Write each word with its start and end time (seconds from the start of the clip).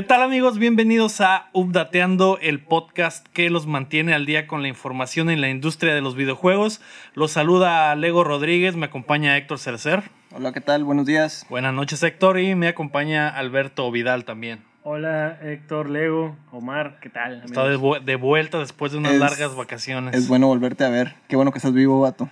¿Qué 0.00 0.06
tal 0.06 0.22
amigos? 0.22 0.56
Bienvenidos 0.58 1.20
a 1.20 1.50
Updateando, 1.52 2.38
el 2.40 2.58
podcast 2.64 3.26
que 3.34 3.50
los 3.50 3.66
mantiene 3.66 4.14
al 4.14 4.24
día 4.24 4.46
con 4.46 4.62
la 4.62 4.68
información 4.68 5.28
en 5.28 5.42
la 5.42 5.50
industria 5.50 5.94
de 5.94 6.00
los 6.00 6.16
videojuegos. 6.16 6.80
Los 7.12 7.32
saluda 7.32 7.94
Lego 7.96 8.24
Rodríguez, 8.24 8.76
me 8.76 8.86
acompaña 8.86 9.36
Héctor 9.36 9.58
Cercer. 9.58 10.04
Hola, 10.32 10.54
¿qué 10.54 10.62
tal? 10.62 10.84
Buenos 10.84 11.04
días. 11.04 11.44
Buenas 11.50 11.74
noches 11.74 12.02
Héctor 12.02 12.38
y 12.38 12.54
me 12.54 12.68
acompaña 12.68 13.28
Alberto 13.28 13.90
Vidal 13.90 14.24
también. 14.24 14.62
Hola 14.84 15.38
Héctor, 15.42 15.90
Lego, 15.90 16.34
Omar, 16.50 16.98
¿qué 17.02 17.10
tal? 17.10 17.42
Está 17.44 17.64
de, 17.64 17.78
de, 18.02 18.16
vuelta 18.16 18.58
después 18.58 18.92
de 18.92 18.96
unas 18.96 19.16
largas 19.16 19.54
vacaciones. 19.54 20.14
Es 20.14 20.28
bueno 20.28 20.46
volverte 20.46 20.82
a 20.82 20.88
ver. 20.88 21.14
Qué 21.28 21.36
bueno 21.36 21.52
que 21.52 21.58
estás 21.58 21.74
vivo, 21.74 22.00
vato. 22.00 22.30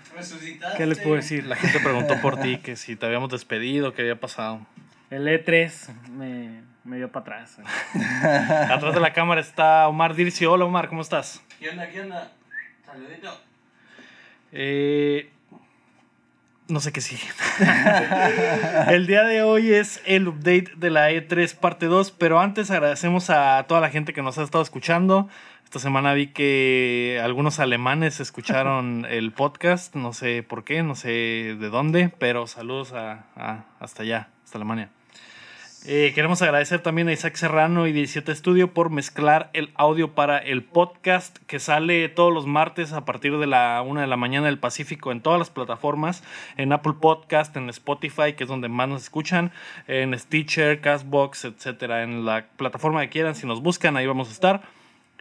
¿Qué 0.78 0.86
les 0.86 0.98
puedo 1.00 1.16
decir? 1.16 1.44
La 1.44 1.56
gente 1.56 1.80
preguntó 1.80 2.19
por 2.22 2.41
ti, 2.41 2.60
que 2.60 2.77
si 2.77 2.96
te 2.96 3.05
habíamos 3.05 3.28
despedido, 3.28 3.92
qué 3.92 4.00
había 4.00 4.19
pasado. 4.19 4.66
El 5.10 5.27
E3 5.27 5.91
me, 6.16 6.67
me 6.88 6.97
dio 6.97 7.12
para 7.12 7.42
atrás. 7.42 7.59
Atrás 8.70 8.95
de 8.95 9.01
la 9.01 9.12
cámara 9.12 9.41
está 9.41 9.87
Omar 9.88 10.15
Dircio. 10.15 10.52
Hola 10.52 10.65
Omar, 10.65 10.88
¿cómo 10.88 11.02
estás? 11.02 11.42
¿Qué 11.61 11.69
onda? 11.69 11.88
¿Qué 11.88 12.01
onda? 12.01 12.33
Saludito. 12.84 13.41
Eh, 14.52 15.30
no 16.69 16.80
sé 16.80 16.91
qué 16.92 17.02
sigue. 17.02 17.23
el 18.88 19.06
día 19.06 19.24
de 19.24 19.42
hoy 19.42 19.74
es 19.74 20.01
el 20.06 20.28
update 20.28 20.73
de 20.77 20.91
la 20.91 21.11
E3 21.11 21.55
parte 21.56 21.87
2, 21.87 22.12
pero 22.12 22.41
antes 22.41 22.70
agradecemos 22.70 23.28
a 23.28 23.66
toda 23.69 23.83
la 23.83 23.91
gente 23.91 24.14
que 24.14 24.23
nos 24.23 24.39
ha 24.39 24.42
estado 24.42 24.64
escuchando. 24.64 25.28
Esta 25.64 25.80
semana 25.80 26.14
vi 26.14 26.28
que 26.28 27.20
algunos 27.23 27.61
alemanes 27.61 28.19
escucharon 28.20 29.06
el 29.11 29.33
podcast, 29.33 29.95
no 29.95 30.14
sé 30.14 30.42
por 30.42 30.64
qué, 30.64 30.83
no 30.83 30.95
sé 30.95 31.11
de 31.61 31.69
dónde, 31.69 32.11
pero 32.19 32.47
saludos 32.47 32.95
a, 32.95 33.27
a 33.36 33.67
hasta 33.78 34.05
allá, 34.05 34.28
hasta 34.42 34.56
Alemania. 34.56 34.89
Eh, 35.91 36.12
queremos 36.14 36.42
agradecer 36.42 36.81
también 36.81 37.08
a 37.08 37.14
Isaac 37.14 37.36
Serrano 37.36 37.86
y 37.86 37.92
17 37.92 38.34
Studio 38.34 38.75
por 38.75 38.91
mezclar 38.91 39.48
el 39.55 39.70
audio 39.75 40.14
para 40.14 40.36
el 40.36 40.62
podcast 40.62 41.39
que 41.47 41.58
sale 41.58 42.11
todos 42.11 42.30
los 42.30 42.47
martes 42.47 42.92
a 42.92 43.06
partir 43.06 43.39
de 43.39 43.47
la 43.47 43.80
1 43.80 44.03
de 44.03 44.06
la 44.06 44.19
mañana 44.19 44.48
del 44.48 44.58
Pacífico 44.58 45.12
en 45.12 45.22
todas 45.22 45.39
las 45.39 45.48
plataformas, 45.48 46.22
en 46.58 46.75
Apple 46.75 46.92
Podcast, 47.00 47.56
en 47.56 47.70
Spotify, 47.70 48.34
que 48.34 48.45
es 48.45 48.50
donde 48.50 48.69
más 48.69 48.86
nos 48.86 49.05
escuchan, 49.05 49.50
en 49.86 50.12
Stitcher, 50.19 50.83
Castbox, 50.83 51.47
etcétera, 51.47 52.02
en 52.02 52.27
la 52.27 52.45
plataforma 52.58 53.00
que 53.00 53.08
quieran, 53.08 53.34
si 53.34 53.47
nos 53.47 53.62
buscan, 53.62 53.97
ahí 53.97 54.06
vamos 54.06 54.28
a 54.28 54.33
estar. 54.33 54.62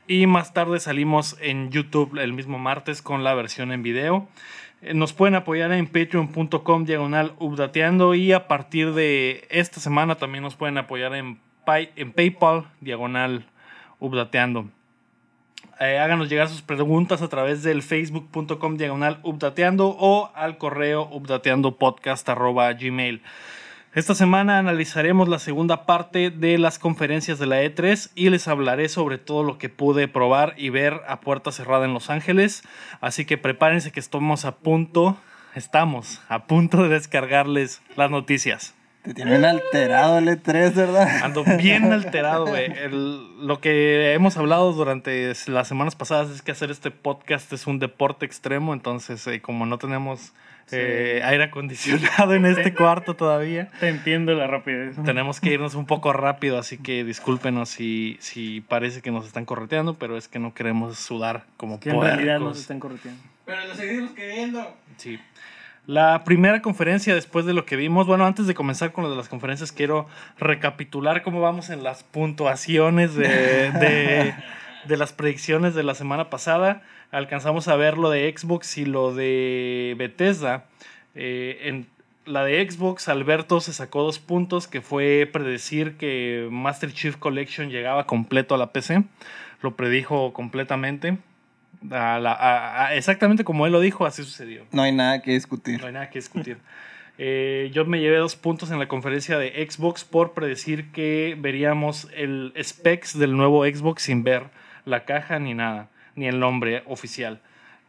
Y 0.05 0.27
más 0.27 0.53
tarde 0.53 0.81
salimos 0.81 1.37
en 1.39 1.69
YouTube 1.69 2.17
el 2.17 2.33
mismo 2.33 2.59
martes 2.59 3.01
con 3.01 3.23
la 3.23 3.33
versión 3.35 3.71
en 3.71 3.83
video. 3.83 4.27
Eh, 4.81 4.93
nos 4.93 5.13
pueden 5.13 5.35
apoyar 5.35 5.71
en 5.71 5.87
patreon.com 5.87 6.85
diagonal 6.85 7.33
updateando 7.39 8.13
y 8.15 8.33
a 8.33 8.47
partir 8.47 8.93
de 8.93 9.47
esta 9.49 9.79
semana 9.79 10.15
también 10.15 10.43
nos 10.43 10.55
pueden 10.55 10.77
apoyar 10.77 11.15
en, 11.15 11.39
en 11.67 12.11
PayPal 12.11 12.65
diagonal 12.81 13.45
updateando. 13.99 14.67
Eh, 15.79 15.99
háganos 15.99 16.27
llegar 16.29 16.49
sus 16.49 16.63
preguntas 16.63 17.21
a 17.21 17.27
través 17.27 17.61
del 17.61 17.83
facebook.com 17.83 18.77
diagonal 18.77 19.19
updateando 19.23 19.95
o 19.99 20.31
al 20.33 20.57
correo 20.57 21.07
updateandopodcast.gmail. 21.11 23.21
Esta 23.97 24.13
semana 24.13 24.59
analizaremos 24.59 25.27
la 25.27 25.39
segunda 25.39 25.87
parte 25.87 26.29
de 26.29 26.59
las 26.59 26.77
conferencias 26.77 27.39
de 27.39 27.47
la 27.47 27.63
E3 27.63 28.11
y 28.13 28.29
les 28.29 28.47
hablaré 28.47 28.89
sobre 28.89 29.17
todo 29.17 29.41
lo 29.41 29.57
que 29.57 29.69
pude 29.69 30.07
probar 30.07 30.53
y 30.55 30.69
ver 30.69 31.01
a 31.07 31.19
puerta 31.19 31.51
cerrada 31.51 31.85
en 31.85 31.95
Los 31.95 32.11
Ángeles. 32.11 32.61
Así 33.01 33.25
que 33.25 33.39
prepárense 33.39 33.91
que 33.91 33.99
estamos 33.99 34.45
a 34.45 34.57
punto, 34.57 35.17
estamos 35.55 36.21
a 36.29 36.45
punto 36.45 36.83
de 36.83 36.89
descargarles 36.89 37.81
las 37.95 38.11
noticias. 38.11 38.75
Te 39.01 39.15
tienen 39.15 39.43
alterado 39.43 40.19
el 40.19 40.27
E3, 40.27 40.75
¿verdad? 40.75 41.23
Ando 41.23 41.43
bien 41.57 41.85
alterado, 41.91 42.45
güey. 42.45 42.71
Lo 43.39 43.59
que 43.61 44.13
hemos 44.13 44.37
hablado 44.37 44.73
durante 44.73 45.33
las 45.47 45.67
semanas 45.67 45.95
pasadas 45.95 46.29
es 46.29 46.43
que 46.43 46.51
hacer 46.51 46.69
este 46.69 46.91
podcast 46.91 47.51
es 47.51 47.65
un 47.65 47.79
deporte 47.79 48.27
extremo, 48.27 48.75
entonces 48.75 49.25
eh, 49.25 49.41
como 49.41 49.65
no 49.65 49.79
tenemos 49.79 50.33
eh, 50.71 51.21
aire 51.23 51.45
acondicionado 51.45 52.33
en 52.33 52.45
este 52.45 52.73
cuarto 52.73 53.15
todavía. 53.15 53.69
Te 53.79 53.89
entiendo 53.89 54.33
la 54.33 54.47
rapidez. 54.47 54.95
Tenemos 55.05 55.39
que 55.39 55.51
irnos 55.53 55.75
un 55.75 55.85
poco 55.85 56.13
rápido, 56.13 56.57
así 56.57 56.77
que 56.77 57.03
discúlpenos 57.03 57.69
si, 57.69 58.17
si 58.19 58.61
parece 58.61 59.01
que 59.01 59.11
nos 59.11 59.25
están 59.25 59.45
correteando, 59.45 59.93
pero 59.95 60.17
es 60.17 60.27
que 60.27 60.39
no 60.39 60.53
queremos 60.53 60.97
sudar 60.97 61.45
como 61.57 61.79
que 61.79 61.89
en 61.89 62.01
realidad 62.01 62.39
nos 62.39 62.59
están 62.59 62.79
correteando. 62.79 63.21
Pero 63.45 63.65
lo 63.65 63.75
seguimos 63.75 64.11
queriendo. 64.11 64.75
Sí. 64.97 65.19
La 65.87 66.25
primera 66.25 66.61
conferencia 66.61 67.15
después 67.15 67.45
de 67.45 67.53
lo 67.53 67.65
que 67.65 67.77
vimos, 67.77 68.07
bueno, 68.07 68.25
antes 68.25 68.45
de 68.45 68.53
comenzar 68.53 68.91
con 68.91 69.05
lo 69.05 69.09
de 69.09 69.15
las 69.15 69.29
conferencias, 69.29 69.71
quiero 69.71 70.05
recapitular 70.37 71.23
cómo 71.23 71.39
vamos 71.39 71.69
en 71.69 71.81
las 71.81 72.03
puntuaciones 72.03 73.15
de, 73.15 73.71
de, 73.71 74.33
de 74.87 74.97
las 74.97 75.13
predicciones 75.13 75.75
de 75.75 75.83
la 75.83 75.95
semana 75.95 76.29
pasada 76.29 76.81
alcanzamos 77.11 77.67
a 77.67 77.75
ver 77.75 77.97
lo 77.97 78.09
de 78.09 78.33
Xbox 78.35 78.77
y 78.77 78.85
lo 78.85 79.13
de 79.13 79.95
Bethesda. 79.97 80.65
Eh, 81.15 81.59
en 81.63 81.87
la 82.25 82.43
de 82.43 82.69
Xbox, 82.69 83.07
Alberto 83.07 83.61
se 83.61 83.73
sacó 83.73 84.03
dos 84.03 84.19
puntos, 84.19 84.67
que 84.67 84.81
fue 84.81 85.29
predecir 85.31 85.97
que 85.97 86.47
Master 86.51 86.91
Chief 86.91 87.15
Collection 87.15 87.69
llegaba 87.69 88.05
completo 88.05 88.55
a 88.55 88.57
la 88.57 88.71
PC. 88.73 89.03
Lo 89.61 89.75
predijo 89.75 90.33
completamente. 90.33 91.17
exactamente 92.93 93.43
como 93.43 93.65
él 93.65 93.71
lo 93.71 93.79
dijo, 93.79 94.05
así 94.05 94.23
sucedió. 94.23 94.65
No 94.71 94.81
hay 94.81 94.91
nada 94.91 95.21
que 95.21 95.31
discutir. 95.31 95.79
No 95.79 95.87
hay 95.87 95.93
nada 95.93 96.09
que 96.09 96.19
discutir. 96.19 96.57
Eh, 97.19 97.71
yo 97.73 97.83
me 97.83 97.99
llevé 97.99 98.17
dos 98.17 98.35
puntos 98.35 98.69
en 98.69 98.77
la 98.77 98.87
conferencia 98.87 99.39
de 99.39 99.67
Xbox 99.67 100.03
por 100.03 100.33
predecir 100.33 100.91
que 100.91 101.35
veríamos 101.35 102.07
el 102.15 102.53
specs 102.61 103.17
del 103.17 103.35
nuevo 103.35 103.65
Xbox 103.65 104.03
sin 104.03 104.23
ver 104.23 104.51
la 104.87 105.05
caja 105.05 105.37
ni 105.39 105.53
nada 105.53 105.89
ni 106.15 106.27
el 106.27 106.39
nombre 106.39 106.83
oficial. 106.87 107.39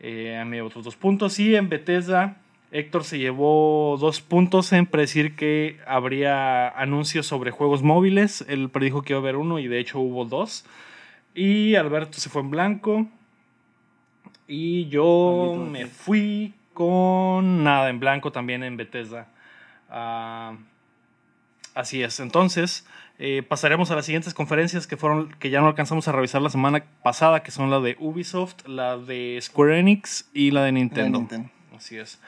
Eh, 0.00 0.36
a 0.36 0.44
mí 0.44 0.60
otros 0.60 0.84
dos 0.84 0.97
puntos. 0.97 1.41
Y 1.41 1.56
en 1.56 1.69
Bethesda, 1.69 2.36
Héctor 2.70 3.04
se 3.04 3.19
llevó 3.19 3.97
dos 3.98 4.20
puntos 4.20 4.72
en 4.72 4.86
predecir 4.86 5.34
que 5.34 5.81
habría 5.87 6.69
anuncios 6.69 7.26
sobre 7.26 7.50
juegos 7.50 7.82
móviles. 7.82 8.44
Él 8.48 8.69
predijo 8.69 9.03
que 9.03 9.14
iba 9.14 9.19
a 9.19 9.22
haber 9.22 9.37
uno 9.37 9.58
y 9.58 9.66
de 9.66 9.81
hecho 9.81 9.98
hubo 9.98 10.25
dos. 10.25 10.64
Y 11.34 11.75
Alberto 11.75 12.19
se 12.19 12.28
fue 12.28 12.42
en 12.42 12.50
blanco. 12.50 13.06
Y 14.47 14.88
yo 14.88 15.66
me 15.70 15.87
fui 15.87 16.54
con 16.75 17.64
nada 17.64 17.88
en 17.88 17.98
blanco 17.98 18.31
también 18.31 18.62
en 18.62 18.76
Bethesda. 18.76 19.28
Ah, 19.91 20.56
así 21.75 22.03
es. 22.03 22.20
Entonces, 22.20 22.87
eh, 23.20 23.42
pasaremos 23.42 23.90
a 23.90 23.96
las 23.96 24.06
siguientes 24.06 24.32
conferencias 24.32 24.86
que 24.86 24.96
fueron 24.96 25.30
que 25.40 25.50
ya 25.50 25.60
no 25.60 25.66
alcanzamos 25.66 26.06
a 26.06 26.12
revisar 26.12 26.40
la 26.40 26.50
semana 26.50 26.84
pasada, 27.02 27.42
que 27.42 27.50
son 27.50 27.68
la 27.68 27.80
de 27.80 27.96
Ubisoft, 27.98 28.66
la 28.66 28.96
de 28.96 29.38
Square 29.42 29.80
Enix 29.80 30.30
y 30.32 30.52
la 30.52 30.62
de 30.62 30.72
Nintendo. 30.72 31.26
Así 31.76 31.98
es. 31.98 32.20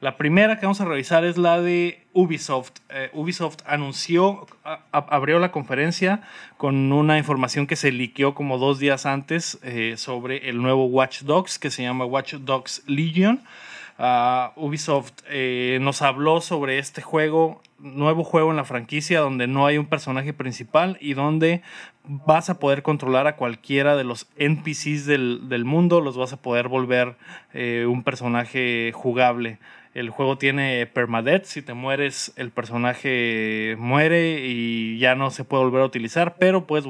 La 0.00 0.16
primera 0.16 0.58
que 0.58 0.64
vamos 0.64 0.80
a 0.80 0.86
revisar 0.86 1.24
es 1.24 1.36
la 1.36 1.60
de 1.60 2.06
Ubisoft. 2.14 2.70
Eh, 2.88 3.10
Ubisoft 3.12 3.58
anunció, 3.66 4.46
abrió 4.92 5.38
la 5.38 5.50
conferencia 5.50 6.22
con 6.56 6.92
una 6.92 7.18
información 7.18 7.66
que 7.66 7.76
se 7.76 7.92
liqueó 7.92 8.32
como 8.34 8.56
dos 8.56 8.78
días 8.78 9.04
antes 9.04 9.58
eh, 9.62 9.94
sobre 9.98 10.48
el 10.48 10.62
nuevo 10.62 10.86
Watch 10.86 11.22
Dogs 11.22 11.58
que 11.58 11.70
se 11.70 11.82
llama 11.82 12.06
Watch 12.06 12.34
Dogs 12.34 12.84
Legion. 12.86 13.42
Ah, 13.98 14.52
Ubisoft 14.56 15.12
nos 15.80 16.00
habló 16.00 16.40
sobre 16.40 16.78
este 16.78 17.02
juego 17.02 17.60
nuevo 17.78 18.24
juego 18.24 18.50
en 18.50 18.56
la 18.56 18.64
franquicia 18.64 19.20
donde 19.20 19.46
no 19.46 19.66
hay 19.66 19.78
un 19.78 19.86
personaje 19.86 20.32
principal 20.32 20.98
y 21.00 21.14
donde 21.14 21.62
vas 22.04 22.50
a 22.50 22.58
poder 22.58 22.82
controlar 22.82 23.26
a 23.26 23.36
cualquiera 23.36 23.96
de 23.96 24.04
los 24.04 24.28
NPCs 24.36 25.06
del, 25.06 25.64
mundo, 25.64 26.00
los 26.00 26.16
vas 26.16 26.32
a 26.32 26.42
poder 26.42 26.68
volver 26.68 27.16
eh, 27.52 27.86
un 27.88 28.02
personaje 28.02 28.92
jugable. 28.94 29.58
El 29.94 30.10
juego 30.10 30.38
tiene 30.38 30.86
permadeath, 30.86 31.44
si 31.44 31.62
te 31.62 31.74
mueres 31.74 32.32
el 32.36 32.50
personaje 32.50 33.74
muere 33.78 34.46
y 34.46 34.98
ya 34.98 35.14
no 35.14 35.30
se 35.30 35.44
puede 35.44 35.64
volver 35.64 35.82
a 35.82 35.86
utilizar, 35.86 36.36
pero 36.38 36.66
puedes 36.66 36.86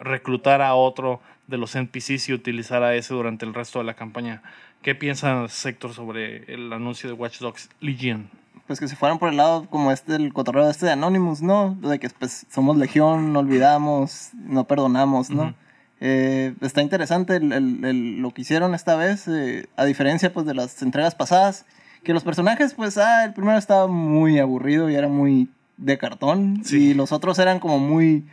reclutar 0.00 0.62
a 0.62 0.74
otro 0.74 1.20
de 1.48 1.58
los 1.58 1.74
NPCs 1.74 2.28
y 2.28 2.32
utilizar 2.32 2.82
a 2.82 2.94
ese 2.94 3.14
durante 3.14 3.44
el 3.44 3.54
resto 3.54 3.78
de 3.78 3.84
la 3.84 3.94
campaña. 3.94 4.42
¿Qué 4.82 4.94
piensas, 4.94 5.52
Sector, 5.52 5.92
sobre 5.92 6.52
el 6.52 6.72
anuncio 6.72 7.08
de 7.08 7.14
Watch 7.14 7.40
Dogs 7.40 7.68
Legion? 7.80 8.30
Pues 8.66 8.80
que 8.80 8.88
se 8.88 8.96
fueran 8.96 9.18
por 9.18 9.28
el 9.28 9.36
lado 9.36 9.68
como 9.70 9.92
este, 9.92 10.16
el 10.16 10.32
cotorreo 10.32 10.68
este 10.68 10.86
de 10.86 10.92
Anonymous, 10.92 11.42
¿no? 11.42 11.76
De 11.80 11.98
que 11.98 12.08
pues 12.10 12.46
somos 12.50 12.76
legión, 12.76 13.32
no 13.32 13.40
olvidamos, 13.40 14.30
no 14.34 14.64
perdonamos, 14.64 15.30
¿no? 15.30 15.54
Eh, 16.00 16.54
está 16.60 16.82
interesante 16.82 17.36
el, 17.36 18.20
lo 18.20 18.32
que 18.32 18.42
hicieron 18.42 18.74
esta 18.74 18.96
vez, 18.96 19.26
eh, 19.28 19.68
a 19.76 19.84
diferencia 19.84 20.32
pues 20.32 20.46
de 20.46 20.54
las 20.54 20.82
entregas 20.82 21.14
pasadas, 21.14 21.64
que 22.02 22.12
los 22.12 22.22
personajes, 22.22 22.74
pues, 22.74 22.98
ah, 22.98 23.24
el 23.24 23.32
primero 23.32 23.58
estaba 23.58 23.86
muy 23.86 24.38
aburrido 24.38 24.88
y 24.90 24.94
era 24.94 25.08
muy 25.08 25.48
de 25.76 25.98
cartón, 25.98 26.62
y 26.70 26.94
los 26.94 27.12
otros 27.12 27.38
eran 27.38 27.58
como 27.58 27.78
muy, 27.78 28.26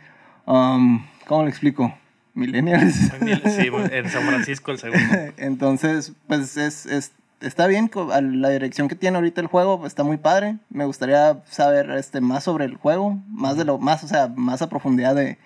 um, 0.46 1.04
¿cómo 1.26 1.42
le 1.42 1.50
explico? 1.50 1.92
Millennials. 2.34 2.94
Sí, 2.94 3.70
en 3.90 4.08
San 4.10 4.22
Francisco 4.26 4.70
el 4.72 4.78
segundo. 4.78 5.14
Entonces, 5.36 6.12
pues 6.26 6.56
es, 6.56 6.86
es 6.86 7.12
está 7.40 7.66
bien, 7.66 7.90
la 8.20 8.48
dirección 8.50 8.88
que 8.88 8.94
tiene 8.96 9.16
ahorita 9.16 9.40
el 9.40 9.46
juego 9.46 9.86
está 9.86 10.02
muy 10.04 10.16
padre. 10.16 10.56
Me 10.70 10.84
gustaría 10.84 11.42
saber 11.46 11.90
este, 11.92 12.20
más 12.20 12.44
sobre 12.44 12.64
el 12.64 12.76
juego, 12.76 13.18
más 13.28 13.56
de 13.56 13.64
lo 13.64 13.78
más, 13.78 14.02
o 14.04 14.08
sea, 14.08 14.28
más 14.34 14.62
a 14.62 14.68
profundidad 14.68 15.14
de, 15.14 15.38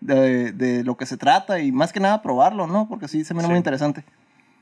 de, 0.00 0.52
de 0.52 0.84
lo 0.84 0.96
que 0.96 1.06
se 1.06 1.16
trata 1.16 1.60
y 1.60 1.72
más 1.72 1.92
que 1.92 2.00
nada 2.00 2.22
probarlo, 2.22 2.66
¿no? 2.66 2.88
Porque 2.88 3.08
sí 3.08 3.24
se 3.24 3.34
mira 3.34 3.44
Sí. 3.46 3.50
muy 3.50 3.58
interesante. 3.58 4.04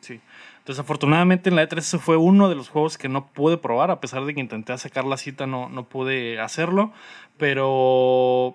Sí. 0.00 0.20
Desafortunadamente 0.66 1.50
en 1.50 1.56
la 1.56 1.64
E3 1.68 1.78
ese 1.78 1.98
fue 1.98 2.16
uno 2.16 2.48
de 2.48 2.54
los 2.54 2.68
juegos 2.68 2.96
que 2.98 3.08
no 3.08 3.26
pude 3.26 3.56
probar, 3.56 3.90
a 3.90 4.00
pesar 4.00 4.24
de 4.24 4.34
que 4.34 4.40
intenté 4.40 4.76
sacar 4.78 5.04
la 5.04 5.16
cita, 5.16 5.46
no, 5.46 5.68
no 5.68 5.88
pude 5.88 6.40
hacerlo. 6.40 6.92
Pero 7.36 8.54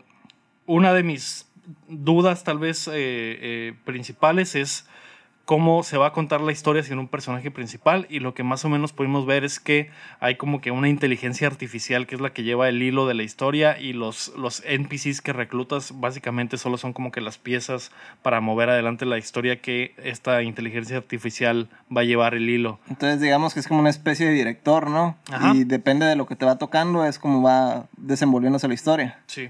una 0.66 0.94
de 0.94 1.04
mis 1.04 1.48
dudas 1.90 2.44
tal 2.46 2.60
vez 2.60 2.88
eh, 2.88 2.94
eh, 2.96 3.74
principales 3.84 4.56
es 4.56 4.88
cómo 5.48 5.82
se 5.84 5.98
va 5.98 6.08
a 6.08 6.12
contar 6.12 6.42
la 6.42 6.52
historia 6.52 6.84
sin 6.84 7.00
un 7.00 7.08
personaje 7.08 7.52
principal 7.52 8.06
y 8.10 8.20
lo 8.20 8.34
que 8.34 8.44
más 8.44 8.66
o 8.66 8.70
menos 8.70 8.92
pudimos 8.92 9.26
ver 9.26 9.46
es 9.46 9.62
que 9.62 9.90
hay 10.20 10.36
como 10.36 10.60
que 10.60 10.72
una 10.72 10.90
inteligencia 10.90 11.48
artificial 11.48 12.06
que 12.06 12.16
es 12.16 12.22
la 12.22 12.32
que 12.32 12.44
lleva 12.44 12.68
el 12.68 12.84
hilo 12.84 13.08
de 13.08 13.14
la 13.14 13.24
historia 13.24 13.80
y 13.80 13.94
los, 13.94 14.34
los 14.36 14.62
NPCs 14.66 15.22
que 15.22 15.32
reclutas 15.32 16.02
básicamente 16.02 16.58
solo 16.58 16.78
son 16.78 16.92
como 16.92 17.14
que 17.14 17.22
las 17.22 17.38
piezas 17.38 17.94
para 18.24 18.42
mover 18.42 18.70
adelante 18.70 19.06
la 19.06 19.18
historia 19.18 19.62
que 19.62 19.96
esta 20.04 20.44
inteligencia 20.44 20.98
artificial 20.98 21.70
va 21.96 22.02
a 22.02 22.04
llevar 22.04 22.36
el 22.36 22.50
hilo. 22.50 22.82
Entonces 22.90 23.22
digamos 23.22 23.54
que 23.54 23.62
es 23.62 23.70
como 23.70 23.80
una 23.80 23.90
especie 23.90 24.26
de 24.26 24.34
director, 24.34 24.90
¿no? 24.90 25.16
Ajá. 25.32 25.54
Y 25.56 25.64
depende 25.64 26.06
de 26.06 26.18
lo 26.18 26.26
que 26.26 26.36
te 26.36 26.46
va 26.46 26.58
tocando, 26.58 27.06
es 27.06 27.20
como 27.20 27.42
va 27.42 27.86
desenvolviéndose 27.96 28.68
la 28.68 28.74
historia. 28.74 29.20
Sí. 29.28 29.50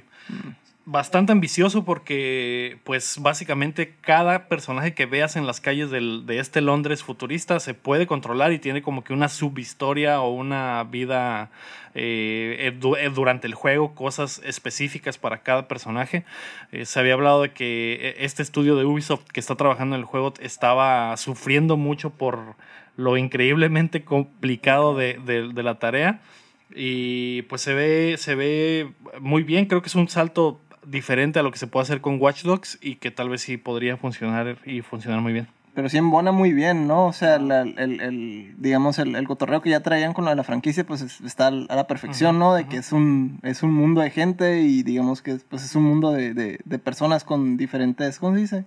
Bastante 0.90 1.34
ambicioso 1.34 1.84
porque, 1.84 2.78
pues, 2.86 3.18
básicamente 3.20 3.96
cada 4.00 4.48
personaje 4.48 4.94
que 4.94 5.06
veas 5.06 5.36
en 5.36 5.46
las 5.46 5.60
calles 5.60 5.92
de 5.92 6.40
este 6.40 6.62
Londres 6.62 7.04
futurista 7.04 7.60
se 7.60 7.74
puede 7.74 8.08
controlar 8.08 8.54
y 8.54 8.60
tiene 8.60 8.82
como 8.82 9.04
que 9.04 9.12
una 9.12 9.28
subhistoria 9.28 10.22
o 10.22 10.30
una 10.30 10.86
vida 10.86 11.52
eh, 11.94 12.72
eh, 12.82 12.96
eh, 13.02 13.12
durante 13.14 13.48
el 13.48 13.54
juego, 13.54 13.96
cosas 13.96 14.42
específicas 14.46 15.18
para 15.18 15.40
cada 15.44 15.68
personaje. 15.68 16.24
Se 16.84 17.00
había 17.02 17.16
hablado 17.16 17.42
de 17.42 17.52
que 17.52 18.16
este 18.20 18.42
estudio 18.42 18.78
de 18.78 18.86
Ubisoft 18.86 19.26
que 19.34 19.42
está 19.42 19.56
trabajando 19.56 19.98
en 19.98 20.00
el 20.00 20.06
juego 20.06 20.36
estaba 20.40 21.18
sufriendo 21.18 21.76
mucho 21.76 22.12
por 22.12 22.56
lo 22.96 23.18
increíblemente 23.18 24.06
complicado 24.06 24.96
de- 24.96 25.20
de 25.54 25.64
la 25.64 25.80
tarea. 25.80 26.22
Y 26.74 27.42
pues 27.44 27.62
se 27.62 27.74
ve, 27.74 28.16
se 28.18 28.36
ve 28.36 28.92
muy 29.20 29.44
bien. 29.44 29.66
Creo 29.66 29.82
que 29.82 29.88
es 29.88 29.96
un 29.96 30.08
salto 30.10 30.62
diferente 30.90 31.40
a 31.40 31.44
lo 31.44 31.52
que 31.52 31.58
se 31.60 31.68
puede 31.68 31.84
hacer 31.84 32.02
con 32.02 32.20
Watch 32.22 32.44
Dogs 32.44 32.78
y 32.82 32.96
que 32.96 33.12
tal 33.12 33.30
vez 33.30 33.42
sí 33.42 33.58
podría 33.58 33.98
funcionar 33.98 34.58
y 34.66 34.82
funcionar 34.82 35.22
muy 35.22 35.34
bien. 35.34 35.48
Pero 35.74 35.90
sí 35.90 35.98
embona 35.98 36.32
muy 36.32 36.54
bien, 36.54 36.88
¿no? 36.88 37.06
O 37.06 37.14
sea, 37.14 37.38
la- 37.38 37.62
el, 37.62 38.02
el- 38.02 38.56
digamos, 38.58 38.98
el, 38.98 39.16
el 39.16 39.28
cotorreo 39.28 39.62
que 39.62 39.70
ya 39.70 39.82
traían 39.82 40.14
con 40.14 40.24
lo 40.26 40.32
de 40.32 40.36
la 40.36 40.44
franquicia, 40.44 40.84
pues 40.86 41.02
es- 41.02 41.22
está 41.22 41.48
a 41.48 41.52
la 41.52 41.86
perfección, 41.86 42.40
¿no? 42.40 42.56
De 42.56 42.68
que 42.68 42.78
es 42.78 42.92
un, 42.92 43.40
es 43.44 43.62
un 43.62 43.74
mundo 43.74 44.02
de 44.02 44.10
gente 44.10 44.62
y 44.62 44.82
digamos 44.82 45.22
que 45.22 45.36
pues, 45.50 45.64
es 45.64 45.76
un 45.76 45.84
mundo 45.84 46.12
de, 46.14 46.34
de, 46.34 46.60
de 46.66 46.80
personas 46.80 47.24
con 47.24 47.58
diferentes, 47.58 48.18
¿cómo 48.18 48.34
se 48.36 48.42
dice? 48.42 48.66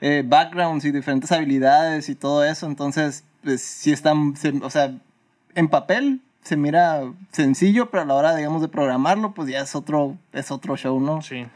Eh, 0.00 0.24
backgrounds 0.26 0.84
y 0.86 0.90
diferentes 0.90 1.30
habilidades 1.30 2.08
y 2.08 2.16
todo 2.16 2.44
eso. 2.44 2.66
Entonces, 2.66 3.22
pues 3.44 3.62
sí 3.62 3.92
están, 3.92 4.34
se- 4.34 4.58
o 4.60 4.70
sea, 4.70 4.92
en 5.54 5.68
papel 5.68 6.20
se 6.42 6.56
mira 6.56 7.02
sencillo, 7.32 7.90
pero 7.90 8.02
a 8.02 8.06
la 8.06 8.14
hora, 8.14 8.36
digamos, 8.36 8.62
de 8.62 8.68
programarlo, 8.68 9.32
pues 9.34 9.48
ya 9.48 9.60
es 9.60 9.74
otro, 9.74 10.16
es 10.32 10.50
otro 10.50 10.76
show, 10.76 11.00
¿no? 11.00 11.22
Sí. 11.22 11.46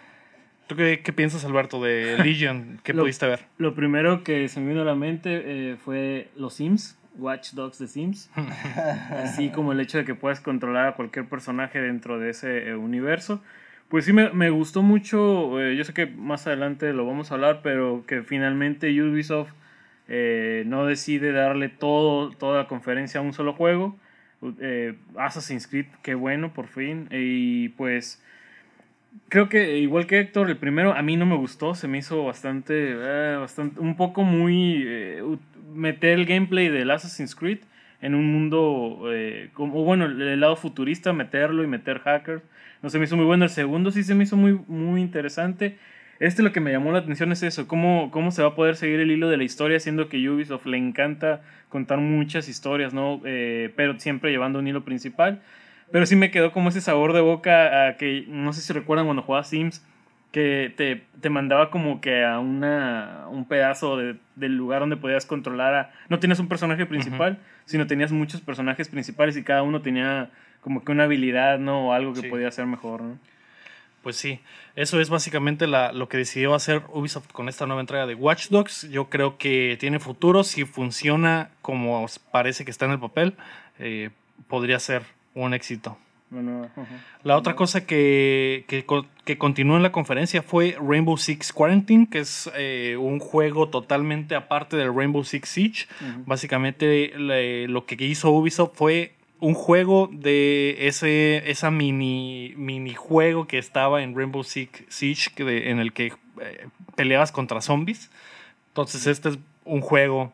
¿Tú 0.67 0.77
qué, 0.77 1.01
qué 1.05 1.13
piensas, 1.13 1.45
Alberto, 1.45 1.83
de 1.83 2.17
Legion? 2.23 2.81
¿Qué 2.83 2.95
Lo- 2.95 3.03
pudiste 3.03 3.27
ver? 3.27 3.41
Lo 3.59 3.75
primero 3.75 4.25
que 4.25 4.49
se 4.49 4.61
me 4.61 4.69
vino 4.71 4.83
a 4.83 4.85
la 4.85 4.95
mente 4.95 5.43
eh, 5.73 5.77
fue 5.77 6.29
los 6.37 6.55
Sims, 6.55 6.97
Watch 7.19 7.53
Dogs 7.53 7.79
de 7.79 7.87
Sims. 7.89 8.31
Así 9.11 9.51
como 9.51 9.73
el 9.73 9.81
hecho 9.81 9.99
de 9.99 10.05
que 10.05 10.15
puedas 10.15 10.41
controlar 10.41 10.87
a 10.89 10.95
cualquier 10.95 11.27
personaje 11.29 11.81
dentro 11.81 12.19
de 12.19 12.31
ese 12.31 12.69
eh, 12.69 12.75
universo. 12.77 13.43
Pues 13.89 14.07
sí, 14.07 14.13
me, 14.13 14.31
me 14.31 14.51
gustó 14.51 14.83
mucho. 14.83 15.61
eh, 15.61 15.77
yo 15.77 15.85
sé 15.85 15.93
que 15.93 16.07
más 16.07 16.47
adelante 16.47 16.93
lo 16.93 17.07
vamos 17.07 17.31
a 17.31 17.35
hablar, 17.35 17.61
pero 17.63 18.05
que 18.07 18.23
finalmente 18.23 18.89
Ubisoft 19.03 19.53
eh, 20.09 20.65
no 20.67 20.87
decide 20.87 21.33
darle 21.33 21.69
todo, 21.69 22.31
toda 22.31 22.59
la 22.63 22.69
conferencia 22.69 23.21
a 23.21 23.23
un 23.23 23.33
solo 23.35 23.53
juego. 23.53 23.97
Eh, 24.61 24.95
Assassin's 25.17 25.67
Creed, 25.67 25.87
qué 26.03 26.15
bueno, 26.15 26.53
por 26.53 26.69
fin. 26.69 27.09
Y 27.11 27.71
pues 27.71 28.23
creo 29.29 29.49
que 29.49 29.79
igual 29.79 30.07
que 30.07 30.21
Héctor, 30.21 30.51
el 30.51 30.57
primero 30.57 30.95
a 30.95 31.03
mí 31.03 31.17
no 31.17 31.27
me 31.27 31.37
gustó, 31.37 31.75
se 31.75 31.89
me 31.89 31.99
hizo 31.99 32.25
bastante, 32.25 32.93
eh, 32.93 33.37
bastante 33.37 33.81
un 33.81 33.97
poco 33.97 34.23
muy 34.23 34.83
eh, 34.87 35.23
meter 35.73 36.19
el 36.19 36.27
gameplay 36.27 36.69
del 36.69 36.91
Assassin's 36.91 37.35
Creed 37.35 37.59
en 38.01 38.15
un 38.15 38.33
mundo 38.33 39.05
eh, 39.13 39.51
como 39.55 39.83
bueno, 39.83 40.05
el 40.05 40.41
lado 40.41 40.57
futurista, 40.57 41.13
meterlo 41.13 41.65
y 41.65 41.67
meter 41.67 42.01
hackers. 42.01 42.43
No 42.83 42.91
se 42.91 42.99
me 42.99 43.07
hizo 43.07 43.17
muy 43.17 43.25
bueno. 43.25 43.45
El 43.45 43.51
segundo 43.51 43.91
sí 43.91 44.03
se 44.03 44.15
me 44.15 44.25
hizo 44.25 44.37
muy, 44.37 44.61
muy 44.69 45.01
interesante. 45.01 45.79
Este 46.21 46.43
lo 46.43 46.53
que 46.53 46.61
me 46.61 46.71
llamó 46.73 46.93
la 46.93 46.99
atención 47.01 47.33
es 47.33 47.43
eso, 47.43 47.67
cómo, 47.67 48.11
cómo 48.11 48.31
se 48.31 48.43
va 48.43 48.49
a 48.49 48.55
poder 48.55 48.77
seguir 48.77 49.01
el 49.01 49.11
hilo 49.11 49.29
de 49.29 49.37
la 49.37 49.45
historia, 49.45 49.81
siendo 49.81 50.09
que 50.09 50.29
Ubisoft 50.29 50.67
le 50.67 50.77
encanta 50.79 51.43
contar 51.69 51.99
muchas 51.99 52.49
historias, 52.49 52.95
¿no? 52.95 53.21
Eh, 53.25 53.73
pero 53.77 53.99
siempre 53.99 54.31
llevando 54.31 54.59
un 54.61 54.69
hilo 54.69 54.85
principal. 54.85 55.43
Pero 55.91 56.07
sí 56.07 56.17
me 56.17 56.31
quedó 56.31 56.53
como 56.53 56.69
ese 56.71 56.81
sabor 56.81 57.13
de 57.13 57.21
boca 57.21 57.89
a 57.89 57.97
que, 57.97 58.25
no 58.29 58.53
sé 58.53 58.61
si 58.63 58.73
recuerdan 58.73 59.07
cuando 59.07 59.23
jugaba 59.23 59.45
Sims, 59.45 59.85
que 60.33 60.73
te, 60.77 61.03
te 61.21 61.31
mandaba 61.31 61.71
como 61.71 62.01
que 62.01 62.25
a 62.25 62.41
una, 62.41 63.27
un 63.31 63.47
pedazo 63.47 63.97
de- 63.97 64.17
del 64.35 64.57
lugar 64.57 64.81
donde 64.81 64.97
podías 64.97 65.27
controlar 65.27 65.75
a... 65.75 65.93
No 66.09 66.19
tenías 66.19 66.41
un 66.41 66.49
personaje 66.49 66.87
principal, 66.87 67.39
sino 67.67 67.87
tenías 67.87 68.11
muchos 68.11 68.41
personajes 68.41 68.89
principales 68.89 69.37
y 69.37 69.45
cada 69.45 69.63
uno 69.63 69.81
tenía 69.83 70.31
como 70.61 70.83
que 70.85 70.91
una 70.91 71.05
habilidad, 71.05 71.59
¿no? 71.61 71.89
O 71.89 71.93
algo 71.93 72.15
que 72.15 72.23
Sí. 72.23 72.29
podía 72.29 72.49
hacer 72.49 72.67
mejor, 72.67 73.03
¿no? 73.03 73.19
Pues 74.05 74.15
sí, 74.17 74.39
eso 74.77 75.01
es 75.01 75.11
básicamente 75.11 75.67
la- 75.67 75.91
lo 75.93 76.09
que 76.09 76.17
decidió 76.19 76.55
hacer 76.55 76.83
Ubisoft 76.93 77.33
con 77.33 77.49
esta 77.49 77.67
nueva 77.67 77.81
entrega 77.81 78.07
de 78.07 78.15
Watch 78.15 78.49
Dogs. 78.51 78.89
Yo 78.91 79.09
creo 79.11 79.37
que 79.39 79.77
tiene 79.81 79.99
futuro. 79.99 80.45
Si 80.45 80.65
funciona 80.65 81.51
como 81.63 82.07
parece 82.31 82.65
que 82.65 82.71
está 82.71 82.85
en 82.85 82.93
el 82.93 83.01
papel, 83.01 83.35
eh, 83.81 84.11
podría 84.47 84.79
ser 84.79 85.03
un 85.35 85.55
éxito. 85.55 85.99
Bueno. 86.31 86.69
La 87.23 87.37
otra 87.37 87.55
cosa 87.55 87.87
que, 87.87 88.65
que, 88.67 88.85
co- 88.85 89.07
que 89.25 89.39
continuó 89.39 89.77
en 89.77 89.83
la 89.85 89.93
conferencia 89.93 90.43
fue 90.43 90.77
Rainbow 90.81 91.17
Six 91.17 91.53
Quarantine, 91.53 92.09
que 92.11 92.19
es 92.21 92.51
eh, 92.57 92.97
un 92.99 93.21
juego 93.21 93.69
totalmente 93.69 94.35
aparte 94.35 94.77
del 94.77 94.93
Rainbow 94.95 95.23
Six 95.23 95.49
Siege. 95.49 95.87
Básicamente 96.27 97.13
le- 97.17 97.69
lo 97.69 97.87
que 97.87 97.97
hizo 98.05 98.31
Ubisoft 98.31 98.73
fue 98.77 99.14
un 99.41 99.55
juego 99.55 100.09
de 100.13 100.87
ese 100.87 101.51
esa 101.51 101.71
mini 101.71 102.55
minijuego 102.57 103.47
que 103.47 103.59
estaba 103.59 104.03
en 104.03 104.17
Rainbow 104.17 104.45
Six 104.45 104.85
Siege 104.89 105.31
que 105.35 105.45
de- 105.45 105.71
en 105.71 105.79
el 105.81 105.93
que 105.93 106.13
eh, 106.41 106.69
peleabas 106.97 107.33
contra 107.33 107.61
zombies. 107.61 108.11
Entonces 108.69 109.07
este 109.07 109.31
es 109.31 109.39
un 109.65 109.81
juego 109.81 110.33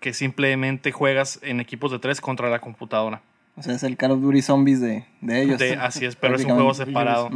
que 0.00 0.12
simplemente 0.14 0.92
juegas 0.92 1.38
en 1.42 1.60
equipos 1.60 1.92
de 1.92 1.98
tres 1.98 2.20
contra 2.20 2.48
la 2.50 2.58
computadora. 2.60 3.20
O 3.56 3.62
sea, 3.62 3.74
es 3.74 3.82
el 3.82 3.96
Call 3.98 4.12
of 4.12 4.20
Duty 4.22 4.40
Zombies 4.42 4.80
de, 4.80 5.04
de 5.20 5.42
ellos. 5.42 5.58
De- 5.58 5.74
así 5.74 6.06
es, 6.06 6.16
pero 6.16 6.36
es 6.36 6.44
un 6.44 6.50
juego 6.54 6.70
separado. 6.74 7.30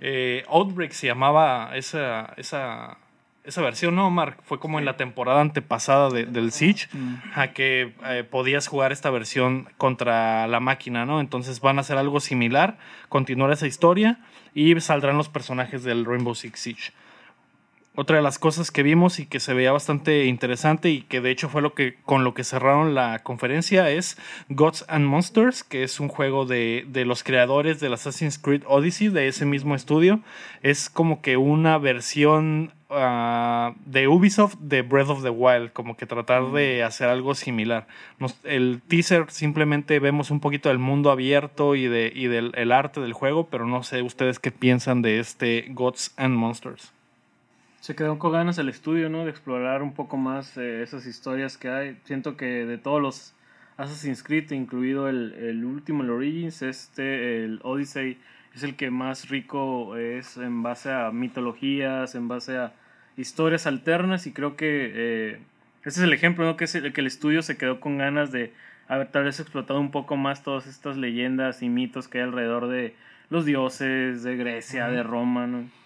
Eh, 0.00 0.44
Outbreak 0.48 0.92
se 0.92 1.06
llamaba 1.06 1.70
esa, 1.74 2.34
esa, 2.36 2.98
esa 3.44 3.60
versión, 3.60 3.96
¿no, 3.96 4.08
Mark? 4.10 4.38
Fue 4.44 4.58
como 4.60 4.78
en 4.78 4.84
la 4.84 4.96
temporada 4.96 5.40
antepasada 5.40 6.10
de- 6.10 6.26
del 6.26 6.52
Siege, 6.52 6.88
a 7.34 7.48
que 7.48 7.94
eh, 8.06 8.24
podías 8.28 8.68
jugar 8.68 8.92
esta 8.92 9.10
versión 9.10 9.68
contra 9.78 10.46
la 10.46 10.60
máquina, 10.60 11.04
¿no? 11.06 11.20
Entonces 11.20 11.60
van 11.60 11.78
a 11.78 11.80
hacer 11.80 11.98
algo 11.98 12.20
similar, 12.20 12.78
continuar 13.08 13.50
esa 13.50 13.66
historia 13.66 14.18
y 14.54 14.78
saldrán 14.80 15.16
los 15.16 15.28
personajes 15.28 15.82
del 15.82 16.04
Rainbow 16.04 16.34
Six 16.34 16.60
Siege. 16.60 16.92
Otra 17.94 18.16
de 18.16 18.22
las 18.22 18.38
cosas 18.38 18.70
que 18.70 18.82
vimos 18.82 19.18
y 19.18 19.26
que 19.26 19.38
se 19.38 19.52
veía 19.52 19.70
bastante 19.70 20.24
interesante 20.24 20.88
y 20.88 21.02
que 21.02 21.20
de 21.20 21.30
hecho 21.30 21.50
fue 21.50 21.60
lo 21.60 21.74
que 21.74 21.96
con 22.06 22.24
lo 22.24 22.32
que 22.32 22.42
cerraron 22.42 22.94
la 22.94 23.18
conferencia 23.18 23.90
es 23.90 24.16
Gods 24.48 24.86
and 24.88 25.04
Monsters, 25.04 25.62
que 25.62 25.82
es 25.82 26.00
un 26.00 26.08
juego 26.08 26.46
de, 26.46 26.86
de 26.88 27.04
los 27.04 27.22
creadores 27.22 27.80
del 27.80 27.92
Assassin's 27.92 28.38
Creed 28.38 28.62
Odyssey, 28.66 29.08
de 29.08 29.28
ese 29.28 29.44
mismo 29.44 29.74
estudio. 29.74 30.20
Es 30.62 30.88
como 30.88 31.20
que 31.20 31.36
una 31.36 31.76
versión 31.76 32.72
ah, 32.88 33.74
de 33.84 34.08
Ubisoft 34.08 34.54
de 34.58 34.80
Breath 34.80 35.10
of 35.10 35.22
the 35.22 35.28
Wild, 35.28 35.72
como 35.74 35.94
que 35.94 36.06
tratar 36.06 36.50
de 36.52 36.82
hacer 36.82 37.10
algo 37.10 37.34
similar. 37.34 37.86
Nos- 38.18 38.38
el 38.44 38.80
teaser 38.88 39.26
simplemente 39.30 39.98
vemos 39.98 40.30
un 40.30 40.40
poquito 40.40 40.70
del 40.70 40.78
mundo 40.78 41.10
abierto 41.10 41.74
y, 41.74 41.88
de, 41.88 42.10
y 42.14 42.26
del 42.28 42.52
el 42.54 42.72
arte 42.72 43.02
del 43.02 43.12
juego, 43.12 43.48
pero 43.50 43.66
no 43.66 43.82
sé 43.82 44.00
ustedes 44.00 44.38
qué 44.38 44.50
piensan 44.50 45.02
de 45.02 45.20
este 45.20 45.66
Gods 45.68 46.14
and 46.16 46.34
Monsters. 46.36 46.90
Se 47.82 47.96
quedó 47.96 48.16
con 48.20 48.30
ganas 48.30 48.58
el 48.58 48.68
estudio, 48.68 49.08
¿no? 49.08 49.24
De 49.24 49.30
explorar 49.30 49.82
un 49.82 49.92
poco 49.92 50.16
más 50.16 50.56
eh, 50.56 50.84
esas 50.84 51.04
historias 51.04 51.56
que 51.56 51.68
hay. 51.68 51.98
Siento 52.04 52.36
que 52.36 52.64
de 52.64 52.78
todos 52.78 53.02
los 53.02 53.34
Assassin's 53.76 54.22
Creed, 54.22 54.52
incluido 54.52 55.08
el, 55.08 55.32
el 55.32 55.64
último, 55.64 56.04
el 56.04 56.10
Origins, 56.10 56.62
este, 56.62 57.42
el 57.42 57.58
Odyssey, 57.64 58.18
es 58.54 58.62
el 58.62 58.76
que 58.76 58.92
más 58.92 59.30
rico 59.30 59.96
es 59.96 60.36
en 60.36 60.62
base 60.62 60.92
a 60.92 61.10
mitologías, 61.10 62.14
en 62.14 62.28
base 62.28 62.56
a 62.56 62.72
historias 63.16 63.66
alternas 63.66 64.28
y 64.28 64.32
creo 64.32 64.54
que 64.54 64.92
eh, 64.94 65.40
ese 65.80 65.98
es 65.98 66.04
el 66.04 66.12
ejemplo, 66.12 66.44
¿no? 66.44 66.56
Que, 66.56 66.66
es 66.66 66.76
el, 66.76 66.92
que 66.92 67.00
el 67.00 67.08
estudio 67.08 67.42
se 67.42 67.56
quedó 67.56 67.80
con 67.80 67.98
ganas 67.98 68.30
de 68.30 68.52
haber 68.86 69.08
tal 69.08 69.24
vez 69.24 69.40
explotado 69.40 69.80
un 69.80 69.90
poco 69.90 70.16
más 70.16 70.44
todas 70.44 70.68
estas 70.68 70.96
leyendas 70.96 71.62
y 71.62 71.68
mitos 71.68 72.06
que 72.06 72.18
hay 72.18 72.24
alrededor 72.24 72.68
de 72.68 72.94
los 73.28 73.44
dioses, 73.44 74.22
de 74.22 74.36
Grecia, 74.36 74.86
de 74.86 75.02
Roma, 75.02 75.48
¿no? 75.48 75.81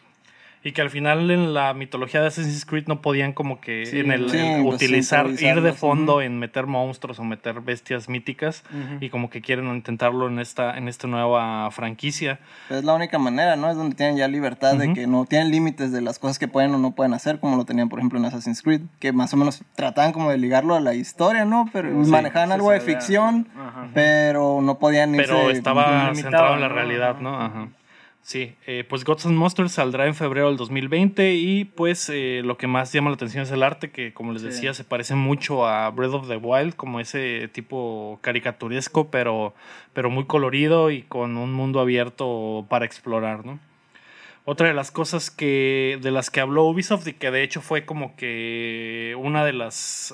Y 0.63 0.73
que 0.73 0.83
al 0.83 0.91
final 0.91 1.31
en 1.31 1.55
la 1.55 1.75
mitología 1.75 2.21
de 2.21 2.27
Assassin's 2.27 2.65
Creed 2.65 2.87
no 2.89 3.01
podían 3.01 3.33
como 3.33 3.61
que 3.61 3.87
Sí, 3.87 4.01
en 4.01 4.11
el, 4.11 4.29
sí, 4.31 4.39
el 4.39 4.65
pues, 4.65 4.75
utilizar, 4.77 5.29
ir 5.29 5.61
de 5.61 5.73
fondo 5.73 6.21
en 6.21 6.39
meter 6.39 6.67
monstruos 6.67 7.21
o 7.21 7.25
meter 7.25 7.61
bestias 7.61 8.09
míticas 8.09 8.65
y 9.01 9.09
como 9.11 9.31
que 9.31 9.41
quieren 9.41 9.67
intentarlo 9.69 10.27
en 10.27 10.41
esta, 10.41 10.77
en 10.77 10.89
esta 10.89 11.07
nueva 11.07 11.71
franquicia. 11.71 12.41
Es 12.69 12.85
la 12.85 12.95
única 12.95 13.19
manera, 13.19 13.57
¿no? 13.57 13.71
Es 13.71 13.77
donde 13.77 13.95
tienen 13.95 14.17
ya 14.17 14.27
libertad 14.29 14.77
de 14.77 14.93
que 14.93 15.07
no 15.07 15.25
tienen 15.25 15.51
límites 15.51 15.93
de 15.93 16.01
las 16.01 16.19
cosas 16.19 16.39
que 16.39 16.49
pueden 16.49 16.75
o 16.75 16.79
no 16.79 16.93
pueden 16.93 17.15
hacer, 17.15 17.39
como 17.39 17.57
lo 17.57 17.65
tenían, 17.65 17.89
por 17.89 18.01
ejemplo, 18.01 18.19
en 18.19 18.25
Assassin's 18.25 18.63
Creed, 18.63 18.83
que 18.99 19.13
más 19.13 19.33
o 19.35 19.37
menos 19.37 19.63
trataban 19.77 20.13
como 20.13 20.31
de 20.31 20.39
ligarlo 20.39 20.75
a 20.75 20.81
la 20.81 20.95
historia, 20.95 21.45
¿no? 21.45 21.69
Pero 21.73 22.05
Sí, 22.05 22.11
manejaban 22.11 22.49
sí 22.49 22.55
algo 22.55 22.71
de 22.71 22.81
ficción, 22.81 23.49
pero 23.95 24.61
no 24.63 24.79
podían 24.79 25.15
irse... 25.15 25.29
Pero 25.29 25.51
estaba 25.51 26.11
limitado, 26.11 26.15
centrado 26.15 26.55
en 26.55 26.61
la 26.61 26.69
realidad, 26.69 27.21
¿no? 27.21 27.41
Ajá. 27.41 27.69
Sí, 28.27 28.57
eh, 28.67 28.83
pues 28.89 29.05
Gods 29.05 29.27
and 29.27 29.37
Monsters 29.37 29.71
saldrá 29.71 30.05
en 30.09 30.17
febrero 30.17 30.49
del 30.49 30.57
2020 30.57 31.35
y 31.35 31.65
pues 31.65 32.09
eh, 32.13 32.43
lo 32.45 32.57
que 32.57 32.67
más 32.67 32.93
llama 32.93 33.11
la 33.11 33.15
atención 33.15 33.45
es 33.45 33.53
el 33.53 33.63
arte 33.63 33.93
que 33.93 34.13
como 34.13 34.33
les 34.33 34.43
Sí. 34.43 34.49
decía 34.49 34.75
se 34.75 34.83
parece 34.83 35.15
mucho 35.15 35.65
a 35.65 35.89
Breath 35.91 36.13
of 36.15 36.27
the 36.29 36.37
Wild 36.37 36.75
como 36.75 36.99
ese 36.99 37.47
tipo 37.53 38.19
caricaturesco 38.23 39.13
pero, 39.13 39.55
pero 39.93 40.11
muy 40.11 40.25
colorido 40.25 40.91
y 40.91 41.03
con 41.03 41.37
un 41.37 41.53
mundo 41.53 41.79
abierto 41.79 42.67
para 42.69 42.85
explorar, 42.85 43.47
¿no? 43.47 43.61
Otra 44.45 44.67
de 44.67 44.75
las 44.75 44.91
cosas 44.91 45.31
que 45.31 45.97
de 46.03 46.11
las 46.11 46.29
que 46.29 46.41
habló 46.41 46.65
Ubisoft 46.65 47.07
y 47.07 47.13
que 47.13 47.31
de 47.31 47.45
hecho 47.45 47.61
fue 47.61 47.85
como 47.87 48.17
que 48.17 49.15
una 49.21 49.45
de 49.45 49.53
las 49.53 50.13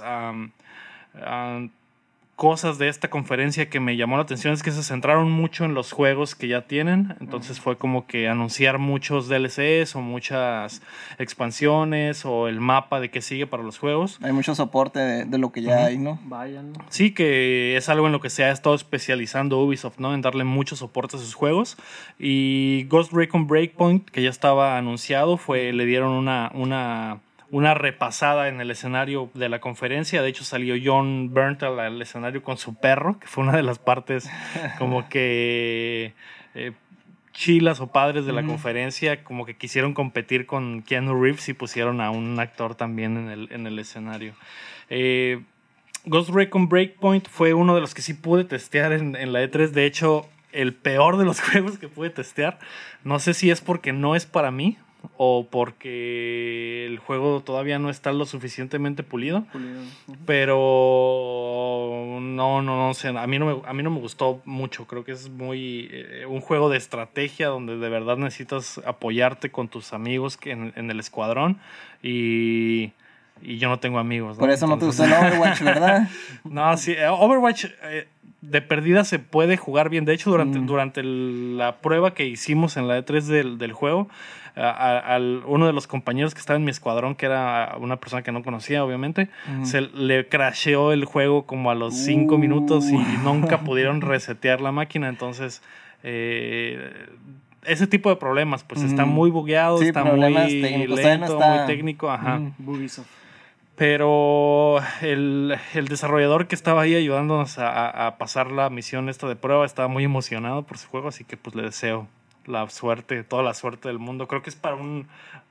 cosas 2.43 2.77
de 2.77 2.89
esta 2.89 3.09
conferencia 3.09 3.71
que 3.71 3.79
me 3.79 3.97
llamó 3.97 4.17
la 4.17 4.25
atención 4.25 4.53
es 4.53 4.65
que 4.65 4.73
se 4.73 4.83
centraron 4.83 5.31
mucho 5.31 5.65
en 5.65 5.75
los 5.75 5.93
juegos 5.93 6.35
que 6.35 6.49
ya 6.49 6.63
tienen. 6.63 7.15
Entonces 7.21 7.61
fue 7.61 7.79
como 7.79 8.09
que 8.09 8.27
anunciar 8.27 8.81
muchos 8.81 9.29
DLCs 9.29 9.95
o 9.95 10.01
muchas 10.01 10.83
expansiones 11.21 12.25
o 12.25 12.49
el 12.49 12.59
mapa 12.59 12.99
de 12.99 13.13
qué 13.13 13.23
sigue 13.23 13.47
para 13.47 13.63
los 13.63 13.79
juegos. 13.79 14.19
Hay 14.23 14.33
mucho 14.33 14.57
soporte 14.57 14.99
de, 14.99 15.25
de 15.25 15.39
lo 15.39 15.53
que 15.53 15.63
ya 15.63 15.85
hay, 15.85 15.99
¿no? 15.99 16.19
Vayan. 16.25 16.73
Sí, 16.89 17.15
que 17.15 17.77
es 17.77 17.89
algo 17.89 18.07
en 18.07 18.13
lo 18.13 18.21
que 18.21 18.29
se 18.29 18.43
ha 18.43 18.51
estado 18.51 18.75
especializando 18.75 19.61
Ubisoft, 19.61 20.01
¿no? 20.01 20.13
En 20.13 20.21
darle 20.21 20.43
mucho 20.43 20.75
soporte 20.75 21.19
a 21.19 21.21
sus 21.21 21.35
juegos. 21.35 21.77
Y 22.19 22.87
Ghost 22.89 23.13
Recon 23.13 23.47
Breakpoint, 23.47 24.11
que 24.11 24.21
ya 24.21 24.31
estaba 24.31 24.79
anunciado, 24.79 25.37
fue, 25.37 25.73
le 25.73 25.87
dieron 25.87 26.11
una, 26.11 26.51
una, 26.55 27.21
una 27.53 27.75
repasada 27.75 28.49
en 28.49 28.61
el 28.61 28.71
escenario 28.73 29.31
de 29.35 29.49
la 29.49 29.61
conferencia. 29.61 30.23
De 30.23 30.29
hecho, 30.29 30.43
salió 30.43 30.75
John 30.83 31.33
Berntal 31.33 31.79
al 31.79 32.03
escenario 32.03 32.43
con 32.43 32.57
su 32.57 32.75
perro, 32.75 33.21
que 33.21 33.29
fue 33.29 33.45
una 33.45 33.57
de 33.57 33.63
las 33.63 33.79
partes 33.79 34.29
como 34.79 35.09
que... 35.11 36.15
eh, 36.55 36.73
chilas 37.33 37.81
o 37.81 37.87
padres 37.87 38.27
de 38.27 38.33
la 38.33 38.45
conferencia 38.45 39.25
como 39.25 39.47
que 39.47 39.57
quisieron 39.57 39.95
competir 39.95 40.47
con 40.47 40.83
Keanu 40.83 41.21
Reeves 41.21 41.49
y 41.49 41.55
pusieron 41.55 42.01
a 42.01 42.11
un 42.11 42.39
actor 42.39 42.75
también 42.75 43.17
en 43.17 43.31
el, 43.31 43.49
en 43.53 43.67
el 43.67 43.79
escenario. 43.79 44.35
Eh, 44.91 45.41
Ghost 46.05 46.31
Recon 46.31 46.69
Breakpoint 46.69 47.29
fue 47.29 47.55
uno 47.55 47.75
de 47.75 47.81
los 47.81 47.95
que 47.95 48.03
sí 48.03 48.15
pude 48.15 48.45
testear 48.45 48.93
en, 48.93 49.17
en 49.17 49.33
la 49.33 49.43
E3. 49.43 49.69
De 49.71 49.87
hecho, 49.87 50.29
el 50.53 50.75
peor 50.75 51.17
de 51.17 51.25
los 51.25 51.41
juegos 51.51 51.79
que 51.79 51.89
pude 51.89 52.11
testear. 52.11 52.59
No 53.05 53.19
sé 53.19 53.35
si 53.35 53.51
es 53.51 53.61
porque 53.61 53.93
no 53.93 54.15
es 54.15 54.27
para 54.27 54.51
mí 54.51 54.77
o 55.17 55.47
porque 55.51 56.87
el 56.87 56.99
juego 56.99 57.41
todavía 57.41 57.79
no 57.79 57.91
está 57.91 58.13
lo 58.13 58.25
suficientemente 58.27 59.03
pulido. 59.03 59.45
Pero 60.83 62.19
no, 62.21 62.63
no, 62.63 62.77
no 62.89 62.95
sé. 62.95 63.09
A 63.09 63.27
mí 63.27 63.39
no 63.39 63.47
me, 63.47 63.69
a 63.69 63.73
mí 63.73 63.83
no 63.83 63.91
me 63.91 64.01
gustó 64.01 64.41
mucho. 64.45 64.87
Creo 64.87 65.05
que 65.05 65.13
es 65.13 65.29
muy 65.29 65.89
eh, 65.91 66.27
un 66.29 66.41
juego 66.41 66.69
de 66.69 66.79
estrategia 66.79 67.49
donde 67.49 67.77
de 67.79 67.89
verdad 67.89 68.17
necesitas 68.17 68.79
apoyarte 68.87 69.51
con 69.51 69.69
tus 69.69 69.93
amigos 69.93 70.37
que 70.37 70.53
en, 70.53 70.73
en 70.77 70.91
el 70.91 71.01
escuadrón. 71.01 71.59
Y, 72.03 72.93
y 73.43 73.59
yo 73.59 73.69
no 73.69 73.79
tengo 73.79 73.99
amigos. 73.99 74.37
¿no? 74.37 74.41
Por 74.41 74.51
eso 74.51 74.67
no 74.67 74.79
te 74.79 74.87
gustó 74.87 75.05
el 75.05 75.13
Overwatch, 75.13 75.61
¿verdad? 75.65 76.09
no, 76.45 76.77
sí, 76.77 76.93
eh, 76.93 77.09
Overwatch 77.09 77.67
eh, 77.85 78.09
de 78.41 78.63
perdida 78.63 79.05
se 79.05 79.19
puede 79.19 79.57
jugar 79.57 79.89
bien. 79.89 80.05
De 80.05 80.15
hecho, 80.15 80.31
durante, 80.31 80.59
Mm. 80.59 80.67
durante 80.67 81.01
el- 81.01 81.59
la 81.59 81.77
prueba 81.79 82.15
que 82.15 82.27
hicimos 82.27 82.77
en 82.77 82.89
la 82.89 82.99
E3 82.99 83.23
del, 83.27 83.59
del 83.59 83.73
juego, 83.73 84.09
a- 84.57 85.19
uno 85.47 85.67
de 85.67 85.73
los 85.73 85.87
compañeros 85.87 86.35
que 86.35 86.41
estaba 86.41 86.57
en 86.59 86.65
mi 86.65 86.71
escuadrón, 86.71 87.15
que 87.15 87.27
era 87.27 87.77
una 87.81 87.97
persona 87.97 88.23
que 88.23 88.33
no 88.33 88.43
conocía, 88.43 88.85
obviamente, 88.85 89.29
se 89.63 89.81
le 89.83 90.29
crasheó 90.29 90.93
el 90.93 91.05
juego 91.05 91.47
como 91.47 91.71
a 91.71 91.75
los 91.75 91.95
cinco 91.95 92.35
Uh. 92.35 92.39
minutos 92.39 92.85
y 92.91 92.97
nunca 93.25 93.61
pudieron 93.61 94.01
resetear 94.01 94.61
la 94.61 94.73
máquina. 94.73 95.09
Entonces, 95.09 95.63
eh, 96.03 97.07
ese 97.65 97.87
tipo 97.87 98.11
de 98.11 98.17
problemas, 98.17 98.65
pues 98.65 98.83
está 98.83 99.05
muy 99.05 99.31
bugueado, 99.31 99.79
Sí, 99.79 99.87
está 99.87 100.05
muy 100.05 100.61
técnicos, 100.63 101.01
lento, 101.01 101.33
está- 101.39 101.49
muy 101.49 101.67
técnico, 101.67 102.11
ajá. 102.11 102.41
Pero 103.77 104.81
el, 105.01 105.57
el 105.75 105.89
desarrollador 105.89 106.47
que 106.47 106.55
estaba 106.55 106.83
ahí 106.83 106.95
ayudándonos 106.95 107.59
a- 107.59 108.07
a 108.07 108.19
pasar 108.19 108.51
la 108.53 108.69
misión 108.69 109.09
esta 109.09 109.27
de 109.29 109.35
prueba 109.37 109.65
estaba 109.65 109.89
muy 109.89 110.05
emocionado 110.05 110.63
por 110.65 110.77
su 110.79 110.89
juego, 110.89 111.09
así 111.09 111.25
que 111.25 111.37
pues 111.37 111.57
le 111.57 111.63
deseo 111.63 112.07
la 112.47 112.69
suerte, 112.71 113.23
toda 113.25 113.43
la 113.43 113.55
suerte 113.55 113.89
del 113.89 113.99
mundo. 113.99 114.29
Creo 114.29 114.43
que 114.43 114.51
es 114.51 114.57
para 114.57 114.75
un, 114.77 115.07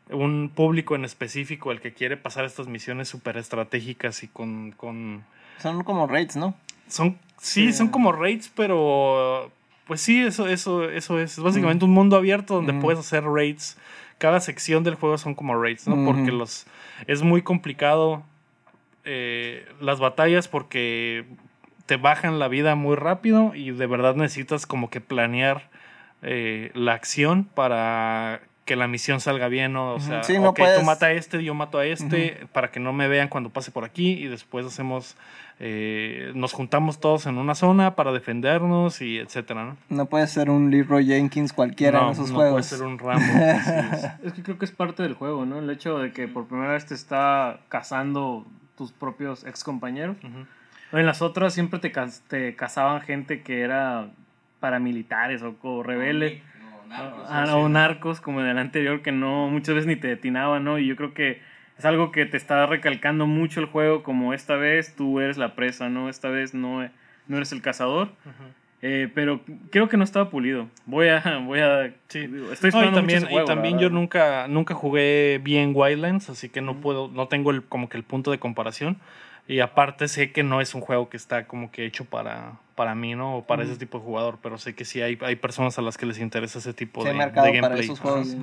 un 0.10 0.52
público 0.54 0.96
en 0.96 1.06
específico 1.06 1.72
el 1.72 1.82
que 1.82 1.94
quiere 1.94 2.18
pasar 2.18 2.46
estas 2.46 2.68
misiones 2.68 3.08
súper 3.10 3.38
estratégicas 3.38 4.24
y 4.24 4.28
con, 4.28 4.72
con... 4.72 5.24
Son 5.60 5.84
como 5.84 6.08
raids, 6.08 6.36
¿no? 6.36 6.56
Son, 6.88 7.18
sí, 7.38 7.68
Sí. 7.68 7.74
son 7.74 7.88
como 7.90 8.12
raids, 8.12 8.52
pero 8.56 9.52
pues 9.88 10.02
sí, 10.02 10.22
eso, 10.22 10.48
eso, 10.48 10.90
eso 10.90 11.20
es. 11.20 11.38
Es 11.38 11.44
básicamente 11.44 11.86
un 11.86 11.92
mundo 11.92 12.16
abierto 12.16 12.56
donde 12.56 12.74
Ujú. 12.74 12.82
puedes 12.82 13.00
hacer 13.00 13.24
raids. 13.26 13.78
Cada 14.18 14.40
sección 14.40 14.84
del 14.84 14.96
juego 14.96 15.18
son 15.18 15.34
como 15.36 15.60
raids, 15.62 15.88
¿no? 15.88 16.04
Porque 16.06 16.32
los 16.32 16.66
es 17.08 17.24
muy 17.24 17.42
complicado 17.42 18.24
eh, 19.04 19.66
las 19.80 20.00
batallas 20.00 20.48
porque 20.48 21.26
te 21.88 21.98
bajan 21.98 22.38
la 22.40 22.48
vida 22.48 22.76
muy 22.76 22.96
rápido 22.96 23.56
y 23.56 23.72
de 23.72 23.88
verdad 23.88 24.16
necesitas 24.16 24.66
como 24.68 24.90
que 24.92 25.02
planear 25.02 25.70
eh, 26.22 26.72
la 26.74 26.94
acción 26.94 27.46
para 27.46 28.42
que 28.66 28.76
la 28.76 28.88
misión 28.88 29.20
salga 29.20 29.48
bien, 29.48 29.74
¿no? 29.74 29.96
O 29.96 30.00
sea, 30.00 30.24
Sí, 30.24 30.38
no 30.40 30.54
puedes- 30.54 30.80
tú 30.80 30.86
mata 30.86 31.08
a 31.08 31.12
este, 31.12 31.44
yo 31.44 31.54
mato 31.54 31.80
a 31.80 31.86
este, 31.86 32.48
para 32.54 32.70
que 32.72 32.80
no 32.80 32.94
me 32.94 33.08
vean 33.08 33.28
cuando 33.28 33.50
pase 33.50 33.72
por 33.72 33.84
aquí 33.84 34.12
y 34.14 34.28
después 34.28 34.66
hacemos, 34.66 35.18
eh, 35.60 36.32
nos 36.36 36.54
juntamos 36.54 37.00
todos 37.00 37.26
en 37.26 37.38
una 37.38 37.56
zona 37.56 37.96
para 37.96 38.12
defendernos 38.14 39.02
y 39.02 39.18
etcétera, 39.18 39.66
¿no? 39.66 39.78
No 39.90 40.06
puede 40.06 40.28
ser 40.28 40.50
un 40.50 40.72
Leroy 40.72 41.06
Jenkins 41.08 41.52
cualquiera 41.54 42.00
no, 42.02 42.06
en 42.08 42.12
esos 42.14 42.30
no 42.30 42.36
juegos. 42.36 42.54
puede 42.54 42.64
ser 42.80 42.88
un 42.88 42.98
Rambo. 43.00 43.24
así 43.24 43.72
es. 43.96 44.12
Es 44.28 44.34
que 44.34 44.44
creo 44.44 44.58
que 44.58 44.66
es 44.66 44.72
parte 44.72 45.04
del 45.04 45.16
juego, 45.16 45.46
¿no? 45.46 45.60
El 45.60 45.70
hecho 45.70 45.98
de 46.00 46.14
que 46.14 46.28
por 46.28 46.48
primera 46.48 46.72
vez 46.74 46.86
te 46.86 46.94
está 46.94 47.60
cazando 47.68 48.46
tus 48.78 48.92
propios 48.92 49.44
ex 49.44 49.64
compañeros. 49.64 50.16
En 50.94 51.06
las 51.06 51.22
otras 51.22 51.54
siempre 51.54 51.80
te, 51.80 51.92
te 52.28 52.56
cazaban 52.56 53.02
gente 53.02 53.42
que 53.42 53.62
era 53.62 54.10
paramilitares 54.62 55.42
o, 55.42 55.58
o 55.62 55.84
rebelde. 55.84 56.42
No, 56.88 56.88
narcos, 56.88 57.50
sí. 57.50 57.56
o 57.56 57.70
narcos 57.70 58.22
como 58.22 58.40
en 58.40 58.48
el 58.48 58.58
anterior 58.58 59.02
que 59.02 59.12
no 59.12 59.50
muchas 59.50 59.76
veces 59.76 59.88
ni 59.88 59.98
te 59.98 60.08
detinaban, 60.08 60.64
¿no? 60.64 60.80
Y 60.80 60.88
yo 60.88 60.96
creo 60.96 61.14
que 61.14 61.42
es 61.78 61.86
algo 61.86 62.12
que 62.12 62.26
te 62.26 62.38
está 62.38 62.66
recalcando 62.66 63.28
mucho 63.28 63.60
el 63.60 63.66
juego 63.66 64.04
como 64.04 64.34
esta 64.34 64.56
vez 64.56 64.96
tú 64.96 65.20
eres 65.20 65.38
la 65.38 65.56
presa, 65.56 65.90
¿no? 65.90 66.08
Esta 66.08 66.30
vez 66.30 66.54
no, 66.54 66.88
no 67.28 67.38
eres 67.38 67.52
el 67.52 67.62
cazador. 67.62 68.10
Eh, 68.84 69.12
pero 69.14 69.42
creo 69.70 69.90
que 69.90 69.98
no 69.98 70.04
estaba 70.04 70.30
pulido. 70.30 70.68
Voy 70.86 71.08
a... 71.10 71.22
Voy 71.46 71.60
a 71.60 71.94
Sí. 72.08 72.20
estoy 72.20 72.30
No, 72.30 72.50
y 72.52 72.52
esperando 72.52 72.82
mucho 72.82 72.96
también, 72.96 73.18
ese 73.20 73.28
juego, 73.28 73.46
y 73.46 73.48
también 73.48 73.80
yo 73.80 73.90
nunca, 73.90 74.48
nunca 74.48 74.74
jugué 74.74 75.40
bien 75.44 75.72
Wildlands, 75.74 76.30
así 76.30 76.50
que 76.50 76.62
no 76.62 76.78
puedo, 76.82 77.08
no 77.08 77.28
tengo 77.28 77.52
el, 77.52 77.64
como 77.64 77.90
que 77.90 77.98
el 77.98 78.04
punto 78.04 78.32
de 78.32 78.40
comparación. 78.40 78.98
Y 79.52 79.60
aparte 79.60 80.08
sé 80.08 80.32
que 80.32 80.44
no 80.44 80.62
es 80.62 80.74
un 80.76 80.80
juego 80.80 81.10
que 81.10 81.18
está 81.18 81.46
como 81.46 81.72
que 81.72 81.86
hecho 81.86 82.06
para, 82.06 82.54
para 82.76 82.96
mí, 82.96 83.16
¿no? 83.16 83.36
O 83.40 83.44
para 83.46 83.64
ese 83.64 83.76
tipo 83.76 84.00
de 84.00 84.06
jugador, 84.06 84.40
pero 84.42 84.58
sé 84.58 84.76
que 84.76 84.86
sí 84.86 85.02
hay, 85.02 85.18
hay 85.22 85.36
personas 85.36 85.78
a 85.78 85.82
las 85.82 85.98
que 85.98 86.06
les 86.06 86.20
interesa 86.20 86.60
ese 86.60 86.74
tipo 86.74 87.02
Sí, 87.02 87.10
de, 87.10 87.14
gameplay. 87.18 87.60
para 87.60 87.76
esos 87.76 88.00
juegos. 88.00 88.34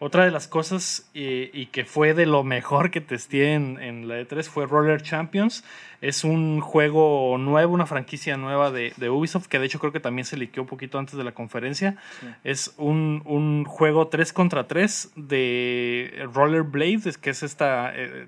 Otra 0.00 0.24
de 0.24 0.30
las 0.30 0.46
cosas 0.46 1.10
y 1.12 1.66
que 1.66 1.84
fue 1.84 2.14
de 2.14 2.24
lo 2.24 2.44
mejor 2.44 2.92
que 2.92 3.00
testé 3.00 3.54
en, 3.54 3.80
en 3.80 4.06
la 4.06 4.20
E3 4.20 4.44
fue 4.44 4.64
Roller 4.66 5.02
Champions. 5.02 5.64
Es 6.00 6.22
un 6.22 6.60
juego 6.60 7.36
nuevo, 7.38 7.74
una 7.74 7.84
franquicia 7.84 8.36
nueva 8.36 8.70
de, 8.70 8.92
de 8.96 9.10
Ubisoft, 9.10 9.48
que 9.48 9.58
de 9.58 9.66
hecho 9.66 9.80
creo 9.80 9.90
que 9.90 9.98
también 9.98 10.24
se 10.24 10.36
liqueó 10.36 10.62
un 10.62 10.68
poquito 10.68 11.00
antes 11.00 11.16
de 11.16 11.24
la 11.24 11.32
conferencia. 11.32 11.96
Sí. 12.20 12.26
Es 12.44 12.74
un, 12.76 13.22
un 13.24 13.64
juego 13.64 14.06
3 14.06 14.32
contra 14.32 14.68
3 14.68 15.10
de 15.16 16.28
Rollerblades, 16.32 17.18
que 17.18 17.30
es 17.30 17.42
este 17.42 17.64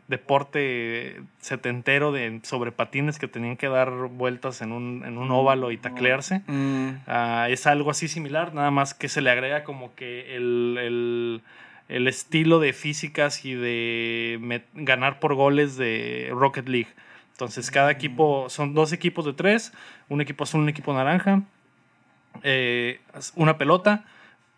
deporte 0.09 1.21
setentero 1.39 2.11
de, 2.11 2.41
sobre 2.43 2.73
patines 2.73 3.19
que 3.21 3.29
tenían 3.29 3.57
que 3.57 3.69
dar 3.69 3.91
vueltas 4.09 4.63
en 4.63 4.73
un, 4.73 5.05
en 5.05 5.19
un 5.19 5.31
óvalo 5.31 5.71
y 5.71 5.77
taclearse. 5.77 6.43
Mm, 6.49 6.89
Ah, 7.07 7.47
es 7.51 7.67
algo 7.69 7.91
así 7.93 8.09
similar, 8.09 8.55
nada 8.55 8.71
más 8.73 8.95
que 8.95 9.09
se 9.09 9.21
le 9.21 9.31
agrega 9.31 9.63
como 9.65 9.95
que 9.95 10.35
el, 10.37 10.77
el- 10.81 11.43
el 11.91 12.09
estilo 12.09 12.59
de 12.61 12.73
físicas 12.73 13.45
y 13.45 13.55
de 13.55 14.63
ganar 14.75 15.19
por 15.21 15.35
goles 15.35 15.77
de 15.77 16.29
Rocket 16.33 16.69
League. 16.69 16.89
Entonces, 17.33 17.71
cada 17.71 17.91
equipo 17.91 18.49
son 18.49 18.75
dos 18.75 18.93
equipos 18.93 19.25
de 19.25 19.33
tres: 19.33 19.73
un 20.09 20.21
equipo 20.21 20.45
azul, 20.45 20.61
un 20.61 20.69
equipo 20.69 20.93
naranja, 20.95 21.43
eh, 22.43 23.01
una 23.35 23.59
pelota. 23.59 24.05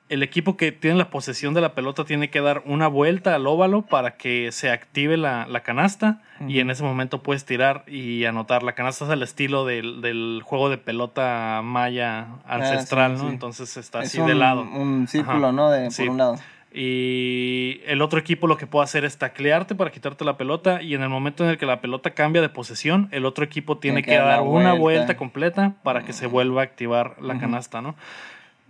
el 0.08 0.22
equipo 0.22 0.58
que 0.58 0.72
tiene 0.72 0.98
la 0.98 1.08
posesión 1.08 1.54
de 1.54 1.62
la 1.62 1.72
pelota 1.74 2.04
tiene 2.04 2.28
que 2.28 2.42
dar 2.42 2.62
una 2.66 2.86
vuelta 2.86 3.34
al 3.34 3.46
óvalo 3.46 3.80
para 3.86 4.16
que 4.18 4.52
se 4.52 4.68
active 4.70 5.16
la, 5.16 5.46
la 5.46 5.60
canasta 5.62 6.20
y 6.48 6.58
en 6.58 6.68
ese 6.68 6.82
momento 6.82 7.22
puedes 7.22 7.46
tirar 7.46 7.84
y 7.86 8.26
anotar. 8.26 8.62
La 8.62 8.74
canasta 8.74 9.06
es 9.06 9.10
al 9.10 9.22
estilo 9.22 9.64
del, 9.64 10.02
del 10.02 10.42
juego 10.44 10.68
de 10.68 10.76
pelota 10.76 11.62
maya 11.64 12.26
ancestral, 12.46 13.12
Ah, 13.12 13.16
sí, 13.16 13.22
¿no? 13.22 13.28
sí. 13.28 13.34
Entonces 13.34 13.76
está 13.78 14.02
Es 14.02 14.08
así 14.10 14.20
un, 14.20 14.26
de 14.26 14.34
lado. 14.34 14.62
Un 14.64 15.08
círculo, 15.08 15.46
Ajá. 15.46 15.52
¿no? 15.56 15.70
De, 15.70 15.90
Sí. 15.90 16.02
Por 16.02 16.10
un 16.10 16.18
lado. 16.18 16.34
Y 16.74 17.80
el 17.84 18.00
otro 18.00 18.18
equipo 18.18 18.46
lo 18.46 18.56
que 18.56 18.66
puede 18.66 18.84
hacer 18.84 19.04
es 19.04 19.18
taclearte 19.18 19.74
para 19.74 19.90
quitarte 19.90 20.24
la 20.24 20.38
pelota. 20.38 20.80
Y 20.80 20.94
en 20.94 21.02
el 21.02 21.10
momento 21.10 21.44
en 21.44 21.50
el 21.50 21.58
que 21.58 21.66
la 21.66 21.80
pelota 21.80 22.12
cambia 22.12 22.40
de 22.40 22.48
posesión, 22.48 23.08
el 23.12 23.26
otro 23.26 23.44
equipo 23.44 23.76
tiene, 23.78 24.02
Tiene 24.02 24.18
que 24.18 24.24
dar 24.24 24.40
una 24.40 24.72
vuelta. 24.72 24.80
vuelta 24.80 25.16
completa 25.16 25.74
para 25.82 26.04
que 26.04 26.12
se 26.12 26.26
vuelva 26.26 26.62
a 26.62 26.64
activar 26.64 27.16
la 27.20 27.38
canasta, 27.38 27.82
¿no? 27.82 27.94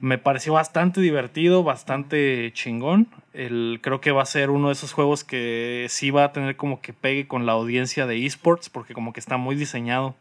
Me 0.01 0.19
pareció 0.19 0.55
bastante 0.55 1.01
divertido, 1.01 1.63
bastante 1.63 2.51
chingón. 2.55 3.07
El, 3.33 3.79
creo 3.83 4.01
que 4.01 4.11
va 4.11 4.23
a 4.23 4.27
ser 4.27 4.51
uno 4.51 4.67
de 4.67 4.73
esos 4.73 4.93
juegos 4.93 5.23
que 5.23 5.87
sí 5.89 6.11
va 6.11 6.25
a 6.25 6.33
tener 6.33 6.57
como 6.57 6.81
que 6.81 6.93
pegue 6.93 7.29
con 7.29 7.47
la 7.47 7.53
audiencia 7.53 8.07
de 8.07 8.27
esports, 8.27 8.69
porque 8.69 8.95
como 8.95 9.13
que 9.13 9.21
está 9.21 9.37
muy 9.37 9.55
diseñado 9.55 10.17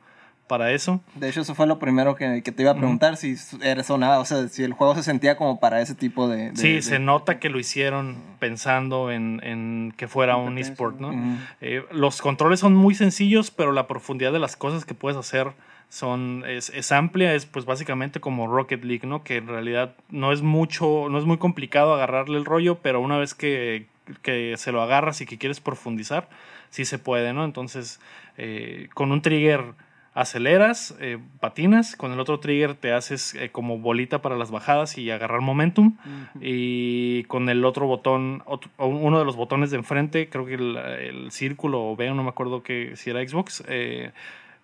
para 0.52 0.74
eso. 0.74 1.00
De 1.16 1.30
hecho, 1.30 1.40
eso 1.40 1.56
fue 1.56 1.66
lo 1.66 1.80
primero 1.80 2.16
que, 2.16 2.42
que 2.44 2.52
te 2.52 2.64
iba 2.64 2.72
a 2.72 2.76
preguntar, 2.76 3.16
si 3.16 3.36
era 3.64 3.84
sonaba, 3.84 4.20
o 4.20 4.26
sea, 4.26 4.50
si 4.50 4.64
el 4.66 4.74
juego 4.74 4.96
se 4.96 5.02
sentía 5.04 5.38
como 5.38 5.62
para 5.62 5.80
ese 5.80 5.96
tipo 5.96 6.28
de... 6.28 6.50
de- 6.52 6.56
Sí, 6.58 6.74
de- 6.74 6.82
se 6.82 7.00
nota 7.00 7.40
que 7.40 7.48
lo 7.50 7.58
hicieron 7.58 8.18
pensando 8.40 9.12
en, 9.12 9.40
en 9.46 9.94
que 9.96 10.10
fuera 10.10 10.36
un 10.36 10.58
esport, 10.58 11.00
¿no? 11.00 11.14
Eh, 11.62 11.86
los 11.92 12.22
controles 12.22 12.60
son 12.60 12.76
muy 12.76 12.96
sencillos, 12.96 13.50
pero 13.50 13.72
la 13.72 13.88
profundidad 13.88 14.34
de 14.34 14.40
las 14.40 14.58
cosas 14.58 14.84
que 14.84 14.94
puedes 14.94 15.18
hacer 15.18 15.54
son, 15.88 16.44
es, 16.46 16.70
es 16.72 16.92
amplia, 16.92 17.34
es 17.34 17.46
pues 17.46 17.64
básicamente 17.64 18.20
como 18.20 18.48
Rocket 18.48 18.84
League, 18.84 19.08
¿no? 19.08 19.24
Que 19.24 19.38
en 19.38 19.48
realidad 19.48 19.96
no 20.10 20.34
es 20.34 20.42
mucho, 20.42 21.08
no 21.10 21.18
es 21.18 21.24
muy 21.24 21.38
complicado 21.38 21.94
agarrarle 21.94 22.38
el 22.38 22.44
rollo, 22.46 22.80
pero 22.82 23.00
una 23.00 23.18
vez 23.18 23.34
que, 23.34 23.88
que 24.22 24.56
se 24.58 24.74
lo 24.74 24.82
agarras 24.82 25.22
y 25.22 25.26
que 25.26 25.38
quieres 25.38 25.62
profundizar, 25.62 26.28
sí 26.72 26.84
se 26.84 27.00
puede, 27.00 27.32
¿no? 27.34 27.46
Entonces, 27.46 28.02
eh, 28.38 28.90
con 28.94 29.12
un 29.12 29.22
trigger 29.22 29.64
aceleras, 30.14 30.96
eh, 31.00 31.20
patinas, 31.40 31.96
con 31.96 32.12
el 32.12 32.20
otro 32.20 32.40
trigger 32.40 32.76
te 32.76 32.92
haces 32.92 33.34
eh, 33.36 33.50
como 33.50 33.78
bolita 33.78 34.22
para 34.22 34.36
las 34.36 34.52
bajadas 34.52 34.98
y 34.98 35.10
agarrar 35.10 35.40
momentum 35.42 35.96
y 36.42 37.24
con 37.26 37.48
el 37.50 37.64
otro 37.64 37.88
botón, 37.88 38.44
otro- 38.46 38.70
uno 38.78 39.20
de 39.20 39.26
los 39.26 39.36
botones 39.38 39.72
de 39.72 39.78
enfrente, 39.78 40.28
creo 40.30 40.46
que 40.46 40.56
el, 40.56 40.76
el 40.78 41.32
círculo 41.32 41.84
o 41.92 41.96
veo, 41.96 42.14
no 42.14 42.24
me 42.24 42.30
acuerdo 42.30 42.62
que 42.64 42.96
si 42.98 43.10
era 43.10 43.26
Xbox, 43.26 43.64
eh, 43.68 44.12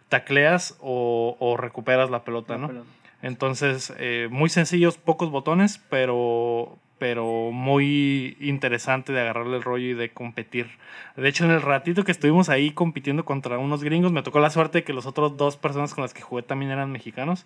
tacleas 0.09 0.77
o, 0.81 1.37
o 1.39 1.57
recuperas 1.57 2.09
la 2.09 2.23
pelota, 2.23 2.53
La 2.53 2.59
¿no? 2.59 2.67
pelota. 2.67 2.89
Entonces, 3.21 3.91
muy 4.29 4.47
sencillos, 4.49 4.97
pocos 4.99 5.31
botones, 5.31 5.83
pero, 5.89 6.77
pero 6.99 7.51
muy 7.51 8.37
interesante 8.39 9.13
de 9.13 9.21
agarrarle 9.21 9.57
el 9.57 9.63
rollo 9.63 9.87
y 9.87 9.93
de 9.93 10.09
competir. 10.09 10.67
De 11.15 11.27
hecho, 11.27 11.45
en 11.45 11.51
el 11.51 11.61
ratito 11.61 12.03
que 12.03 12.11
estuvimos 12.11 12.49
ahí 12.49 12.71
compitiendo 12.71 13.25
contra 13.25 13.57
unos 13.57 13.83
gringos, 13.83 14.11
me 14.11 14.23
tocó 14.23 14.39
la 14.39 14.49
suerte 14.49 14.79
de 14.79 14.83
que 14.83 14.93
los 14.93 15.05
otros 15.05 15.37
dos 15.37 15.57
personas 15.57 15.93
con 15.93 16.03
las 16.03 16.13
que 16.13 16.21
jugué 16.21 16.43
también 16.43 16.71
eran 16.71 16.91
mexicanos. 16.91 17.45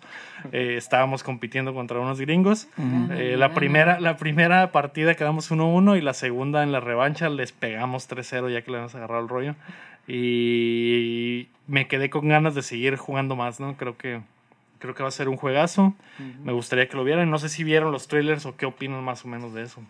Eh, 0.52 0.76
estábamos 0.76 1.22
compitiendo 1.22 1.74
contra 1.74 1.98
unos 1.98 2.20
gringos. 2.20 2.68
Eh, 3.12 3.36
la, 3.38 3.54
primera, 3.54 4.00
la 4.00 4.16
primera 4.16 4.72
partida 4.72 5.14
quedamos 5.14 5.50
1-1 5.50 5.98
y 5.98 6.00
la 6.00 6.14
segunda 6.14 6.62
en 6.62 6.72
la 6.72 6.80
revancha 6.80 7.28
les 7.28 7.52
pegamos 7.52 8.08
3-0 8.08 8.52
ya 8.52 8.62
que 8.62 8.70
le 8.70 8.78
habíamos 8.78 8.94
agarrado 8.94 9.22
el 9.22 9.28
rollo. 9.28 9.54
Y 10.06 11.48
me 11.66 11.86
quedé 11.86 12.10
con 12.10 12.28
ganas 12.28 12.54
de 12.54 12.62
seguir 12.62 12.96
jugando 12.96 13.36
más, 13.36 13.60
¿no? 13.60 13.76
Creo 13.76 13.96
que, 13.96 14.20
creo 14.82 14.94
que 14.94 15.02
va 15.02 15.08
a 15.08 15.12
ser 15.12 15.28
un 15.30 15.36
juegazo. 15.38 15.94
Me 16.44 16.52
gustaría 16.52 16.88
que 16.88 16.96
lo 16.96 17.04
vieran. 17.04 17.30
No 17.30 17.38
sé 17.38 17.48
si 17.48 17.64
vieron 17.64 17.92
los 17.92 18.08
trailers 18.08 18.44
o 18.44 18.56
qué 18.56 18.66
opinan 18.66 19.02
más 19.02 19.24
o 19.24 19.28
menos 19.28 19.54
de 19.54 19.62
eso. 19.62 19.80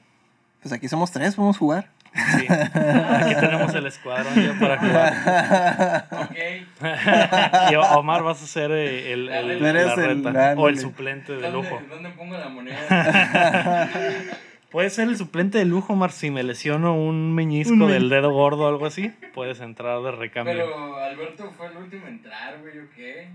Pues 0.61 0.73
aquí 0.73 0.87
somos 0.89 1.11
tres, 1.11 1.35
podemos 1.35 1.59
jugar. 1.59 1.89
Sí. 2.15 2.47
Aquí 2.47 3.35
tenemos 3.41 3.75
el 3.75 3.87
escuadrón 3.87 4.35
ya 4.35 4.55
para 4.61 4.79
jugar. 4.79 6.09
Ok. 6.13 6.37
Y 7.73 7.75
Omar 7.97 8.23
vas 8.23 8.43
a 8.43 8.47
ser 8.47 8.71
eh, 8.71 9.13
el, 9.15 9.29
el- 9.31 9.51
el- 9.65 10.57
o 10.59 10.69
el 10.69 10.79
suplente 10.79 11.33
de 11.33 11.41
¿Dónde, 11.51 11.57
lujo. 11.71 11.83
¿Dónde 11.89 12.11
pongo 12.11 12.37
la 12.37 12.49
moneda? 12.51 13.89
Puede 14.71 14.89
ser 14.91 15.09
el 15.09 15.17
suplente 15.19 15.59
de 15.59 15.65
lujo, 15.67 15.93
Omar. 15.95 16.13
Si 16.13 16.31
me 16.31 16.43
lesiono 16.43 16.95
un 16.95 17.35
meñisco 17.35 17.73
Un 17.75 17.89
del 17.89 18.09
dedo 18.09 18.31
gordo 18.31 18.65
o 18.65 18.69
algo 18.69 18.87
así, 18.87 19.11
puedes 19.35 19.61
entrar 19.61 20.01
de 20.03 20.13
recambio. 20.13 20.55
Pero 20.55 20.97
Alberto 20.97 21.51
fue 21.57 21.67
el 21.69 21.77
último 21.77 22.07
en 22.07 22.15
entrar, 22.15 22.59
güey, 22.61 22.79
¿o 22.79 22.85
qué? 22.95 23.29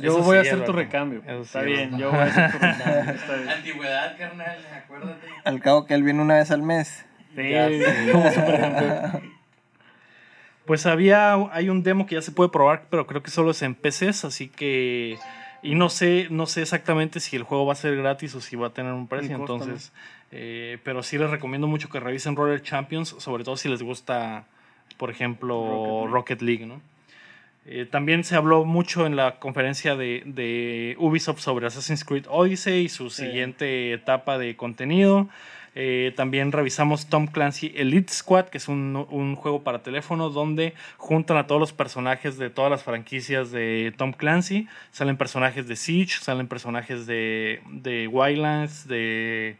Yo 0.00 0.12
Eso 0.12 0.22
voy 0.22 0.38
a 0.38 0.40
hacer 0.40 0.64
tu 0.64 0.72
recambio. 0.72 1.22
Eso 1.26 1.42
Está 1.42 1.60
sí, 1.60 1.66
bien, 1.66 1.98
yo 1.98 2.10
voy 2.10 2.20
a 2.20 2.24
hacer 2.24 2.52
tu 2.52 2.58
recambio. 2.60 3.14
Está 3.14 3.36
bien. 3.36 3.48
Antigüedad, 3.48 4.18
carnal, 4.18 4.58
acuérdate. 4.76 5.26
Al 5.44 5.60
cabo 5.60 5.86
que 5.86 5.94
él 5.94 6.02
viene 6.02 6.22
una 6.22 6.36
vez 6.36 6.50
al 6.50 6.62
mes. 6.62 7.04
Sí, 7.34 7.52
como 8.12 8.30
supercampeón. 8.30 9.38
Pues 10.66 10.84
había, 10.86 11.34
hay 11.52 11.70
un 11.70 11.82
demo 11.82 12.06
que 12.06 12.14
ya 12.16 12.22
se 12.22 12.30
puede 12.30 12.50
probar, 12.50 12.84
pero 12.90 13.06
creo 13.06 13.22
que 13.22 13.30
solo 13.30 13.52
es 13.52 13.62
en 13.62 13.74
PCs, 13.74 14.24
así 14.24 14.48
que... 14.48 15.18
Y 15.62 15.74
no 15.74 15.88
sé, 15.88 16.28
no 16.30 16.46
sé 16.46 16.62
exactamente 16.62 17.20
si 17.20 17.36
el 17.36 17.42
juego 17.42 17.64
va 17.66 17.72
a 17.72 17.76
ser 17.76 17.96
gratis 17.96 18.34
o 18.34 18.40
si 18.40 18.54
va 18.54 18.68
a 18.68 18.70
tener 18.70 18.92
un 18.92 19.08
precio, 19.08 19.34
entonces... 19.34 19.92
eh, 20.30 20.78
pero 20.84 21.02
sí 21.02 21.16
les 21.16 21.30
recomiendo 21.30 21.66
mucho 21.66 21.88
que 21.88 21.98
revisen 22.00 22.36
Roller 22.36 22.62
Champions, 22.62 23.16
sobre 23.18 23.44
todo 23.44 23.56
si 23.56 23.68
les 23.68 23.82
gusta, 23.82 24.44
por 24.98 25.10
ejemplo, 25.10 26.06
Rocket 26.06 26.42
League, 26.42 26.66
¿no? 26.66 26.82
Eh, 27.70 27.84
también 27.84 28.24
se 28.24 28.34
habló 28.34 28.64
mucho 28.64 29.04
en 29.06 29.14
la 29.14 29.38
conferencia 29.38 29.94
de, 29.94 30.22
de 30.24 30.96
Ubisoft 30.98 31.40
sobre 31.40 31.66
Assassin's 31.66 32.02
Creed 32.02 32.24
Odyssey 32.28 32.84
y 32.84 32.88
su 32.88 33.10
Sí. 33.10 33.26
siguiente 33.26 33.92
etapa 33.92 34.38
de 34.38 34.56
contenido. 34.56 35.28
Eh, 35.74 36.14
también 36.16 36.50
revisamos 36.50 37.08
Tom 37.08 37.26
Clancy 37.26 37.72
Elite 37.76 38.10
Squad, 38.12 38.46
que 38.46 38.56
es 38.56 38.68
un, 38.68 39.06
un 39.10 39.36
juego 39.36 39.62
para 39.64 39.82
teléfono 39.82 40.30
donde 40.30 40.72
juntan 40.96 41.36
a 41.36 41.46
todos 41.46 41.60
los 41.60 41.74
personajes 41.74 42.38
de 42.38 42.48
todas 42.48 42.70
las 42.70 42.82
franquicias 42.84 43.50
de 43.52 43.92
Tom 43.98 44.12
Clancy. 44.12 44.66
Salen 44.90 45.18
personajes 45.18 45.68
de 45.68 45.76
Siege, 45.76 46.16
salen 46.22 46.48
personajes 46.48 47.06
de, 47.06 47.60
de 47.70 48.08
Wildlands, 48.08 48.88
de 48.88 49.56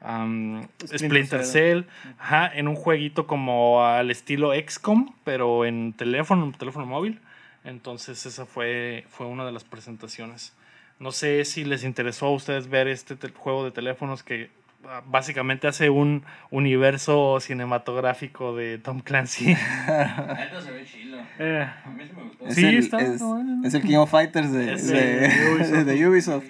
um, 0.00 0.62
Splinter 0.84 0.98
Splinter, 1.00 1.44
Cell. 1.44 1.82
Cell. 1.82 2.14
Ajá, 2.20 2.50
en 2.54 2.68
un 2.68 2.76
jueguito 2.76 3.26
como 3.26 3.84
al 3.84 4.12
estilo 4.12 4.52
XCOM, 4.54 5.12
pero 5.24 5.64
en 5.64 5.92
teléfono, 5.92 6.44
en 6.44 6.52
teléfono 6.52 6.86
móvil. 6.86 7.18
Entonces 7.64 8.24
esa 8.26 8.46
fue, 8.46 9.04
fue 9.08 9.26
una 9.26 9.44
de 9.44 9.52
las 9.52 9.64
presentaciones. 9.64 10.52
No 11.00 11.12
sé 11.12 11.44
si 11.44 11.64
les 11.64 11.84
interesó 11.84 12.26
a 12.26 12.32
ustedes 12.34 12.68
ver 12.68 12.88
este 12.88 13.14
te- 13.16 13.28
juego 13.30 13.64
de 13.64 13.70
teléfonos 13.70 14.22
que 14.22 14.50
ah, 14.86 15.02
básicamente 15.06 15.68
hace 15.68 15.90
un 15.90 16.24
universo 16.50 17.38
cinematográfico 17.40 18.56
de 18.56 18.78
Tom 18.78 19.00
Clancy. 19.00 19.54
La 19.86 20.34
neta 20.38 20.60
se 20.60 20.70
ve 20.72 20.84
chilo. 20.84 21.18
Eh, 21.38 21.66
A 21.84 21.88
mí 21.90 22.04
sí 22.04 22.12
me 22.16 22.22
gustó. 22.24 22.46
Es 22.46 22.54
Sí, 22.54 22.66
el, 22.66 22.78
está 22.78 22.98
es, 22.98 23.20
bueno. 23.22 23.62
es 23.66 23.74
el 23.74 23.82
King 23.82 23.96
of 23.98 24.10
Fighters 24.10 24.52
de, 24.52 24.66
de 24.76 25.52
Ubisoft. 25.54 25.84
de 25.84 26.08
Ubisoft. 26.08 26.44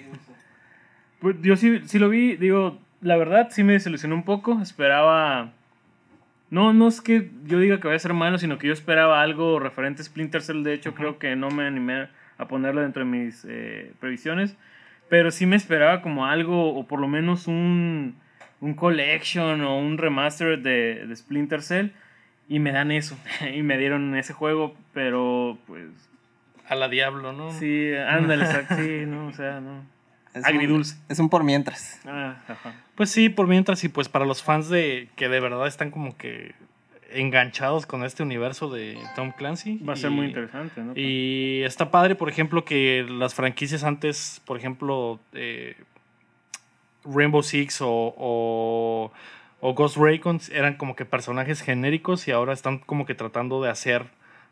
Pues 1.19 1.35
yo 1.41 1.55
sí, 1.57 1.81
sí 1.85 1.99
lo 1.99 2.07
vi, 2.09 2.37
digo, 2.37 2.79
la 3.01 3.17
verdad 3.17 3.49
sí 3.51 3.63
me 3.63 3.73
desilusionó 3.73 4.15
un 4.15 4.23
poco, 4.23 4.59
esperaba... 4.61 5.51
No, 6.51 6.73
no 6.73 6.87
es 6.87 7.01
que 7.01 7.29
yo 7.45 7.59
diga 7.59 7.79
que 7.79 7.87
vaya 7.87 7.97
a 7.97 7.99
ser 7.99 8.13
malo, 8.13 8.37
sino 8.37 8.57
que 8.57 8.67
yo 8.67 8.73
esperaba 8.73 9.21
algo 9.21 9.59
referente 9.59 10.01
a 10.01 10.05
Splinter 10.05 10.41
Cell, 10.41 10.63
de 10.63 10.73
hecho 10.73 10.95
creo 10.95 11.19
que 11.19 11.35
no 11.35 11.49
me 11.51 11.65
animé 11.65 12.07
a 12.37 12.47
ponerlo 12.47 12.81
dentro 12.81 13.03
de 13.03 13.09
mis 13.09 13.45
eh, 13.47 13.91
previsiones, 13.99 14.55
pero 15.09 15.29
sí 15.31 15.45
me 15.45 15.55
esperaba 15.55 16.01
como 16.01 16.25
algo, 16.25 16.73
o 16.73 16.87
por 16.87 16.99
lo 16.99 17.07
menos 17.07 17.47
un, 17.47 18.15
un 18.61 18.73
collection 18.73 19.61
o 19.61 19.77
un 19.77 19.97
remaster 19.97 20.59
de, 20.59 21.05
de 21.05 21.15
Splinter 21.15 21.61
Cell, 21.61 21.89
y 22.47 22.59
me 22.59 22.71
dan 22.71 22.91
eso, 22.91 23.17
y 23.53 23.61
me 23.61 23.77
dieron 23.77 24.15
ese 24.15 24.33
juego, 24.33 24.75
pero 24.93 25.57
pues 25.67 25.85
a 26.67 26.75
la 26.75 26.87
Diablo, 26.87 27.33
¿no? 27.33 27.51
sí, 27.51 27.93
ándale, 27.95 28.45
sí, 28.75 29.05
no, 29.07 29.27
o 29.27 29.33
sea, 29.33 29.59
no. 29.59 29.83
Es 30.33 30.45
Agridulce. 30.45 30.95
Un, 30.95 31.01
es 31.09 31.19
un 31.19 31.29
por 31.29 31.43
mientras. 31.43 31.99
Ah, 32.05 32.37
ajá. 32.47 32.73
Pues 32.95 33.09
sí, 33.11 33.29
por 33.29 33.47
mientras, 33.47 33.83
y 33.83 33.89
pues 33.89 34.09
para 34.09 34.25
los 34.25 34.43
fans 34.43 34.69
de 34.69 35.09
que 35.15 35.27
de 35.29 35.39
verdad 35.39 35.65
están 35.67 35.89
como 35.91 36.15
que 36.17 36.53
enganchados 37.11 37.87
con 37.87 38.03
este 38.03 38.21
universo 38.21 38.69
de 38.69 38.95
Tom 39.15 39.31
Clancy. 39.31 39.79
Va 39.79 39.93
a 39.93 39.95
ser 39.95 40.11
y- 40.11 40.13
muy 40.13 40.27
interesante, 40.27 40.81
¿no? 40.81 40.93
Y 40.95 41.63
está 41.63 41.89
padre, 41.89 42.13
por 42.15 42.29
ejemplo, 42.29 42.63
que 42.65 43.05
las 43.09 43.33
franquicias 43.33 43.83
antes, 43.83 44.41
por 44.45 44.57
ejemplo, 44.57 45.19
eh, 45.33 45.75
Rainbow 47.05 47.41
Six 47.41 47.81
o, 47.81 47.87
o, 47.89 49.11
o 49.61 49.73
Ghost 49.73 49.97
Recon 49.97 50.39
eran 50.51 50.75
como 50.75 50.95
que 50.95 51.05
personajes 51.05 51.61
genéricos 51.61 52.27
y 52.27 52.31
ahora 52.31 52.53
están 52.53 52.77
como 52.79 53.05
que 53.07 53.15
tratando 53.15 53.61
de 53.63 53.69
hacer 53.71 54.05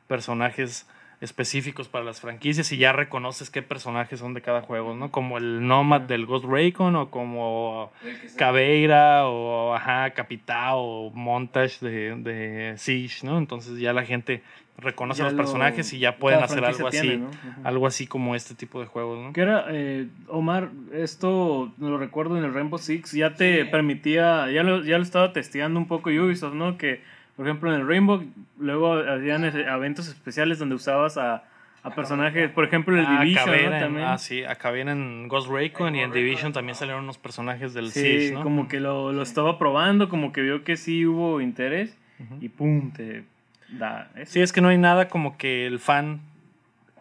personajes 0.07 0.87
específicos 1.19 1.87
para 1.87 2.05
las 2.05 2.21
franquicias 2.21 2.71
y 2.71 2.77
ya 2.77 2.93
reconoces 2.93 3.49
qué 3.49 3.61
personajes 3.63 4.19
son 4.19 4.33
de 4.35 4.41
cada 4.41 4.61
juego, 4.61 4.95
¿no? 4.95 5.09
Como 5.11 5.37
el 5.39 5.65
Nomad 5.67 6.01
del 6.01 6.25
Ghost 6.27 6.45
Recon 6.45 6.95
o 6.95 7.09
como 7.09 7.91
Caveira 8.37 9.27
o 9.27 9.73
ajá, 9.73 10.11
Capitao 10.11 10.79
o 10.79 11.09
Montage 11.11 11.83
de, 11.85 12.15
de 12.17 12.73
Siege, 12.77 13.25
¿no? 13.25 13.37
Entonces 13.37 13.79
ya 13.79 13.93
la 13.93 14.05
gente 14.05 14.43
reconoce 14.77 15.17
Ya 15.19 15.23
los 15.25 15.33
lo- 15.33 15.37
personajes 15.37 15.91
y 15.93 15.97
ya 15.99 16.17
pueden 16.17 16.43
hacer 16.43 16.63
algo 16.63 16.87
así, 16.87 17.19
algo 17.63 17.87
así 17.87 18.05
como 18.05 18.35
este 18.35 18.53
tipo 18.53 18.79
de 18.79 18.85
juegos, 18.85 19.19
¿no? 19.19 19.33
Que 19.33 19.41
era, 19.41 19.65
eh, 19.69 20.07
Omar, 20.27 20.69
esto 20.93 21.73
lo 21.79 21.97
recuerdo 21.97 22.37
en 22.37 22.43
el 22.43 22.53
Rainbow 22.53 22.77
Six, 22.77 23.11
ya 23.13 23.33
te 23.33 23.63
Sí. 23.63 23.69
permitía, 23.71 24.51
ya 24.51 24.61
lo, 24.61 24.83
ya 24.83 24.97
lo 24.97 25.03
estaba 25.03 25.33
testeando 25.33 25.79
un 25.79 25.87
poco 25.87 26.11
Ubisoft, 26.11 26.53
¿no? 26.53 26.77
Que, 26.77 27.01
por 27.37 27.47
ejemplo, 27.47 27.73
en 27.73 27.79
el 27.81 27.87
Rainbow, 27.87 28.21
luego 28.59 28.95
hacían 28.95 29.45
eventos 29.45 30.07
especiales 30.09 30.59
donde 30.59 30.75
usabas 30.75 31.17
a, 31.17 31.43
a 31.83 31.95
personajes, 31.95 32.49
por 32.51 32.65
ejemplo, 32.65 32.93
en 32.95 33.01
el 33.01 33.05
Ah, 33.07 33.19
Division, 33.23 33.45
¿no? 33.49 33.53
en- 33.73 33.79
También. 33.79 34.07
ah, 34.07 34.17
sí, 34.17 34.43
acá 34.43 34.71
vienen 34.71 35.27
Ghost 35.29 35.49
Recon 35.49 35.95
y 35.95 36.01
en 36.01 36.11
Division 36.11 36.51
también 36.51 36.75
salieron 36.75 37.03
unos 37.03 37.17
personajes 37.17 37.73
del 37.73 37.91
Sí, 37.91 38.31
¿no? 38.33 38.41
como 38.41 38.67
que 38.67 38.79
lo, 38.79 39.13
lo 39.13 39.21
estaba 39.21 39.57
probando, 39.59 40.09
como 40.09 40.33
que 40.33 40.41
vio 40.41 40.63
que 40.63 40.75
sí 40.75 41.05
hubo 41.05 41.39
interés 41.39 41.95
y 42.41 42.49
pum, 42.49 42.91
te 42.91 43.23
da 43.69 44.09
eso. 44.15 44.33
Sí, 44.33 44.41
es 44.41 44.51
que 44.51 44.59
no 44.61 44.69
hay 44.69 44.77
nada 44.79 45.07
como 45.07 45.37
que 45.37 45.67
el 45.67 45.77
fan 45.79 46.19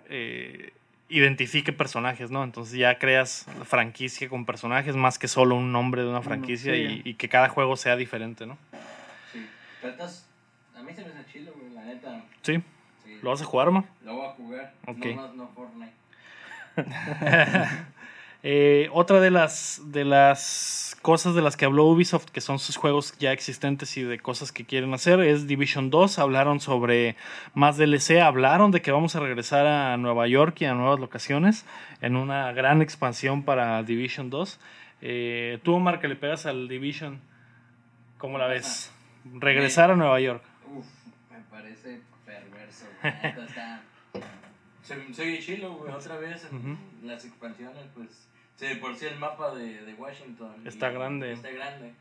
eh, 0.08 0.72
identifique 1.08 1.72
personajes, 1.72 2.30
¿no? 2.30 2.44
Entonces 2.44 2.76
ya 2.78 2.98
creas 2.98 3.46
franquicia 3.64 4.28
con 4.28 4.44
personajes 4.44 4.96
más 4.96 5.18
que 5.18 5.28
solo 5.28 5.54
un 5.54 5.72
nombre 5.72 6.02
de 6.02 6.08
una 6.08 6.20
franquicia 6.22 6.74
sí. 6.74 7.02
y, 7.04 7.10
y 7.10 7.14
que 7.14 7.28
cada 7.28 7.48
juego 7.48 7.76
sea 7.76 7.96
diferente, 7.96 8.46
¿no? 8.46 8.58
A 10.76 10.82
mí 10.82 10.92
se 10.92 11.02
me 11.02 11.08
hace 11.08 11.24
chido, 11.32 11.52
güey, 11.54 11.72
la 11.72 11.84
neta. 11.84 12.24
Sí, 12.42 12.62
Sí. 13.04 13.18
¿lo 13.22 13.30
vas 13.30 13.40
a 13.40 13.44
jugar, 13.44 13.70
ma? 13.70 13.84
Lo 14.04 14.16
voy 14.16 14.26
a 14.26 14.30
jugar. 14.30 14.74
Ok. 14.86 15.06
No 15.06 15.14
más, 15.22 15.34
no 15.34 15.48
Fortnite. 15.48 15.92
Eh, 18.48 18.88
otra 18.92 19.18
de 19.18 19.32
las, 19.32 19.80
de 19.86 20.04
las 20.04 20.96
cosas 21.02 21.34
de 21.34 21.42
las 21.42 21.56
que 21.56 21.64
habló 21.64 21.84
Ubisoft, 21.86 22.26
que 22.26 22.40
son 22.40 22.60
sus 22.60 22.76
juegos 22.76 23.18
ya 23.18 23.32
existentes 23.32 23.96
y 23.96 24.04
de 24.04 24.20
cosas 24.20 24.52
que 24.52 24.64
quieren 24.64 24.94
hacer, 24.94 25.18
es 25.18 25.48
Division 25.48 25.90
2. 25.90 26.20
Hablaron 26.20 26.60
sobre 26.60 27.16
más 27.54 27.76
DLC, 27.76 28.20
hablaron 28.20 28.70
de 28.70 28.82
que 28.82 28.92
vamos 28.92 29.16
a 29.16 29.20
regresar 29.20 29.66
a 29.66 29.96
Nueva 29.96 30.28
York 30.28 30.60
y 30.60 30.66
a 30.66 30.74
nuevas 30.74 31.00
locaciones 31.00 31.64
en 32.02 32.14
una 32.14 32.52
gran 32.52 32.82
expansión 32.82 33.42
para 33.42 33.82
Division 33.82 34.30
2. 34.30 34.60
Eh, 35.02 35.58
tú, 35.64 35.74
Omar, 35.74 35.98
que 35.98 36.06
le 36.06 36.14
pegas 36.14 36.46
al 36.46 36.68
Division, 36.68 37.20
¿cómo 38.16 38.38
la 38.38 38.46
ves? 38.46 38.92
Regresar 39.34 39.90
a 39.90 39.96
Nueva 39.96 40.20
York. 40.20 40.42
Uf, 40.72 40.86
me 41.30 41.38
parece 41.50 42.00
perverso. 42.24 42.86
está. 43.02 43.82
Se, 44.82 45.12
se 45.14 45.22
oye 45.22 45.38
chilo, 45.40 45.74
güey, 45.74 45.92
otra 45.92 46.16
vez 46.18 46.46
en 46.50 46.56
Ujú. 46.58 46.76
las 47.02 47.24
expansiones, 47.24 47.84
pues. 47.94 48.28
Sí, 48.56 48.66
de 48.66 48.76
por 48.76 48.96
sí 48.96 49.04
el 49.06 49.18
mapa 49.18 49.54
de, 49.54 49.84
de 49.84 49.94
Washington. 49.94 50.66
Está 50.66 50.90
y- 50.90 50.94
grande. 50.94 51.32
Está 51.32 51.50
grande. 51.50 51.92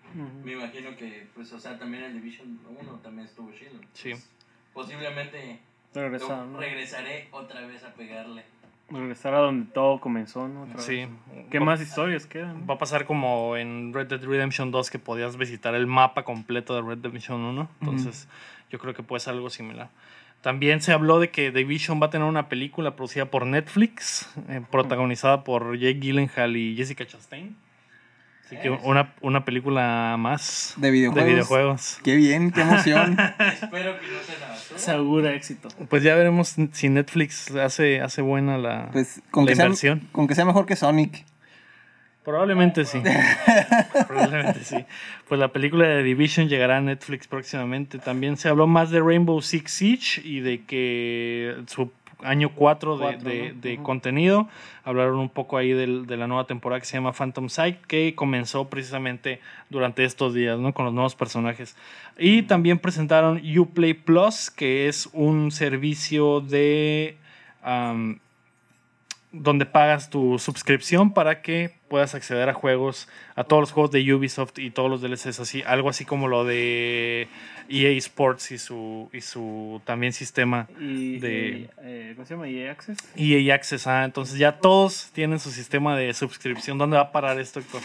Me 0.44 0.54
imagino 0.54 0.96
que, 0.96 1.28
pues, 1.36 1.52
o 1.52 1.60
sea, 1.60 1.78
también 1.78 2.04
el 2.04 2.14
Division 2.14 2.60
1 2.80 2.92
también 3.00 3.28
estuvo 3.28 3.52
chilo. 3.52 3.80
Sí. 3.94 4.12
Pues, 4.12 4.30
posiblemente 4.74 5.60
Regresar, 5.94 6.30
yo 6.30 6.46
¿no? 6.46 6.60
regresaré 6.60 7.28
otra 7.32 7.62
vez 7.66 7.84
a 7.84 7.94
pegarle. 7.94 8.44
Regresar 8.90 9.34
a 9.34 9.40
donde 9.40 9.72
todo 9.74 10.00
comenzó, 10.00 10.48
¿no? 10.48 10.64
Otra 10.64 10.78
Sí. 10.80 10.98
vez. 10.98 11.10
¿Qué 11.50 11.60
más 11.60 11.82
historias 11.82 12.28
quedan? 12.28 12.68
Va 12.70 12.76
a 12.76 12.78
pasar 12.78 13.06
como 13.06 13.58
en 13.58 13.94
Red 13.94 14.08
Dead 14.08 14.24
Redemption 14.24 14.70
2 14.70 14.92
que 14.92 15.00
podías 15.00 15.38
visitar 15.38 15.74
el 15.74 15.88
mapa 15.88 16.24
completo 16.24 16.76
de 16.76 16.82
Red 16.82 16.98
Dead 17.00 17.06
Redemption 17.12 17.42
1. 17.42 17.70
Entonces, 17.82 18.28
yo 18.70 18.78
creo 18.78 18.94
que 18.94 19.02
puede 19.02 19.22
ser 19.22 19.34
algo 19.34 19.50
similar. 19.50 19.90
También 20.42 20.82
se 20.82 20.92
habló 20.94 21.20
de 21.20 21.32
que 21.32 21.50
Division 21.52 22.00
va 22.00 22.08
a 22.08 22.10
tener 22.12 22.28
una 22.28 22.48
película 22.50 22.96
producida 22.96 23.26
por 23.26 23.48
Netflix, 23.48 24.32
eh, 24.50 24.62
protagonizada 24.70 25.44
por 25.44 25.76
Jake 25.78 26.00
Gyllenhaal 26.00 26.56
y 26.56 26.76
Jessica 26.76 27.06
Chastain. 27.08 27.56
Así 28.46 28.58
que 28.58 28.70
una, 28.70 29.14
una 29.22 29.44
película 29.44 30.16
más 30.20 30.76
De 30.78 30.92
videojuegos. 30.92 31.30
videojuegos. 31.30 32.00
Qué 32.04 32.16
bien, 32.16 32.52
qué 32.52 32.62
emoción. 32.62 33.18
Espero 33.40 34.00
que 34.00 34.08
no 34.08 34.22
sea 34.24 34.36
la 34.40 34.48
basura. 34.50 34.80
Segura 34.80 35.34
éxito. 35.34 35.70
Pues 35.90 36.04
ya 36.04 36.14
veremos 36.16 36.56
si 36.74 36.90
Netflix 36.90 37.50
hace, 37.56 38.02
hace 38.02 38.22
buena 38.22 38.58
la, 38.60 38.90
Pues 38.92 39.22
con 39.32 39.46
la 39.46 39.50
que, 39.50 39.56
sea, 39.56 39.66
inversión. 39.66 40.08
con 40.12 40.28
que 40.28 40.36
sea 40.36 40.46
mejor 40.46 40.68
que 40.68 40.76
Sonic. 40.76 41.26
Probablemente 42.24 42.86
sí. 42.86 43.02
Probablemente 44.08 44.64
sí. 44.64 44.84
Pues 45.28 45.40
la 45.40 45.50
película 45.50 45.88
de 45.88 46.04
Division 46.04 46.48
llegará 46.48 46.78
a 46.78 46.82
Netflix 46.82 47.28
próximamente. 47.28 48.00
También 48.00 48.38
se 48.38 48.50
habló 48.50 48.68
más 48.68 48.90
de 48.92 49.00
Rainbow 49.00 49.42
Six 49.42 49.72
Siege 49.72 50.22
y 50.24 50.40
de 50.42 50.66
que 50.66 51.56
su 51.68 51.92
año 52.26 52.50
4 52.56 52.98
de, 52.98 53.04
Cuatro, 53.04 53.30
de- 53.30 53.54
¿no? 53.54 53.62
de 53.62 53.74
Ujú. 53.76 53.84
contenido. 53.84 54.48
Hablaron 54.84 55.20
un 55.20 55.30
poco 55.30 55.58
ahí 55.58 55.72
del- 55.72 56.06
de 56.06 56.18
la 56.18 56.28
nueva 56.28 56.46
temporada 56.48 56.80
que 56.80 56.86
se 56.86 56.98
llama 56.98 57.14
Phantom 57.14 57.50
Sight, 57.50 57.78
que 57.88 58.14
comenzó 58.16 58.70
precisamente 58.70 59.40
durante 59.70 60.04
estos 60.04 60.34
días, 60.34 60.60
¿no? 60.60 60.74
Con 60.74 60.86
los 60.86 60.94
nuevos 60.94 61.16
personajes. 61.16 61.76
Y 62.18 62.44
también 62.44 62.80
presentaron 62.80 63.42
Uplay 63.58 63.94
Plus, 63.94 64.50
que 64.52 64.88
es 64.88 65.10
un 65.14 65.52
servicio 65.52 66.42
de... 66.42 67.18
donde 69.42 69.66
pagas 69.66 70.10
tu 70.10 70.40
suscripción 70.40 71.14
para 71.14 71.42
que 71.42 71.72
puedas 71.88 72.16
acceder 72.16 72.50
a 72.50 72.54
juegos, 72.54 73.08
a 73.36 73.44
todos 73.44 73.62
los 73.62 73.72
juegos 73.72 73.92
de 73.92 74.14
Ubisoft 74.14 74.58
y 74.60 74.72
todos 74.72 74.90
los 74.90 75.02
DLCs 75.02 75.40
así, 75.40 75.62
algo 75.66 75.90
así 75.90 76.06
como 76.06 76.28
lo 76.28 76.46
de 76.46 77.28
EA 77.70 77.92
Sports 77.98 78.52
y 78.52 78.58
su 78.58 79.10
y 79.14 79.22
su 79.22 79.82
también 79.86 80.14
sistema 80.14 80.68
Y, 80.80 81.20
De- 81.20 81.70
eh, 81.84 82.14
¿Cómo 82.16 82.26
se 82.26 82.34
llama? 82.34 82.48
¿EA 82.48 82.72
Access? 82.72 82.98
EA 83.16 83.54
Access, 83.56 83.88
ah, 83.88 84.04
entonces 84.06 84.38
ya 84.40 84.54
todos 84.60 85.10
tienen 85.14 85.40
su 85.40 85.52
sistema 85.52 85.96
de 85.98 86.14
suscripción. 86.14 86.78
¿Dónde 86.78 86.96
va 86.98 87.04
a 87.04 87.12
parar 87.12 87.40
esto, 87.40 87.60
Héctor? 87.60 87.82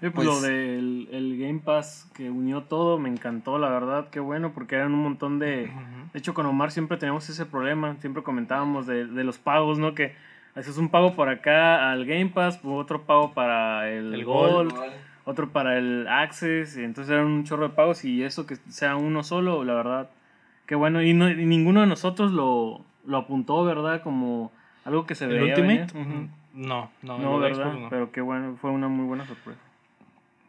Pues, 0.00 0.12
Pues- 0.14 0.26
lo 0.26 0.40
del 0.40 1.08
el 1.12 1.38
Game 1.38 1.60
Pass 1.60 2.10
que 2.14 2.30
unió 2.30 2.62
todo, 2.62 2.98
me 2.98 3.08
encantó, 3.08 3.58
la 3.58 3.68
verdad, 3.68 4.08
qué 4.10 4.18
bueno, 4.20 4.52
porque 4.54 4.76
eran 4.76 4.92
un 4.94 5.02
montón 5.02 5.38
de... 5.38 5.70
De 6.12 6.18
hecho, 6.18 6.34
con 6.34 6.46
Omar 6.46 6.70
siempre 6.72 6.96
teníamos 6.96 7.28
ese 7.28 7.46
problema, 7.46 7.96
siempre 8.00 8.22
comentábamos 8.22 8.86
de, 8.86 9.06
de 9.06 9.24
los 9.24 9.38
pagos, 9.38 9.78
¿no? 9.78 9.94
Que 9.94 10.14
haces 10.56 10.76
un 10.78 10.88
pago 10.88 11.14
por 11.14 11.28
acá 11.28 11.92
al 11.92 12.04
Game 12.06 12.30
Pass, 12.30 12.58
otro 12.64 13.02
pago 13.02 13.32
para 13.32 13.88
el, 13.90 14.12
El 14.14 14.24
Gold, 14.24 14.72
otro 15.24 15.50
para 15.50 15.78
el 15.78 16.08
Access, 16.08 16.76
y 16.78 16.82
entonces 16.82 17.12
eran 17.12 17.26
un 17.26 17.44
chorro 17.44 17.68
de 17.68 17.74
pagos 17.74 18.04
y 18.04 18.24
eso 18.24 18.46
que 18.46 18.56
sea 18.56 18.96
uno 18.96 19.22
solo, 19.22 19.62
la 19.64 19.74
verdad, 19.74 20.10
qué 20.66 20.74
bueno. 20.74 21.02
Y, 21.02 21.12
no, 21.14 21.30
y 21.30 21.44
ninguno 21.46 21.82
de 21.82 21.86
nosotros 21.86 22.32
lo, 22.32 22.80
lo 23.06 23.18
apuntó, 23.18 23.62
¿verdad? 23.64 24.02
Como 24.02 24.50
algo 24.84 25.06
que 25.06 25.14
se 25.14 25.26
¿El 25.26 25.32
veía 25.32 25.54
Ultimate? 25.54 25.92
venir. 25.94 26.06
Ujú. 26.24 26.28
No, 26.54 26.90
no, 27.02 27.18
No, 27.18 27.38
¿verdad? 27.38 27.66
Xbox 27.66 27.80
no. 27.82 27.88
Pero 27.90 28.10
qué 28.10 28.20
bueno, 28.20 28.56
fue 28.60 28.70
una 28.70 28.88
muy 28.88 29.06
buena 29.06 29.24
sorpresa. 29.26 29.60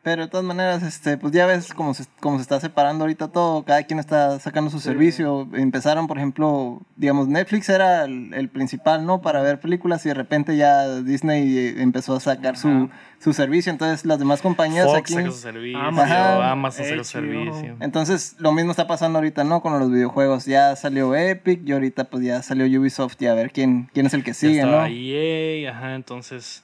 Pero 0.03 0.23
de 0.23 0.29
todas 0.29 0.43
maneras, 0.43 0.81
este, 0.81 1.15
pues 1.15 1.31
ya 1.31 1.45
ves 1.45 1.75
cómo 1.75 1.93
se, 1.93 2.05
cómo 2.19 2.37
se 2.37 2.41
está 2.41 2.59
separando 2.59 3.03
ahorita 3.03 3.27
todo, 3.27 3.63
cada 3.63 3.83
quien 3.83 3.99
está 3.99 4.39
sacando 4.39 4.71
su 4.71 4.79
Sí. 4.79 4.85
servicio. 4.85 5.47
Empezaron, 5.53 6.07
por 6.07 6.17
ejemplo, 6.17 6.81
digamos, 6.95 7.27
Netflix 7.27 7.69
era 7.69 8.05
el, 8.05 8.33
el 8.33 8.49
principal, 8.49 9.05
¿no? 9.05 9.21
Para 9.21 9.43
ver 9.43 9.59
películas 9.59 10.03
y 10.05 10.09
de 10.09 10.15
repente 10.15 10.57
ya 10.57 10.87
Disney 11.01 11.55
eh, 11.55 11.75
empezó 11.83 12.15
a 12.15 12.19
sacar 12.19 12.57
su, 12.57 12.89
su 13.19 13.33
servicio. 13.33 13.71
Entonces 13.71 14.03
las 14.03 14.17
demás 14.17 14.41
compañías 14.41 14.87
Fox 14.87 14.97
aquí... 14.97 15.13
sacó 15.13 15.31
su 15.31 15.37
servicio, 15.37 15.79
Amazon, 15.79 16.43
Amazon 16.45 16.85
sacó 16.87 17.03
su 17.03 17.17
HBO. 17.19 17.53
servicio. 17.53 17.77
Entonces 17.79 18.35
lo 18.39 18.53
mismo 18.53 18.71
está 18.71 18.87
pasando 18.87 19.19
ahorita, 19.19 19.43
¿no? 19.43 19.61
Con 19.61 19.77
los 19.77 19.91
videojuegos. 19.91 20.45
Ya 20.45 20.75
salió 20.75 21.13
Epic 21.15 21.61
y 21.63 21.73
ahorita 21.73 22.05
pues 22.05 22.23
ya 22.23 22.41
salió 22.41 22.65
Ubisoft 22.81 23.21
y 23.21 23.27
a 23.27 23.35
ver 23.35 23.51
quién, 23.51 23.87
quién 23.93 24.07
es 24.07 24.15
el 24.15 24.23
que 24.23 24.31
Ya 24.31 24.35
sigue, 24.35 24.59
estaba 24.61 24.87
¿no? 24.89 24.95
EA, 24.95 25.69
ajá, 25.71 25.93
entonces 25.93 26.63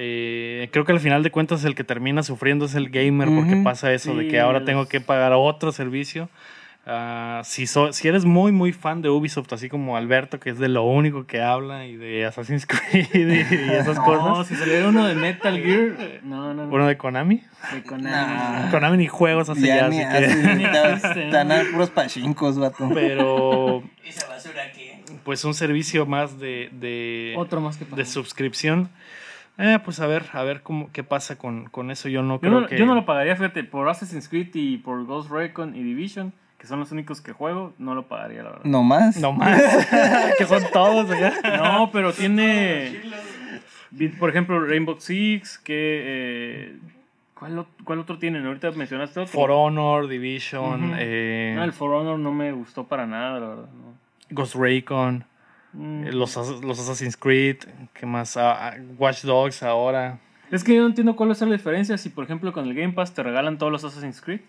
eh, 0.00 0.68
creo 0.72 0.84
que 0.84 0.92
al 0.92 1.00
final 1.00 1.22
de 1.24 1.30
cuentas 1.32 1.64
el 1.64 1.74
que 1.74 1.82
termina 1.82 2.22
sufriendo 2.22 2.66
es 2.66 2.74
el 2.76 2.88
gamer 2.90 3.28
porque 3.34 3.56
pasa 3.64 3.92
eso 3.92 4.14
de 4.14 4.28
que 4.28 4.38
ahora 4.38 4.60
los- 4.60 4.66
tengo 4.66 4.86
que 4.86 5.00
pagar 5.00 5.32
otro 5.34 5.72
servicio. 5.72 6.28
Ah, 6.90 7.42
si, 7.44 7.66
so- 7.66 7.92
si 7.92 8.08
eres 8.08 8.24
muy 8.24 8.50
muy 8.50 8.72
fan 8.72 9.02
de 9.02 9.10
Ubisoft, 9.10 9.52
así 9.52 9.68
como 9.68 9.98
Alberto, 9.98 10.40
que 10.40 10.48
es 10.48 10.58
de 10.58 10.68
lo 10.68 10.84
único 10.84 11.26
que 11.26 11.42
habla 11.42 11.84
y 11.84 11.96
de 11.96 12.24
Assassin's 12.24 12.64
Creed 12.64 13.08
y, 13.12 13.18
y 13.22 13.70
esas 13.74 13.96
No, 13.98 14.04
cosas. 14.04 14.46
si 14.46 14.54
saliera 14.54 14.88
uno 14.88 15.06
de 15.06 15.14
Metal 15.14 15.60
Gear, 15.60 16.20
no, 16.22 16.54
no, 16.54 16.64
no. 16.66 16.74
Uno 16.74 16.86
de 16.86 16.96
Konami. 16.96 17.42
de 17.74 17.82
Konami. 17.82 18.34
Nah. 18.34 18.70
Konami 18.70 18.96
ni 18.98 19.06
juegos 19.06 19.50
hace 19.50 19.66
ya, 19.66 19.76
Ya 19.76 19.86
así 19.88 19.98
ni 20.38 20.64
que- 20.64 21.08
te 21.14 21.24
¿no? 21.26 21.32
van 21.32 21.52
a 21.52 21.62
puros 21.72 21.90
pachincos, 21.90 22.58
vato. 22.58 22.88
Pero 22.94 23.82
¿Y 24.04 24.08
esa 24.08 24.26
basura 24.28 24.62
qué? 24.74 25.02
pues 25.24 25.44
un 25.44 25.52
servicio 25.52 26.06
más 26.06 26.38
de, 26.38 26.70
de, 26.72 27.34
Otro 27.36 27.60
más 27.60 27.76
que 27.76 27.84
de 27.84 28.04
suscripción. 28.06 28.88
Eh, 29.58 29.78
pues 29.84 29.98
a 30.00 30.06
ver, 30.06 30.24
a 30.32 30.42
ver 30.44 30.62
cómo, 30.62 30.88
qué 30.92 31.02
pasa 31.02 31.36
con, 31.36 31.64
con 31.66 31.90
eso. 31.90 32.08
Yo 32.08 32.22
no 32.22 32.34
Yo 32.34 32.40
creo 32.40 32.60
no, 32.60 32.66
que... 32.68 32.78
yo 32.78 32.86
no 32.86 32.94
lo 32.94 33.04
pagaría, 33.04 33.34
fíjate, 33.36 33.64
por 33.64 33.88
Assassin's 33.88 34.28
Creed 34.28 34.50
y 34.54 34.78
por 34.78 35.04
Ghost 35.04 35.30
Recon 35.30 35.74
y 35.74 35.82
Division, 35.82 36.32
que 36.58 36.66
son 36.68 36.78
los 36.80 36.92
únicos 36.92 37.20
que 37.20 37.32
juego, 37.32 37.72
no 37.78 37.94
lo 37.94 38.04
pagaría, 38.06 38.42
la 38.44 38.50
verdad. 38.50 38.64
No 38.64 38.82
más. 38.84 39.16
No 39.16 39.32
más. 39.32 39.60
que 40.38 40.44
son 40.46 40.62
todos 40.72 41.10
acá. 41.10 41.56
No, 41.58 41.90
pero 41.90 42.12
tiene, 42.12 43.00
por 44.20 44.30
ejemplo, 44.30 44.60
Rainbow 44.64 45.00
Six, 45.00 45.58
que... 45.58 46.02
eh, 46.06 46.78
¿cuál, 47.34 47.66
¿Cuál 47.84 47.98
otro 48.00 48.18
tienen? 48.18 48.46
Ahorita 48.46 48.70
mencionaste 48.72 49.20
otro. 49.20 49.32
For 49.32 49.50
Honor, 49.50 50.06
Division. 50.06 50.84
Ujú. 50.90 50.94
eh, 50.98 51.54
No, 51.56 51.64
el 51.64 51.72
For 51.72 51.92
Honor 51.92 52.18
no 52.18 52.32
me 52.32 52.52
gustó 52.52 52.84
para 52.84 53.06
nada, 53.06 53.40
la 53.40 53.46
verdad. 53.48 53.68
no. 53.74 53.98
Ghost 54.30 54.54
Recon, 54.56 55.24
Mm. 55.78 56.08
los, 56.08 56.36
los 56.36 56.80
Assassin's 56.80 57.16
Creed, 57.16 57.58
¿qué 57.94 58.04
más? 58.04 58.36
Ah, 58.36 58.70
ah, 58.70 58.76
Watch 58.98 59.22
Dogs 59.22 59.62
ahora. 59.62 60.18
Es 60.50 60.64
que 60.64 60.74
yo 60.74 60.80
no 60.80 60.88
entiendo 60.88 61.14
cuál 61.14 61.30
es 61.30 61.40
la 61.40 61.52
diferencia 61.52 61.96
si, 61.96 62.08
por 62.08 62.24
ejemplo, 62.24 62.52
con 62.52 62.66
el 62.66 62.74
Game 62.74 62.94
Pass 62.94 63.14
te 63.14 63.22
regalan 63.22 63.58
todos 63.58 63.70
los 63.70 63.84
Assassin's 63.84 64.20
Creed. 64.20 64.40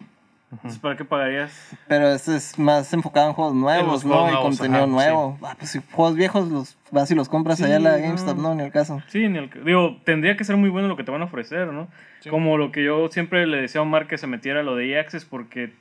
Entonces, 0.52 0.80
¿para 0.80 0.98
qué 0.98 1.06
pagarías? 1.06 1.78
Pero 1.88 2.10
este 2.10 2.36
es 2.36 2.58
más 2.58 2.92
enfocado 2.92 3.28
en 3.28 3.34
juegos 3.34 3.54
nuevos, 3.54 4.04
¿no? 4.04 4.14
juegos 4.14 4.32
y 4.32 4.34
nuevos, 4.34 4.58
contenido 4.58 4.84
ajá, 4.84 4.92
nuevo. 4.92 5.38
Ah, 5.44 5.56
pues 5.56 5.70
si 5.70 5.80
juegos 5.92 6.16
viejos 6.16 6.50
los 6.50 6.78
vas 6.90 7.12
y 7.12 7.16
los 7.16 7.30
compras 7.30 7.60
Sí, 7.60 7.66
allá 7.66 7.76
en 7.76 7.84
la. 7.84 7.98
GameStop, 7.98 8.38
no, 8.40 8.56
ni 8.56 8.64
el 8.64 8.72
caso. 8.72 9.00
Sí, 9.10 9.28
ni 9.28 9.38
el, 9.38 9.52
digo, 9.64 9.98
tendría 10.06 10.36
que 10.36 10.44
ser 10.44 10.58
muy 10.58 10.70
bueno 10.72 10.88
lo 10.88 10.98
que 10.98 11.04
te 11.04 11.12
van 11.12 11.22
a 11.22 11.26
ofrecer, 11.26 11.68
¿no? 11.72 11.88
Como 12.32 12.58
lo 12.58 12.72
que 12.72 12.84
yo 12.84 13.10
siempre 13.12 13.46
le 13.46 13.62
decía 13.62 13.82
a 13.82 13.84
Omar 13.84 14.08
que 14.08 14.18
se 14.18 14.26
metiera 14.26 14.62
a 14.62 14.64
lo 14.64 14.76
de 14.76 14.90
EAccess 14.90 15.26
porque 15.26 15.74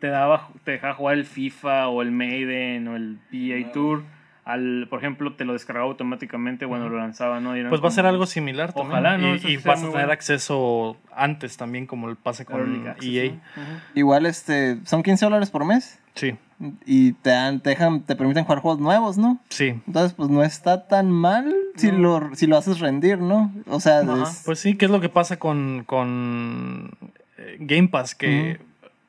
te 0.00 0.08
daba, 0.08 0.48
te 0.64 0.72
dejaba 0.72 0.94
jugar 0.94 1.14
el 1.14 1.24
FIFA 1.24 1.86
o 1.88 2.02
el 2.02 2.10
Maiden 2.10 2.88
o 2.88 2.96
el 2.96 3.20
PA 3.30 3.72
Tour. 3.72 4.02
Al, 4.52 4.86
por 4.88 4.98
ejemplo, 4.98 5.34
te 5.34 5.44
lo 5.44 5.52
descargaba 5.52 5.86
automáticamente 5.86 6.66
cuando 6.66 6.88
lo 6.88 6.98
lanzaba, 6.98 7.40
¿no? 7.40 7.52
Pues 7.68 7.82
va 7.82 7.88
a 7.88 7.92
ser 7.92 8.06
algo 8.06 8.26
similar 8.26 8.72
también. 8.72 8.90
Ojalá, 8.90 9.18
¿no? 9.18 9.36
Y, 9.36 9.56
vas 9.58 9.78
a 9.78 9.82
tener 9.82 9.90
bueno. 9.90 10.12
acceso 10.12 10.96
antes 11.14 11.56
también, 11.56 11.86
como 11.86 12.08
el 12.08 12.16
pase 12.16 12.44
con 12.44 12.60
Early 12.60 12.86
access, 12.88 13.08
EA. 13.08 13.30
Ujú. 13.30 13.80
Igual 13.94 14.26
este, 14.26 14.78
son 14.84 15.02
15 15.02 15.26
dólares 15.26 15.50
por 15.50 15.64
mes 15.64 15.98
Sí, 16.14 16.36
y 16.84 17.12
te, 17.12 17.30
dan, 17.30 17.60
te, 17.60 17.70
dejan, 17.70 18.00
te 18.02 18.16
permiten 18.16 18.44
jugar 18.44 18.58
juegos 18.60 18.80
nuevos, 18.80 19.16
¿no? 19.16 19.38
sí. 19.48 19.80
Entonces, 19.86 20.12
pues 20.14 20.28
no 20.28 20.42
está 20.42 20.88
tan 20.88 21.10
mal 21.10 21.54
si, 21.76 21.90
lo, 21.92 22.34
si 22.34 22.46
lo 22.46 22.56
haces 22.56 22.80
rendir, 22.80 23.18
¿no? 23.18 23.52
O 23.68 23.80
sea, 23.80 24.02
es- 24.02 24.42
Pues 24.44 24.58
sí, 24.58 24.76
¿qué 24.76 24.86
es 24.86 24.90
lo 24.90 25.00
que 25.00 25.08
pasa 25.08 25.38
con, 25.38 25.84
con 25.86 26.90
eh, 27.38 27.56
Game 27.60 27.88
Pass? 27.88 28.14
Que, 28.14 28.60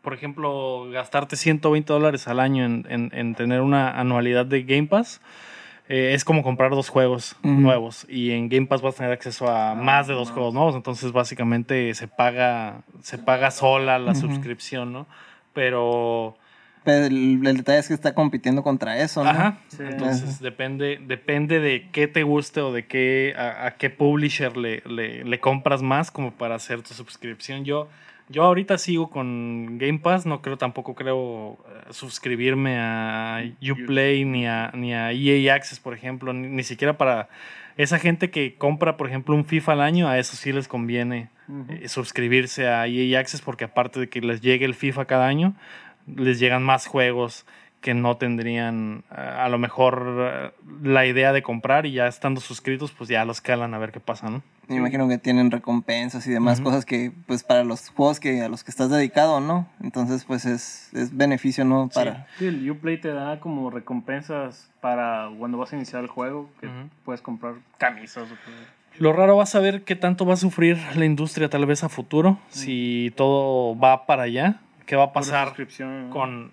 por 0.02 0.14
ejemplo, 0.14 0.90
gastarte 0.92 1.36
120 1.36 1.92
dólares 1.94 2.28
al 2.28 2.40
año 2.40 2.66
en, 2.66 2.86
en- 2.90 3.12
en 3.14 3.36
tener 3.36 3.62
una 3.62 4.00
anualidad 4.00 4.46
de 4.46 4.64
Game 4.64 4.88
Pass 4.88 5.22
eh, 5.90 6.14
es 6.14 6.24
como 6.24 6.42
comprar 6.42 6.72
dos 6.72 6.88
juegos 6.90 7.36
nuevos. 7.44 8.06
Y 8.08 8.32
en 8.32 8.48
Game 8.50 8.66
Pass 8.68 8.82
vas 8.82 8.96
a 8.96 8.98
tener 9.00 9.12
acceso 9.12 9.50
a 9.50 9.76
más 9.76 10.08
de 10.08 10.14
dos 10.14 10.32
juegos 10.32 10.54
nuevos. 10.54 10.76
Entonces, 10.76 11.12
básicamente, 11.12 11.94
se 11.96 12.08
paga, 12.08 12.84
se 13.02 13.18
paga 13.18 13.52
sola 13.52 14.00
la 14.00 14.12
Ujú. 14.14 14.22
suscripción, 14.22 14.94
¿no? 14.94 15.06
Pero... 15.54 16.38
pero 16.84 17.06
el, 17.06 17.46
el 17.46 17.58
detalle 17.58 17.80
es 17.80 17.88
que 17.90 17.94
está 17.94 18.14
compitiendo 18.16 18.64
contra 18.64 19.00
eso, 19.02 19.24
¿no? 19.24 19.30
Ajá. 19.30 19.58
Sí. 19.68 19.84
Entonces 19.84 20.40
depende, 20.40 21.00
depende 21.06 21.60
de 21.60 21.90
qué 21.92 22.08
te 22.08 22.24
guste 22.24 22.62
o 22.62 22.72
de 22.72 22.86
qué, 22.88 23.34
a, 23.38 23.66
a 23.68 23.72
qué 23.76 23.90
publisher 23.90 24.56
le, 24.58 24.82
le, 24.86 25.24
le 25.26 25.40
compras 25.40 25.82
más 25.82 26.10
como 26.10 26.32
para 26.32 26.56
hacer 26.56 26.82
tu 26.82 26.94
suscripción. 26.94 27.66
Yo, 27.66 27.90
yo 28.32 28.44
ahorita 28.44 28.78
sigo 28.78 29.10
con 29.10 29.78
Game 29.78 30.00
Pass, 30.00 30.26
no 30.26 30.42
creo, 30.42 30.58
tampoco 30.58 30.96
creo 30.96 31.58
eh, 31.68 31.92
suscribirme 31.92 32.78
a 32.80 33.44
Uplay 33.62 34.26
ni 34.26 34.48
a, 34.48 34.72
ni 34.74 34.94
a 34.94 35.12
EA 35.12 35.54
Access, 35.54 35.80
por 35.80 35.94
ejemplo, 35.94 36.34
ni, 36.34 36.48
ni 36.48 36.64
siquiera 36.64 36.98
para 36.98 37.30
esa 37.78 38.00
gente 38.00 38.32
que 38.32 38.56
compra, 38.56 38.98
por 38.98 39.08
ejemplo, 39.08 39.36
un 39.36 39.46
FIFA 39.46 39.74
al 39.74 39.82
año, 39.82 40.08
a 40.08 40.18
eso 40.20 40.36
sí 40.36 40.52
les 40.52 40.68
conviene 40.68 41.30
eh, 41.70 41.88
suscribirse 41.88 42.68
a 42.68 42.88
EA 42.88 43.20
Access 43.20 43.42
porque 43.42 43.66
aparte 43.66 44.00
de 44.00 44.10
que 44.10 44.22
les 44.22 44.42
llegue 44.42 44.66
el 44.66 44.76
FIFA 44.76 45.06
cada 45.06 45.28
año, 45.28 45.54
les 46.08 46.40
llegan 46.40 46.64
más 46.64 46.88
juegos 46.88 47.46
que 47.82 47.96
no 47.96 48.16
tendrían 48.16 49.04
a 49.10 49.50
lo 49.50 49.58
mejor 49.58 50.16
eh, 50.20 50.52
la 50.84 51.06
idea 51.08 51.34
de 51.34 51.42
comprar 51.42 51.88
y 51.88 51.94
ya 51.94 52.08
estando 52.08 52.40
suscritos 52.40 52.92
pues 52.92 53.10
ya 53.10 53.26
los 53.26 53.42
calan 53.42 53.74
a 53.74 53.80
ver 53.80 53.92
qué 53.92 54.00
pasa, 54.00 54.30
¿no? 54.30 54.44
Me 54.68 54.78
imagino 54.78 55.10
que 55.10 55.18
tienen 55.18 55.52
recompensas 55.52 56.26
y 56.28 56.32
demás 56.32 56.62
cosas 56.62 56.86
que, 56.86 57.12
pues, 57.28 57.44
para 57.44 57.66
los 57.66 57.90
juegos 57.90 58.22
que 58.22 58.42
a 58.42 58.48
los 58.48 58.64
que 58.64 58.72
estás 58.72 58.90
dedicado, 58.90 59.42
¿no? 59.42 59.68
Entonces, 59.84 60.24
pues, 60.24 60.46
es, 60.46 60.90
es 60.94 61.18
beneficio, 61.18 61.66
¿no? 61.66 61.90
Para... 61.94 62.26
Sí, 62.40 62.46
el 62.46 62.72
Uplay 62.72 62.98
te 63.02 63.10
da 63.10 63.42
como 63.42 63.70
recompensas 63.70 64.72
para 64.80 65.30
cuando 65.38 65.58
vas 65.58 65.74
a 65.74 65.76
iniciar 65.76 66.04
el 66.04 66.08
juego, 66.08 66.50
que 66.62 66.70
puedes 67.04 67.22
comprar 67.22 67.56
camisas. 67.78 68.24
o 68.24 68.36
cosas. 68.46 68.82
Lo 68.98 69.12
raro 69.12 69.38
va 69.38 69.44
a 69.44 69.48
saber 69.48 69.84
qué 69.84 69.96
tanto 69.96 70.26
va 70.26 70.36
a 70.36 70.38
sufrir 70.38 70.78
la 70.96 71.06
industria 71.06 71.50
tal 71.50 71.66
vez 71.66 71.84
a 71.84 71.90
futuro, 71.90 72.40
si 72.50 73.12
todo 73.18 73.78
va 73.78 74.06
para 74.06 74.24
allá, 74.24 74.62
qué 74.86 74.96
va 74.96 75.06
a 75.06 75.14
pasar 75.14 75.54
con 76.12 76.52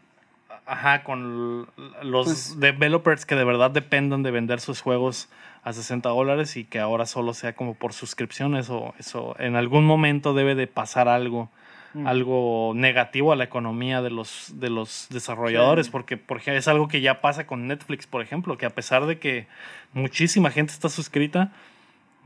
ajá, 0.68 1.02
con 1.02 1.66
los 2.02 2.26
Pues- 2.26 2.60
developers 2.60 3.24
que 3.26 3.34
de 3.34 3.44
verdad 3.44 3.70
dependan 3.70 4.22
de 4.22 4.30
vender 4.30 4.60
sus 4.60 4.80
juegos 4.80 5.28
a 5.64 5.72
60 5.72 6.08
dólares 6.10 6.56
y 6.56 6.64
que 6.64 6.78
ahora 6.78 7.06
solo 7.06 7.34
sea 7.34 7.54
como 7.54 7.74
por 7.74 7.92
suscripción, 7.92 8.56
eso, 8.56 8.94
eso 8.98 9.34
en 9.38 9.56
algún 9.56 9.84
momento 9.86 10.34
debe 10.34 10.54
de 10.54 10.66
pasar 10.66 11.08
algo, 11.08 11.50
Mm. 11.94 12.06
algo 12.06 12.72
negativo 12.74 13.32
a 13.32 13.36
la 13.36 13.44
economía 13.44 14.02
de 14.02 14.10
los, 14.10 14.52
de 14.60 14.68
los 14.70 15.06
desarrolladores, 15.10 15.86
Sí. 15.86 15.92
porque 15.92 16.16
por 16.18 16.36
ejemplo, 16.36 16.58
es 16.58 16.68
algo 16.68 16.86
que 16.86 17.00
ya 17.00 17.20
pasa 17.22 17.46
con 17.46 17.66
Netflix, 17.66 18.06
por 18.06 18.20
ejemplo, 18.22 18.58
que 18.58 18.66
a 18.66 18.70
pesar 18.70 19.06
de 19.06 19.18
que 19.18 19.46
muchísima 19.94 20.50
gente 20.50 20.72
está 20.74 20.88
suscrita, 20.90 21.50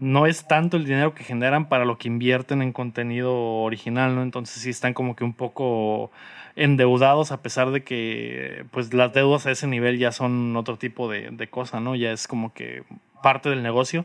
no 0.03 0.27
es 0.27 0.47
tanto 0.49 0.77
el 0.77 0.85
dinero 0.85 1.15
que 1.15 1.23
generan 1.23 1.69
para 1.69 1.85
lo 1.85 1.97
que 1.97 2.09
invierten 2.09 2.61
en 2.61 2.73
contenido 2.73 3.33
original, 3.35 4.15
¿no? 4.17 4.23
Entonces 4.23 4.61
sí 4.63 4.71
están 4.71 4.95
como 4.95 5.15
que 5.15 5.23
un 5.25 5.33
poco 5.33 6.11
endeudados 6.57 7.33
a 7.33 7.41
pesar 7.43 7.71
de 7.71 7.83
que 7.83 8.65
pues 8.71 8.93
las 8.93 9.13
deudas 9.13 9.47
a 9.47 9.51
ese 9.51 9.67
nivel 9.67 9.99
ya 9.99 10.13
son 10.13 10.57
otro 10.57 10.77
tipo 10.77 11.09
de, 11.11 11.31
de 11.31 11.47
cosa, 11.49 11.81
¿no? 11.81 11.95
Ya 11.95 12.13
es 12.13 12.27
como 12.29 12.53
que 12.53 12.83
parte 13.23 13.49
del 13.49 13.63
negocio, 13.63 14.05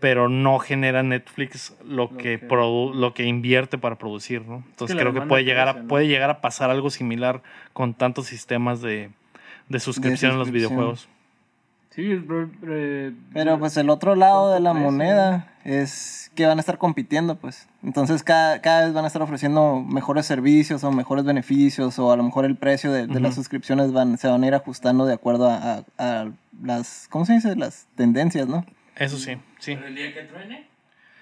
pero 0.00 0.28
no 0.28 0.58
genera 0.58 1.02
Netflix 1.02 1.76
lo, 1.84 2.04
Lo 2.04 2.08
que, 2.16 2.38
que- 2.40 2.48
produ- 2.48 2.94
lo 2.94 3.14
que 3.14 3.24
invierte 3.24 3.78
para 3.78 3.96
producir, 3.96 4.42
¿no? 4.42 4.64
Entonces 4.70 4.96
creo 4.96 5.12
que 5.12 5.20
puede 5.28 5.44
llegar, 5.44 5.68
a, 5.68 5.72
puede 5.88 6.08
llegar 6.08 6.30
a 6.30 6.40
pasar 6.40 6.70
algo 6.70 6.90
similar 6.90 7.42
con 7.72 7.94
tantos 7.94 8.26
sistemas 8.26 8.80
de, 8.80 9.10
de 9.68 9.80
suscripción 9.80 10.32
en 10.32 10.38
los 10.38 10.48
videojuegos. 10.68 11.08
Sí, 11.94 12.20
Pero 13.32 13.58
pues 13.58 13.76
el 13.76 13.88
otro 13.90 14.14
lado 14.16 14.52
de 14.52 14.58
la 14.60 14.72
moneda 14.72 15.52
es 15.64 16.30
que 16.34 16.44
van 16.46 16.58
a 16.58 16.60
estar 16.60 16.76
compitiendo, 16.78 17.36
pues. 17.36 17.68
Entonces 17.84 18.22
cada, 18.24 18.60
cada 18.60 18.84
vez 18.84 18.92
van 18.92 19.04
a 19.04 19.06
estar 19.06 19.22
ofreciendo 19.22 19.80
mejores 19.80 20.26
servicios 20.26 20.82
o 20.82 20.90
mejores 20.90 21.24
beneficios 21.24 21.98
o 22.00 22.10
a 22.10 22.16
lo 22.16 22.24
mejor 22.24 22.44
el 22.46 22.56
precio 22.56 22.90
de, 22.92 23.06
de 23.06 23.20
las 23.20 23.36
suscripciones 23.36 23.92
van, 23.92 24.18
se 24.18 24.26
van 24.28 24.42
a 24.42 24.46
ir 24.48 24.54
ajustando 24.54 25.06
de 25.06 25.14
acuerdo 25.14 25.48
a, 25.48 25.56
a- 25.56 25.84
a 25.98 26.30
las, 26.62 27.06
¿cómo 27.10 27.24
se 27.26 27.34
dice? 27.34 27.54
Las 27.54 27.86
tendencias, 27.94 28.48
¿no? 28.48 28.66
Eso 28.96 29.16
sí, 29.16 29.36
sí. 29.60 29.74
Pero 29.76 29.86
el 29.86 29.94
día 29.94 30.12
que 30.12 30.22
truene, 30.22 30.66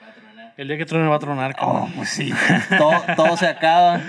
va 0.03 0.09
a 0.09 0.15
tronar. 0.15 0.55
El 0.57 0.69
día 0.69 0.79
que 0.79 0.87
truene 0.87 1.09
va 1.09 1.17
a 1.17 1.21
tronar. 1.21 1.57
Oh, 1.61 1.87
pues 1.97 2.09
sí. 2.09 2.33
todo, 2.79 2.95
todo 3.17 3.37
se 3.37 3.47
acaba. 3.47 4.01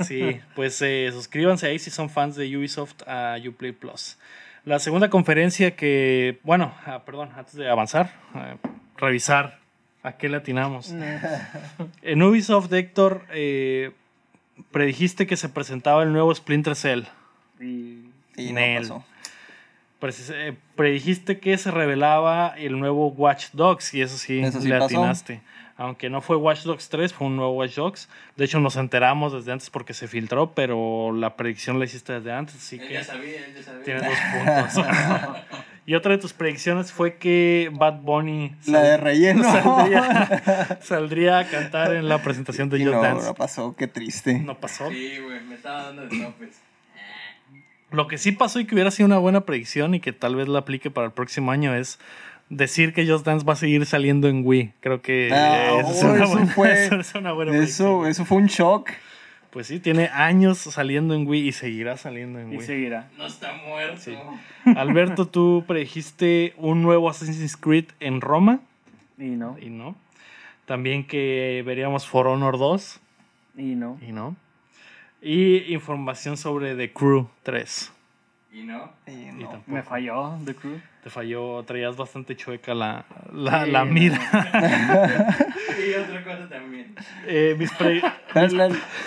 Sí, 0.00 0.40
pues 0.56 0.80
eh, 0.82 1.08
suscríbanse 1.12 1.66
ahí 1.68 1.78
si 1.78 1.90
son 1.90 2.10
fans 2.10 2.34
de 2.34 2.56
Ubisoft 2.56 3.02
a 3.06 3.36
Uplay 3.48 3.70
Plus. 3.72 4.16
La 4.64 4.78
segunda 4.78 5.08
conferencia 5.10 5.74
que, 5.76 6.38
bueno, 6.42 6.74
ah, 6.86 7.02
perdón, 7.04 7.30
antes 7.36 7.54
de 7.54 7.68
avanzar, 7.70 8.12
eh, 8.34 8.56
revisar 8.96 9.58
a 10.02 10.12
qué 10.12 10.28
latinamos. 10.28 10.92
En 12.02 12.22
Ubisoft, 12.22 12.72
Héctor, 12.72 13.24
eh, 13.32 13.92
predijiste 14.70 15.26
que 15.26 15.36
se 15.36 15.48
presentaba 15.48 16.02
el 16.02 16.12
nuevo 16.12 16.34
Splinter 16.34 16.74
Cell. 16.76 17.02
y- 17.60 18.04
Y 18.36 18.52
no 18.52 18.60
pasó. 18.82 19.04
Eh, 20.32 20.54
predijiste 20.76 21.40
que 21.40 21.58
se 21.58 21.72
revelaba 21.72 22.54
el 22.56 22.78
nuevo 22.78 23.08
Watch 23.08 23.46
Dogs 23.52 23.94
y 23.94 24.02
eso 24.02 24.16
sí, 24.16 24.38
Eso 24.40 24.60
sí 24.60 24.68
le 24.68 24.78
pasó. 24.78 25.00
Aunque 25.80 26.10
no 26.10 26.20
fue 26.20 26.36
Watch 26.36 26.64
Dogs 26.64 26.88
3, 26.88 27.12
fue 27.14 27.28
un 27.28 27.36
nuevo 27.36 27.52
Watch 27.52 27.76
Dogs. 27.76 28.08
De 28.36 28.44
hecho, 28.44 28.58
nos 28.58 28.74
enteramos 28.76 29.32
desde 29.32 29.52
antes 29.52 29.70
porque 29.70 29.94
se 29.94 30.08
filtró, 30.08 30.52
pero 30.52 31.12
la 31.12 31.36
predicción 31.36 31.78
la 31.78 31.84
hiciste 31.84 32.12
desde 32.14 32.32
antes, 32.32 32.56
así 32.56 32.76
Él 32.80 32.88
que 32.88 32.94
ya 32.94 33.04
sabía, 33.04 33.46
él 33.46 33.54
ya 33.54 33.62
sabía. 33.62 33.84
tienes 33.84 34.02
dos 34.04 34.74
puntos. 34.74 34.86
y 35.86 35.94
otra 35.94 36.10
de 36.12 36.18
tus 36.18 36.32
predicciones 36.32 36.90
fue 36.92 37.16
que 37.16 37.70
Bad 37.72 38.00
Bunny 38.00 38.56
La 38.66 38.80
de 38.82 38.96
relleno. 38.96 39.44
saldría, 39.44 40.78
saldría 40.82 41.38
a 41.38 41.46
cantar 41.48 41.94
en 41.94 42.08
la 42.08 42.20
presentación 42.24 42.68
de 42.70 42.78
Y 42.80 42.84
Just 42.84 42.94
no, 42.96 43.00
Dance. 43.02 43.26
no 43.28 43.34
pasó, 43.34 43.76
qué 43.76 43.86
triste. 43.86 44.34
No 44.40 44.58
pasó. 44.58 44.90
Sí, 44.90 45.18
güey, 45.24 45.40
me 45.44 45.54
estaba 45.54 45.84
dando 45.84 46.02
de 46.08 46.18
topes. 46.24 46.60
Lo 47.90 48.06
que 48.06 48.18
sí 48.18 48.32
pasó 48.32 48.60
y 48.60 48.66
que 48.66 48.74
hubiera 48.74 48.90
sido 48.90 49.06
una 49.06 49.16
buena 49.16 49.42
predicción 49.46 49.94
y 49.94 50.00
que 50.00 50.12
tal 50.12 50.36
vez 50.36 50.46
la 50.46 50.58
aplique 50.58 50.90
para 50.90 51.06
el 51.06 51.12
próximo 51.12 51.52
año 51.52 51.74
es 51.74 51.98
decir 52.50 52.92
que 52.92 53.06
Just 53.06 53.24
Dance 53.26 53.44
va 53.46 53.52
a 53.54 53.56
seguir 53.56 53.84
saliendo 53.86 54.28
en 54.28 54.42
Wii. 54.46 54.72
Creo 54.80 55.02
que 55.02 55.30
Ah, 55.32 55.80
eso, 55.80 55.90
es 55.90 56.02
oh, 56.04 56.06
una 56.12 56.24
eso 56.24 56.32
buena, 56.32 56.46
fue- 56.46 56.72
eso 56.86 56.94
es 56.96 57.14
una 57.14 57.32
buena 57.32 57.50
Eso, 57.52 57.58
predicción. 57.58 58.06
eso 58.06 58.24
fue 58.24 58.38
un 58.38 58.46
shock. 58.46 58.90
Pues 59.50 59.66
sí, 59.66 59.80
tiene 59.80 60.08
años 60.12 60.58
saliendo 60.58 61.14
en 61.14 61.26
Wii 61.26 61.48
y 61.48 61.52
seguirá 61.52 61.96
saliendo 61.96 62.38
en 62.38 62.52
y 62.52 62.56
Wii. 62.58 62.66
seguirá. 62.66 63.08
No 63.16 63.26
está 63.26 63.54
muerto. 63.66 63.98
Sí. 64.00 64.14
Alberto, 64.76 65.26
tú 65.26 65.64
predijiste 65.66 66.52
un 66.58 66.82
nuevo 66.82 67.08
Assassin's 67.08 67.56
Creed 67.56 67.86
en 68.00 68.20
Roma 68.20 68.60
Y 69.18 69.24
no, 69.30 69.56
y 69.60 69.70
no. 69.70 69.96
También 70.66 71.06
que 71.06 71.62
veríamos 71.64 72.06
For 72.06 72.26
Honor 72.26 72.58
2 72.58 73.00
y 73.56 73.62
no. 73.74 73.98
y 74.06 74.12
no. 74.12 74.36
Y 75.22 75.72
información 75.72 76.36
sobre 76.36 76.76
The 76.76 76.92
Crew 76.92 77.28
3. 77.42 77.90
Y 78.52 78.62
no. 78.64 78.92
Y 79.06 79.10
Y 79.12 79.32
no. 79.32 79.48
tampoco. 79.48 79.72
Me 79.72 79.82
falló 79.82 80.38
The 80.44 80.54
Crew. 80.54 80.78
Te 81.08 81.12
falló, 81.14 81.62
traías 81.62 81.96
bastante 81.96 82.36
chueca 82.36 82.74
la, 82.74 83.06
la, 83.32 83.64
Sí, 83.64 83.70
la 83.70 83.84
no. 83.86 83.92
mira. 83.92 84.18
Y 85.88 85.94
otra 85.94 86.22
cosa 86.22 86.48
también. 86.50 86.94
Eh, 87.26 87.56
mis 87.58 87.72
pre- 87.72 88.02
Pero 88.34 88.46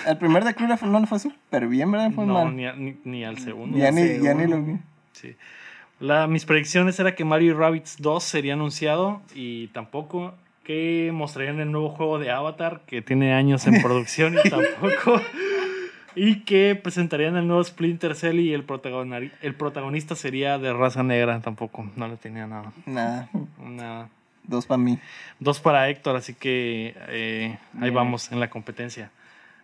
el, 0.07 0.17
primer 0.17 0.43
de 0.43 0.55
fue- 0.77 0.89
no 0.89 1.05
fue 1.05 1.19
súper 1.19 1.67
bien, 1.67 1.91
¿verdad? 1.91 2.09
Fue 2.11 2.25
No, 2.25 2.33
mal. 2.33 2.55
ni, 2.55 2.65
a- 2.65 2.73
ni, 2.73 2.95
ni 3.03 3.23
al 3.23 3.37
segundo. 3.37 3.77
Ya 3.77 3.91
ni, 3.91 4.19
ya 4.19 4.33
ni 4.33 4.47
lo 4.47 4.63
vi. 4.63 4.77
Sí. 5.11 5.35
La, 5.99 6.25
mis 6.25 6.45
predicciones 6.45 6.99
era 6.99 7.13
que 7.13 7.23
Mario 7.23 7.55
Rabbids 7.55 7.97
2 7.99 8.23
sería 8.23 8.53
anunciado 8.53 9.21
y 9.35 9.67
tampoco. 9.67 10.33
Que 10.63 11.11
mostrarían 11.13 11.59
el 11.59 11.71
nuevo 11.71 11.89
juego 11.89 12.17
de 12.17 12.31
Avatar 12.31 12.81
que 12.87 13.01
tiene 13.03 13.33
años 13.35 13.67
en 13.67 13.79
producción 13.83 14.35
y 14.43 14.49
tampoco. 14.49 15.21
Y 16.15 16.41
que 16.41 16.79
presentarían 16.81 17.35
el 17.37 17.47
nuevo 17.47 17.63
Splinter 17.63 18.15
Cell 18.15 18.39
y 18.39 18.53
el, 18.53 18.63
protagonista, 18.63 19.37
el 19.41 19.55
protagonista 19.55 20.15
sería 20.15 20.57
de 20.57 20.73
raza 20.73 21.03
negra. 21.03 21.39
Tampoco, 21.41 21.89
no 21.95 22.07
le 22.07 22.17
tenía 22.17 22.47
nada. 22.47 22.73
Nada, 22.85 23.29
Nada. 23.59 24.09
dos 24.43 24.65
para 24.65 24.77
mí. 24.77 24.99
Dos 25.39 25.59
para 25.59 25.89
Héctor, 25.89 26.15
así 26.15 26.33
que 26.33 26.95
eh, 27.07 27.57
ahí 27.79 27.89
vamos 27.89 28.31
en 28.31 28.39
la 28.39 28.49
competencia. 28.49 29.11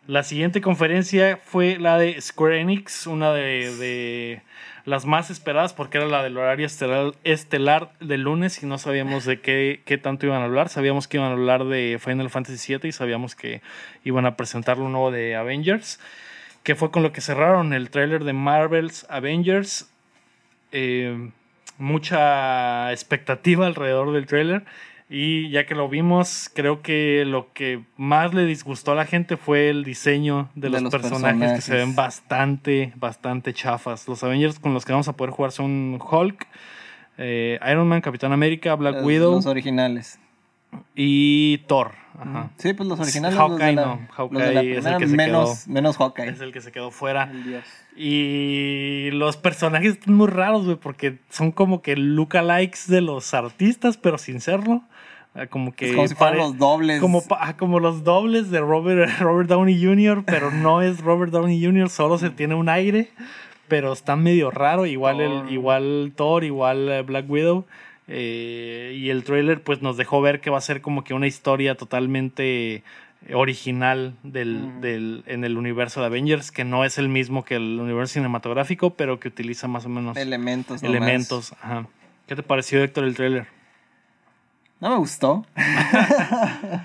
La 0.07 0.23
siguiente 0.23 0.61
conferencia 0.61 1.37
fue 1.43 1.77
la 1.79 1.97
de 1.97 2.21
Square 2.21 2.61
Enix, 2.61 3.07
una 3.07 3.33
de, 3.33 3.75
de 3.75 4.41
las 4.85 5.05
más 5.05 5.29
esperadas 5.29 5.73
porque 5.73 5.97
era 5.97 6.07
la 6.07 6.23
del 6.23 6.37
horario 6.37 6.65
estelar, 6.65 7.11
estelar 7.25 7.91
del 7.99 8.21
lunes 8.21 8.63
y 8.63 8.67
no 8.67 8.77
sabíamos 8.77 9.25
de 9.25 9.41
qué, 9.41 9.81
qué 9.83 9.97
tanto 9.97 10.25
iban 10.25 10.41
a 10.41 10.45
hablar. 10.45 10.69
Sabíamos 10.69 11.09
que 11.09 11.17
iban 11.17 11.29
a 11.29 11.33
hablar 11.33 11.65
de 11.65 11.99
Final 12.01 12.29
Fantasy 12.29 12.77
VII 12.77 12.87
y 12.87 12.91
sabíamos 12.93 13.35
que 13.35 13.61
iban 14.05 14.25
a 14.25 14.37
presentar 14.37 14.77
lo 14.77 14.87
nuevo 14.87 15.11
de 15.11 15.35
Avengers, 15.35 15.99
que 16.67 16.75
fue 16.75 16.91
con 16.91 17.01
lo 17.01 17.13
que 17.13 17.21
cerraron 17.21 17.71
el 17.71 17.89
tráiler 17.89 18.25
de 18.25 18.33
Marvel's 18.33 19.07
Avengers. 19.09 19.89
Eh, 20.73 21.31
mucha 21.77 22.91
expectativa 22.91 23.65
alrededor 23.65 24.11
del 24.11 24.25
tráiler. 24.25 24.65
Y 25.09 25.49
ya 25.49 25.65
que 25.65 25.75
lo 25.75 25.87
vimos, 25.87 26.51
creo 26.53 26.81
que 26.81 27.23
lo 27.25 27.53
que 27.53 27.85
más 27.95 28.33
le 28.33 28.43
disgustó 28.43 28.91
a 28.91 28.95
la 28.95 29.05
gente 29.05 29.37
fue 29.37 29.69
el 29.69 29.85
diseño 29.85 30.49
de 30.55 30.63
De 30.63 30.69
los, 30.71 30.81
los 30.81 30.91
personajes, 30.91 31.53
que 31.53 31.61
se 31.61 31.73
ven 31.73 31.95
bastante, 31.95 32.91
bastante 32.97 33.53
chafas. 33.53 34.05
Los 34.09 34.21
Avengers 34.25 34.59
con 34.59 34.73
los 34.73 34.83
que 34.83 34.91
vamos 34.91 35.07
a 35.07 35.13
poder 35.13 35.31
jugar 35.31 35.53
son 35.53 35.97
Hulk, 36.01 36.47
eh, 37.17 37.59
Iron 37.71 37.87
Man, 37.87 38.01
Capitán 38.01 38.33
América, 38.33 38.75
Black 38.75 38.95
Los, 38.95 39.05
Widow 39.05 39.35
los 39.35 39.45
originales. 39.45 40.19
y 40.97 41.59
Thor. 41.59 41.93
Ajá. 42.19 42.49
Sí, 42.57 42.73
pues 42.73 42.89
los 42.89 42.99
originales. 42.99 43.37
Hawkeye 43.37 43.73
los 43.73 43.75
de 43.75 43.75
la, 43.75 43.85
no, 43.85 44.07
los 44.31 44.43
de 44.43 44.53
la 44.53 44.61
Hawkeye 44.61 44.71
es 44.71 44.77
el 44.77 44.81
primera, 44.83 44.97
que 44.97 45.07
se 45.07 45.15
menos, 45.15 45.67
menos 45.67 45.97
Hawkeye. 45.97 46.29
Es 46.29 46.41
el 46.41 46.51
que 46.51 46.61
se 46.61 46.71
quedó 46.71 46.91
fuera. 46.91 47.27
Dios. 47.27 47.63
Y 47.95 49.09
los 49.11 49.37
personajes 49.37 49.93
están 49.93 50.13
muy 50.15 50.27
raros, 50.27 50.65
güey, 50.65 50.77
porque 50.77 51.19
son 51.29 51.51
como 51.51 51.81
que 51.81 51.95
lookalikes 51.95 52.87
de 52.87 53.01
los 53.01 53.33
artistas, 53.33 53.97
pero 53.97 54.17
sin 54.17 54.39
serlo. 54.41 54.81
Ah, 55.35 55.45
Como 55.47 55.73
que 55.75 55.89
Es 55.89 55.95
como 55.95 56.07
si 56.07 56.15
fueran 56.15 56.37
los 56.37 56.57
dobles. 56.57 56.99
como, 56.99 57.23
ah, 57.39 57.55
como 57.57 57.79
los 57.79 58.03
dobles 58.03 58.49
de 58.49 58.59
Robert, 58.59 59.09
Robert 59.19 59.49
Downey 59.49 59.83
Jr., 59.83 60.23
pero 60.25 60.49
no 60.51 60.81
es 60.81 61.01
Robert 61.01 61.31
Downey 61.31 61.63
Jr., 61.63 61.89
solo 61.89 62.17
se 62.17 62.29
tiene 62.31 62.55
un 62.55 62.69
aire, 62.69 63.11
pero 63.67 63.93
está 63.93 64.15
medio 64.15 64.49
raro, 64.49 64.85
igual, 64.85 65.17
Thor. 65.17 65.45
el, 65.47 65.53
igual 65.53 66.13
Thor, 66.15 66.43
igual 66.43 66.89
eh, 66.89 67.01
Black 67.03 67.29
Widow. 67.29 67.65
Eh, 68.07 68.93
y 68.95 69.09
el 69.09 69.23
trailer 69.23 69.61
pues 69.61 69.81
nos 69.81 69.97
dejó 69.97 70.21
ver 70.21 70.39
que 70.39 70.49
va 70.49 70.57
a 70.57 70.61
ser 70.61 70.81
como 70.81 71.03
que 71.03 71.13
una 71.13 71.27
historia 71.27 71.75
totalmente 71.75 72.83
original 73.33 74.15
del, 74.23 74.79
del, 74.79 75.23
en 75.27 75.43
el 75.43 75.57
universo 75.57 75.99
de 75.99 76.05
Avengers, 76.05 76.51
que 76.51 76.63
no 76.63 76.85
es 76.85 76.97
el 76.97 77.09
mismo 77.09 77.43
que 77.43 77.55
el 77.55 77.79
universo 77.79 78.13
cinematográfico, 78.13 78.91
pero 78.91 79.19
que 79.19 79.27
utiliza 79.27 79.67
más 79.67 79.85
o 79.85 79.89
menos 79.89 80.15
elementos. 80.17 80.81
nomás. 80.81 80.97
elementos. 80.97 81.53
Ajá. 81.61 81.87
¿Qué 82.27 82.35
te 82.35 82.43
pareció, 82.43 82.83
Héctor, 82.83 83.05
el 83.05 83.15
trailer? 83.15 83.47
No 84.79 84.89
me 84.89 84.97
gustó. 84.97 85.45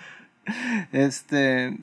este. 0.92 1.76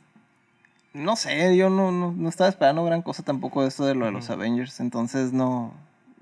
No 0.93 1.15
sé, 1.15 1.56
yo 1.56 1.69
no, 1.69 1.91
no, 1.91 2.12
no 2.12 2.30
estaba 2.30 2.49
esperando 2.49 2.84
gran 2.84 3.04
cosa 3.04 3.23
tampoco 3.23 3.62
de 3.62 3.67
esto 3.67 3.86
de 3.86 3.95
lo 3.95 4.06
de 4.06 4.12
los. 4.12 4.30
Avengers. 4.30 4.80
Entonces 4.80 5.34
no. 5.34 5.73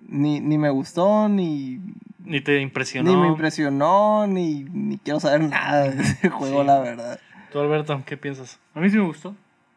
Ni, 0.08 0.39
ni 0.39 0.58
me 0.58 0.70
gustó, 0.70 1.28
ni, 1.30 1.80
¿Ni 2.24 2.41
te 2.41 2.60
impresionó? 2.62 3.10
ni 3.12 3.17
me 3.17 3.28
impresionó, 3.28 4.26
ni, 4.28 4.63
ni 4.63 4.98
quiero 5.00 5.20
saber 5.20 5.41
nada 5.41 5.89
de 5.89 6.02
ese 6.02 6.30
juego, 6.30 6.62
Sí. 6.62 6.67
la 6.67 6.80
verdad. 6.80 7.20
¿Tú, 7.52 7.60
Alberto, 7.60 8.02
qué 8.06 8.17
piensas? 8.17 8.60
A 8.74 8.80
mí 8.80 8.89
sí 8.89 8.98
me 8.98 9.04
gustó. 9.06 9.36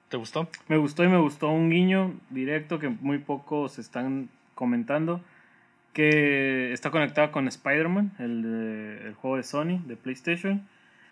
¿Te 0.09 0.17
gustó? 0.17 0.49
Me 0.69 0.77
gustó 0.77 1.05
y 1.05 1.09
me 1.09 1.19
gustó 1.19 1.49
un 1.51 1.71
guiño 1.71 2.15
directo 2.31 2.79
que 2.79 2.89
muy 2.89 3.19
pocos 3.19 3.79
están 3.79 4.29
comentando. 4.55 5.21
Que 5.93 6.73
está 6.73 6.91
conectado 6.91 7.33
con 7.33 7.49
Spider-Man, 7.49 8.13
el, 8.21 8.43
de- 8.43 9.09
el 9.09 9.15
juego 9.15 9.37
de 9.37 9.43
Sony, 9.43 9.79
de 9.87 9.97
PlayStation. 9.97 10.63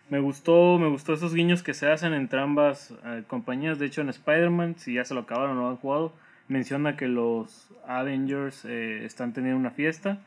Me 0.09 0.21
gustó, 0.21 0.79
me 0.79 0.89
gustó 0.89 1.13
esos 1.15 1.35
guiños 1.35 1.63
que 1.65 1.75
se 1.75 1.91
hacen 1.91 2.13
entre 2.15 2.41
ambas 2.41 2.95
eh, 3.05 3.25
compañías. 3.27 3.79
De 3.81 3.87
hecho, 3.87 4.01
en 4.03 4.09
Spider-Man, 4.09 4.77
si 4.79 4.95
ya 4.95 5.05
se 5.05 5.15
lo 5.15 5.21
acabaron 5.21 5.51
o 5.53 5.55
no 5.55 5.61
lo 5.63 5.69
han 5.71 5.77
jugado, 5.79 6.13
menciona 6.49 6.97
que 6.97 7.07
los 7.07 7.69
Avengers 7.87 8.65
eh, 8.65 9.05
están 9.05 9.33
teniendo 9.33 9.59
una 9.59 9.71
fiesta. 9.71 10.19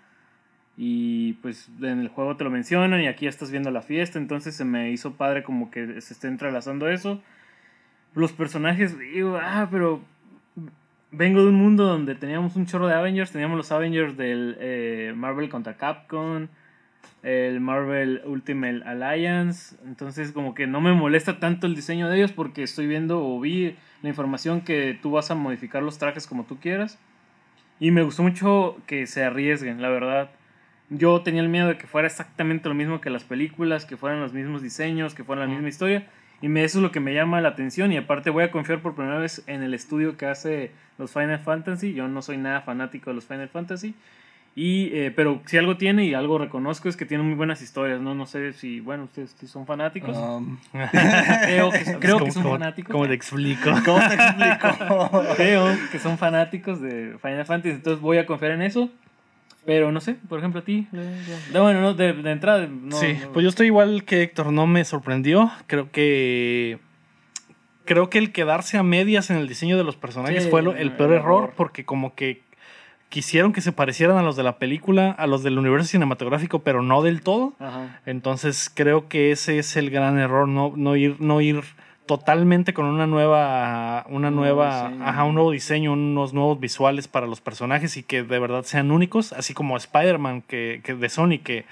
Y 0.77 1.33
pues 1.33 1.69
en 1.81 1.99
el 1.99 2.07
juego 2.07 2.37
te 2.37 2.43
lo 2.43 2.49
mencionan 2.49 3.01
y 3.01 3.07
aquí 3.07 3.27
estás 3.27 3.51
viendo 3.51 3.71
la 3.71 3.81
fiesta. 3.81 4.17
Entonces 4.17 4.55
se 4.55 4.65
me 4.65 4.91
hizo 4.91 5.13
padre 5.13 5.43
como 5.43 5.69
que 5.69 6.01
se 6.01 6.13
esté 6.13 6.27
entrelazando 6.27 6.87
eso. 6.89 7.21
Los 8.13 8.31
personajes, 8.31 8.97
digo, 8.97 9.37
ah, 9.41 9.67
pero 9.69 10.01
vengo 11.11 11.41
de 11.41 11.49
un 11.49 11.55
mundo 11.55 11.85
donde 11.85 12.15
teníamos 12.15 12.55
un 12.55 12.65
chorro 12.65 12.87
de 12.87 12.93
Avengers. 12.93 13.31
Teníamos 13.31 13.57
los 13.57 13.71
Avengers 13.71 14.17
del 14.17 14.57
eh, 14.59 15.13
Marvel 15.15 15.49
contra 15.49 15.75
Capcom, 15.75 16.47
el 17.21 17.59
Marvel 17.59 18.21
Ultimate 18.25 18.81
Alliance. 18.85 19.75
Entonces, 19.85 20.31
como 20.31 20.55
que 20.55 20.67
no 20.67 20.81
me 20.81 20.93
molesta 20.93 21.39
tanto 21.39 21.67
el 21.67 21.75
diseño 21.75 22.09
de 22.09 22.17
ellos 22.17 22.31
porque 22.31 22.63
estoy 22.63 22.87
viendo 22.87 23.23
o 23.23 23.39
vi 23.39 23.75
la 24.01 24.09
información 24.09 24.61
que 24.61 24.97
tú 25.01 25.11
vas 25.11 25.31
a 25.31 25.35
modificar 25.35 25.83
los 25.83 25.97
trajes 25.97 26.27
como 26.27 26.45
tú 26.45 26.59
quieras. 26.59 26.99
Y 27.79 27.91
me 27.91 28.03
gustó 28.03 28.23
mucho 28.23 28.77
que 28.85 29.07
se 29.07 29.23
arriesguen, 29.23 29.81
la 29.81 29.89
verdad. 29.89 30.31
Yo 30.89 31.21
tenía 31.21 31.41
el 31.41 31.49
miedo 31.49 31.67
de 31.67 31.77
que 31.77 31.87
fuera 31.87 32.07
exactamente 32.07 32.69
lo 32.69 32.75
mismo 32.75 33.01
que 33.01 33.09
las 33.09 33.23
películas, 33.23 33.85
que 33.85 33.97
fueran 33.97 34.19
los 34.19 34.33
mismos 34.33 34.61
diseños, 34.61 35.15
que 35.15 35.23
fuera 35.23 35.41
la 35.41 35.47
misma 35.47 35.69
historia. 35.69 36.07
Y 36.41 36.49
me, 36.49 36.63
eso 36.63 36.79
es 36.79 36.83
lo 36.83 36.91
que 36.91 36.99
me 36.99 37.13
llama 37.13 37.41
la 37.41 37.49
atención. 37.49 37.91
Y 37.91 37.97
aparte 37.97 38.29
voy 38.29 38.43
a 38.43 38.51
confiar 38.51 38.81
por 38.81 38.95
primera 38.95 39.17
vez 39.17 39.43
en 39.47 39.63
el 39.63 39.73
estudio 39.73 40.17
que 40.17 40.25
hace 40.25 40.71
los 40.97 41.11
Final 41.11 41.39
Fantasy. 41.39 41.93
Yo 41.93 42.07
no 42.07 42.21
soy 42.21 42.37
nada 42.37 42.61
fanático 42.61 43.11
de 43.11 43.15
los 43.15 43.25
Final 43.25 43.49
Fantasy. 43.49 43.95
Y, 44.53 44.89
eh, 44.93 45.13
pero 45.15 45.41
si 45.45 45.57
algo 45.57 45.77
tiene 45.77 46.03
y 46.05 46.13
algo 46.13 46.37
reconozco 46.37 46.89
es 46.89 46.97
que 46.97 47.05
tiene 47.05 47.23
muy 47.23 47.35
buenas 47.35 47.61
historias. 47.61 48.01
No, 48.01 48.13
no 48.15 48.25
sé 48.25 48.51
si, 48.51 48.81
bueno, 48.81 49.05
ustedes 49.05 49.33
si 49.39 49.47
son 49.47 49.65
fanáticos. 49.65 50.17
Um, 50.17 50.57
creo 51.45 51.71
que, 51.71 51.83
creo 51.99 52.15
¿Cómo- 52.15 52.25
que 52.25 52.31
son 52.31 52.43
cómo- 52.43 52.55
fanáticos. 52.55 52.91
¿Cómo 52.91 53.07
te 53.07 53.13
explico? 53.13 53.69
¿Cómo 53.85 53.99
te 53.99 54.13
explico? 54.15 55.23
creo 55.37 55.67
que 55.91 55.99
son 55.99 56.17
fanáticos 56.17 56.81
de 56.81 57.15
Final 57.21 57.45
Fantasy, 57.45 57.75
entonces 57.75 58.01
voy 58.01 58.17
a 58.17 58.25
confiar 58.25 58.51
en 58.51 58.61
eso. 58.61 58.89
Pero 59.63 59.91
no 59.91 60.01
sé, 60.01 60.15
por 60.27 60.39
ejemplo, 60.39 60.61
a 60.61 60.63
ti. 60.65 60.87
bueno, 61.53 61.81
no, 61.81 61.93
de, 61.93 62.13
de 62.13 62.31
entrada. 62.31 62.67
No, 62.67 62.95
sí, 62.97 63.13
no- 63.21 63.31
pues 63.31 63.43
yo 63.43 63.49
estoy 63.49 63.67
igual 63.67 64.03
que 64.05 64.23
Héctor, 64.23 64.51
no 64.51 64.65
me 64.67 64.83
sorprendió. 64.83 65.51
Creo 65.67 65.91
que. 65.91 66.79
Creo 67.85 68.09
que 68.09 68.17
el 68.17 68.31
quedarse 68.31 68.77
a 68.77 68.83
medias 68.83 69.29
en 69.29 69.37
el 69.37 69.47
diseño 69.47 69.77
de 69.77 69.83
los 69.83 69.95
personajes 69.95 70.43
Sí, 70.45 70.49
fue 70.49 70.61
el 70.61 70.67
el 70.77 70.91
peor 70.93 71.11
error, 71.13 71.43
error. 71.43 71.53
porque 71.55 71.83
como 71.85 72.15
que 72.15 72.41
quisieron 73.11 73.51
que 73.51 73.59
se 73.61 73.73
parecieran 73.73 74.17
a 74.17 74.23
los 74.23 74.35
de 74.37 74.43
la 74.43 74.57
película, 74.57 75.11
a 75.11 75.27
los 75.27 75.43
del 75.43 75.59
universo 75.59 75.89
cinematográfico, 75.89 76.59
pero 76.59 76.81
no 76.81 77.01
del 77.03 77.21
todo. 77.21 77.53
Ajá. 77.59 77.99
Entonces 78.05 78.71
creo 78.73 79.09
que 79.09 79.31
ese 79.31 79.59
es 79.59 79.75
el 79.75 79.89
gran 79.91 80.17
error, 80.17 80.47
no, 80.47 80.71
no 80.75 80.95
ir, 80.95 81.17
no 81.19 81.41
ir 81.41 81.61
totalmente 82.05 82.73
con 82.73 82.85
una 82.85 83.07
nueva, 83.07 84.05
una 84.09 84.29
Un 84.29 84.35
nueva, 84.35 84.83
diseño. 84.89 85.05
ajá, 85.07 85.23
un 85.25 85.35
nuevo 85.35 85.51
diseño, 85.51 85.93
unos 85.93 86.33
nuevos 86.33 86.59
visuales 86.59 87.07
para 87.07 87.27
los 87.27 87.41
personajes 87.41 87.95
y 87.97 88.03
que 88.03 88.23
de 88.23 88.39
verdad 88.39 88.63
sean 88.63 88.91
únicos, 88.91 89.33
así 89.33 89.53
como 89.53 89.77
Spider-Man 89.77 90.41
que, 90.41 90.81
que 90.83 90.95
de 90.95 91.09
Sony 91.09 91.39
que 91.43 91.65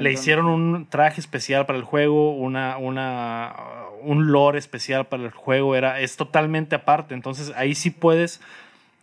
le 0.00 0.12
hicieron 0.12 0.46
un 0.46 0.86
traje 0.86 1.20
especial 1.20 1.66
para 1.66 1.78
el 1.78 1.84
juego, 1.84 2.34
una, 2.34 2.76
una, 2.78 3.54
un 4.02 4.32
lore 4.32 4.58
especial 4.58 5.06
para 5.06 5.24
el 5.24 5.30
juego, 5.30 5.76
era, 5.76 6.00
es 6.00 6.16
totalmente 6.16 6.74
aparte. 6.76 7.14
Entonces 7.14 7.52
ahí 7.56 7.74
sí 7.74 7.90
puedes 7.90 8.40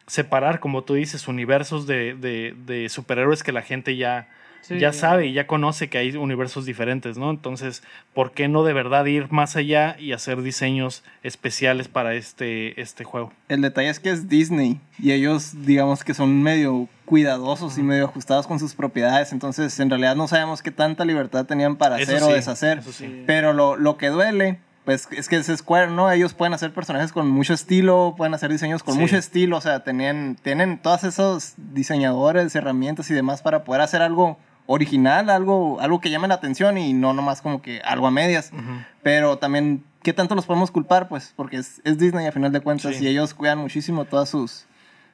separar, 0.08 0.60
como 0.60 0.84
tú 0.84 0.94
dices, 0.96 1.28
universos 1.28 1.88
de, 1.88 2.14
de, 2.16 2.56
de 2.66 2.90
superhéroes 2.90 3.44
que 3.44 3.52
la 3.52 3.62
gente 3.62 3.96
ya, 3.98 4.28
Sí. 4.64 4.78
ya 4.78 4.94
sabe 4.94 5.26
y 5.26 5.34
ya 5.34 5.48
conoce 5.48 5.90
que 5.90 5.98
hay 5.98 6.16
universos 6.16 6.66
diferentes, 6.68 7.18
¿no? 7.18 7.32
Entonces, 7.32 7.82
¿por 8.14 8.32
qué 8.32 8.48
no 8.48 8.64
de 8.64 8.74
verdad 8.74 9.04
ir 9.08 9.32
más 9.32 9.56
allá 9.56 9.96
y 9.98 10.12
hacer 10.12 10.44
diseños 10.44 11.04
especiales 11.24 11.88
para 11.88 12.14
este, 12.14 12.80
este 12.80 13.04
juego? 13.04 13.34
El 13.50 13.62
detalle 13.62 13.90
es 13.90 14.00
que 14.00 14.12
es 14.12 14.30
Disney 14.30 14.80
y 15.00 15.14
ellos, 15.14 15.66
digamos 15.66 16.04
que 16.04 16.14
son 16.14 16.44
medio 16.44 16.88
cuidadosos 17.06 17.80
y 17.80 17.82
medio 17.82 18.06
ajustados 18.06 18.46
con 18.46 18.60
sus 18.60 18.76
propiedades. 18.76 19.32
Entonces, 19.32 19.80
en 19.80 19.90
realidad 19.90 20.16
no 20.16 20.28
sabemos 20.28 20.62
qué 20.62 20.70
tanta 20.70 21.06
libertad 21.06 21.46
tenían 21.48 21.76
para 21.76 22.00
Eso 22.00 22.12
hacer 22.12 22.20
sí, 22.20 22.32
o 22.32 22.34
deshacer. 22.36 22.78
eso 22.78 22.92
sí. 22.92 23.06
Sí. 23.08 23.24
Pero 23.26 23.54
lo, 23.54 23.78
lo 23.78 23.98
que 23.98 24.10
duele, 24.10 24.60
pues 24.92 25.08
es 25.20 25.30
que 25.30 25.38
es 25.38 25.48
Square, 25.48 25.92
¿no? 25.92 26.12
Ellos 26.12 26.34
pueden 26.34 26.54
hacer 26.54 26.74
personajes 26.74 27.12
con 27.12 27.30
mucho 27.30 27.54
estilo, 27.54 28.14
pueden 28.18 28.34
hacer 28.34 28.52
diseños 28.52 28.84
con 28.84 28.96
Sí. 28.96 29.00
mucho 29.00 29.18
estilo. 29.18 29.58
O 29.58 29.62
sea, 29.62 29.84
tenían, 29.84 30.36
tienen 30.42 30.78
todos 30.82 31.04
esos 31.04 31.54
diseñadores, 31.58 32.56
herramientas 32.56 33.10
y 33.10 33.14
demás 33.14 33.42
para 33.42 33.64
poder 33.64 33.82
hacer 33.82 34.02
algo 34.02 34.38
original, 34.68 35.30
algo, 35.30 35.80
algo 35.82 36.00
que 36.00 36.10
llame 36.10 36.28
la 36.28 36.36
atención 36.36 36.78
y 36.78 36.94
no 36.94 37.14
nomás 37.14 37.42
como 37.42 37.62
que 37.62 37.82
algo 37.82 38.08
a 38.08 38.12
medias. 38.12 38.52
Ujú. 38.54 38.62
Pero 39.04 39.38
también, 39.38 39.84
¿qué 40.04 40.14
tanto 40.14 40.36
los 40.36 40.46
podemos 40.46 40.72
culpar? 40.72 41.08
Pues 41.10 41.34
porque 41.36 41.58
es, 41.58 41.82
es 41.84 41.98
Disney 41.98 42.26
a 42.28 42.32
final 42.32 42.52
de 42.52 42.62
cuentas 42.62 42.96
Sí. 42.96 43.04
y 43.04 43.08
ellos 43.08 43.34
cuidan 43.34 43.58
muchísimo 43.60 44.06
todas 44.06 44.30
sus, 44.30 44.66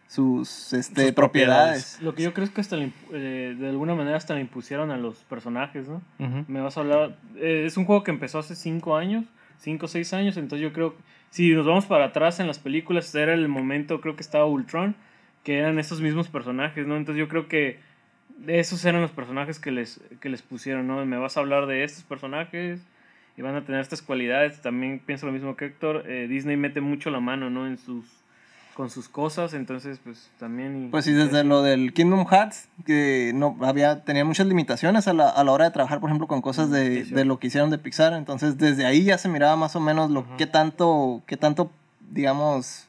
sus, 0.08 0.74
este, 0.74 1.06
Sus 1.08 1.12
propiedades. 1.14 1.98
Lo 2.02 2.14
que 2.16 2.24
yo 2.24 2.34
creo 2.34 2.46
es 2.46 2.52
que 2.52 2.62
hasta 2.62 2.76
le 2.78 2.92
eh, 3.14 3.56
de 3.58 3.70
alguna 3.70 3.94
manera 3.96 4.16
hasta 4.18 4.34
le 4.36 4.42
impusieron 4.42 4.92
a 4.92 4.98
los 4.98 5.18
personajes, 5.26 5.88
¿no? 5.88 6.02
Ujú. 6.20 6.46
Me 6.48 6.62
vas 6.62 6.78
a 6.78 6.82
hablar. 6.82 7.18
eh, 7.36 7.64
es 7.66 7.78
un 7.78 7.86
juego 7.86 8.04
que 8.04 8.12
empezó 8.12 8.40
hace 8.40 8.56
5 8.56 8.96
años, 8.96 9.26
5 9.60 9.86
o 9.86 9.90
6 9.90 10.14
años. 10.14 10.38
Entonces 10.38 10.64
yo 10.64 10.74
creo. 10.74 10.96
Si 11.30 11.54
nos 11.54 11.66
vamos 11.66 11.86
para 11.86 12.06
atrás 12.06 12.40
en 12.40 12.48
las 12.48 12.60
películas, 12.60 13.14
era 13.14 13.34
el 13.34 13.48
momento, 13.50 14.00
creo 14.00 14.16
que 14.16 14.24
estaba 14.24 14.46
Ultron, 14.46 14.96
que 15.44 15.58
eran 15.58 15.78
esos 15.78 16.00
mismos 16.02 16.30
personajes, 16.30 16.88
¿no? 16.88 16.96
Entonces 16.96 17.20
yo 17.20 17.28
creo 17.28 17.48
que 17.48 17.80
esos 18.48 18.84
eran 18.86 19.02
los 19.02 19.12
personajes 19.12 19.60
que 19.60 19.72
les, 19.72 20.02
que 20.22 20.30
les 20.30 20.42
pusieron, 20.42 20.88
¿no? 20.88 21.06
Me 21.06 21.18
vas 21.18 21.38
a 21.38 21.42
hablar 21.42 21.66
de 21.66 21.84
estos 21.84 22.04
personajes 22.04 22.82
y 23.36 23.42
van 23.42 23.56
a 23.56 23.66
tener 23.66 23.82
estas 23.82 24.02
cualidades. 24.02 24.62
También 24.62 25.00
pienso 25.00 25.26
lo 25.26 25.32
mismo 25.32 25.56
que 25.56 25.66
Héctor. 25.66 26.04
eh, 26.08 26.28
Disney 26.28 26.58
mete 26.58 26.82
mucho 26.82 27.10
la 27.12 27.20
mano, 27.20 27.50
¿no? 27.50 27.68
En 27.68 27.78
sus. 27.78 28.06
Con 28.78 28.92
sus 28.92 29.10
cosas, 29.10 29.56
entonces, 29.56 30.00
pues 30.04 30.30
también. 30.38 30.86
y- 30.86 30.90
Pues 30.90 31.04
sí, 31.04 31.12
desde 31.12 31.44
lo 31.44 31.64
del 31.64 31.94
Kingdom 31.94 32.28
Hearts, 32.28 32.70
que 32.86 33.32
no 33.34 33.58
había, 33.62 34.04
tenía 34.04 34.24
muchas 34.24 34.46
limitaciones 34.46 35.08
a 35.08 35.14
la, 35.14 35.30
a 35.30 35.44
la 35.44 35.52
hora 35.52 35.66
de 35.66 35.72
trabajar, 35.72 36.00
por 36.00 36.12
ejemplo, 36.12 36.28
con 36.28 36.44
cosas 36.44 36.70
de, 36.70 37.04
de 37.06 37.26
lo 37.26 37.40
que 37.40 37.48
hicieron 37.48 37.72
de 37.72 37.80
Pixar. 37.80 38.14
Entonces, 38.14 38.60
desde 38.60 38.86
ahí 38.86 39.04
ya 39.04 39.18
se 39.18 39.30
miraba 39.30 39.56
más 39.56 39.76
o 39.76 39.80
menos 39.80 40.12
lo 40.12 40.38
que 40.38 40.46
tanto, 40.46 41.24
qué 41.26 41.38
tanto, 41.38 41.72
digamos, 42.12 42.88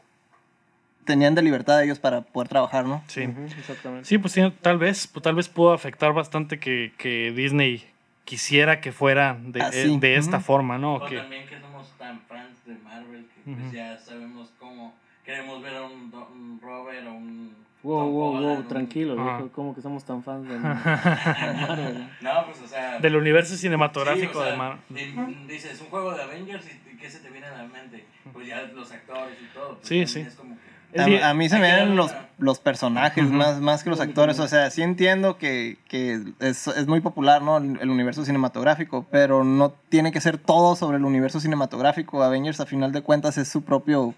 tenían 1.07 1.35
de 1.35 1.41
libertad 1.41 1.83
ellos 1.83 1.99
para 1.99 2.21
poder 2.21 2.49
trabajar, 2.49 2.85
¿no? 2.85 3.03
Sí. 3.07 3.27
Ujú, 3.27 3.47
exactamente. 3.59 4.07
Sí, 4.07 4.19
pues 4.19 4.35
sí, 4.35 4.43
tal 4.61 4.77
vez, 4.77 5.07
pues, 5.07 5.23
tal 5.23 5.37
vez 5.37 5.49
pudo 5.49 5.73
afectar 5.73 6.13
bastante 6.13 6.61
que, 6.61 6.93
que 6.99 7.33
Disney 7.33 7.83
quisiera 8.27 8.83
que 8.83 8.93
fuera 8.93 9.39
de, 9.43 9.63
Así, 9.63 9.95
eh, 9.95 9.99
de 9.99 10.17
esta 10.17 10.39
forma, 10.39 10.77
¿no? 10.77 10.97
O 10.97 11.05
Que, 11.07 11.21
también 11.21 11.47
que 11.49 11.59
somos 11.59 11.91
tan 11.99 12.21
fans 12.29 12.59
de 12.67 12.75
Marvel 12.85 13.27
que 13.35 13.41
pues 13.55 13.73
ya 13.73 13.97
sabemos 13.97 14.53
cómo 14.59 14.95
queremos 15.29 15.63
ver 15.63 15.77
a 15.77 15.83
un, 15.83 16.11
un 16.33 16.59
Robert 16.63 17.07
o 17.07 17.13
un... 17.13 17.55
Wow, 17.83 17.99
Tom 18.07 18.13
wow, 18.13 18.29
Holland, 18.31 18.45
wow, 18.47 18.57
un- 18.61 18.69
tranquilo, 18.69 19.13
Ajá. 19.13 19.23
viejo, 19.37 19.53
como 19.53 19.75
que 19.75 19.83
somos 19.83 20.03
tan 20.03 20.23
fans 20.25 20.49
de 20.49 20.59
Marvel. 20.59 22.09
No, 22.23 22.47
pues 22.47 22.63
o 22.63 22.67
sea... 22.67 22.97
del 22.99 23.15
universo 23.15 23.53
sí, 23.55 23.61
cinematográfico 23.61 24.39
o 24.39 24.43
sea, 24.43 24.53
de 24.53 25.47
Dices, 25.47 25.81
un 25.83 25.89
juego 25.89 26.15
de 26.15 26.23
Avengers 26.23 26.65
y 26.67 26.97
¿qué 26.97 27.11
se 27.11 27.19
te 27.19 27.29
viene 27.29 27.47
a 27.47 27.59
la 27.59 27.65
mente? 27.67 28.07
Pues 28.33 28.47
ya 28.47 28.63
los 28.75 28.91
actores 28.91 29.37
y 29.43 29.47
todo. 29.53 29.77
pues, 29.77 29.87
Sí, 29.87 30.07
sí. 30.07 30.21
Es 30.21 30.35
como 30.35 30.57
que... 30.57 30.99
A, 30.99 31.05
Sí, 31.05 31.17
a 31.19 31.35
mí 31.35 31.49
se 31.51 31.59
me 31.59 31.69
darle 31.71 31.95
los, 31.95 32.17
los 32.39 32.59
personajes 32.59 33.31
más, 33.31 33.61
más 33.61 33.85
que 33.85 33.91
los 33.91 34.01
actores. 34.01 34.39
O 34.41 34.49
sea, 34.49 34.71
sí 34.71 34.81
entiendo 34.81 35.37
que, 35.37 35.77
que 35.89 36.19
es, 36.41 36.67
es 36.69 36.87
muy 36.87 37.01
popular, 37.01 37.43
¿no? 37.43 37.59
El, 37.59 37.79
el 37.83 37.91
universo 37.91 38.25
cinematográfico, 38.25 39.07
pero 39.11 39.45
no 39.45 39.73
tiene 39.91 40.11
que 40.11 40.23
ser 40.23 40.39
todo 40.39 40.75
sobre 40.75 40.97
el 40.97 41.05
universo 41.05 41.39
cinematográfico. 41.41 42.23
Avengers, 42.23 42.61
a 42.61 42.67
final 42.67 42.93
de 42.93 43.03
cuentas, 43.03 43.37
es 43.37 43.49
su 43.49 43.63
propio, 43.63 44.15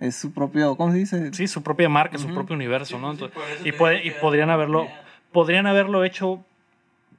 es 0.00 0.14
su 0.16 0.32
propio, 0.32 0.76
¿cómo 0.76 0.92
se 0.92 0.98
dice? 0.98 1.32
Sí, 1.32 1.46
su 1.48 1.62
propia 1.62 1.88
marca, 1.88 2.18
su 2.18 2.26
Ujú. 2.26 2.34
propio 2.34 2.54
universo, 2.56 2.96
Sí, 2.96 3.02
¿no? 3.02 3.14
sí, 3.16 3.24
Entonces- 3.24 3.52
eso 3.60 3.68
y, 3.68 3.72
puede- 3.72 4.06
y 4.06 4.10
podrían 4.10 4.50
haberlo, 4.50 4.88
podrían 5.32 5.66
haberlo 5.66 6.04
hecho 6.04 6.44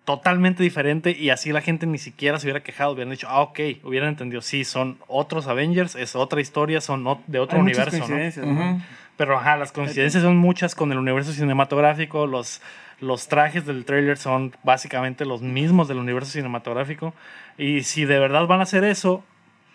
totalmente 0.06 0.64
diferente 0.64 1.12
y 1.12 1.32
así 1.32 1.52
la 1.52 1.60
gente 1.62 1.86
ni 1.86 1.98
siquiera 1.98 2.40
se 2.40 2.46
hubiera 2.46 2.62
quejado, 2.64 2.94
hubieran 2.94 3.12
dicho, 3.12 3.28
ah, 3.30 3.42
ok, 3.42 3.60
hubieran 3.84 4.10
entendido, 4.10 4.42
sí, 4.42 4.64
son 4.64 4.98
otros 5.08 5.48
Avengers, 5.48 5.96
es 5.96 6.16
otra 6.16 6.40
historia, 6.40 6.80
son 6.80 7.04
de 7.28 7.40
otro 7.40 7.58
Hay 7.58 7.64
universo, 7.64 7.92
¿no? 7.98 8.06
coincidencias, 8.06 8.46
¿no? 8.46 8.54
Ujú. 8.72 8.82
Pero 9.18 9.38
ajá, 9.38 9.58
las 9.58 9.72
coincidencias 9.74 10.24
son 10.24 10.38
muchas 10.38 10.76
con 10.76 10.92
el 10.94 10.98
universo 10.98 11.34
cinematográfico, 11.34 12.26
los, 12.26 12.62
los 13.02 13.28
trajes 13.28 13.66
del 13.66 13.84
trailer 13.84 14.18
son 14.18 14.54
básicamente 14.64 15.26
los 15.26 15.42
mismos 15.42 15.88
del 15.90 15.98
universo 15.98 16.32
cinematográfico. 16.32 17.14
Y 17.58 17.82
si 17.84 18.06
de 18.06 18.20
verdad 18.20 18.46
van 18.48 18.60
a 18.60 18.64
hacer 18.64 18.84
eso, 18.86 19.24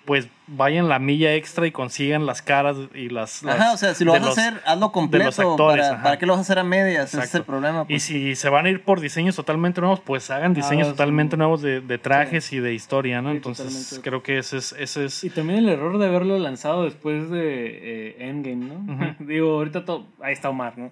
pues 0.04 0.28
vayan 0.48 0.88
la 0.88 0.98
milla 0.98 1.34
extra 1.34 1.66
y 1.66 1.70
consigan 1.70 2.26
las 2.26 2.42
caras 2.42 2.76
y 2.94 3.08
las... 3.08 3.42
las- 3.42 3.60
Ajá, 3.60 3.72
o 3.72 3.76
sea, 3.76 3.94
si 3.94 4.04
lo 4.04 4.12
de 4.12 4.18
vas 4.18 4.26
a 4.26 4.30
los- 4.30 4.38
hacer, 4.38 4.60
hazlo 4.66 4.90
completo. 4.92 5.28
actores, 5.52 5.86
para. 5.86 6.02
¿Para 6.02 6.18
qué 6.18 6.26
lo 6.26 6.32
vas 6.32 6.38
a 6.38 6.42
hacer 6.42 6.58
a 6.58 6.64
medias? 6.64 7.14
Ese 7.14 7.24
es 7.24 7.34
el 7.36 7.44
problema. 7.44 7.82
Y 7.82 7.94
pues. 7.94 8.02
si 8.02 8.34
se 8.34 8.48
van 8.48 8.66
a 8.66 8.70
ir 8.70 8.82
por 8.82 9.00
diseños 9.00 9.36
totalmente 9.36 9.80
nuevos, 9.80 10.00
pues 10.00 10.30
hagan 10.30 10.54
diseños 10.54 10.88
Ah, 10.88 10.90
sí. 10.90 10.96
totalmente 10.96 11.36
nuevos 11.36 11.62
de, 11.62 11.80
de 11.80 11.98
trajes 11.98 12.52
y 12.52 12.58
de 12.58 12.74
historia, 12.74 13.22
¿no? 13.22 13.30
Sí, 13.30 13.36
Entonces 13.36 13.66
totalmente. 13.66 14.08
creo 14.10 14.22
que 14.22 14.38
ese 14.38 14.56
es... 14.58 14.72
Ese 14.78 15.04
es 15.04 15.22
Y 15.24 15.30
también 15.30 15.60
el 15.60 15.68
error 15.68 15.96
de 15.98 16.06
haberlo 16.06 16.38
lanzado 16.38 16.84
después 16.84 17.30
de 17.30 18.10
eh, 18.10 18.28
Endgame, 18.28 18.56
¿no? 18.66 19.16
Digo, 19.20 19.52
ahorita 19.52 19.84
to- 19.84 20.06
ahí 20.20 20.32
está 20.32 20.48
Omar, 20.50 20.76
¿no? 20.78 20.90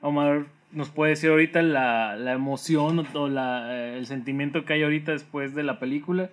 Omar 0.00 0.44
nos 0.72 0.88
puede 0.90 1.10
decir 1.10 1.30
ahorita 1.30 1.62
la, 1.62 2.16
la 2.16 2.32
emoción 2.32 2.98
o- 3.00 3.18
o 3.20 3.28
la, 3.28 3.68
eh, 3.74 3.98
el 3.98 4.06
sentimiento 4.06 4.64
que 4.64 4.72
hay 4.74 4.82
ahorita 4.82 5.12
después 5.12 5.54
de 5.54 5.62
la 5.62 5.78
película. 5.78 6.30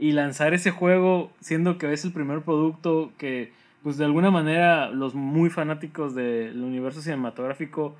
Y 0.00 0.12
lanzar 0.12 0.54
ese 0.54 0.72
juego 0.72 1.30
siendo 1.40 1.78
que 1.78 1.92
es 1.92 2.04
el 2.04 2.12
primer 2.12 2.40
producto 2.40 3.12
que, 3.18 3.52
pues 3.82 3.98
de 3.98 4.06
alguna 4.06 4.32
manera, 4.32 4.90
los 4.90 5.14
muy 5.14 5.50
fanáticos 5.50 6.14
del 6.14 6.60
universo 6.64 7.02
cinematográfico 7.02 7.94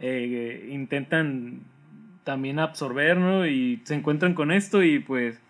eh, 0.00 0.68
intentan 0.72 1.60
también 2.24 2.58
absorber, 2.58 3.18
¿no? 3.18 3.46
Y 3.46 3.80
se 3.84 3.94
encuentran 3.94 4.34
con 4.34 4.50
esto 4.50 4.82
y 4.82 4.98
pues, 4.98 5.40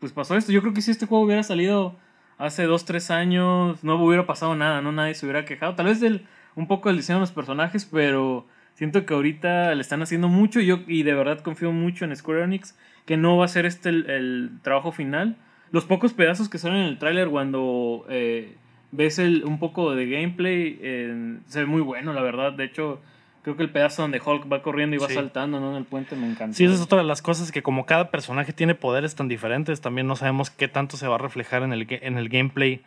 pues 0.00 0.12
pasó 0.12 0.36
esto. 0.36 0.50
Yo 0.50 0.62
creo 0.62 0.74
que 0.74 0.82
si 0.82 0.90
este 0.90 1.06
juego 1.06 1.24
hubiera 1.24 1.42
salido 1.42 1.94
hace 2.38 2.64
dos, 2.64 2.84
tres 2.84 3.10
años, 3.10 3.84
no 3.84 4.02
hubiera 4.02 4.26
pasado 4.26 4.56
nada, 4.56 4.80
¿no? 4.80 4.92
Nadie 4.92 5.14
se 5.14 5.26
hubiera 5.26 5.44
quejado. 5.44 5.74
Tal 5.74 5.86
vez 5.86 6.00
del, 6.00 6.26
un 6.56 6.66
poco 6.66 6.88
del 6.88 6.96
diseño 6.96 7.18
de 7.18 7.22
los 7.22 7.32
personajes, 7.32 7.84
pero 7.84 8.46
siento 8.74 9.04
que 9.06 9.14
ahorita 9.14 9.74
le 9.74 9.80
están 9.82 10.02
haciendo 10.02 10.28
mucho 10.28 10.60
yo 10.60 10.80
y 10.86 11.02
de 11.02 11.14
verdad 11.14 11.40
confío 11.40 11.70
mucho 11.70 12.04
en 12.04 12.16
Square 12.16 12.44
Enix 12.44 12.74
que 13.06 13.16
no 13.16 13.36
va 13.36 13.44
a 13.44 13.48
ser 13.48 13.66
este 13.66 13.88
el, 13.88 14.08
el 14.10 14.50
trabajo 14.62 14.92
final. 14.92 15.36
Los 15.70 15.84
pocos 15.84 16.12
pedazos 16.12 16.48
que 16.48 16.58
salen 16.58 16.78
en 16.78 16.84
el 16.88 16.98
tráiler 16.98 17.28
cuando 17.28 18.04
eh, 18.10 18.54
ves 18.90 19.18
el, 19.18 19.44
un 19.44 19.58
poco 19.58 19.94
de 19.94 20.06
gameplay 20.08 20.78
eh, 20.82 21.38
se 21.46 21.60
ve 21.60 21.66
muy 21.66 21.80
bueno, 21.80 22.12
la 22.12 22.20
verdad. 22.22 22.52
De 22.52 22.64
hecho, 22.64 23.00
creo 23.42 23.56
que 23.56 23.62
el 23.62 23.70
pedazo 23.70 24.02
donde 24.02 24.20
Hulk 24.24 24.52
va 24.52 24.62
corriendo 24.62 24.96
y 24.96 24.98
va 24.98 25.08
Sí. 25.08 25.14
saltando 25.14 25.58
¿no? 25.60 25.70
en 25.70 25.76
el 25.78 25.84
puente 25.84 26.14
me 26.14 26.28
encantó. 26.28 26.54
Sí, 26.56 26.64
esa 26.64 26.74
es 26.74 26.80
otra 26.82 26.98
de 26.98 27.04
las 27.04 27.22
cosas 27.22 27.50
que 27.50 27.62
como 27.62 27.86
cada 27.86 28.10
personaje 28.10 28.52
tiene 28.52 28.74
poderes 28.74 29.14
tan 29.14 29.28
diferentes, 29.28 29.80
también 29.80 30.06
no 30.06 30.14
sabemos 30.14 30.50
qué 30.50 30.68
tanto 30.68 30.96
se 30.96 31.08
va 31.08 31.14
a 31.14 31.18
reflejar 31.18 31.62
en 31.62 31.72
el, 31.72 31.86
en 31.88 32.18
el 32.18 32.28
gameplay 32.28 32.82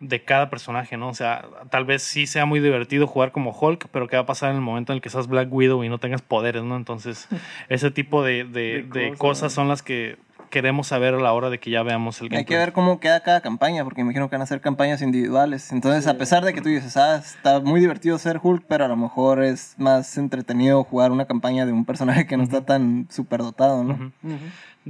de 0.00 0.22
cada 0.24 0.48
personaje, 0.50 0.96
¿no? 0.96 1.08
O 1.08 1.14
sea, 1.14 1.44
tal 1.70 1.84
vez 1.84 2.02
sí 2.02 2.26
sea 2.26 2.46
muy 2.46 2.60
divertido 2.60 3.06
jugar 3.06 3.32
como 3.32 3.50
Hulk, 3.50 3.88
pero 3.90 4.06
¿qué 4.08 4.16
va 4.16 4.22
a 4.22 4.26
pasar 4.26 4.50
en 4.50 4.56
el 4.56 4.62
momento 4.62 4.92
en 4.92 4.96
el 4.98 5.02
que 5.02 5.10
seas 5.10 5.26
Black 5.26 5.52
Widow 5.52 5.82
y 5.84 5.88
no 5.88 5.98
tengas 5.98 6.22
poderes, 6.22 6.62
¿no? 6.62 6.76
Entonces, 6.76 7.26
ese 7.68 7.90
tipo 7.90 8.22
de, 8.22 8.44
de- 8.44 8.82
De 8.92 9.00
de 9.10 9.14
cosas, 9.16 9.52
son 9.52 9.68
las 9.68 9.82
que 9.82 10.16
queremos 10.50 10.86
saber 10.86 11.12
a 11.12 11.18
la 11.18 11.32
hora 11.34 11.50
de 11.50 11.58
que 11.60 11.70
ya 11.70 11.82
veamos 11.82 12.20
el 12.20 12.24
Hay 12.26 12.28
gameplay. 12.30 12.44
que 12.46 12.56
ver 12.56 12.72
cómo 12.72 13.00
queda 13.00 13.20
cada 13.22 13.42
campaña, 13.42 13.84
porque 13.84 14.00
imagino 14.00 14.30
que 14.30 14.36
van 14.36 14.42
a 14.42 14.46
ser 14.46 14.62
campañas 14.62 15.02
individuales. 15.02 15.72
Entonces, 15.72 16.06
a 16.06 16.16
pesar 16.16 16.42
de 16.42 16.54
que 16.54 16.62
tú 16.62 16.70
dices, 16.70 16.96
ah, 16.96 17.16
está 17.16 17.60
muy 17.60 17.80
divertido 17.80 18.16
ser 18.16 18.40
Hulk, 18.42 18.64
pero 18.66 18.86
a 18.86 18.88
lo 18.88 18.96
mejor 18.96 19.44
es 19.44 19.74
más 19.76 20.16
entretenido 20.16 20.84
jugar 20.84 21.10
una 21.12 21.26
campaña 21.26 21.66
de 21.66 21.72
un 21.72 21.84
personaje 21.84 22.26
que 22.26 22.38
no 22.38 22.44
está 22.44 22.64
tan 22.64 23.08
superdotado, 23.10 23.84
¿no? 23.84 24.10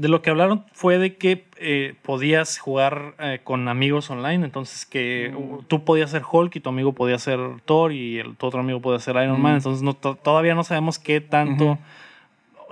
De 0.01 0.09
lo 0.09 0.23
que 0.23 0.31
hablaron 0.31 0.65
fue 0.73 0.99
de 0.99 1.17
que 1.17 1.45
eh, 1.57 1.95
podías 2.03 2.59
jugar 2.59 3.15
eh, 3.19 3.41
con 3.43 3.67
amigos 3.69 4.11
online, 4.11 4.45
entonces 4.45 4.87
que 4.87 5.33
Mm. 5.35 5.65
tú 5.67 5.85
podías 5.85 6.11
ser 6.11 6.23
Hulk 6.31 6.55
y 6.57 6.61
tu 6.61 6.69
amigo 6.69 6.93
podía 6.93 7.19
ser 7.19 7.41
Thor 7.65 7.93
y 7.93 8.19
el, 8.21 8.37
tu 8.37 8.47
otro 8.47 8.61
amigo 8.61 8.81
podía 8.81 9.01
ser 9.01 9.17
Iron 9.17 9.41
Man, 9.41 9.55
Mm. 9.55 9.57
entonces 9.57 9.83
no, 9.83 9.95
to- 9.95 10.15
todavía 10.15 10.55
no 10.55 10.63
sabemos 10.63 10.99
qué 10.99 11.21
tanto, 11.21 11.79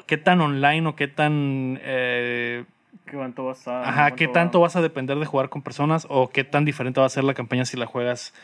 qué 0.06 0.16
tan 0.18 0.40
online 0.40 0.86
o 0.88 0.94
qué 0.94 1.08
tan... 1.08 1.78
eh, 1.82 2.64
¿Qué 3.06 3.16
tanto 3.16 3.44
vas 3.44 3.66
a.? 3.68 3.88
ajá, 3.88 4.10
qué 4.12 4.26
va- 4.26 4.32
tanto 4.32 4.60
vas 4.60 4.76
a 4.76 4.82
depender 4.82 5.18
de 5.18 5.26
jugar 5.26 5.48
con 5.48 5.62
personas 5.62 6.06
o 6.10 6.28
qué 6.30 6.44
tan 6.44 6.64
diferente 6.64 7.00
va 7.00 7.06
a 7.06 7.10
ser 7.10 7.24
la 7.24 7.34
campaña 7.34 7.64
si 7.64 7.76
la 7.76 7.86
juegas 7.86 8.34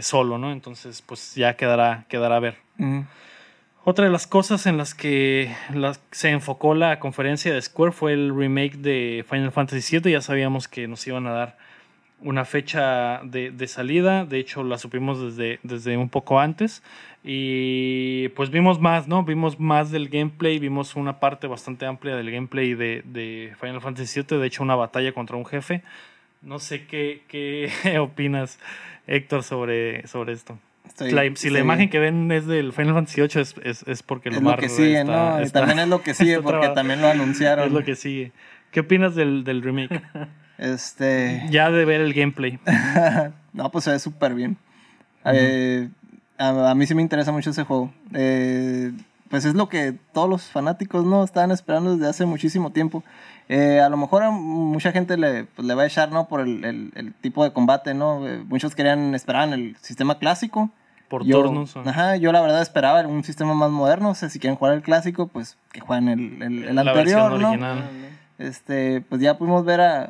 solo, 0.00 0.38
¿no? 0.38 0.52
Entonces, 0.52 1.02
pues 1.02 1.34
ya 1.34 1.56
quedará, 1.56 2.04
quedará 2.08 2.36
a 2.36 2.40
ver. 2.40 2.56
Ujú. 2.78 3.04
Otra 3.82 4.04
de 4.04 4.10
las 4.10 4.26
cosas 4.26 4.66
en 4.66 4.76
las 4.76 4.94
que 4.94 5.54
se 6.10 6.28
enfocó 6.28 6.74
la 6.74 7.00
conferencia 7.00 7.54
de 7.54 7.62
Square 7.62 7.92
fue 7.92 8.12
el 8.12 8.36
remake 8.36 8.76
de 8.76 9.24
Final 9.28 9.52
Fantasy 9.52 9.98
VII. 9.98 10.12
Ya 10.12 10.20
sabíamos 10.20 10.68
que 10.68 10.86
nos 10.86 11.06
iban 11.06 11.26
a 11.26 11.30
dar 11.30 11.56
una 12.20 12.44
fecha 12.44 13.22
de, 13.24 13.50
de 13.50 13.66
salida. 13.68 14.26
De 14.26 14.38
hecho, 14.38 14.64
la 14.64 14.76
supimos 14.76 15.22
desde, 15.22 15.60
desde 15.62 15.96
un 15.96 16.10
poco 16.10 16.38
antes. 16.38 16.82
Y 17.24 18.28
pues 18.28 18.50
vimos 18.50 18.78
más, 18.80 19.08
¿no? 19.08 19.24
Vimos 19.24 19.58
más 19.58 19.90
del 19.90 20.10
gameplay. 20.10 20.58
Vimos 20.58 20.94
una 20.94 21.18
parte 21.18 21.46
bastante 21.46 21.86
amplia 21.86 22.16
del 22.16 22.30
gameplay 22.30 22.74
de, 22.74 23.02
de 23.06 23.54
Final 23.58 23.80
Fantasy 23.80 24.20
VII. 24.20 24.40
De 24.40 24.46
hecho, 24.46 24.62
una 24.62 24.76
batalla 24.76 25.14
contra 25.14 25.38
un 25.38 25.46
jefe. 25.46 25.82
No 26.42 26.58
sé 26.58 26.86
qué, 26.86 27.22
qué 27.28 27.70
opinas, 27.98 28.58
Héctor, 29.06 29.42
sobre, 29.42 30.06
sobre 30.06 30.34
esto. 30.34 30.58
Estoy- 30.90 31.12
La- 31.12 31.36
si 31.36 31.50
la 31.50 31.58
imagen 31.60 31.88
que 31.88 31.98
ven 31.98 32.30
es 32.32 32.46
del 32.46 32.72
Final 32.72 32.94
Fantasy 32.94 33.20
VIII 33.22 33.40
es, 33.42 33.54
es, 33.64 33.82
es 33.88 34.02
porque 34.02 34.28
es 34.28 34.40
lo 34.40 34.56
que 34.56 34.68
sigue, 34.68 35.00
está- 35.00 35.34
¿no? 35.34 35.40
Y 35.40 35.44
está- 35.44 35.60
también 35.60 35.78
es 35.80 35.88
lo 35.88 36.02
que 36.02 36.14
sigue 36.14 36.40
porque 36.42 36.68
también 36.70 37.00
lo 37.00 37.08
anunciaron. 37.08 37.66
es 37.66 37.72
lo 37.72 37.82
que 37.84 37.96
sigue. 37.96 38.32
¿Qué 38.70 38.80
opinas 38.80 39.14
del, 39.14 39.44
del 39.44 39.62
remake? 39.62 40.02
Este. 40.58 41.46
ya 41.50 41.70
de 41.70 41.86
ver 41.86 42.02
el 42.02 42.12
gameplay. 42.12 42.58
no, 43.54 43.70
pues 43.70 43.84
se 43.84 43.92
ve 43.92 43.98
súper 43.98 44.34
bien. 44.34 44.58
Eh, 45.24 45.88
a, 46.38 46.70
a 46.70 46.74
mí 46.74 46.86
sí 46.86 46.94
me 46.94 47.00
interesa 47.02 47.32
mucho 47.32 47.48
ese 47.50 47.64
juego. 47.64 47.92
Eh, 48.12 48.92
pues 49.30 49.46
es 49.46 49.54
lo 49.54 49.68
que 49.70 49.94
todos 50.12 50.28
los 50.28 50.50
fanáticos 50.50 51.04
no 51.06 51.24
estaban 51.24 51.50
esperando 51.50 51.92
desde 51.96 52.08
hace 52.10 52.26
muchísimo 52.26 52.72
tiempo. 52.72 53.02
Eh, 53.48 53.80
a 53.80 53.88
lo 53.88 53.96
mejor 53.96 54.22
a 54.22 54.30
mucha 54.30 54.92
gente 54.92 55.16
le, 55.16 55.44
pues, 55.44 55.66
le 55.66 55.74
va 55.74 55.84
a 55.84 55.86
echar, 55.86 56.10
¿no? 56.12 56.28
Por 56.28 56.40
el, 56.42 56.62
el- 56.64 56.92
el 56.94 57.14
tipo 57.14 57.42
de 57.44 57.52
combate, 57.52 57.94
¿no? 57.94 58.20
Muchos 58.46 58.74
querían, 58.74 59.14
esperaban 59.14 59.52
el 59.54 59.76
sistema 59.80 60.18
clásico. 60.18 60.70
Por 61.10 61.24
yo, 61.24 61.42
turnos. 61.42 61.76
o- 61.76 61.80
Ajá, 61.86 62.16
yo 62.16 62.32
la 62.32 62.40
verdad 62.40 62.62
esperaba 62.62 63.06
un 63.06 63.22
sistema 63.24 63.52
más 63.52 63.70
moderno. 63.70 64.08
O 64.08 64.14
sea, 64.14 64.30
si 64.30 64.38
quieren 64.38 64.56
jugar 64.56 64.72
el 64.72 64.80
clásico, 64.82 65.26
pues 65.26 65.58
que 65.72 65.80
jueguen 65.80 66.08
el, 66.08 66.42
el, 66.42 66.64
el 66.68 66.74
la 66.74 66.80
anterior, 66.80 67.30
versión 67.32 67.42
¿no? 67.42 67.48
original. 67.50 67.84
Este, 68.38 69.02
pues 69.02 69.20
ya 69.20 69.36
pudimos 69.36 69.66
ver 69.66 69.82
a, 69.82 70.04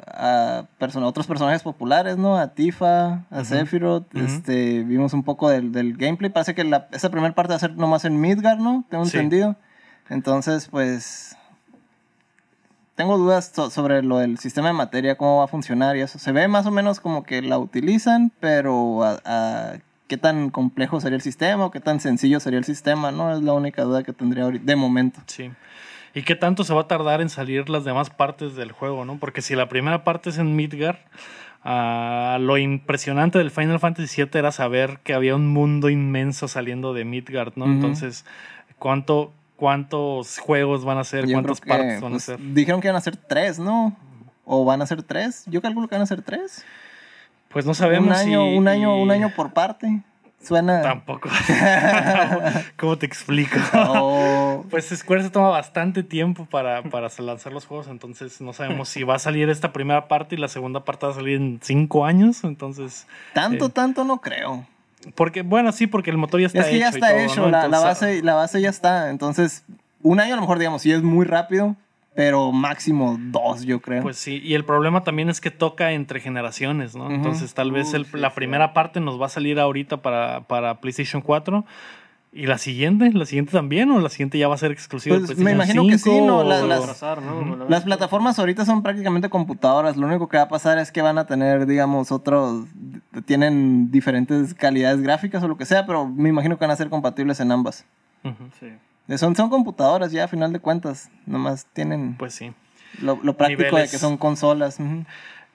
a 0.63 0.65
otros 1.05 1.27
personajes 1.27 1.65
populares, 1.65 2.17
¿no? 2.17 2.37
A 2.37 2.49
Tifa, 2.55 3.25
a 3.29 3.43
Sephiroth, 3.45 4.15
Ujú. 4.15 4.25
este, 4.25 4.85
vimos 4.85 5.13
un 5.15 5.25
poco 5.25 5.49
del, 5.49 5.73
del 5.73 5.97
gameplay. 5.97 6.31
Parece 6.31 6.55
que 6.55 6.63
la, 6.63 6.87
esa 6.93 7.11
primera 7.11 7.35
parte 7.35 7.51
va 7.51 7.57
a 7.57 7.59
ser 7.59 7.75
nomás 7.77 8.05
en 8.05 8.21
Midgar, 8.21 8.59
¿no? 8.61 8.85
Tengo 8.89 9.05
Sí. 9.07 9.17
entendido. 9.17 9.57
Entonces, 10.11 10.69
pues, 10.69 11.37
tengo 12.95 13.17
dudas 13.19 13.51
so- 13.55 13.71
sobre 13.71 14.03
lo 14.03 14.19
del 14.19 14.39
sistema 14.39 14.69
de 14.69 14.75
materia, 14.75 15.17
cómo 15.17 15.39
va 15.39 15.45
a 15.45 15.49
funcionar 15.49 15.97
y 15.97 16.03
eso. 16.03 16.19
Se 16.19 16.33
ve 16.33 16.47
más 16.49 16.67
o 16.67 16.71
menos 16.71 17.01
como 17.01 17.25
que 17.25 17.43
la 17.43 17.59
utilizan, 17.59 18.31
pero 18.41 19.03
a, 19.05 19.19
a 19.25 19.73
qué 20.11 20.17
tan 20.17 20.51
complejo 20.51 21.01
sería 21.01 21.15
el 21.15 21.23
sistema 21.23 21.67
o 21.67 21.71
qué 21.71 21.79
tan 21.79 22.01
sencillo 22.01 22.41
sería 22.41 22.59
el 22.59 22.65
sistema, 22.65 23.13
¿no? 23.13 23.33
Es 23.33 23.43
la 23.43 23.53
única 23.53 23.85
duda 23.85 24.03
que 24.03 24.13
tendría 24.13 24.43
ahorita, 24.43 24.65
de 24.65 24.75
momento. 24.75 25.21
Sí. 25.27 25.53
¿Y 26.15 26.23
qué 26.23 26.35
tanto 26.35 26.65
se 26.65 26.75
va 26.75 26.81
a 26.81 26.89
tardar 26.89 27.21
en 27.21 27.29
salir 27.29 27.71
las 27.71 27.85
demás 27.85 28.11
partes 28.11 28.57
del 28.57 28.73
juego, 28.73 29.05
no? 29.05 29.19
Porque 29.19 29.41
si 29.41 29.55
la 29.55 29.69
primera 29.69 30.03
parte 30.03 30.31
es 30.31 30.39
en 30.39 30.57
Midgar, 30.57 30.99
ah, 31.63 32.39
lo 32.41 32.59
impresionante 32.59 33.39
del 33.39 33.53
Final 33.53 33.79
Fantasy 33.79 34.25
VII 34.25 34.31
era 34.41 34.51
saber 34.51 34.99
que 35.05 35.15
había 35.15 35.37
un 35.37 35.47
mundo 35.47 35.89
inmenso 35.89 36.49
saliendo 36.49 36.93
de 36.93 37.05
Midgard, 37.05 37.53
¿no? 37.55 37.67
Entonces, 37.67 38.25
¿cuánto, 38.81 39.33
¿cuántos 39.55 40.39
juegos 40.41 40.85
van 40.85 40.99
a 40.99 41.05
ser? 41.05 41.31
¿Cuántas 41.31 41.61
partes 41.61 42.01
van 42.01 42.11
pues, 42.11 42.29
a 42.31 42.37
ser? 42.37 42.53
Dijeron 42.53 42.81
que 42.81 42.89
iban 42.89 42.97
a 42.97 43.01
ser 43.01 43.17
tres, 43.17 43.61
¿no? 43.61 43.97
¿O 44.45 44.65
van 44.65 44.83
a 44.83 44.87
ser 44.87 45.05
tres? 45.05 45.45
Yo 45.47 45.63
calculo 45.63 45.87
que 45.87 45.95
van 45.95 46.03
a 46.03 46.07
ser 46.07 46.23
tres. 46.23 46.65
Pues 47.51 47.67
no 47.67 47.75
sabemos 47.75 48.07
un 48.09 48.13
año, 48.15 48.43
si- 48.47 48.57
un 48.57 48.69
año, 48.69 48.97
un 48.97 49.11
año 49.11 49.31
por 49.35 49.53
parte. 49.53 50.01
Suena. 50.43 50.81
Tampoco. 50.81 51.29
¿Cómo 52.79 52.97
te 52.97 53.05
explico? 53.07 53.59
Pues 54.71 54.89
Square 54.89 55.25
se 55.25 55.31
toma 55.31 55.49
bastante 55.49 56.03
tiempo 56.03 56.47
para, 56.47 56.83
para 56.83 57.09
lanzar 57.19 57.53
los 57.53 57.67
juegos, 57.67 57.89
entonces 57.89 58.41
no 58.41 58.53
sabemos 58.53 58.89
si 58.89 59.03
va 59.03 59.17
a 59.17 59.19
salir 59.19 59.51
esta 59.51 59.73
primera 59.73 60.09
parte 60.09 60.37
y 60.37 60.39
la 60.39 60.49
segunda 60.49 60.81
parte 60.85 61.07
va 61.07 61.13
a 61.13 61.15
salir 61.15 61.37
en 61.37 61.59
cinco 61.63 62.07
años, 62.07 62.45
entonces... 62.45 63.07
tanto, 63.35 63.67
Eh, 63.67 63.71
tanto 63.71 64.05
no 64.05 64.21
creo. 64.21 64.65
Porque, 65.15 65.43
bueno, 65.43 65.73
sí, 65.73 65.87
porque 65.87 66.11
el 66.11 66.19
motor 66.19 66.41
ya 66.41 66.47
está 66.47 66.61
es 66.61 66.67
que 66.67 66.77
hecho. 66.77 66.81
ya 66.81 66.89
está 66.89 67.09
todo, 67.11 67.19
hecho, 67.19 67.41
¿no? 67.43 67.49
la, 67.51 67.69
la 67.69 67.81
base, 67.81 68.23
la 68.23 68.35
base 68.35 68.61
ya 68.61 68.69
está. 68.71 69.11
Entonces, 69.11 69.65
un 70.03 70.21
año 70.21 70.35
a 70.35 70.37
lo 70.37 70.43
mejor, 70.43 70.59
digamos, 70.59 70.83
sí 70.83 70.93
es 70.93 71.03
muy 71.03 71.25
rápido, 71.27 71.75
pero 72.21 72.53
máximo 72.53 73.17
dos, 73.19 73.63
yo 73.65 73.81
creo. 73.81 74.03
Pues 74.03 74.17
sí, 74.19 74.41
y 74.45 74.53
el 74.55 74.65
problema 74.67 75.03
también 75.05 75.31
es 75.31 75.41
que 75.41 75.51
toca 75.51 75.93
entre 75.93 76.21
generaciones, 76.21 76.95
¿no? 76.95 77.11
Entonces 77.11 77.55
tal 77.55 77.73
vez 77.73 77.93
Uh, 77.93 77.97
el- 77.97 78.05
sí, 78.07 78.19
la 78.19 78.29
sí. 78.29 78.35
primera 78.37 78.75
parte 78.75 79.01
nos 79.01 79.19
va 79.19 79.27
a 79.27 79.29
salir 79.31 79.59
ahorita 79.59 79.99
para, 80.03 80.43
para 80.43 80.81
PlayStation 80.81 81.23
4. 81.23 81.65
¿Y 82.33 82.47
la 82.47 82.59
siguiente? 82.59 83.11
¿La 83.13 83.25
siguiente 83.27 83.51
también? 83.53 83.91
¿O 83.91 83.99
la 83.99 84.09
siguiente 84.09 84.39
ya 84.39 84.47
va 84.47 84.55
a 84.55 84.59
ser 84.59 84.71
exclusiva 84.71 85.17
Pues, 85.17 85.31
de 85.31 85.35
me 85.35 85.51
PlayStation 85.53 85.85
imagino 85.87 85.91
que 85.93 85.99
sí, 85.99 86.11
5, 86.11 86.27
¿no? 86.27 86.45
las- 87.69 87.83
plataformas 87.85 88.39
ahorita 88.39 88.65
son 88.65 88.83
prácticamente 88.85 89.29
computadoras. 89.31 89.97
Lo 89.97 90.07
único 90.07 90.29
que 90.29 90.37
va 90.37 90.45
a 90.45 90.49
pasar 90.49 90.79
es 90.79 90.93
que 90.93 91.03
van 91.03 91.19
a 91.19 91.27
tener, 91.27 91.67
digamos, 91.67 92.13
otros. 92.13 92.67
Tienen 93.25 93.91
diferentes 93.91 94.55
calidades 94.55 95.01
gráficas 95.01 95.43
o 95.43 95.49
lo 95.49 95.57
que 95.57 95.65
sea, 95.65 95.87
pero 95.87 96.07
me 96.07 96.29
imagino 96.29 96.57
que 96.57 96.65
van 96.67 96.71
a 96.71 96.77
ser 96.77 96.89
compatibles 96.91 97.41
en 97.41 97.51
ambas. 97.51 97.85
Sí. 98.61 98.69
Son, 99.19 99.35
son 99.37 99.51
computadoras 99.51 100.13
ya, 100.13 100.25
a 100.25 100.29
final 100.29 100.53
de 100.53 100.61
cuentas. 100.61 101.11
Nomás 101.27 101.67
tienen 101.73 102.17
Pues 102.17 102.35
sí. 102.35 102.53
lo, 103.01 103.19
lo 103.23 103.37
práctico 103.37 103.63
niveles. 103.63 103.91
de 103.91 103.97
que 103.97 103.99
son 104.01 104.17
consolas. 104.17 104.79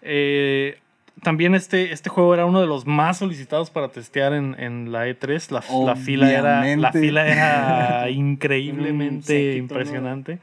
Eh, 0.02 0.80
también 1.24 1.56
este, 1.56 1.94
este 1.94 2.10
juego 2.10 2.34
era 2.34 2.46
uno 2.46 2.60
de 2.60 2.68
los 2.68 2.86
más 2.86 3.20
solicitados 3.20 3.70
para 3.70 3.88
testear 3.88 4.34
en, 4.34 4.54
en 4.60 4.92
la 4.92 5.08
E3. 5.08 5.50
La, 5.50 5.64
la 5.86 5.96
fila 5.96 6.30
era, 6.32 6.76
la 6.76 6.92
fila 6.92 7.26
era 7.26 8.10
increíblemente 8.70 9.56
impresionante. 9.56 10.40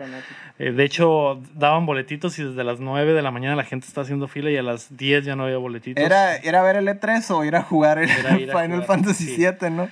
Eh, 0.59 0.73
de 0.73 0.85
hecho, 0.85 1.41
daban 1.55 1.85
boletitos 1.85 2.39
y 2.39 2.45
desde 2.45 2.65
las 2.65 2.81
9 2.81 3.13
de 3.13 3.21
la 3.23 3.31
mañana 3.31 3.55
la 3.55 3.65
gente 3.65 3.87
está 3.87 4.01
haciendo 4.01 4.29
fila 4.29 4.51
y 4.51 4.57
a 4.57 4.63
las 4.63 4.97
10 4.97 5.25
ya 5.27 5.37
no 5.37 5.45
había 5.45 5.59
boletitos. 5.59 6.03
¿Era, 6.03 6.37
¿Era 6.37 6.63
ver 6.63 6.77
el 6.77 6.89
E3 6.89 7.31
o 7.31 7.45
ir 7.45 7.55
a 7.57 7.63
jugar 7.63 7.99
el 7.99 8.11
Era 8.11 8.39
ir 8.41 8.51
a 8.51 8.55
Final 8.63 8.83
jugar, 8.83 8.87
Fantasy 8.87 9.25
sí. 9.27 9.37
VII, 9.47 9.71
no? 9.71 9.89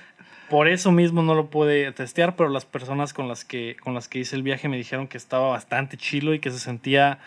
Por 0.51 0.67
eso 0.67 0.91
mismo 0.91 1.23
no 1.23 1.33
lo 1.33 1.47
pude 1.49 1.91
testear, 1.93 2.35
pero 2.35 2.49
las 2.49 2.65
personas 2.65 3.13
con 3.13 3.27
las 3.27 3.43
que, 3.45 3.77
con 3.81 3.93
las 3.95 4.07
que 4.07 4.19
hice 4.19 4.35
el 4.35 4.43
viaje 4.43 4.67
me 4.67 4.77
dijeron 4.77 5.07
que 5.07 5.17
estaba 5.17 5.47
bastante 5.49 5.95
chilo 5.97 6.33
y 6.33 6.39
que 6.39 6.51
se 6.51 6.59
sentía 6.59 7.17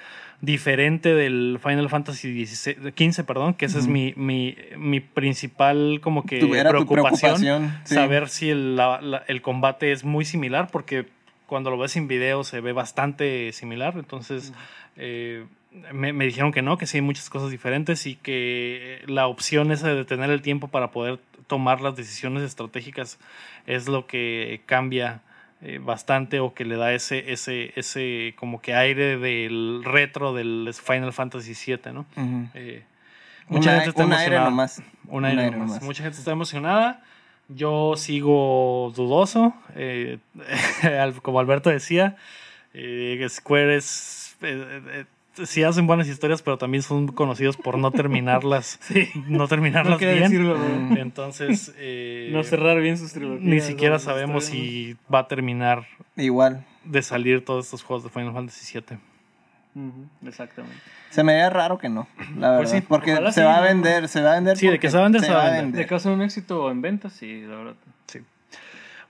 diferente 0.43 1.15
del 1.15 1.59
Final 1.63 1.89
Fantasy 1.89 2.45
15, 2.95 3.25
perdón, 3.25 3.55
que 3.55 3.65
esa 3.65 3.79
es 3.79 3.87
mi, 3.87 4.13
mi, 4.17 4.57
mi 4.77 5.01
principal 5.01 6.01
como 6.03 6.25
que 6.27 6.39
preocupación, 6.69 7.37
preocupación, 7.41 7.75
sí. 7.85 7.95
saber 7.95 8.29
si 8.29 8.51
el, 8.51 8.77
la- 8.77 9.01
la- 9.01 9.25
el 9.27 9.41
combate 9.41 9.91
es 9.93 10.05
muy 10.05 10.25
similar, 10.27 10.69
porque 10.71 11.07
cuando 11.47 11.71
lo 11.71 11.79
ves 11.79 11.97
en 11.97 12.09
video 12.09 12.45
se 12.45 12.61
ve 12.61 12.73
bastante 12.73 13.53
similar, 13.53 13.95
entonces 13.97 14.53
eh, 14.97 15.47
me, 15.93 16.13
me 16.13 16.25
dijeron 16.27 16.53
que 16.53 16.63
no, 16.63 16.79
que 16.79 16.87
sí 16.87 16.99
hay 16.99 17.03
muchas 17.03 17.29
cosas 17.31 17.51
diferentes 17.51 18.07
y 18.07 18.17
que 18.17 19.03
la 19.07 19.27
opción 19.27 19.73
esa 19.73 19.89
de 19.89 20.05
tener 20.05 20.31
el 20.31 20.43
tiempo 20.43 20.69
para 20.69 20.91
poder 20.91 21.19
tomar 21.47 21.81
las 21.81 21.97
decisiones 21.97 22.43
estratégicas 22.43 23.19
es 23.67 23.89
lo 23.89 24.07
que 24.07 24.63
cambia 24.67 25.21
eh, 25.63 25.79
bastante 25.83 26.41
o 26.41 26.55
que 26.55 26.65
le 26.65 26.77
da 26.77 26.93
ese, 26.93 27.33
ese, 27.33 27.73
ese 27.77 28.35
como 28.37 28.61
que 28.61 28.75
aire 28.75 29.19
del 29.19 29.83
retro 29.85 30.35
del 30.35 30.71
Final 30.75 31.13
Fantasy 31.13 31.55
VII, 31.55 31.93
¿no? 31.93 32.07
Eh, 32.55 32.83
mucha 33.49 33.73
gente 33.75 33.91
está 33.91 34.05
un 34.05 34.13
aire 34.13 34.37
emocionada. 34.37 34.51
nomás. 34.51 34.83
Un 35.09 35.25
aire 35.25 35.51
nomás. 35.51 35.83
Mucha 35.83 36.03
gente 36.03 36.19
está 36.19 36.33
emocionada. 36.33 37.03
Yo 37.49 37.95
sigo 37.97 38.93
dudoso. 38.97 39.55
eh, 39.75 40.19
como 41.23 41.41
Alberto 41.41 41.71
decía, 41.71 42.17
eh, 42.75 43.25
Square 43.29 43.77
es. 43.77 44.37
Sí 45.45 45.63
hacen 45.63 45.87
buenas 45.87 46.09
historias, 46.09 46.43
pero 46.43 46.59
también 46.59 46.83
son 46.83 47.09
conocidos 47.09 47.57
por 47.57 47.79
no 47.79 47.91
terminarlas. 47.91 48.79
no 49.29 49.39
No 49.39 49.49
terminarlas 49.49 49.99
bien. 49.99 50.21
decirlo. 50.21 50.57
Mm. 50.59 50.97
Entonera 50.97 51.55
eh, 51.79 52.31
No 52.33 52.43
cerrar 52.45 52.81
bien 52.81 52.97
sus 52.99 53.13
trilogías. 53.13 53.43
ni 53.43 53.61
siquiera 53.61 53.95
¿no? 53.95 53.99
sabemos 54.01 54.45
si 54.45 54.97
va 55.13 55.21
a 55.21 55.29
terminar 55.29 55.87
Igual. 56.17 56.65
de 56.85 57.03
salir 57.03 57.45
todos 57.45 57.67
estos 57.67 57.83
juegos 57.83 58.05
de 58.05 58.11
Final 58.11 58.33
Fantasy 58.33 58.79
VII. 58.79 58.99
Exactamente. 60.27 60.77
Se 61.11 61.25
me 61.25 61.33
veía 61.35 61.51
raro 61.51 61.79
que 61.79 61.89
no, 61.89 62.07
la 62.39 62.51
verdad. 62.51 62.59
Pues 62.59 62.71
sí, 62.71 62.81
porque 62.81 63.17
se 63.17 63.33
sí, 63.33 63.41
va 63.41 63.57
a 63.57 63.61
¿no? 63.61 63.67
vender, 63.67 64.09
se 64.09 64.23
va 64.23 64.33
a 64.33 64.35
vender. 64.37 64.57
Sí, 64.57 64.69
de 64.69 64.79
que 64.79 64.89
se 64.91 64.97
va 64.97 65.03
a 65.03 65.07
vender, 65.07 65.23
se 65.23 65.33
va 65.33 65.47
a 65.47 65.51
vender. 65.51 65.81
De 65.81 65.87
caso 65.87 66.09
de 66.11 66.15
un 66.15 66.23
éxito 66.23 66.71
en 66.71 66.81
ventas, 66.81 67.13
sí, 67.13 67.43
la 67.43 67.57
verdad. 67.57 67.75
Sí. 68.07 68.21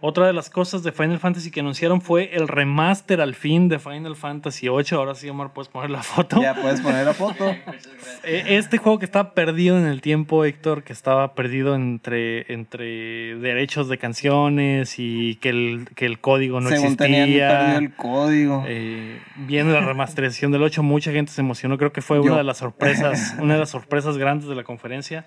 Otra 0.07 0.27
de 0.27 0.35
las 0.35 0.51
cosas 0.51 0.83
de 0.83 0.93
Final 0.93 1.19
Fantasy 1.19 1.51
que 1.51 1.61
anunciaron 1.61 2.03
fue 2.03 2.37
el 2.37 2.47
remaster 2.47 3.23
al 3.23 3.35
fin 3.35 3.71
de 3.71 3.79
Final 3.79 4.17
Fantasy 4.17 4.69
VIII. 4.69 4.85
Ahora 4.99 5.15
sí, 5.15 5.31
Omar, 5.31 5.55
puedes 5.55 5.71
poner 5.71 5.89
la 5.89 6.03
foto. 6.03 6.43
Ya 6.43 6.55
puedes 6.55 6.83
poner 6.83 7.07
la 7.07 7.15
foto. 7.15 7.47
Muchas 7.47 7.65
gracias. 7.65 8.21
Eh, 8.23 8.45
Este 8.59 8.77
juego 8.77 8.99
que 8.99 9.07
estaba 9.07 9.33
perdido 9.33 9.79
en 9.79 9.87
el 9.87 10.03
tiempo, 10.03 10.45
Héctor, 10.45 10.83
que 10.83 10.93
estaba 10.93 11.35
perdido 11.35 11.75
entre, 11.75 12.53
entre 12.53 13.37
derechos 13.39 13.89
de 13.89 13.97
canciones 13.97 14.97
y 14.99 15.37
que 15.37 15.49
el, 15.49 15.89
que 15.95 16.05
el 16.05 16.19
código 16.21 16.61
no 16.61 16.69
Según 16.69 16.97
tenían 16.99 17.25
perdido 17.29 17.47
existía. 17.47 17.77
el 17.79 17.95
código. 17.95 18.65
Eh, 18.67 19.19
viene 19.37 19.73
la 19.73 19.81
remasterización 19.81 20.53
del 20.53 20.65
8, 20.65 20.83
mucha 20.83 21.13
gente 21.13 21.33
se 21.33 21.41
emocionó. 21.41 21.79
Creo 21.79 21.95
que 21.95 22.03
fue 22.03 22.19
Yo. 22.19 22.25
una 22.25 22.37
de 22.37 22.45
las 22.45 22.59
sorpresas, 22.59 23.37
una 23.41 23.55
de 23.55 23.61
las 23.61 23.71
sorpresas 23.71 24.19
grandes 24.19 24.51
de 24.51 24.55
la 24.55 24.65
conferencia. 24.65 25.25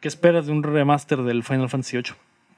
¿Qué 0.00 0.08
esperas 0.08 0.46
de 0.46 0.52
un 0.52 0.62
remaster 0.62 1.18
del 1.22 1.42
Final 1.42 1.68
Fantasy 1.68 1.98
VIII? 1.98 2.12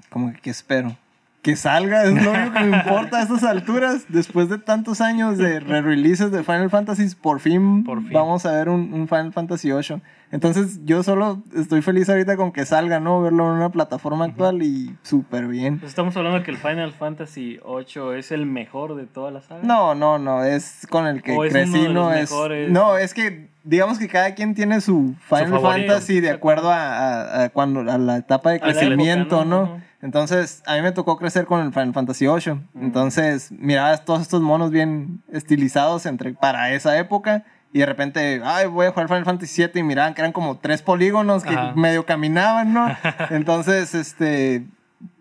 Como 0.08 0.32
que, 0.32 0.40
¿qué 0.40 0.50
espero? 0.50 0.96
Que 1.42 1.54
salga, 1.54 2.02
es 2.04 2.10
lo 2.22 2.32
único 2.32 2.52
que 2.52 2.64
me 2.64 2.76
importa 2.76 3.18
a 3.18 3.22
estas 3.22 3.44
alturas. 3.44 4.06
Después 4.08 4.48
de 4.48 4.58
tantos 4.58 5.00
años 5.00 5.38
de 5.38 5.60
re-releases 5.60 6.32
de 6.32 6.42
Final 6.42 6.68
Fantasy, 6.68 7.14
por 7.14 7.38
fin, 7.40 7.84
Por 7.84 8.00
fin. 8.02 8.12
vamos 8.12 8.44
a 8.44 8.52
ver 8.52 8.68
un, 8.68 8.92
un 8.92 9.06
Final 9.08 9.32
Fantasy 9.32 9.70
VIII. 9.72 10.02
Entonces, 10.30 10.80
yo 10.84 11.02
solo 11.02 11.42
estoy 11.56 11.80
feliz 11.80 12.08
ahorita 12.10 12.36
con 12.36 12.52
que 12.52 12.66
salga, 12.66 13.00
¿no? 13.00 13.22
Verlo 13.22 13.46
en 13.50 13.56
una 13.56 13.70
plataforma 13.70 14.26
actual 14.26 14.62
y 14.62 14.94
súper 15.02 15.46
bien. 15.46 15.78
Pues 15.78 15.90
estamos 15.90 16.14
hablando 16.16 16.42
que 16.42 16.50
el 16.50 16.58
Final 16.58 16.92
Fantasy 16.92 17.58
VIII 17.64 18.18
es 18.18 18.30
el 18.32 18.44
mejor 18.44 18.96
de 18.96 19.06
toda 19.06 19.30
la 19.30 19.40
saga. 19.40 19.60
No, 19.62 19.94
no, 19.94 20.18
no, 20.18 20.44
es 20.44 20.86
con 20.90 21.06
el 21.06 21.22
que 21.22 21.32
O 21.36 21.40
crecí, 21.42 21.82
de 21.84 21.88
no 21.88 22.12
es. 22.12 22.30
mejores. 22.30 22.70
No, 22.70 22.98
es 22.98 23.14
que 23.14 23.48
digamos 23.64 23.98
que 23.98 24.08
cada 24.08 24.34
quien 24.34 24.54
tiene 24.54 24.80
su 24.82 25.14
Final. 25.28 25.60
Fantasy 25.62 26.20
de 26.20 26.30
acuerdo 26.30 26.70
a, 26.72 27.20
a- 27.20 27.44
a 27.44 27.48
cuando 27.50 27.80
a 27.90 27.96
la 27.96 28.16
etapa 28.18 28.50
de 28.50 28.60
crecimiento, 28.60 29.36
época, 29.36 29.48
¿no? 29.48 29.64
¿no? 29.66 29.87
Entonces, 30.00 30.62
a 30.66 30.76
mí 30.76 30.82
me 30.82 30.92
tocó 30.92 31.16
crecer 31.16 31.46
con 31.46 31.60
el 31.60 31.72
Final 31.72 31.92
Fantasy 31.92 32.26
VIII. 32.26 32.60
Entonces, 32.80 33.50
mirabas 33.50 34.04
todos 34.04 34.22
estos 34.22 34.40
monos 34.40 34.70
bien 34.70 35.22
estilizados 35.32 36.06
entre 36.06 36.34
para 36.34 36.72
esa 36.72 36.96
época 36.98 37.44
y 37.72 37.80
de 37.80 37.86
repente, 37.86 38.40
ay, 38.44 38.66
voy 38.66 38.86
a 38.86 38.92
jugar 38.92 39.08
Final 39.08 39.24
Fantasy 39.24 39.62
VII 39.64 39.80
y 39.80 39.82
miraban 39.82 40.14
que 40.14 40.20
eran 40.20 40.32
como 40.32 40.56
tres 40.58 40.82
polígonos 40.82 41.42
que 41.42 41.54
Ajá. 41.54 41.72
medio 41.74 42.06
caminaban, 42.06 42.72
¿no? 42.72 42.86
Entonces, 43.30 43.94
este, 43.94 44.64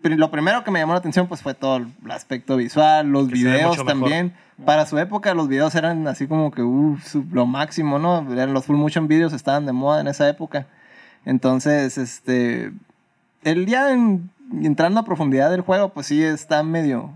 lo 0.02 0.30
primero 0.30 0.62
que 0.62 0.70
me 0.70 0.78
llamó 0.78 0.92
la 0.92 1.00
atención 1.00 1.26
pues 1.26 1.42
fue 1.42 1.54
todo 1.54 1.78
el 1.78 1.92
aspecto 2.10 2.56
visual, 2.56 3.08
los 3.08 3.26
Que 3.28 3.34
videos 3.34 3.70
mucho 3.70 3.84
mejor. 3.84 4.00
también. 4.00 4.34
Para 4.64 4.86
su 4.86 4.98
época 4.98 5.34
los 5.34 5.48
videos 5.48 5.74
eran 5.74 6.06
así 6.08 6.26
como 6.26 6.50
que 6.50 6.62
uh, 6.62 6.96
lo 7.32 7.46
máximo, 7.46 7.98
¿no? 7.98 8.22
Los 8.22 8.64
full 8.66 8.76
motion 8.76 9.08
videos 9.08 9.32
estaban 9.32 9.66
de 9.66 9.72
moda 9.72 10.00
en 10.00 10.08
esa 10.08 10.28
época. 10.28 10.66
Entonces, 11.24 11.98
este, 11.98 12.72
el 13.44 13.66
día 13.66 13.92
en 13.92 14.30
entrando 14.62 15.00
a 15.00 15.04
profundidad 15.04 15.50
del 15.50 15.60
juego, 15.62 15.90
pues 15.90 16.06
sí 16.06 16.22
está 16.22 16.62
medio 16.62 17.12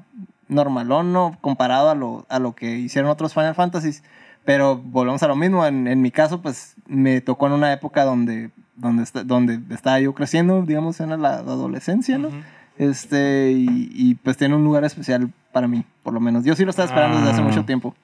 normalón, 0.49 1.13
¿no? 1.13 1.37
Comparado 1.41 1.91
a 1.91 1.95
lo, 1.95 2.27
a 2.29 2.39
lo 2.39 2.55
que 2.55 2.71
hicieron 2.77 3.11
otros 3.11 3.33
Final 3.35 3.55
Fantasies. 3.55 4.03
Pero 4.45 4.77
volvemos 4.77 5.23
a 5.23 5.29
lo 5.29 5.37
mismo. 5.37 5.65
En, 5.67 5.87
en 5.87 6.03
mi 6.03 6.11
caso, 6.11 6.43
pues 6.43 6.75
me 6.87 7.21
tocó 7.21 7.47
en 7.47 7.53
una 7.53 7.73
época 7.73 8.05
donde, 8.05 8.51
donde, 8.77 9.05
está- 9.05 9.23
donde 9.25 9.61
estaba 9.75 10.01
yo 10.01 10.13
creciendo, 10.15 10.63
digamos, 10.63 10.99
en 11.01 11.21
la 11.23 11.35
adolescencia, 11.39 12.19
¿no? 12.19 12.29
Este, 12.77 13.53
y, 13.53 13.91
y, 13.95 14.15
pues 14.17 14.37
tiene 14.37 14.57
un 14.57 14.65
lugar 14.65 14.83
especial 14.85 15.31
para 15.53 15.69
mí, 15.69 15.85
por 16.03 16.13
lo 16.13 16.21
menos. 16.21 16.45
Yo 16.45 16.57
sí 16.57 16.65
lo 16.65 16.71
estaba 16.71 16.87
esperando 16.87 17.19
desde 17.19 17.31
hace 17.33 17.41
Ah. 17.41 17.45
mucho 17.45 17.65
tiempo. 17.65 17.95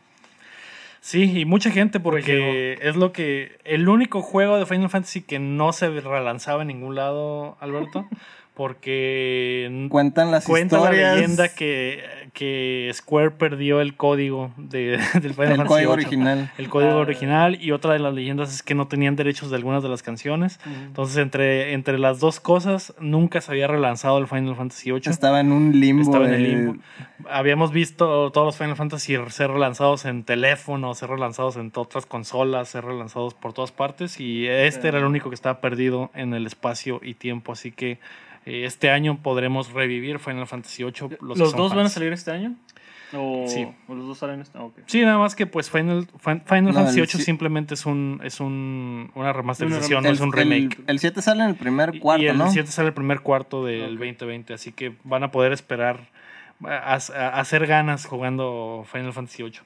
Sí, 1.01 1.39
y 1.41 1.45
mucha 1.45 1.71
gente 1.71 2.01
porque 2.01 2.77
es 2.83 2.97
lo 2.97 3.13
que 3.13 3.59
el 3.65 3.89
único 3.89 4.21
juego 4.21 4.59
de 4.59 4.67
Final 4.67 4.91
Fantasy 4.91 5.23
que 5.23 5.39
no 5.39 5.73
se 5.73 5.89
relanzaba 6.01 6.63
en 6.63 6.69
ningún 6.69 6.97
lado, 6.97 7.57
Alberto, 7.61 8.07
porque 8.59 9.87
Cuentan 9.89 10.31
las 10.31 10.45
cuenta 10.45 10.77
historias. 10.77 11.03
la 11.09 11.15
leyenda 11.15 11.49
que, 11.49 12.05
que 12.33 12.91
Square 12.93 13.33
perdió 13.33 13.81
el 13.81 13.97
código 13.97 14.51
de, 14.57 14.99
del 15.15 15.35
Final 15.35 15.53
el 15.53 15.57
Fantasy 15.57 15.69
código 15.69 15.91
VIII. 15.97 16.05
original. 16.07 16.53
El 16.59 16.69
código 16.69 16.91
Ah. 16.93 16.97
original 16.97 17.59
y 17.63 17.73
otra 17.73 17.93
de 17.95 17.99
las 17.99 18.15
leyendas 18.15 18.53
es 18.55 18.63
que 18.63 18.75
no 18.75 18.89
tenían 18.89 19.17
derechos 19.17 19.51
de 19.51 19.57
algunas 19.57 19.83
de 19.83 19.89
las 19.89 20.03
canciones. 20.03 20.61
Entonces, 20.67 21.17
entre, 21.19 21.73
entre 21.73 21.99
las 21.99 22.21
dos 22.21 22.41
cosas, 22.41 22.95
nunca 23.01 23.41
se 23.41 23.51
había 23.53 23.67
relanzado 23.67 24.19
el 24.19 24.27
Final 24.27 24.55
Fantasy 24.57 24.91
VIII. 24.93 25.03
Estaba 25.07 25.41
en 25.41 25.53
un 25.53 25.79
limbo. 25.81 26.03
Estaba 26.03 26.27
en 26.27 26.35
el 26.35 26.43
de- 26.43 26.49
limbo. 26.49 26.77
Habíamos 27.31 27.73
visto 27.73 28.31
todos 28.31 28.47
los 28.47 28.57
Final 28.57 28.77
Fantasy 28.77 29.17
ser 29.29 29.51
relanzados 29.51 30.05
en 30.05 30.25
teléfonos, 30.25 30.99
ser 30.99 31.11
relanzados 31.11 31.57
en 31.57 31.73
otras 31.75 32.07
consolas, 32.07 32.69
ser 32.69 32.85
relanzados 32.85 33.35
por 33.35 33.53
todas 33.53 33.73
partes 33.73 34.21
y 34.21 34.47
este 34.47 34.89
era 34.89 34.99
el 34.99 35.05
único 35.05 35.29
que 35.31 35.35
estaba 35.35 35.61
perdido 35.61 36.11
en 36.15 36.33
el 36.35 36.47
espacio 36.47 37.01
y 37.03 37.15
tiempo. 37.15 37.53
Así 37.53 37.73
que 37.73 37.99
este 38.49 38.91
año 38.91 39.19
podremos 39.23 39.73
revivir 39.73 40.19
Final 40.19 40.47
Fantasy 40.47 40.85
VIII. 40.85 41.19
¿Los, 41.21 41.39
dos 41.39 41.75
van 41.75 41.87
a 41.87 41.89
salir 41.89 42.13
este 42.13 42.31
año? 42.31 42.55
¿O, 43.15 43.45
Sí. 43.49 43.67
o 43.89 43.95
los 43.95 44.07
dos 44.07 44.19
salen 44.19 44.41
este 44.43 44.59
año? 44.59 44.67
ok. 44.67 44.81
Sí, 44.85 45.01
nada 45.01 45.17
más 45.17 45.35
que 45.35 45.47
pues 45.47 45.71
Final, 45.71 46.07
Fin- 46.19 46.43
Final 46.45 46.65
No, 46.67 46.73
Fantasy 46.75 47.01
el 47.01 47.07
VIII 47.07 47.19
sí- 47.19 47.23
simplemente 47.23 47.73
es 47.73 47.87
un 47.87 48.21
es 48.23 48.39
un, 48.39 49.11
una 49.15 49.33
remasterización, 49.33 50.03
no 50.03 50.11
el, 50.11 50.15
es 50.17 50.21
un 50.21 50.29
el- 50.29 50.33
remake. 50.35 50.79
El, 50.87 50.99
7 50.99 51.23
sale 51.23 51.43
en 51.45 51.49
el 51.49 51.55
primer 51.57 51.95
Y- 51.95 52.01
cuarto, 52.01 52.23
y 52.23 52.29
el 52.29 52.37
¿no? 52.37 52.51
7 52.51 52.71
sale 52.71 52.89
el 52.89 52.95
primer 52.95 53.21
cuarto 53.21 53.65
del 53.65 53.95
Ok. 53.95 54.01
2020, 54.01 54.53
así 54.53 54.73
que 54.73 54.93
van 55.05 55.23
a 55.25 55.31
poder 55.31 55.53
esperar 55.53 56.11
a, 56.63 56.95
a- 56.95 57.41
hacer 57.41 57.67
ganas 57.67 58.05
jugando 58.05 58.85
Final 58.93 59.15
Fantasy 59.15 59.43
VIII. 59.43 59.61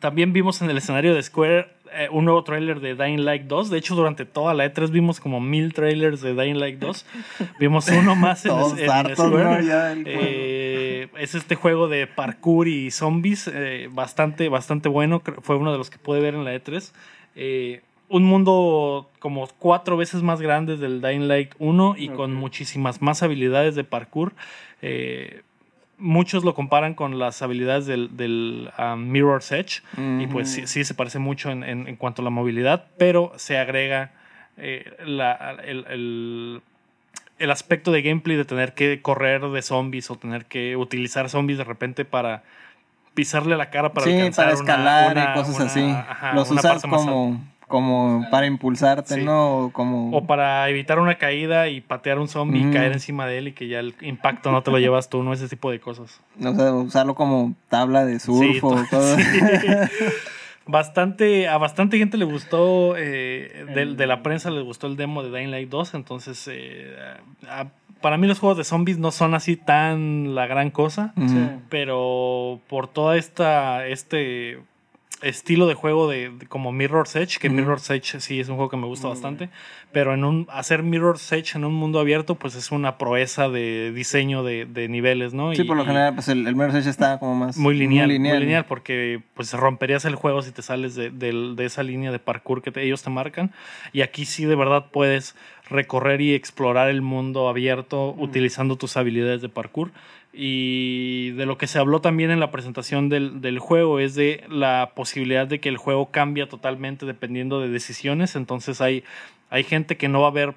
También 0.00 0.32
vimos 0.32 0.60
en 0.62 0.70
el 0.70 0.76
escenario 0.76 1.14
de 1.14 1.22
Square 1.22 1.68
eh, 1.92 2.08
un 2.10 2.24
nuevo 2.26 2.44
tráiler 2.44 2.80
de 2.80 2.94
Dying 2.94 3.24
Light 3.24 3.44
2. 3.44 3.70
De 3.70 3.78
hecho, 3.78 3.94
durante 3.94 4.26
toda 4.26 4.54
la 4.54 4.66
E3 4.66 4.90
vimos 4.90 5.20
como 5.20 5.40
mil 5.40 5.72
trailers 5.72 6.20
de 6.20 6.34
Dying 6.34 6.58
Light 6.58 6.78
2. 6.78 7.06
Vimos 7.58 7.88
uno 7.88 8.14
más 8.14 8.44
en, 8.44 8.50
Todos 8.50 8.78
en 8.78 8.90
hartos, 8.90 9.32
Eh, 10.04 11.08
es 11.16 11.34
este 11.34 11.54
juego 11.54 11.88
de 11.88 12.06
parkour 12.06 12.68
y 12.68 12.90
zombies, 12.90 13.50
eh, 13.52 13.88
bastante, 13.90 14.48
bastante 14.48 14.88
bueno. 14.88 15.22
Fue 15.40 15.56
uno 15.56 15.72
de 15.72 15.78
los 15.78 15.90
que 15.90 15.98
pude 15.98 16.20
ver 16.20 16.34
en 16.34 16.44
la 16.44 16.54
E3. 16.54 16.92
Eh, 17.34 17.82
un 18.08 18.24
mundo 18.24 19.10
como 19.18 19.46
cuatro 19.58 19.96
veces 19.96 20.22
más 20.22 20.40
grande 20.40 20.76
del 20.76 21.00
Dying 21.00 21.28
Light 21.28 21.54
1 21.58 21.94
y 21.98 22.08
con 22.08 22.34
muchísimas 22.34 23.02
más 23.02 23.22
habilidades 23.22 23.74
de 23.74 23.84
parkour. 23.84 24.32
Eh, 24.80 25.42
muchos 25.98 26.44
lo 26.44 26.54
comparan 26.54 26.94
con 26.94 27.18
las 27.18 27.42
habilidades 27.42 27.86
del, 27.86 28.16
del 28.16 28.70
um, 28.78 29.08
Mirror's 29.10 29.50
Edge. 29.52 29.82
Y 30.20 30.26
pues 30.28 30.50
sí, 30.50 30.66
sí 30.66 30.84
se 30.84 30.94
parece 30.94 31.18
mucho 31.18 31.50
en, 31.50 31.62
en- 31.64 31.88
en 31.88 31.96
cuanto 31.96 32.22
a 32.22 32.24
la 32.24 32.30
movilidad, 32.30 32.86
pero 32.98 33.32
se 33.36 33.58
agrega 33.58 34.12
eh, 34.56 34.92
la- 35.04 35.56
el, 35.64 35.84
el- 35.88 36.60
el 37.38 37.50
aspecto 37.52 37.92
de 37.92 38.02
gameplay 38.02 38.36
de 38.36 38.44
tener 38.44 38.74
que 38.74 39.00
correr 39.02 39.42
de 39.42 39.62
zombies 39.62 40.10
o 40.10 40.16
tener 40.16 40.46
que 40.46 40.76
utilizar 40.76 41.28
zombies 41.28 41.58
de 41.58 41.64
repente 41.64 42.04
para 42.04 42.42
pisarle 43.14 43.56
la 43.56 43.70
cara 43.70 43.92
para 43.92 44.06
sí, 44.06 44.12
alcanzar 44.16 44.44
para 44.46 44.54
escalar 44.56 45.12
una- 45.12 45.30
y 45.30 45.34
cosas 45.34 45.56
una- 45.56 45.64
así. 45.66 45.80
ajá, 45.82 46.32
Los 46.34 46.50
usas 46.50 46.86
más 46.86 47.00
alta. 47.02 47.12
Como, 47.68 48.26
para 48.30 48.46
impulsarte, 48.46 49.14
Sí. 49.16 49.22
¿no? 49.24 49.58
O 49.66 49.72
Como... 49.72 50.16
O 50.16 50.26
para 50.26 50.68
evitar 50.68 50.98
una 50.98 51.16
caída 51.16 51.68
y 51.68 51.80
patear 51.80 52.18
un 52.18 52.26
zombie 52.28 52.68
y 52.68 52.72
caer 52.72 52.92
encima 52.92 53.26
de 53.26 53.38
él 53.38 53.48
y 53.48 53.52
que 53.52 53.68
ya 53.68 53.78
el 53.80 53.94
impacto 54.00 54.50
no 54.50 54.62
te 54.62 54.70
lo 54.70 54.78
llevas 54.78 55.08
tú, 55.08 55.22
¿no? 55.22 55.32
Ese 55.32 55.48
tipo 55.48 55.70
de 55.70 55.78
cosas. 55.78 56.20
o 56.42 56.54
sea, 56.54 56.72
usarlo 56.72 57.14
como 57.14 57.54
tabla 57.68 58.04
de 58.04 58.18
surf 58.18 58.40
Sí, 58.40 58.58
o 58.62 58.70
to- 58.70 58.76
cosas. 58.90 59.22
sí. 59.60 59.68
Bastante, 60.70 61.48
a 61.48 61.56
bastante 61.56 61.96
gente 61.96 62.18
le 62.18 62.26
gustó, 62.26 62.94
eh, 62.96 63.64
de, 63.74 63.86
de 63.94 64.06
la 64.06 64.22
prensa 64.22 64.50
les 64.50 64.62
gustó 64.64 64.86
el 64.86 64.96
demo 64.96 65.22
de 65.22 65.30
Dying 65.30 65.50
Light 65.50 65.70
2, 65.70 65.94
entonces 65.94 66.46
eh, 66.52 66.94
a- 67.48 67.68
para 68.02 68.18
mí 68.18 68.26
los 68.26 68.38
juegos 68.38 68.58
de 68.58 68.64
zombies 68.64 68.98
no 68.98 69.10
son 69.10 69.34
así 69.34 69.56
tan 69.56 70.34
la 70.34 70.46
gran 70.46 70.70
cosa, 70.70 71.14
pero 71.70 72.60
por 72.68 72.86
toda 72.86 73.16
esta, 73.16 73.86
este 73.86 74.58
estilo 75.20 75.66
de 75.66 75.74
juego 75.74 76.08
de, 76.08 76.30
de 76.30 76.46
como 76.46 76.70
Mirror's 76.70 77.16
Edge, 77.16 77.38
que 77.40 77.48
Ujú. 77.48 77.56
Mirror's 77.56 77.90
Edge 77.90 78.20
sí 78.20 78.38
es 78.38 78.48
un 78.48 78.54
juego 78.56 78.70
que 78.70 78.76
me 78.76 78.86
gusta 78.86 79.08
Muy 79.08 79.14
bastante, 79.14 79.48
pero 79.92 80.14
en 80.14 80.22
un 80.24 80.46
hacer 80.50 80.82
Mirror's 80.82 81.32
Edge 81.32 81.56
en 81.56 81.64
un 81.64 81.74
mundo 81.74 81.98
abierto 81.98 82.36
pues 82.36 82.54
es 82.54 82.70
una 82.70 82.98
proeza 82.98 83.48
de 83.48 83.90
diseño 83.92 84.44
de, 84.44 84.64
de 84.66 84.88
niveles, 84.88 85.34
¿no? 85.34 85.52
Sí, 85.54 85.62
Y- 85.62 85.64
por 85.64 85.76
lo 85.76 85.84
general, 85.84 86.14
pues 86.14 86.28
el, 86.28 86.46
el 86.46 86.54
Mirror's 86.54 86.76
Edge 86.76 86.88
está 86.90 87.18
como 87.18 87.34
más... 87.34 87.56
muy 87.56 87.74
lineal, 87.74 88.08
muy 88.08 88.38
lineal, 88.38 88.64
porque 88.66 89.20
pues 89.34 89.52
romperías 89.52 90.04
el 90.04 90.14
juego 90.14 90.42
si 90.42 90.52
te 90.52 90.62
sales 90.62 90.94
de, 90.94 91.10
de 91.10 91.64
esa 91.64 91.82
línea 91.82 92.12
de 92.12 92.18
parkour 92.20 92.62
que 92.62 92.70
te- 92.70 92.82
ellos 92.84 93.02
te 93.02 93.10
marcan. 93.10 93.50
Y 93.92 94.02
aquí 94.02 94.24
sí 94.24 94.44
de 94.44 94.54
verdad 94.54 94.86
puedes 94.92 95.34
recorrer 95.68 96.20
y 96.20 96.32
explorar 96.34 96.88
el 96.88 97.02
mundo 97.02 97.48
abierto 97.48 98.14
utilizando 98.16 98.76
tus 98.76 98.96
habilidades 98.96 99.42
de 99.42 99.48
parkour. 99.48 99.90
Y 100.40 101.32
de 101.32 101.46
lo 101.46 101.58
que 101.58 101.66
se 101.66 101.80
habló 101.80 102.00
también 102.00 102.30
en 102.30 102.38
la 102.38 102.52
presentación 102.52 103.08
del, 103.08 103.40
del 103.40 103.58
juego 103.58 103.98
es 103.98 104.14
de 104.14 104.44
la 104.48 104.92
posibilidad 104.94 105.48
de 105.48 105.58
que 105.58 105.68
el 105.68 105.78
juego 105.78 106.12
cambia 106.12 106.48
totalmente 106.48 107.06
dependiendo 107.06 107.60
de 107.60 107.68
decisiones. 107.68 108.36
Entonces 108.36 108.80
hay, 108.80 109.02
hay 109.50 109.64
gente 109.64 109.96
que 109.96 110.06
no 110.06 110.20
va 110.20 110.28
a 110.28 110.30
ver 110.30 110.54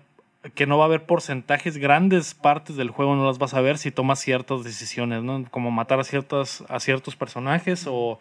que 0.55 0.65
no 0.65 0.77
va 0.77 0.85
a 0.85 0.87
haber 0.87 1.05
porcentajes, 1.05 1.77
grandes 1.77 2.33
partes 2.33 2.75
del 2.75 2.89
juego 2.89 3.15
no 3.15 3.27
las 3.27 3.37
vas 3.37 3.53
a 3.53 3.61
ver 3.61 3.77
si 3.77 3.91
tomas 3.91 4.19
ciertas 4.19 4.63
decisiones, 4.63 5.21
¿no? 5.21 5.45
Como 5.51 5.69
matar 5.69 5.99
a, 5.99 6.03
ciertas, 6.03 6.63
a 6.67 6.79
ciertos 6.79 7.15
personajes 7.15 7.85
o, 7.87 8.19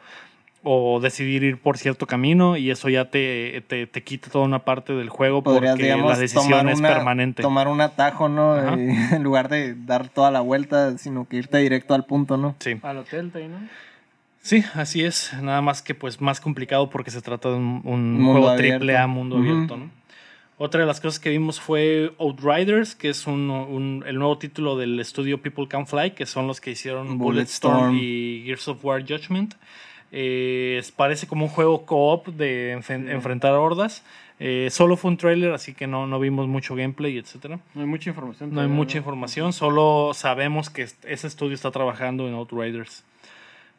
o 0.62 1.00
decidir 1.00 1.42
ir 1.42 1.58
por 1.58 1.78
cierto 1.78 2.06
camino 2.06 2.56
y 2.58 2.70
eso 2.70 2.88
ya 2.90 3.06
te, 3.10 3.64
te, 3.66 3.86
te 3.86 4.02
quita 4.02 4.28
toda 4.30 4.44
una 4.44 4.58
parte 4.64 4.92
del 4.92 5.08
juego 5.08 5.42
Podrías, 5.42 5.72
porque 5.72 5.84
digamos, 5.84 6.12
la 6.12 6.18
decisión 6.18 6.44
tomar, 6.50 6.68
es 6.68 6.78
una- 6.78 6.88
permanente. 6.88 7.42
tomar 7.42 7.68
un 7.68 7.80
atajo, 7.80 8.28
¿no? 8.28 8.56
Y 8.78 8.90
en 9.14 9.22
lugar 9.22 9.48
de 9.48 9.74
dar 9.74 10.08
toda 10.10 10.30
la 10.30 10.40
vuelta, 10.40 10.98
sino 10.98 11.26
que 11.26 11.36
irte 11.38 11.58
directo 11.58 11.94
al 11.94 12.04
punto, 12.04 12.36
¿no? 12.36 12.56
Sí. 12.58 12.76
Al 12.82 12.98
hotel, 12.98 13.32
¿no? 13.34 13.68
sí, 14.42 14.64
así 14.74 15.02
es, 15.04 15.32
nada 15.40 15.60
más 15.62 15.82
que 15.82 15.94
pues 15.94 16.20
más 16.20 16.40
complicado 16.40 16.90
porque 16.90 17.10
se 17.10 17.20
trata 17.22 17.48
de 17.50 17.56
un, 17.56 18.20
juego 18.24 18.48
abierto. 18.48 18.78
triple 18.78 18.96
A 18.98 19.06
mundo 19.06 19.36
abierto, 19.38 19.76
¿no? 19.76 19.90
Otra 20.58 20.80
de 20.82 20.86
las 20.86 21.00
cosas 21.00 21.18
que 21.18 21.30
vimos 21.30 21.58
fue 21.58 22.12
Outriders, 22.18 22.94
que 22.94 23.08
es 23.08 23.26
un, 23.26 23.48
un- 23.50 24.04
el 24.06 24.16
nuevo 24.18 24.36
título 24.36 24.76
del 24.76 25.00
estudio 25.00 25.40
People 25.40 25.68
Can 25.68 25.86
Fly, 25.86 26.10
que 26.10 26.26
son 26.26 26.46
los 26.46 26.60
que 26.60 26.70
hicieron 26.72 27.16
Bulletstorm 27.16 27.92
Bulletstorm. 27.92 27.96
y 27.98 28.42
Gears 28.44 28.68
of 28.68 28.84
War 28.84 29.00
Judgment. 29.00 29.54
Eh, 30.12 30.82
parece 30.96 31.26
como 31.26 31.44
un 31.46 31.50
juego 31.50 31.84
co-op 31.86 32.28
de 32.28 32.76
enfen- 32.76 33.08
enfrentar 33.10 33.52
hordas. 33.54 34.04
Eh, 34.42 34.68
solo 34.70 34.96
fue 34.96 35.10
un 35.10 35.16
trailer, 35.18 35.52
así 35.52 35.74
que 35.74 35.86
no, 35.86 36.06
no 36.06 36.18
vimos 36.18 36.48
mucho 36.48 36.74
gameplay, 36.74 37.18
etcétera. 37.18 37.60
No 37.74 37.82
hay 37.82 37.86
mucha 37.86 38.08
información. 38.10 38.48
No 38.50 38.60
hay 38.60 38.66
todavía, 38.66 38.74
mucha 38.76 38.98
información, 38.98 39.52
solo 39.52 40.12
sabemos 40.14 40.70
que 40.70 40.82
ese 41.04 41.26
estudio 41.26 41.54
está 41.54 41.70
trabajando 41.70 42.26
en 42.26 42.34
Outriders. 42.34 43.04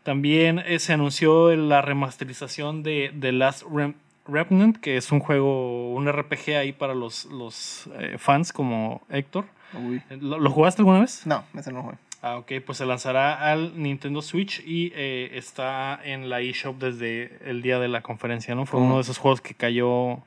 También 0.03 0.59
eh, 0.59 0.79
se 0.79 0.93
anunció 0.93 1.55
la 1.55 1.81
remasterización 1.81 2.83
de 2.83 3.11
The 3.19 3.31
Last 3.31 3.63
Rem- 3.63 3.95
Remnant, 4.27 4.77
que 4.77 4.97
es 4.97 5.11
un 5.11 5.19
juego, 5.19 5.93
un 5.93 6.07
RPG 6.11 6.55
ahí 6.57 6.71
para 6.73 6.93
los, 6.93 7.25
los 7.25 7.87
eh, 7.99 8.17
fans 8.19 8.53
como 8.53 9.01
Héctor. 9.09 9.45
Uy. 9.73 10.01
¿Lo, 10.19 10.37
lo 10.39 10.49
jugaste 10.51 10.81
alguna 10.81 11.01
vez? 11.01 11.25
No, 11.25 11.43
ese 11.57 11.71
no 11.71 11.83
fue. 11.83 11.93
Ah, 12.23 12.37
ok, 12.37 12.51
pues 12.65 12.77
se 12.77 12.85
lanzará 12.85 13.51
al 13.51 13.81
Nintendo 13.81 14.21
Switch 14.21 14.61
y 14.65 14.91
eh, 14.95 15.31
está 15.33 15.99
en 16.03 16.29
la 16.29 16.39
eShop 16.41 16.77
desde 16.77 17.39
el 17.49 17.63
día 17.63 17.79
de 17.79 17.87
la 17.87 18.01
conferencia, 18.01 18.53
¿no? 18.53 18.65
Fue 18.67 18.77
¿Cómo? 18.77 18.85
uno 18.87 18.95
de 18.97 19.01
esos 19.01 19.17
juegos 19.17 19.41
que 19.41 19.55
cayó 19.55 20.19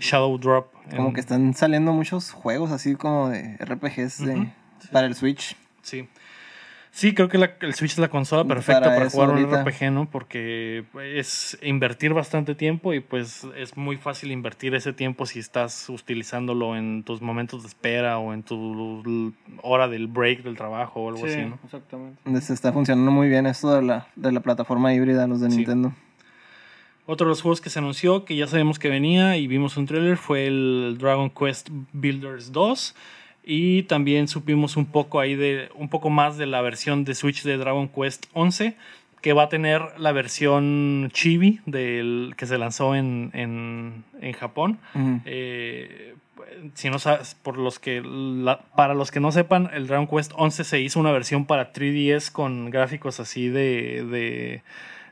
Shadow 0.00 0.36
Drop. 0.38 0.72
Como 0.90 1.12
que 1.12 1.20
están 1.20 1.54
saliendo 1.54 1.92
muchos 1.92 2.32
juegos 2.32 2.72
así 2.72 2.96
como 2.96 3.28
de 3.28 3.56
RPGs 3.60 4.24
de- 4.26 4.48
para 4.90 5.06
el 5.06 5.14
Switch. 5.14 5.56
Sí. 5.82 6.08
Sí, 6.96 7.12
creo 7.12 7.28
que 7.28 7.36
la- 7.36 7.50
el 7.60 7.74
Switch 7.74 7.92
es 7.92 7.98
la 7.98 8.08
consola 8.08 8.42
perfecta 8.44 8.84
para, 8.86 9.10
jugar 9.10 9.28
un. 9.28 9.44
RPG, 9.52 9.90
¿no? 9.92 10.08
Porque 10.08 10.82
es 11.14 11.58
invertir 11.62 12.14
bastante 12.14 12.54
tiempo 12.54 12.94
y 12.94 13.00
pues 13.00 13.46
es 13.54 13.76
muy 13.76 13.98
fácil 13.98 14.32
invertir 14.32 14.74
ese 14.74 14.94
tiempo 14.94 15.26
si 15.26 15.38
estás 15.38 15.90
utilizándolo 15.90 16.74
en 16.74 17.02
tus 17.02 17.20
momentos 17.20 17.60
de 17.64 17.68
espera 17.68 18.16
o 18.16 18.32
en 18.32 18.42
tu 18.42 19.34
hora 19.60 19.88
del 19.88 20.06
break 20.06 20.42
del 20.42 20.56
trabajo 20.56 21.00
o 21.02 21.08
algo 21.10 21.26
Sí, 21.26 21.34
así, 21.34 21.42
¿no? 21.44 21.58
exactamente. 21.64 22.18
Les 22.24 22.48
está 22.48 22.72
funcionando 22.72 23.10
muy 23.10 23.28
bien 23.28 23.44
esto 23.46 23.74
de 23.74 23.82
la, 23.82 24.06
de 24.16 24.32
la 24.32 24.40
plataforma 24.40 24.94
híbrida, 24.94 25.26
los 25.26 25.42
de 25.42 25.50
Sí. 25.50 25.58
Nintendo. 25.58 25.92
Otro 27.04 27.26
de 27.26 27.32
los 27.32 27.42
juegos 27.42 27.60
que 27.60 27.68
se 27.68 27.78
anunció, 27.78 28.24
que 28.24 28.36
ya 28.36 28.46
sabemos 28.46 28.78
que 28.78 28.88
venía 28.88 29.36
y 29.36 29.46
vimos 29.48 29.76
un 29.76 29.84
tráiler, 29.84 30.16
fue 30.16 30.46
el 30.46 30.96
Dragon 30.98 31.28
Quest 31.28 31.68
Builders 31.92 32.52
2. 32.52 32.94
Y 33.48 33.84
también 33.84 34.26
supimos 34.26 34.76
un 34.76 34.86
poco 34.86 35.20
ahí 35.20 35.36
de 35.36 35.68
un 35.76 35.88
poco 35.88 36.10
más 36.10 36.36
de 36.36 36.46
la 36.46 36.60
versión 36.62 37.04
de 37.04 37.14
Switch 37.14 37.44
de 37.44 37.56
Dragon 37.56 37.88
Quest 37.88 38.26
11 38.32 38.74
que 39.22 39.32
va 39.32 39.44
a 39.44 39.48
tener 39.48 39.82
la 39.98 40.12
versión 40.12 41.10
chibi 41.12 41.60
del 41.64 42.34
que 42.36 42.46
se 42.46 42.58
lanzó 42.58 42.94
en, 42.94 43.30
en, 43.34 44.04
en 44.20 44.32
Japón. 44.34 44.78
Eh, 45.24 46.14
si 46.74 46.90
no 46.90 46.98
sabes, 46.98 47.34
por 47.34 47.56
los 47.58 47.78
que 47.78 48.02
la- 48.04 48.60
para 48.76 48.94
los 48.94 49.10
que 49.10 49.20
no 49.20 49.32
sepan, 49.32 49.70
el 49.72 49.86
Dragon 49.86 50.06
Quest 50.06 50.32
11 50.36 50.64
se 50.64 50.80
hizo 50.80 51.00
una 51.00 51.10
versión 51.12 51.44
para 51.46 51.72
3DS 51.72 52.30
con 52.30 52.70
gráficos 52.70 53.18
así 53.20 53.48
de, 53.48 54.04
de 54.04 54.62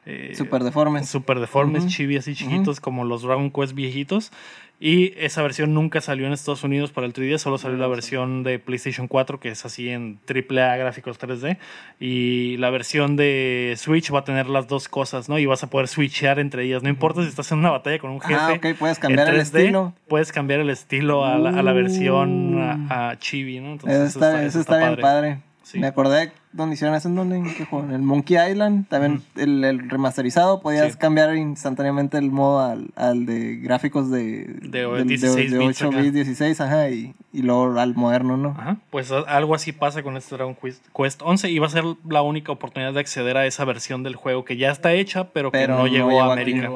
eh, 0.07 0.33
Super 0.35 0.63
deformes. 0.63 1.09
super 1.09 1.41
deformes, 1.41 1.85
Ujú. 1.85 1.93
chibi 1.93 2.17
así 2.17 2.35
chiquitos 2.35 2.79
como 2.81 3.05
los 3.05 3.23
Dragon 3.23 3.51
Quest 3.51 3.75
viejitos. 3.75 4.33
Y 4.81 5.15
esa 5.17 5.41
versión 5.43 5.73
nunca 5.73 6.01
salió 6.01 6.27
en 6.27 6.33
Estados 6.33 6.65
Unidos 6.65 6.91
para 6.91 7.07
el 7.07 7.13
3DS, 7.13 7.39
solo 7.39 7.59
salió 7.59 7.79
la 7.79 7.87
versión 7.87 8.43
de 8.43 8.59
PlayStation 8.59 9.09
4, 9.09 9.41
que 9.41 9.49
es 9.49 9.65
así 9.65 9.89
en 9.89 10.19
AAA 10.29 10.77
gráficos 10.77 11.19
3D. 11.19 11.59
Y 12.01 12.57
la 12.59 12.71
versión 12.71 13.17
de 13.17 13.75
Switch 13.77 14.13
va 14.13 14.21
a 14.21 14.25
tener 14.25 14.49
las 14.49 14.67
dos 14.67 14.89
cosas, 14.89 15.29
¿no? 15.29 15.39
Y 15.39 15.47
vas 15.47 15.63
a 15.63 15.71
poder 15.71 15.89
switchear 15.89 16.39
entre 16.39 16.65
ellas. 16.65 16.83
No 16.83 16.89
importa 16.89 17.23
si 17.23 17.29
estás 17.29 17.51
en 17.53 17.59
una 17.59 17.71
batalla 17.71 17.99
con 17.99 18.11
un 18.11 18.21
jefe. 18.21 18.35
Ah, 18.35 18.53
ok, 18.53 18.67
puedes 18.79 18.99
cambiar 18.99 19.29
el 19.29 19.37
3D, 19.37 19.43
estilo. 19.43 19.95
Puedes 20.09 20.33
cambiar 20.33 20.61
el 20.61 20.71
estilo 20.71 21.25
a 21.25 21.39
la, 21.39 21.51
a 21.51 21.63
la 21.63 21.73
versión 21.73 22.61
a, 22.61 23.11
a 23.11 23.19
chibi, 23.19 23.61
¿no? 23.61 23.73
Entonces, 23.73 23.99
Eso 23.99 24.19
está, 24.19 24.45
eso 24.45 24.61
está 24.61 24.79
bien 24.79 24.97
padre. 24.97 25.39
Sí. 25.65 25.81
Me 25.81 25.87
acordé 25.89 26.31
dónde 26.53 26.75
hicieron 26.75 26.95
eso, 26.95 27.09
¿en 27.09 27.17
dónde? 27.17 27.37
¿En 27.39 27.53
qué 27.55 27.65
juego? 27.65 27.85
En 27.87 27.93
el 27.93 28.03
Monkey 28.03 28.37
Island, 28.51 28.87
también 28.89 29.23
el, 29.35 29.65
el 29.65 29.91
remasterizado, 29.91 30.61
podías 30.61 30.93
Sí. 30.93 30.99
cambiar 30.99 31.35
instantáneamente 31.37 32.17
el 32.19 32.31
modo 32.31 32.61
al, 32.61 32.91
al 32.95 33.27
de 33.27 33.57
gráficos 33.57 34.11
de, 34.11 34.45
De 34.63 34.87
del- 34.87 35.07
16 35.09 35.51
de, 35.51 35.59
bits 35.59 35.81
8 35.83 35.89
acá. 35.89 36.01
bits, 36.03 36.13
16, 36.15 36.61
ajá, 36.61 36.91
y, 36.91 37.15
y 37.33 37.43
luego 37.43 37.77
al 37.81 37.95
moderno, 37.97 38.37
¿no? 38.37 38.51
Ajá, 38.51 38.77
pues 38.91 39.11
algo 39.11 39.55
así 39.55 39.73
pasa 39.73 40.03
con 40.03 40.17
este 40.17 40.37
Dragon 40.37 40.55
Quest, 40.55 40.85
Quest 40.97 41.23
11 41.25 41.51
y 41.51 41.59
va 41.59 41.67
a 41.67 41.71
ser 41.71 41.85
la 42.09 42.23
única 42.23 42.53
oportunidad 42.53 42.93
de 42.93 43.01
acceder 43.01 43.37
a 43.37 43.47
esa 43.47 43.65
versión 43.65 44.03
del 44.05 44.15
juego 44.15 44.45
que 44.45 44.57
ya 44.57 44.71
está 44.71 44.93
hecha, 44.93 45.31
pero 45.33 45.51
que 45.51 45.67
no 45.67 45.79
no 45.79 45.87
llegó 45.89 46.11
llegó 46.11 46.23
a. 46.23 46.33
América. 46.35 46.71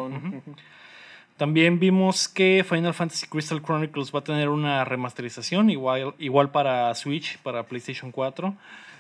También 1.39 1.79
vimos 1.79 2.27
que 2.29 2.67
Final 2.69 2.95
Fantasy 2.95 3.29
Crystal 3.29 3.63
Chronicles 3.63 4.13
va 4.13 4.19
a 4.19 4.25
tener 4.25 4.49
una 4.49 4.85
remasterización 4.85 5.71
igual, 5.71 6.15
igual 6.19 6.51
para 6.51 6.93
Switch, 6.97 7.39
para 7.39 7.63
PlayStation 7.63 8.11
4 8.11 8.55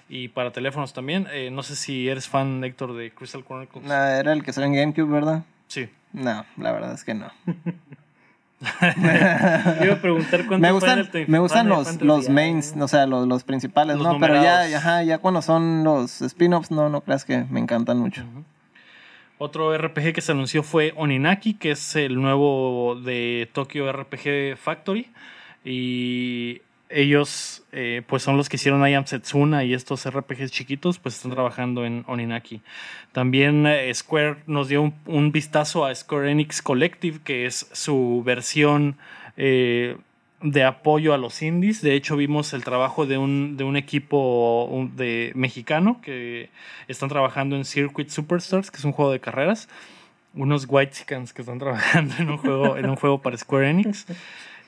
y 0.08 0.28
para 0.28 0.52
teléfonos 0.52 0.92
también. 0.92 1.26
Eh, 1.32 1.50
no 1.50 1.64
sé 1.64 1.74
si 1.74 2.08
eres 2.08 2.28
fan, 2.28 2.62
Héctor, 2.62 2.94
de 2.94 3.10
Crystal 3.10 3.44
Chronicles. 3.44 3.84
Nah, 3.84 4.20
era 4.20 4.32
el 4.32 4.44
que 4.44 4.52
salió 4.52 4.68
en 4.68 4.76
GameCube, 4.76 5.12
¿verdad? 5.12 5.42
Sí. 5.66 5.88
No, 6.12 6.46
la 6.56 6.72
verdad 6.72 6.94
es 6.94 7.02
que 7.02 7.14
no. 7.14 7.28
Iba 8.80 9.94
a 9.94 10.00
preguntar 10.00 10.46
cuánto 10.46 10.58
Me 10.58 10.72
gustan, 10.72 11.06
Final 11.06 11.28
me 11.28 11.38
gustan 11.38 11.68
los, 11.68 11.86
Fantasy 11.86 12.04
los 12.04 12.28
mains, 12.28 12.74
¿no? 12.74 12.86
o 12.86 12.88
sea, 12.88 13.06
los, 13.06 13.26
los 13.26 13.44
principales, 13.44 13.96
Los 13.96 14.04
¿no? 14.04 14.18
Pero 14.20 14.34
ya, 14.34 14.62
ajá, 14.76 15.02
ya 15.02 15.18
cuando 15.18 15.42
son 15.42 15.84
los 15.84 16.22
spin-offs, 16.22 16.70
no, 16.70 16.88
no 16.88 17.00
creas 17.02 17.24
que 17.24 17.44
me 17.50 17.60
encantan 17.60 17.98
mucho. 17.98 18.24
Otro 19.38 19.76
RPG 19.76 20.12
que 20.12 20.20
se 20.20 20.32
anunció 20.32 20.62
fue 20.62 20.92
Oninaki, 20.96 21.54
que 21.54 21.70
es 21.70 21.96
el 21.96 22.20
nuevo 22.20 22.96
de 23.00 23.48
Tokyo 23.52 23.90
RPG 23.92 24.56
Factory. 24.56 25.08
Y 25.64 26.62
ellos, 26.90 27.62
eh, 27.72 28.02
pues 28.06 28.22
son 28.22 28.36
los 28.36 28.48
que 28.48 28.56
hicieron 28.56 28.86
I 28.86 28.94
Am 28.94 29.06
Setsuna 29.06 29.64
y 29.64 29.74
estos 29.74 30.08
RPGs 30.08 30.50
chiquitos, 30.50 30.98
pues 30.98 31.16
están 31.16 31.32
trabajando 31.32 31.84
en 31.84 32.04
Oninaki. 32.06 32.62
También 33.12 33.66
eh, 33.66 33.92
Square 33.94 34.38
nos 34.46 34.68
dio 34.68 34.92
un, 35.06 35.32
vistazo 35.32 35.84
a 35.84 35.94
Square 35.94 36.30
Enix 36.30 36.62
Collective, 36.62 37.20
que 37.22 37.46
es 37.46 37.68
su 37.72 38.22
versión 38.24 38.96
eh, 39.36 39.96
de 40.40 40.64
apoyo 40.64 41.14
a 41.14 41.18
los 41.18 41.42
indies. 41.42 41.82
De 41.82 41.94
hecho, 41.94 42.16
vimos 42.16 42.52
el 42.52 42.64
trabajo 42.64 43.06
de 43.06 43.18
un, 43.18 43.56
de 43.56 43.64
un 43.64 43.76
equipo 43.76 44.88
de 44.94 45.32
mexicano 45.34 46.00
que 46.02 46.50
están 46.86 47.08
trabajando 47.08 47.56
en 47.56 47.64
Circuit 47.64 48.08
Superstars, 48.08 48.70
que 48.70 48.78
es 48.78 48.84
un 48.84 48.92
juego 48.92 49.10
de 49.10 49.20
carreras. 49.20 49.68
Unos 50.34 50.66
white 50.68 50.92
chickens 50.92 51.32
que 51.32 51.42
están 51.42 51.58
trabajando 51.60 52.14
en 52.18 52.30
un 52.30 52.38
juego, 52.38 52.76
en 52.76 52.88
un 52.88 52.96
juego 52.96 53.20
para 53.20 53.36
Square 53.36 53.70
Enix. 53.70 54.06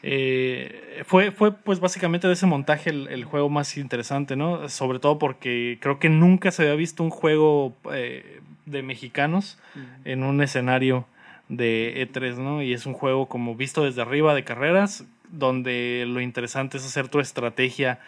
Eh, 0.02 1.02
fue, 1.06 1.30
fue 1.30 1.52
pues 1.52 1.78
básicamente 1.78 2.26
de 2.26 2.32
ese 2.32 2.46
montaje 2.46 2.90
el, 2.90 3.08
el 3.08 3.24
juego 3.24 3.50
más 3.50 3.76
interesante, 3.76 4.34
¿no? 4.34 4.68
Sobre 4.68 4.98
todo 4.98 5.18
porque 5.18 5.78
creo 5.80 5.98
que 5.98 6.08
nunca 6.08 6.50
se 6.50 6.62
había 6.62 6.74
visto 6.74 7.02
un 7.02 7.10
juego 7.10 7.76
eh, 7.92 8.40
de 8.64 8.82
mexicanos 8.82 9.58
en 10.04 10.22
un 10.22 10.42
escenario 10.42 11.06
de 11.48 12.08
E3, 12.10 12.36
¿no? 12.36 12.62
Y 12.62 12.72
es 12.72 12.86
un 12.86 12.94
juego 12.94 13.26
como 13.26 13.54
visto 13.54 13.84
desde 13.84 14.00
arriba 14.00 14.34
de 14.34 14.44
carreras, 14.44 15.04
donde 15.32 16.04
lo 16.06 16.20
interesante 16.20 16.78
es 16.78 16.84
hacer 16.84 17.08
tu 17.08 17.20
estrategia 17.20 18.00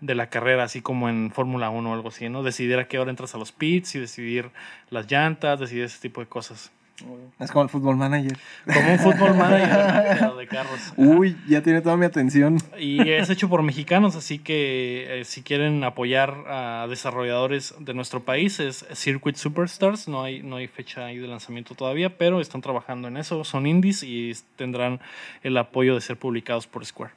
de 0.00 0.14
la 0.14 0.30
carrera, 0.30 0.64
así 0.64 0.80
como 0.80 1.08
en 1.08 1.30
Fórmula 1.30 1.70
1 1.70 1.90
o 1.90 1.94
algo 1.94 2.08
así, 2.08 2.28
¿no? 2.28 2.42
Decidir 2.42 2.78
a 2.78 2.88
qué 2.88 2.98
hora 2.98 3.10
entras 3.10 3.34
a 3.34 3.38
los 3.38 3.52
pits 3.52 3.94
y 3.94 3.98
decidir 3.98 4.50
las 4.88 5.10
llantas, 5.10 5.60
decidir 5.60 5.84
ese 5.84 6.00
tipo 6.00 6.20
de 6.20 6.26
cosas. 6.26 6.72
Es 7.38 7.50
como 7.50 7.64
el 7.64 7.70
Football 7.70 7.96
Manager. 7.96 8.38
Como 8.66 8.92
un 8.92 8.98
fútbol 8.98 9.34
manager, 9.34 10.14
pero 10.18 10.36
de 10.36 10.46
carros. 10.46 10.92
Uy, 10.96 11.36
ya 11.48 11.62
tiene 11.62 11.80
toda 11.80 11.96
mi 11.96 12.04
atención. 12.04 12.58
Y 12.78 13.10
es 13.10 13.30
hecho 13.30 13.48
por 13.48 13.62
mexicanos, 13.62 14.16
así 14.16 14.38
que 14.38 15.20
eh, 15.20 15.24
si 15.24 15.42
quieren 15.42 15.82
apoyar 15.84 16.44
a 16.48 16.86
desarrolladores 16.88 17.74
de 17.78 17.94
nuestro 17.94 18.22
país 18.22 18.60
es 18.60 18.84
Circuit 18.94 19.36
Superstars. 19.36 20.08
No 20.08 20.22
hay, 20.22 20.42
no 20.42 20.56
hay 20.56 20.66
fecha 20.66 21.06
ahí 21.06 21.18
de 21.18 21.28
lanzamiento 21.28 21.74
todavía, 21.74 22.16
pero 22.16 22.40
están 22.40 22.60
trabajando 22.60 23.08
en 23.08 23.16
eso. 23.16 23.44
Son 23.44 23.66
indies 23.66 24.02
y 24.02 24.32
tendrán 24.56 25.00
el 25.42 25.56
apoyo 25.56 25.94
de 25.94 26.00
ser 26.00 26.16
publicados 26.16 26.66
por 26.66 26.84
Square. 26.84 27.12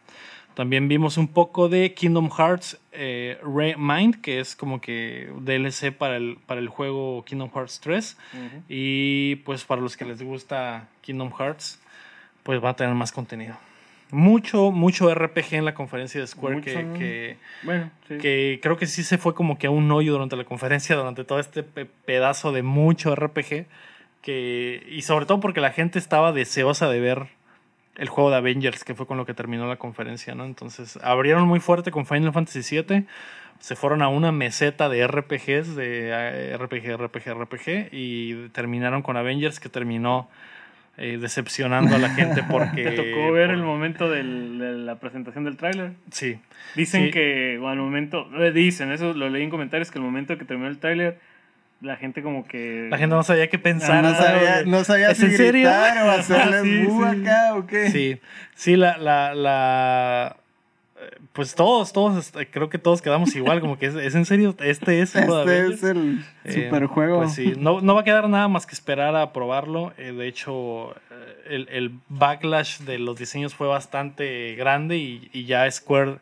También 0.56 0.88
vimos 0.88 1.18
un 1.18 1.28
poco 1.28 1.68
de 1.68 1.94
Kingdom 1.96 2.30
Hearts 2.30 2.80
eh, 2.92 3.40
Remind, 3.44 4.22
que 4.22 4.40
es 4.40 4.56
como 4.56 4.82
que 4.82 5.32
DLC 5.40 5.92
para 5.92 6.16
el, 6.18 6.38
para 6.46 6.60
el 6.62 6.68
juego 6.70 7.24
Kingdom 7.26 7.50
Hearts 7.52 7.80
3. 7.82 8.18
Y 8.70 9.38
pues 9.38 9.64
para 9.64 9.82
los 9.82 9.98
que 9.98 10.06
les 10.06 10.22
gusta 10.22 10.88
Kingdom 11.02 11.32
Hearts, 11.38 11.82
pues 12.44 12.64
va 12.64 12.70
a 12.70 12.76
tener 12.76 12.94
más 12.94 13.12
contenido. 13.12 13.56
Mucho, 14.12 14.70
mucho 14.70 15.10
RPG 15.12 15.54
en 15.56 15.66
la 15.66 15.74
conferencia 15.74 16.22
de 16.22 16.28
Square 16.28 16.58
Mucho, 16.58 16.66
que, 16.72 16.84
¿no? 16.84 16.94
que, 17.00 17.38
Bueno, 17.64 17.90
sí. 18.08 18.18
que 18.20 18.60
creo 18.62 18.78
que 18.78 18.86
sí 18.86 19.02
se 19.02 19.18
fue 19.18 19.34
como 19.34 19.58
que 19.58 19.66
a 19.66 19.72
un 19.72 19.92
hoyo 19.92 20.12
durante 20.12 20.36
la 20.36 20.44
conferencia, 20.44 20.96
durante 20.96 21.24
todo 21.24 21.40
este 21.40 21.64
pe- 21.64 21.86
pedazo 21.86 22.52
de 22.52 22.62
mucho 22.62 23.16
RPG. 23.16 23.66
Que, 24.22 24.86
y 24.90 25.02
sobre 25.02 25.26
todo 25.26 25.40
porque 25.40 25.60
la 25.62 25.72
gente 25.72 25.98
estaba 26.00 26.32
deseosa 26.32 26.88
de 26.90 27.00
ver 27.00 27.28
el 27.96 28.10
juego 28.10 28.30
de 28.32 28.38
Avengers, 28.38 28.84
que 28.84 28.96
fue 28.96 29.06
con 29.06 29.18
lo 29.18 29.26
que 29.26 29.34
terminó 29.34 29.68
la 29.68 29.76
conferencia, 29.78 30.34
¿no? 30.36 30.46
Entonces 30.46 30.98
abrieron 31.04 31.48
muy 31.48 31.60
fuerte 31.60 31.92
con 31.92 32.06
Final 32.06 32.34
Fantasy 32.34 32.82
VII, 32.82 33.06
se 33.60 33.76
fueron 33.76 34.02
a 34.02 34.08
una 34.10 34.32
meseta 34.32 34.90
de 34.90 35.06
RPGs, 35.08 35.76
de 35.76 36.10
eh, 36.12 36.58
RPG, 36.58 36.98
RPG, 36.98 37.34
RPG, 37.34 37.90
y 37.92 38.50
terminaron 38.50 39.02
con 39.04 39.16
Avengers, 39.16 39.60
que 39.60 39.70
terminó 39.70 40.30
eh, 40.98 41.18
decepcionando 41.20 41.96
a 41.96 42.00
la 42.00 42.10
gente 42.10 42.44
porque... 42.52 42.84
¿Te 42.84 42.92
tocó 42.92 43.32
ver 43.32 43.48
por- 43.48 43.56
el 43.56 43.64
momento 43.64 44.10
del- 44.10 44.60
de 44.60 44.74
la 44.74 44.96
presentación 45.00 45.44
del 45.44 45.58
tráiler? 45.58 45.94
Sí, 46.12 46.40
Dicen 46.76 47.06
Sí. 47.06 47.12
que 47.12 47.58
o 47.60 47.68
al 47.68 47.78
momento, 47.78 48.28
eh, 48.44 48.52
dicen, 48.52 48.92
eso 48.92 49.14
lo 49.14 49.30
leí 49.30 49.44
en 49.44 49.50
comentarios, 49.50 49.90
que 49.92 49.98
el 50.00 50.04
momento 50.04 50.38
que 50.38 50.46
terminó 50.46 50.68
el 50.70 50.78
tráiler, 50.80 51.20
la 51.84 51.98
gente 51.98 52.24
como 52.24 52.48
que... 52.48 52.88
la 52.90 52.98
gente 52.98 53.16
no 53.16 53.24
sabía 53.24 53.50
qué 53.50 53.60
pensar. 53.60 54.04
no 54.04 54.16
sabía, 54.16 54.64
no 54.66 54.84
sabía 54.84 55.12
¿Es 55.12 55.18
si 55.20 55.26
en 55.26 55.32
serio? 55.38 55.52
gritar 55.70 55.98
o 56.08 56.12
hacerles 56.12 56.62
Sí, 56.64 56.86
sí. 56.88 57.04
acá 57.04 57.56
o 57.56 57.68
qué. 57.68 57.90
Sí, 57.92 58.18
sí, 58.56 58.76
la, 58.76 58.98
la, 58.98 59.36
la, 59.36 60.38
eh, 61.00 61.18
pues 61.34 61.56
todos, 61.56 61.92
todos, 61.94 62.18
este, 62.18 62.48
creo 62.50 62.70
que 62.70 62.78
todos 62.80 63.02
quedamos 63.02 63.36
igual, 63.36 63.60
como 63.62 63.78
que 63.78 63.88
es, 63.88 63.96
es 63.96 64.16
en 64.16 64.26
serio, 64.26 64.56
este 64.60 65.02
es 65.02 65.16
Este 65.16 65.68
es 65.68 65.84
el 65.84 66.24
Eh, 66.46 66.66
superjuego. 66.66 67.20
Pues 67.20 67.34
sí, 67.34 67.54
no, 67.58 67.82
no 67.82 67.96
va 67.96 68.02
a 68.02 68.04
quedar 68.06 68.28
nada 68.30 68.48
más 68.48 68.66
que 68.66 68.74
esperar 68.76 69.16
a 69.16 69.34
probarlo. 69.34 69.94
Eh, 69.98 70.14
de 70.14 70.28
hecho, 70.28 70.96
el, 71.50 71.68
el 71.70 71.92
backlash 72.10 72.80
de 72.80 72.98
los 73.00 73.18
diseños 73.18 73.54
fue 73.56 73.68
bastante 73.68 74.56
grande 74.56 74.98
y, 74.98 75.30
y 75.34 75.46
ya 75.46 75.70
Square 75.70 76.18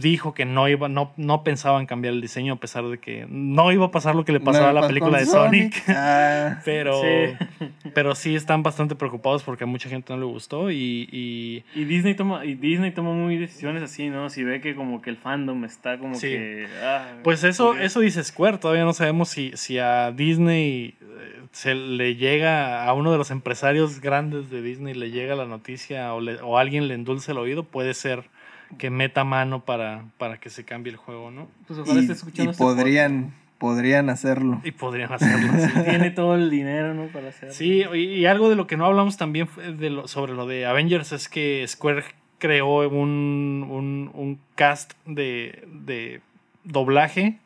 dijo 0.00 0.34
que 0.34 0.44
no 0.44 0.68
iba, 0.68 0.88
no, 0.88 1.12
no 1.16 1.44
pensaban 1.44 1.86
cambiar 1.86 2.14
el 2.14 2.20
diseño 2.20 2.54
a 2.54 2.56
pesar 2.56 2.84
de 2.88 2.98
que 2.98 3.26
no 3.28 3.70
iba 3.70 3.86
a 3.86 3.90
pasar 3.92 4.14
lo 4.16 4.24
que 4.24 4.32
le 4.32 4.40
pasó 4.40 4.60
No, 4.62 4.66
a 4.68 4.72
la 4.72 4.80
pues, 4.80 4.88
película 4.88 5.18
de 5.18 5.26
Sonic. 5.26 5.82
Ah, 5.88 6.60
Pero 6.64 7.00
Sí. 7.00 7.68
pero 7.94 8.14
sí 8.14 8.34
están 8.34 8.62
bastante 8.62 8.94
preocupados 8.96 9.42
porque 9.44 9.64
a 9.64 9.66
mucha 9.66 9.88
gente 9.88 10.12
no 10.12 10.18
le 10.18 10.26
gustó 10.26 10.70
y, 10.70 11.08
y 11.12 11.64
Y 11.74 11.84
Disney 11.84 12.14
toma 12.14 12.44
y 12.44 12.54
Disney 12.54 12.90
toma 12.90 13.12
muy 13.12 13.36
decisiones 13.36 13.82
así, 13.82 14.08
¿no? 14.08 14.30
Si 14.30 14.42
ve 14.42 14.60
que 14.60 14.74
como 14.74 15.00
que 15.00 15.10
el 15.10 15.16
fandom 15.16 15.64
está 15.64 15.98
como 15.98 16.14
Sí. 16.16 16.28
que... 16.28 16.66
ah, 16.82 17.12
Pues 17.22 17.44
eso, 17.44 17.68
porque- 17.68 17.84
eso 17.84 18.00
dice 18.00 18.24
Square. 18.24 18.58
Todavía 18.58 18.84
no 18.84 18.92
sabemos 18.92 19.28
si, 19.28 19.52
si 19.54 19.78
a 19.78 20.10
Disney 20.12 20.96
eh, 21.00 21.40
se 21.52 21.74
le 21.74 22.16
llega, 22.16 22.84
a 22.84 22.92
uno 22.94 23.12
de 23.12 23.18
los 23.18 23.30
empresarios 23.30 24.00
grandes 24.00 24.50
de 24.50 24.60
Disney 24.62 24.94
le 24.94 25.10
llega 25.10 25.34
la 25.36 25.46
noticia 25.46 26.12
o, 26.14 26.20
le- 26.20 26.40
o 26.42 26.58
alguien 26.58 26.88
le 26.88 26.94
endulce 26.94 27.30
el 27.32 27.38
oído. 27.38 27.62
Puede 27.62 27.94
ser 27.94 28.24
que 28.76 28.90
meta 28.90 29.24
mano 29.24 29.64
para, 29.64 30.04
para 30.18 30.38
que 30.38 30.50
se 30.50 30.64
cambie 30.64 30.92
el 30.92 30.96
juego, 30.98 31.30
¿no? 31.30 31.48
Pues 31.66 31.78
ojalá 31.78 31.98
y, 31.98 32.02
esté 32.02 32.12
escuchando 32.12 32.50
y 32.50 32.52
este 32.52 32.62
podrían, 32.62 33.34
podrían 33.58 34.10
hacerlo. 34.10 34.60
Y 34.64 34.72
podrían 34.72 35.12
hacerlo. 35.12 35.52
sí. 35.58 35.72
Tiene 35.84 36.10
todo 36.10 36.34
el 36.34 36.50
dinero, 36.50 36.92
¿no? 36.94 37.06
Para 37.06 37.28
hacerlo. 37.28 37.54
Sí, 37.54 37.84
y, 37.94 37.98
y 37.98 38.26
algo 38.26 38.50
de 38.50 38.56
lo 38.56 38.66
que 38.66 38.76
no 38.76 38.84
hablamos 38.84 39.16
también 39.16 39.46
fue 39.48 39.72
de 39.72 39.90
lo, 39.90 40.06
sobre 40.08 40.34
lo 40.34 40.46
de 40.46 40.66
Avengers 40.66 41.12
es 41.12 41.28
que 41.28 41.64
Square 41.66 42.04
creó 42.38 42.88
un, 42.88 43.66
un, 43.68 44.10
un 44.14 44.38
cast 44.54 44.92
de, 45.06 45.66
de 45.72 46.20
doblaje 46.64 47.38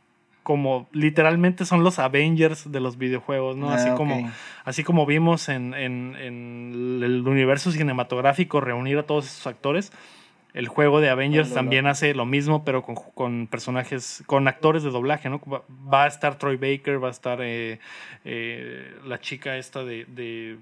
como 0.42 0.88
literalmente 0.90 1.64
son 1.64 1.84
los 1.84 2.00
Avengers 2.00 2.72
de 2.72 2.80
los 2.80 2.98
videojuegos, 2.98 3.56
¿no? 3.56 3.70
Ah, 3.70 3.74
así, 3.76 3.90
ok. 3.90 3.96
como, 3.96 4.30
así 4.64 4.82
como 4.82 5.06
vimos 5.06 5.48
en, 5.48 5.72
en- 5.72 6.16
en 6.16 7.00
el 7.00 7.26
universo 7.28 7.70
cinematográfico 7.70 8.60
reunir 8.60 8.98
a 8.98 9.04
todos 9.04 9.26
esos 9.26 9.46
actores, 9.46 9.92
el 10.54 10.68
juego 10.68 11.00
de 11.00 11.08
Avengers 11.08 11.54
también 11.54 11.86
hace 11.86 12.14
lo 12.14 12.26
mismo, 12.26 12.64
pero 12.64 12.82
con, 12.82 12.94
con 12.96 13.46
personajes, 13.46 14.22
con 14.26 14.46
actores 14.48 14.82
de 14.82 14.90
doblaje, 14.90 15.28
¿no? 15.30 15.40
Va, 15.50 15.62
va 15.92 16.04
a 16.04 16.06
estar 16.06 16.36
Troy 16.38 16.56
Baker, 16.56 17.02
va 17.02 17.08
a 17.08 17.10
estar 17.10 17.38
eh, 17.42 17.78
eh, 18.24 18.94
la 19.06 19.18
chica 19.20 19.56
esta 19.56 19.82
de, 19.84 20.04
de 20.06 20.56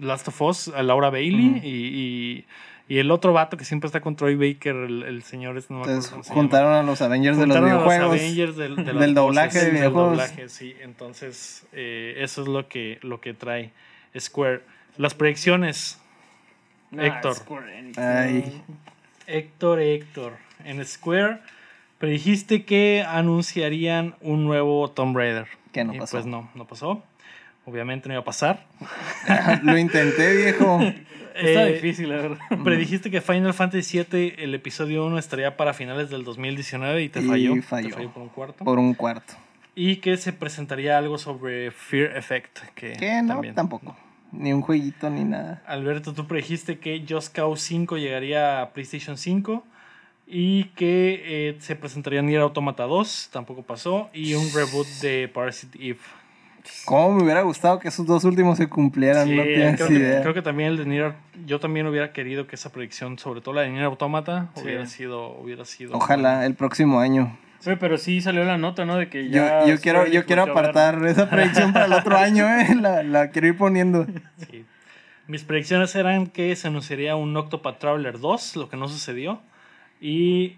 Last 0.00 0.28
of 0.28 0.42
Us, 0.42 0.68
Laura 0.82 1.10
Bailey, 1.10 1.60
y, 1.62 1.68
y- 1.68 2.44
y 2.90 2.96
el 3.00 3.10
otro 3.10 3.34
vato 3.34 3.58
que 3.58 3.66
siempre 3.66 3.86
está 3.86 4.00
con 4.00 4.16
Troy 4.16 4.34
Baker, 4.34 4.74
el, 4.74 5.02
el 5.02 5.22
señor, 5.22 5.56
no 5.68 5.80
acuerdo 5.82 5.94
Entonces 5.98 6.32
juntaron 6.32 6.72
a 6.72 6.82
los 6.82 7.02
Avengers 7.02 7.36
de 7.36 7.46
los 7.46 7.54
Juntaron 7.58 7.70
a 7.70 7.74
los 7.74 7.84
videojuegos. 7.84 8.18
Avengers 8.20 8.56
del, 8.56 8.76
de 8.76 8.84
las 8.94 9.00
del 9.00 9.14
doblaje 9.14 9.58
de 9.58 9.64
del 9.66 9.74
videojuegos. 9.74 10.10
doblaje, 10.12 10.48
sí. 10.48 10.74
Entonces, 10.80 11.66
eh, 11.74 12.14
eso 12.16 12.40
es 12.40 12.48
lo 12.48 12.66
que, 12.66 12.98
lo 13.02 13.20
que 13.20 13.34
trae 13.34 13.72
Square. 14.18 14.62
Las 14.96 15.12
proyecciones. 15.12 16.00
Nah, 16.90 17.04
Héctor. 17.06 17.36
Ay. 17.96 18.62
Héctor, 19.26 19.80
Héctor. 19.80 20.32
En 20.64 20.84
Square 20.84 21.38
predijiste 21.98 22.64
que 22.64 23.04
anunciarían 23.06 24.14
un 24.20 24.44
nuevo 24.44 24.90
Tomb 24.90 25.16
Raider. 25.16 25.46
Que 25.72 25.84
no 25.84 25.94
Y 25.94 25.98
pasó. 25.98 26.16
Pues 26.16 26.26
no, 26.26 26.50
no 26.54 26.66
pasó. 26.66 27.02
Obviamente 27.66 28.08
no 28.08 28.14
iba 28.14 28.22
a 28.22 28.24
pasar. 28.24 28.64
Lo 29.62 29.76
intenté, 29.76 30.34
viejo. 30.36 30.80
Está 31.34 31.68
Eh, 31.68 31.74
difícil, 31.74 32.08
la 32.08 32.16
verdad. 32.16 32.38
Predijiste 32.64 33.10
que 33.10 33.20
Final 33.20 33.52
Fantasy 33.54 34.02
VII, 34.10 34.34
el 34.38 34.54
episodio 34.54 35.04
1, 35.06 35.18
estaría 35.18 35.56
para 35.56 35.74
finales 35.74 36.08
del 36.10 36.24
2019 36.24 37.02
y 37.02 37.08
te 37.10 37.20
Y 37.20 37.24
falló. 37.28 37.62
falló. 37.62 37.88
Te 37.88 37.94
falló 37.94 38.10
por 38.10 38.22
un 38.22 38.28
cuarto. 38.30 38.64
Por 38.64 38.78
un 38.78 38.94
cuarto. 38.94 39.34
Y 39.74 39.96
que 39.96 40.16
se 40.16 40.32
presentaría 40.32 40.96
algo 40.98 41.18
sobre 41.18 41.70
Fear 41.70 42.16
Effect. 42.16 42.58
Que, 42.74 42.94
Que 42.94 43.22
no, 43.22 43.34
también. 43.34 43.54
tampoco. 43.54 43.94
Ni 44.32 44.52
un 44.52 44.60
jueguito 44.62 45.08
ni 45.10 45.24
nada. 45.24 45.62
Alberto, 45.66 46.12
tú 46.12 46.26
predijiste 46.26 46.78
que 46.78 47.04
Just 47.08 47.34
Cause 47.34 47.62
5 47.66 47.96
llegaría 47.96 48.60
a 48.62 48.70
PlayStation 48.70 49.16
5 49.16 49.64
y 50.26 50.64
que 50.76 51.22
eh, 51.24 51.56
se 51.60 51.74
presentaría 51.76 52.20
Nier 52.20 52.42
Automata 52.42 52.84
2, 52.84 53.30
tampoco 53.32 53.62
pasó, 53.62 54.10
y 54.12 54.34
un 54.34 54.44
reboot 54.54 54.86
de 55.00 55.28
Parasite 55.28 55.78
Eve. 55.82 55.98
¿Cómo 56.84 57.14
me 57.14 57.22
hubiera 57.22 57.40
gustado 57.40 57.78
que 57.78 57.88
esos 57.88 58.04
dos 58.04 58.24
últimos 58.24 58.58
se 58.58 58.68
cumplieran? 58.68 59.26
Sí, 59.26 59.34
no 59.36 59.42
tienes 59.42 59.76
creo, 59.76 59.88
que, 59.88 59.94
idea. 59.94 60.20
creo 60.20 60.34
que 60.34 60.42
también 60.42 60.68
el 60.70 60.76
de 60.76 60.84
Nier, 60.84 61.14
yo 61.46 61.58
también 61.60 61.86
hubiera 61.86 62.12
querido 62.12 62.46
que 62.46 62.56
esa 62.56 62.70
predicción, 62.70 63.18
sobre 63.18 63.40
todo 63.40 63.54
la 63.54 63.62
de 63.62 63.70
Nier 63.70 63.84
Automata, 63.84 64.50
Sí. 64.54 64.64
hubiera 64.64 64.84
sido, 64.86 65.30
hubiera 65.38 65.64
sido. 65.64 65.96
Ojalá 65.96 66.44
el 66.44 66.54
próximo 66.54 67.00
año. 67.00 67.38
Oye, 67.66 67.76
pero 67.76 67.98
sí 67.98 68.20
salió 68.20 68.44
la 68.44 68.56
nota, 68.58 68.84
¿no? 68.84 68.96
De 68.96 69.08
que 69.08 69.24
Yo, 69.30 69.44
ya. 69.44 69.66
yo 69.66 69.80
quiero, 69.80 70.06
yo 70.06 70.24
quiero 70.24 70.42
a 70.42 70.44
ver, 70.46 70.52
apartar 70.52 71.04
esa 71.06 71.28
predicción 71.28 71.72
para 71.72 71.86
el 71.86 71.92
otro 71.92 72.16
año, 72.18 72.46
¿eh? 72.46 72.74
La, 72.80 73.02
la 73.02 73.30
quiero 73.30 73.48
ir 73.48 73.56
poniendo. 73.56 74.06
Sí. 74.50 74.64
Mis 75.26 75.42
predicciones 75.44 75.94
eran 75.94 76.28
que 76.28 76.54
se 76.56 76.68
anunciaría 76.68 77.16
un 77.16 77.36
Octopath 77.36 77.78
Traveler 77.78 78.18
2, 78.20 78.56
lo 78.56 78.68
que 78.68 78.76
no 78.76 78.88
sucedió, 78.88 79.40
y 80.00 80.56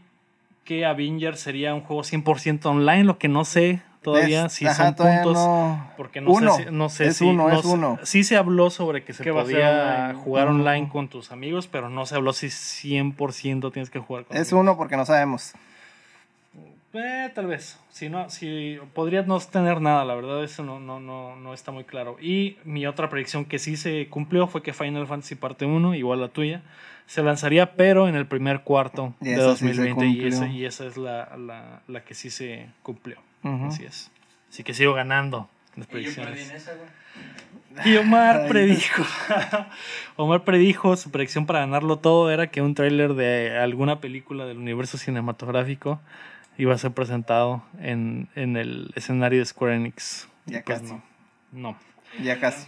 que 0.65 0.85
Avengers 0.85 1.41
sería 1.41 1.75
un 1.75 1.81
juego 1.81 2.03
100% 2.03 2.67
online, 2.67 3.05
lo 3.05 3.19
que 3.19 3.29
no 3.29 3.45
sé 3.45 3.81
todavía 4.03 4.47
Es- 4.47 4.53
si 4.53 4.67
ajá, 4.67 4.85
son 4.87 4.95
todavía 4.95 5.23
puntos. 5.23 5.43
no. 5.45 5.91
Porque 5.97 6.21
no 6.21 6.31
Uno. 6.31 6.55
sé, 6.55 6.65
si- 6.67 6.71
no 6.71 6.89
sé 6.89 7.07
Es 7.09 7.17
si. 7.17 7.25
uno, 7.25 7.49
no 7.49 7.59
es 7.59 7.65
uno. 7.65 7.99
Sí 8.05 8.23
se 8.25 8.37
habló 8.37 8.71
sobre 8.71 9.03
que 9.03 9.13
se 9.13 9.25
podía 9.33 10.05
online. 10.05 10.15
jugar 10.23 10.49
online 10.49 10.89
con 10.89 11.09
tus 11.09 11.33
amigos, 11.33 11.67
pero 11.67 11.89
no 11.89 12.07
se 12.07 12.15
habló 12.15 12.33
si 12.33 12.49
100% 12.51 13.73
tienes 13.73 13.91
que 13.91 13.99
jugar 13.99 14.25
con 14.27 14.37
Es 14.37 14.53
amigos. 14.53 14.61
uno 14.63 14.77
porque 14.77 14.97
no 14.97 15.05
sabemos. 15.07 15.53
Eh, 16.93 17.31
tal 17.35 17.47
vez. 17.47 17.79
Si 17.91 18.09
no, 18.09 18.29
si 18.31 18.79
podría 18.95 19.23
no 19.23 19.39
tener 19.41 19.81
nada, 19.81 20.05
la 20.05 20.15
verdad, 20.15 20.43
eso 20.43 20.65
no, 20.65 20.81
no, 20.81 20.99
no, 20.99 21.37
no 21.37 21.55
está 21.55 21.71
muy 21.71 21.85
claro. 21.85 22.17
Y 22.21 22.57
mi 22.65 22.87
otra 22.87 23.09
predicción 23.09 23.45
que 23.45 23.59
sí 23.59 23.77
se 23.77 24.09
cumplió 24.09 24.47
fue 24.49 24.63
que 24.63 24.73
Final 24.73 25.07
Fantasy 25.07 25.37
Parte 25.37 25.67
1, 25.67 25.95
igual 25.95 26.21
la 26.21 26.29
tuya, 26.29 26.63
se 27.07 27.23
lanzaría, 27.23 27.75
pero 27.77 28.09
en 28.09 28.17
el 28.17 28.27
primer 28.27 28.63
cuarto 28.63 29.15
Y 29.21 29.27
de 29.27 29.35
esa 29.35 29.57
sí 29.57 29.73
se 29.73 29.89
2020. 29.89 30.07
y, 30.07 30.27
esa, 30.27 30.47
y 30.49 30.65
esa 30.65 30.87
es 30.87 30.97
la, 30.97 31.37
la, 31.37 31.83
la 31.87 32.05
que 32.05 32.15
sí 32.15 32.31
se 32.31 32.67
cumplió. 32.83 33.19
Así 33.43 33.85
es. 33.85 34.11
Así 34.51 34.65
que 34.65 34.75
sigo 34.75 34.93
ganando 34.93 35.49
las 35.77 35.87
predicciones. 35.87 36.51
esa. 36.51 36.73
Y 37.85 37.97
Omar 37.97 38.43
Ay. 38.43 38.49
predijo. 38.49 39.05
Omar 40.17 40.43
predijo, 40.43 40.97
su 40.97 41.11
predicción 41.13 41.47
para 41.47 41.61
ganarlo 41.61 41.99
todo 41.99 42.31
era 42.31 42.49
que 42.49 42.63
un 42.63 42.75
tráiler 42.75 43.15
de 43.15 43.57
alguna 43.59 44.01
película 44.01 44.45
del 44.45 44.59
universo 44.59 44.99
cinematográfico 44.99 46.01
iba 46.61 46.75
a 46.75 46.79
ser 46.79 46.93
presentado 46.93 47.63
en, 47.81 48.29
en 48.35 48.57
el 48.57 48.91
escenario 48.95 49.39
de 49.41 49.47
Square 49.47 49.77
Enix. 49.77 50.29
Ya 50.47 50.63
pues 50.65 50.81
casi. 50.81 50.93
no. 50.93 51.03
No. 51.53 51.77
Ya 52.23 52.39
casi. 52.41 52.67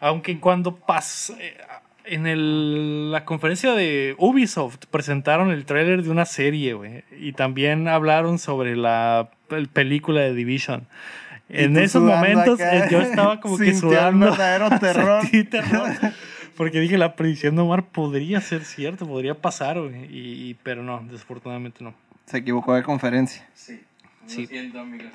Aunque 0.00 0.38
cuando 0.40 0.76
pas 0.76 1.30
eh, 1.38 1.56
en 2.04 2.26
el- 2.26 3.10
la 3.12 3.24
conferencia 3.24 3.72
de 3.72 4.14
Ubisoft 4.18 4.86
presentaron 4.90 5.50
el 5.50 5.64
tráiler 5.64 6.02
de 6.02 6.10
una 6.10 6.24
serie, 6.24 6.74
güey, 6.74 7.04
y 7.18 7.32
también 7.32 7.88
hablaron 7.88 8.38
sobre 8.38 8.76
la 8.76 9.30
pel- 9.48 9.68
película 9.68 10.20
de 10.22 10.34
Division. 10.34 10.86
En 11.48 11.76
esos 11.76 12.02
momentos 12.02 12.60
acá, 12.60 12.86
eh, 12.86 12.88
yo 12.90 13.00
estaba 13.00 13.38
como 13.40 13.58
que 13.58 13.74
sudando. 13.74 14.26
verdadero 14.30 14.70
terror. 14.80 15.22
Terror. 15.50 15.90
Porque 16.56 16.80
dije, 16.80 16.96
la 16.98 17.14
predicción 17.16 17.56
de 17.56 17.62
Omar 17.62 17.84
podría 17.86 18.40
ser 18.40 18.64
cierto, 18.64 19.06
podría 19.06 19.34
pasar, 19.34 19.78
güey. 19.80 20.04
Y, 20.06 20.50
y- 20.50 20.54
pero 20.62 20.82
no, 20.82 21.02
desafortunadamente 21.10 21.84
no. 21.84 21.94
Se 22.26 22.38
equivocó 22.38 22.74
de 22.74 22.82
conferencia. 22.82 23.46
Sí. 23.54 23.80
Sí. 24.26 24.42
Lo 24.42 24.48
siento, 24.48 24.80
amigos. 24.80 25.12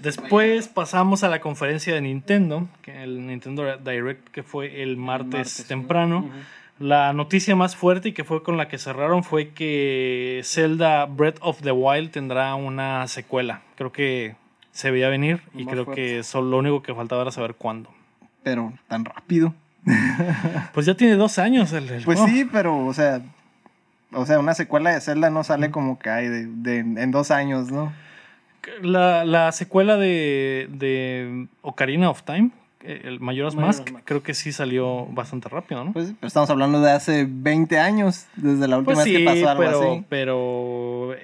Después 0.00 0.68
pasamos 0.68 1.22
a 1.22 1.28
la 1.28 1.40
conferencia 1.40 1.94
de 1.94 2.00
Nintendo, 2.00 2.68
que 2.82 3.02
el 3.02 3.26
Nintendo 3.26 3.76
Direct, 3.78 4.28
que 4.30 4.42
fue 4.42 4.82
el 4.82 4.96
martes, 4.96 5.32
martes, 5.32 5.64
temprano. 5.66 6.28
La 6.78 7.12
noticia 7.12 7.54
más 7.54 7.76
fuerte 7.76 8.08
y 8.08 8.12
que 8.12 8.24
fue 8.24 8.42
con 8.42 8.56
la 8.56 8.66
que 8.68 8.78
cerraron 8.78 9.22
fue 9.22 9.50
que 9.50 10.40
Zelda 10.44 11.04
Breath 11.06 11.36
of 11.40 11.60
the 11.62 11.70
Wild 11.70 12.10
tendrá 12.10 12.54
una 12.56 13.06
secuela. 13.06 13.62
Creo 13.76 13.92
que 13.92 14.34
se 14.72 14.90
veía 14.90 15.08
venir 15.08 15.42
y 15.54 15.64
Más 15.64 15.72
creo 15.74 15.84
fuerte. 15.84 16.02
que 16.02 16.22
solo 16.24 16.50
lo 16.50 16.58
único 16.58 16.82
que 16.82 16.94
faltaba 16.94 17.22
era 17.22 17.30
saber 17.30 17.54
cuándo. 17.54 17.90
Pero 18.42 18.72
tan 18.88 19.04
rápido. 19.04 19.54
Pues 20.72 20.86
ya 20.86 20.94
tiene 20.96 21.14
dos 21.14 21.38
años 21.38 21.72
el, 21.72 21.88
el 21.90 22.02
Pues 22.04 22.18
juego. 22.18 22.26
sí, 22.34 22.48
pero, 22.50 22.76
o 22.86 22.92
sea. 22.94 23.20
O 24.14 24.26
sea, 24.26 24.38
una 24.38 24.54
secuela 24.54 24.90
de 24.92 25.00
Zelda 25.00 25.30
no 25.30 25.44
sale 25.44 25.70
como 25.70 25.98
que 25.98 26.10
hay 26.10 26.28
de, 26.28 26.46
de- 26.46 26.78
en 27.02 27.10
dos 27.10 27.30
años, 27.30 27.70
¿no? 27.70 27.92
La, 28.82 29.24
la 29.24 29.50
secuela 29.52 29.96
de, 29.96 30.68
de 30.70 31.48
Ocarina 31.62 32.10
of 32.10 32.22
Time, 32.22 32.50
eh, 32.84 33.02
el 33.04 33.18
Majora's 33.20 33.54
Majora's 33.56 33.78
Mask, 33.80 33.90
Mask. 33.92 34.04
creo 34.04 34.22
que 34.22 34.34
sí 34.34 34.52
salió 34.52 35.06
bastante 35.06 35.48
rápido, 35.48 35.84
¿no? 35.84 35.92
Pues 35.92 36.08
sí, 36.08 36.16
pero 36.20 36.28
estamos 36.28 36.48
hablando 36.50 36.80
de 36.80 36.90
hace 36.92 37.26
20 37.28 37.78
años, 37.80 38.26
desde 38.36 38.68
la 38.68 38.78
última 38.78 38.94
Pues 38.94 38.98
vez 38.98 39.06
sí, 39.06 39.18
que 39.18 39.24
pasó 39.24 39.48
algo 39.48 39.62
pero, 39.64 39.92
así. 39.92 40.04
pero 40.08 40.36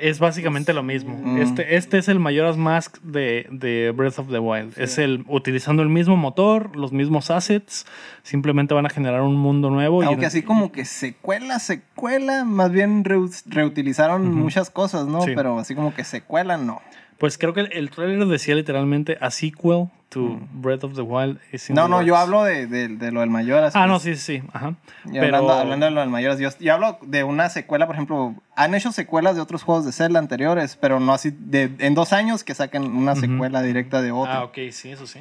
es 0.00 0.18
básicamente 0.18 0.72
lo 0.72 0.82
mismo. 0.82 1.18
Mm. 1.22 1.38
Este, 1.42 1.76
este 1.76 1.98
es 1.98 2.08
el 2.08 2.18
Majora's 2.18 2.56
Mask 2.56 2.98
de, 3.02 3.46
de 3.50 3.92
Breath 3.94 4.18
of 4.18 4.28
the 4.30 4.38
Wild. 4.38 4.78
Es 4.78 4.98
el 4.98 5.24
utilizando 5.28 5.82
el 5.82 5.88
mismo 5.88 6.16
motor, 6.16 6.74
los 6.76 6.92
mismos 6.92 7.30
assets, 7.30 7.86
simplemente 8.22 8.74
van 8.74 8.86
a 8.86 8.90
generar 8.90 9.22
un 9.22 9.36
mundo 9.36 9.70
nuevo. 9.70 10.02
y- 10.02 10.06
Aunque 10.06 10.26
así 10.26 10.42
como 10.42 10.72
que 10.72 10.84
secuela, 10.84 11.58
secuela, 11.58 12.44
más 12.44 12.70
bien 12.70 13.04
reu- 13.04 13.42
reutilizaron 13.46 14.34
muchas 14.34 14.70
cosas, 14.70 15.06
¿no? 15.06 15.22
Sí. 15.22 15.32
Pero 15.34 15.58
así 15.58 15.74
como 15.74 15.94
que 15.94 16.04
secuela, 16.04 16.56
no. 16.56 16.80
Pues 17.18 17.36
creo 17.36 17.52
que 17.52 17.60
el, 17.62 17.72
el 17.72 17.90
trailer 17.90 18.26
decía 18.28 18.54
literalmente 18.54 19.18
a 19.20 19.30
sequel 19.30 19.88
to 20.08 20.38
Breath 20.52 20.84
of 20.84 20.94
the 20.94 21.02
Wild. 21.02 21.38
is 21.52 21.68
in 21.68 21.74
Mm. 21.74 21.76
No, 21.76 21.82
the 21.84 21.90
no, 21.90 22.02
yo 22.02 22.12
works". 22.14 22.22
hablo 22.22 22.44
de, 22.44 22.66
de- 22.68 22.88
de 22.88 23.12
lo 23.12 23.20
del 23.20 23.28
Mayoras. 23.30 23.74
Ah, 23.76 23.80
pues. 23.80 23.88
no, 23.90 23.98
sí, 23.98 24.14
sí, 24.16 24.42
ajá. 24.52 24.74
Pero- 25.04 25.24
hablando, 25.36 25.52
hablando 25.52 25.86
de 25.86 25.92
lo 25.92 26.00
del 26.00 26.10
Mayoras, 26.10 26.38
yo, 26.38 26.48
yo 26.60 26.72
hablo 26.74 26.98
de 27.02 27.24
una 27.24 27.48
secuela, 27.50 27.86
por 27.86 27.96
ejemplo, 27.96 28.34
han 28.56 28.74
hecho 28.74 28.92
secuelas 28.92 29.34
de 29.34 29.42
otros 29.42 29.64
juegos 29.64 29.84
de 29.84 29.92
Zelda 29.92 30.18
anteriores, 30.20 30.76
pero 30.80 31.00
no 31.00 31.12
así, 31.12 31.34
de, 31.38 31.70
en 31.80 31.94
dos 31.94 32.12
años 32.12 32.44
que 32.44 32.54
saquen 32.54 32.84
una 32.84 33.16
secuela 33.16 33.62
directa 33.62 34.00
de 34.00 34.12
otro. 34.12 34.32
Ah, 34.32 34.44
ok, 34.44 34.56
sí, 34.70 34.90
eso 34.92 35.06
sí. 35.06 35.20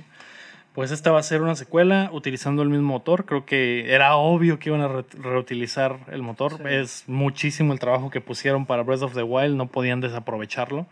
Pues 0.73 0.91
esta 0.91 1.11
va 1.11 1.19
a 1.19 1.23
ser 1.23 1.41
una 1.41 1.55
secuela 1.55 2.11
utilizando 2.13 2.61
el 2.61 2.69
mismo 2.69 2.89
motor. 2.93 3.25
Creo 3.25 3.43
que 3.47 3.91
era 3.91 4.15
obvio 4.15 4.59
que 4.59 4.69
iban 4.69 4.81
a 4.81 4.87
re- 4.87 5.05
reutilizar 5.19 5.97
el 6.11 6.21
motor. 6.21 6.57
Sí. 6.57 6.63
Es 6.67 7.03
muchísimo 7.07 7.73
el 7.73 7.79
trabajo 7.79 8.11
que 8.11 8.21
pusieron 8.21 8.67
para 8.67 8.83
Breath 8.83 9.01
of 9.01 9.15
the 9.15 9.23
Wild, 9.23 9.55
no 9.55 9.65
podían 9.65 10.01
desaprovecharlo. 10.01 10.85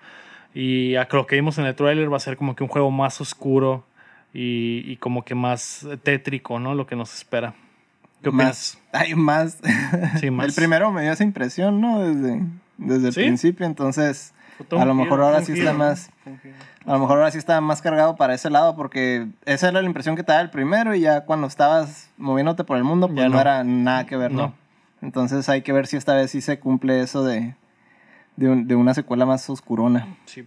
Y 0.56 0.96
a 0.96 1.08
lo 1.12 1.28
que 1.28 1.36
vimos 1.36 1.58
en 1.60 1.66
el 1.66 1.76
trailer 1.76 2.12
va 2.12 2.18
a 2.18 2.22
ser 2.22 2.38
como 2.38 2.56
que 2.56 2.64
un 2.64 2.70
juego 2.70 2.90
más 2.90 3.20
oscuro 3.22 3.86
y, 4.34 4.84
y 4.90 4.98
como 4.98 5.24
que 5.26 5.36
más 5.36 5.86
tétrico, 6.04 6.60
¿no? 6.60 6.74
Lo 6.74 6.88
que 6.88 6.96
nos 6.96 7.14
espera. 7.14 7.54
¿Qué 8.24 8.30
opinas? 8.30 8.80
más, 8.92 9.02
hay 9.04 9.14
más. 9.16 9.58
Sí, 10.20 10.32
más. 10.32 10.48
El 10.48 10.54
primero 10.54 10.92
me 10.92 11.04
dio 11.04 11.12
esa 11.12 11.24
impresión, 11.24 11.82
¿no? 11.82 12.00
Desde, 12.00 12.42
desde 12.78 13.08
el 13.10 13.14
¿Sí? 13.14 13.20
principio, 13.22 13.66
entonces 13.66 14.34
a 14.72 14.86
lo 14.86 14.94
mejor 14.96 15.22
ahora 15.22 15.42
sí 15.44 15.52
está 15.52 15.74
más, 15.74 16.10
a 16.86 16.94
lo 16.94 17.00
mejor 17.00 17.18
ahora 17.18 17.32
sí 17.32 17.38
está 17.38 17.60
más 17.60 17.82
cargado 17.82 18.16
para 18.16 18.34
ese 18.34 18.50
lado, 18.50 18.78
porque 18.78 19.28
esa 19.46 19.68
era 19.68 19.82
la 19.82 19.86
impresión 19.88 20.16
que 20.16 20.24
te 20.24 20.32
daba 20.32 20.42
el 20.42 20.50
primero 20.50 20.96
y 20.96 21.02
ya 21.02 21.26
cuando 21.26 21.46
estabas 21.48 22.10
moviéndote 22.18 22.64
por 22.64 22.78
el 22.78 22.86
mundo, 22.86 23.08
pues 23.08 23.20
Ya 23.20 23.28
no. 23.28 23.36
no. 23.36 23.42
era 23.42 23.64
nada 23.66 24.06
que 24.06 24.16
ver, 24.16 24.32
¿no? 24.32 24.42
No. 24.44 24.54
Entonces 25.02 25.50
hay 25.50 25.62
que 25.62 25.74
ver 25.74 25.88
si 25.88 25.98
esta 25.98 26.16
vez 26.16 26.32
sí 26.32 26.40
se 26.40 26.58
cumple 26.60 27.02
eso 27.02 27.24
de, 27.26 27.54
de, 28.36 28.50
un- 28.50 28.68
de 28.68 28.76
una 28.76 28.94
secuela 28.94 29.26
más 29.26 29.50
oscurona. 29.50 30.16
Sí. 30.26 30.46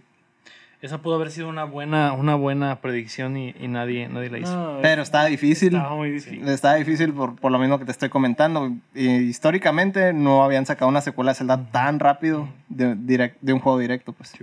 Esa 0.81 0.99
pudo 0.99 1.15
haber 1.15 1.29
sido 1.29 1.49
una 1.49 1.65
buena, 1.65 2.13
una 2.13 2.35
buena 2.35 2.77
predicción 2.79 3.35
y, 3.35 3.53
y 3.59 3.67
nadie, 3.67 4.07
nadie 4.07 4.29
la 4.29 4.37
hizo. 4.39 4.55
No, 4.75 4.81
Pero 4.81 5.01
está 5.01 5.25
difícil. 5.25 5.75
estaba 5.75 5.93
muy 5.95 6.09
difícil. 6.11 6.47
Está 6.47 6.75
difícil 6.75 7.13
por, 7.13 7.35
por 7.35 7.51
lo 7.51 7.59
mismo 7.59 7.77
que 7.79 7.83
te 7.85 7.91
estoy 7.91 8.07
comentando. 8.07 8.71
Y 8.95 9.09
históricamente 9.09 10.13
no 10.13 10.41
habían 10.41 10.65
sacado 10.65 10.87
una 10.87 11.01
secuela 11.01 11.31
de 11.31 11.35
Zelda 11.35 11.65
tan 11.71 11.99
rápido 11.99 12.47
de, 12.69 12.95
direct- 12.95 13.35
de 13.41 13.51
un 13.51 13.59
juego 13.59 13.77
directo. 13.77 14.13
Pues. 14.13 14.33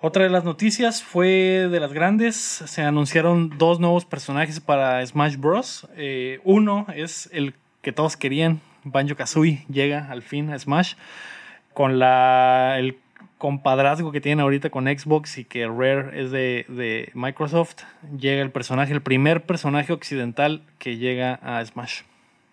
Otra 0.00 0.22
de 0.24 0.30
las 0.30 0.44
noticias 0.44 1.02
fue 1.02 1.68
de 1.70 1.80
las 1.80 1.92
grandes. 1.92 2.36
Se 2.36 2.82
anunciaron 2.82 3.58
dos 3.58 3.80
nuevos 3.80 4.06
personajes 4.06 4.58
para 4.60 5.04
Smash 5.04 5.36
Bros. 5.36 5.86
Eh, 5.96 6.40
uno 6.44 6.86
es 6.94 7.28
el 7.32 7.52
que 7.82 7.92
todos 7.92 8.16
querían. 8.16 8.60
Banjo 8.84 9.16
Kazooie 9.16 9.66
llega 9.68 10.06
al 10.10 10.22
fin 10.22 10.50
a 10.50 10.58
Smash. 10.58 10.94
Con 11.78 12.00
la, 12.00 12.74
el 12.80 12.96
compadrazgo 13.38 14.10
que 14.10 14.20
tienen 14.20 14.40
ahorita 14.40 14.68
con 14.70 14.86
Xbox 14.86 15.38
y 15.38 15.44
que 15.44 15.64
Rare 15.68 16.20
es 16.20 16.32
de, 16.32 16.66
de 16.68 17.12
Microsoft. 17.14 17.84
Llega 18.18 18.42
el 18.42 18.50
personaje, 18.50 18.92
el 18.92 19.00
primer 19.00 19.44
personaje 19.44 19.92
occidental 19.92 20.64
que 20.80 20.96
llega 20.96 21.34
a 21.34 21.64
Smash. 21.64 22.02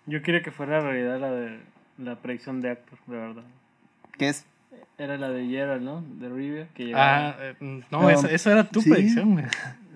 Yo 0.06 0.22
quería 0.22 0.42
que 0.42 0.52
fuera 0.52 0.78
realidad 0.80 1.18
la 1.18 1.32
de 1.32 1.58
la 1.98 2.14
predicción 2.14 2.60
de 2.60 2.70
Actor, 2.70 2.98
de 3.08 3.16
verdad. 3.16 3.42
¿Qué 4.16 4.28
es? 4.28 4.46
Era 4.96 5.16
la 5.18 5.28
de 5.30 5.44
Gerald, 5.48 5.82
¿no? 5.82 6.02
De 6.02 6.28
Rivia, 6.28 6.68
que 6.72 6.92
Ah, 6.94 7.34
llegara. 7.36 7.50
eh, 7.50 7.54
no, 7.90 8.02
No, 8.02 8.10
esa, 8.10 8.30
esa 8.30 8.52
era 8.52 8.62
tu 8.64 8.80
sí. 8.80 8.90
predicción. 8.90 9.32
güey. 9.32 9.44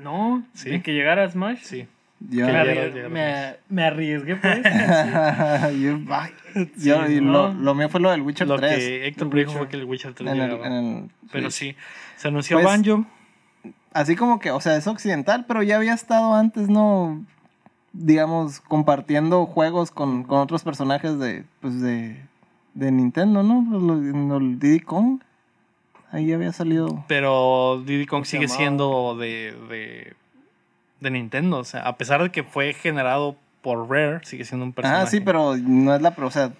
No, 0.02 0.42
Sí. 0.54 0.70
de 0.70 0.82
que 0.82 0.92
llegara 0.92 1.22
a 1.22 1.30
Smash. 1.30 1.60
Sí. 1.62 1.86
Yo, 2.28 2.46
Me, 2.46 2.52
Que 2.52 2.58
arrie- 2.58 2.66
llegara- 2.74 2.88
llegara 2.88 3.06
a 3.06 3.08
me- 3.08 3.56
me 3.74 3.82
arriesgué, 3.84 4.36
pues. 4.36 4.60
yo, 5.80 5.98
ay, 6.10 6.32
yo- 6.76 7.10
y 7.10 7.20
¿no? 7.20 7.32
lo, 7.32 7.54
lo 7.54 7.74
mío 7.74 7.88
fue 7.88 8.00
lo 8.00 8.10
del 8.10 8.20
Witcher 8.22 8.46
Lo 8.46 8.56
3. 8.56 8.76
que 8.76 9.06
Héctor 9.06 9.30
predijo 9.30 9.52
fue 9.52 9.68
que 9.68 9.76
el 9.76 9.84
Witcher 9.84 10.12
3 10.12 10.30
en 10.30 10.36
el- 10.40 10.50
llegaba. 10.50 10.66
en 10.66 10.72
el- 10.72 11.10
Pero 11.32 11.50
sí. 11.50 11.70
sí, 11.70 11.76
se 12.16 12.28
anunció 12.28 12.56
Pues, 12.58 12.66
Banjo. 12.66 13.06
Así 13.92 14.16
como 14.16 14.38
que, 14.38 14.50
o 14.50 14.60
sea, 14.60 14.76
es 14.76 14.86
occidental, 14.86 15.46
pero 15.48 15.62
ya 15.62 15.76
había 15.76 15.94
estado 15.94 16.34
antes, 16.34 16.68
¿no? 16.68 17.24
Digamos, 17.92 18.60
compartiendo 18.60 19.46
juegos 19.46 19.90
con, 19.90 20.22
con 20.22 20.38
otros 20.40 20.62
personajes 20.62 21.18
de, 21.18 21.44
pues 21.60 21.80
de, 21.80 22.20
de 22.74 22.92
Nintendo, 22.92 23.42
¿no? 23.42 23.66
Pues 23.68 23.82
lo- 23.82 23.96
en 23.96 24.30
el 24.30 24.58
Diddy 24.60 24.80
Kong. 24.80 25.20
Ahí 26.12 26.32
había 26.32 26.52
salido. 26.52 27.04
Pero 27.08 27.82
Diddy 27.86 28.04
Kong 28.06 28.24
sigue 28.26 28.46
siendo 28.48 29.16
de, 29.16 29.54
de, 29.68 30.14
de 31.00 31.10
Nintendo. 31.10 31.58
O 31.58 31.64
sea, 31.64 31.82
a 31.82 31.96
pesar 31.96 32.22
de 32.22 32.30
que 32.30 32.42
fue 32.42 32.72
generado 32.74 33.36
por 33.62 33.90
Rare, 33.90 34.20
sigue 34.24 34.44
siendo 34.44 34.64
un 34.64 34.72
personaje. 34.72 35.02
Ah, 35.02 35.06
sí, 35.06 35.20
pero 35.20 35.56
no 35.56 35.94
es 35.94 36.00
la. 36.02 36.14
O 36.16 36.30
sea, 36.30 36.50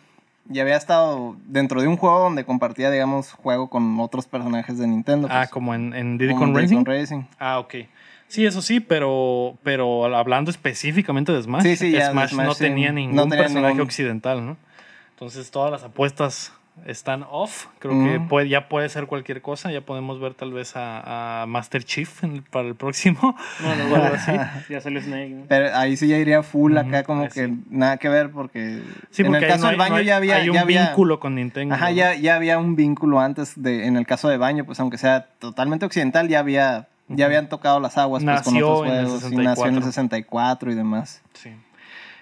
ya 0.46 0.62
había 0.62 0.76
estado 0.76 1.36
dentro 1.46 1.80
de 1.80 1.88
un 1.88 1.96
juego 1.96 2.18
donde 2.20 2.44
compartía, 2.44 2.90
digamos, 2.90 3.32
juego 3.32 3.68
con 3.70 3.98
otros 4.00 4.26
personajes 4.26 4.78
de 4.78 4.86
Nintendo. 4.86 5.28
Ah, 5.30 5.40
pues, 5.40 5.50
como 5.50 5.74
en, 5.74 5.94
en 5.94 6.18
Diddy 6.18 6.34
Kong 6.34 6.56
Racing. 6.56 6.84
Racing. 6.84 7.22
Ah, 7.38 7.58
ok. 7.58 7.74
Sí, 8.28 8.46
eso 8.46 8.62
sí, 8.62 8.78
pero, 8.80 9.56
pero 9.64 10.04
hablando 10.14 10.50
específicamente 10.52 11.32
de 11.32 11.42
Smash, 11.42 11.62
Sí, 11.62 11.76
sí, 11.76 11.96
Smash, 12.00 12.30
Smash, 12.30 12.46
no 12.46 12.54
sí. 12.54 12.64
tenía 12.64 12.88
No 12.90 12.94
ningún 12.94 13.28
tenía 13.28 13.38
personaje 13.44 13.74
ningún- 13.74 13.86
occidental, 13.86 14.46
¿no? 14.46 14.56
Entonces 15.14 15.50
todas 15.50 15.70
las 15.72 15.82
apuestas 15.82 16.52
están 16.86 17.24
off. 17.30 17.66
Creo 17.78 17.92
que 18.04 18.20
puede, 18.20 18.48
ya 18.48 18.68
puede 18.68 18.88
ser 18.88 19.06
cualquier 19.06 19.42
cosa. 19.42 19.70
Ya 19.72 19.80
podemos 19.82 20.20
ver 20.20 20.34
tal 20.34 20.52
vez 20.52 20.76
a, 20.76 21.42
a 21.42 21.46
Master 21.46 21.84
Chief 21.84 22.22
en 22.24 22.36
el- 22.36 22.42
para 22.42 22.68
el 22.68 22.74
próximo. 22.74 23.36
No, 23.62 23.74
no, 23.76 23.84
o 23.92 23.96
algo 23.96 24.14
así. 24.14 24.32
Ya 24.68 24.80
salió 24.80 25.00
Snake, 25.00 25.28
¿no? 25.30 25.44
Pero 25.48 25.74
ahí 25.76 25.96
sí 25.96 26.08
ya 26.08 26.18
iría 26.18 26.42
full 26.42 26.76
acá, 26.76 27.02
como 27.04 27.28
que 27.28 27.46
sí. 27.48 27.62
nada 27.70 27.96
que 27.96 28.08
ver, 28.08 28.30
porque. 28.30 28.82
Sí, 29.10 29.22
en 29.22 29.34
el 29.34 29.46
caso 29.46 29.64
no 29.64 29.68
del 29.68 29.76
baño 29.78 29.90
no 29.90 29.96
hay- 29.96 30.04
ya 30.06 30.16
había. 30.16 30.36
Hay 30.36 30.48
un 30.48 30.54
ya 30.54 30.60
había- 30.62 30.86
vínculo 30.88 31.20
con 31.20 31.34
Nintendo. 31.34 31.74
Ajá, 31.74 31.90
¿no? 31.90 31.96
ya, 31.96 32.14
ya 32.14 32.36
había 32.36 32.58
un 32.58 32.76
vínculo 32.76 33.20
antes 33.20 33.60
de, 33.60 33.86
en 33.86 33.96
el 33.96 34.06
caso 34.06 34.28
de 34.28 34.36
baño, 34.36 34.64
pues 34.64 34.78
aunque 34.80 34.98
sea 34.98 35.26
totalmente 35.38 35.86
occidental, 35.86 36.28
ya 36.28 36.38
había, 36.40 36.88
ya 37.08 37.26
habían 37.26 37.48
tocado 37.48 37.80
las 37.80 37.98
aguas 37.98 38.22
pues, 38.24 38.42
con 38.42 38.54
Nació 38.54 38.70
otros 38.70 38.88
en 38.92 38.98
el 38.98 39.04
juegos, 39.06 39.32
y 39.32 39.36
nació 39.36 39.66
en 39.66 39.74
el 39.76 39.82
64. 39.82 39.90
64 39.90 40.72
y 40.72 40.74
demás. 40.74 41.22
Sí. 41.34 41.50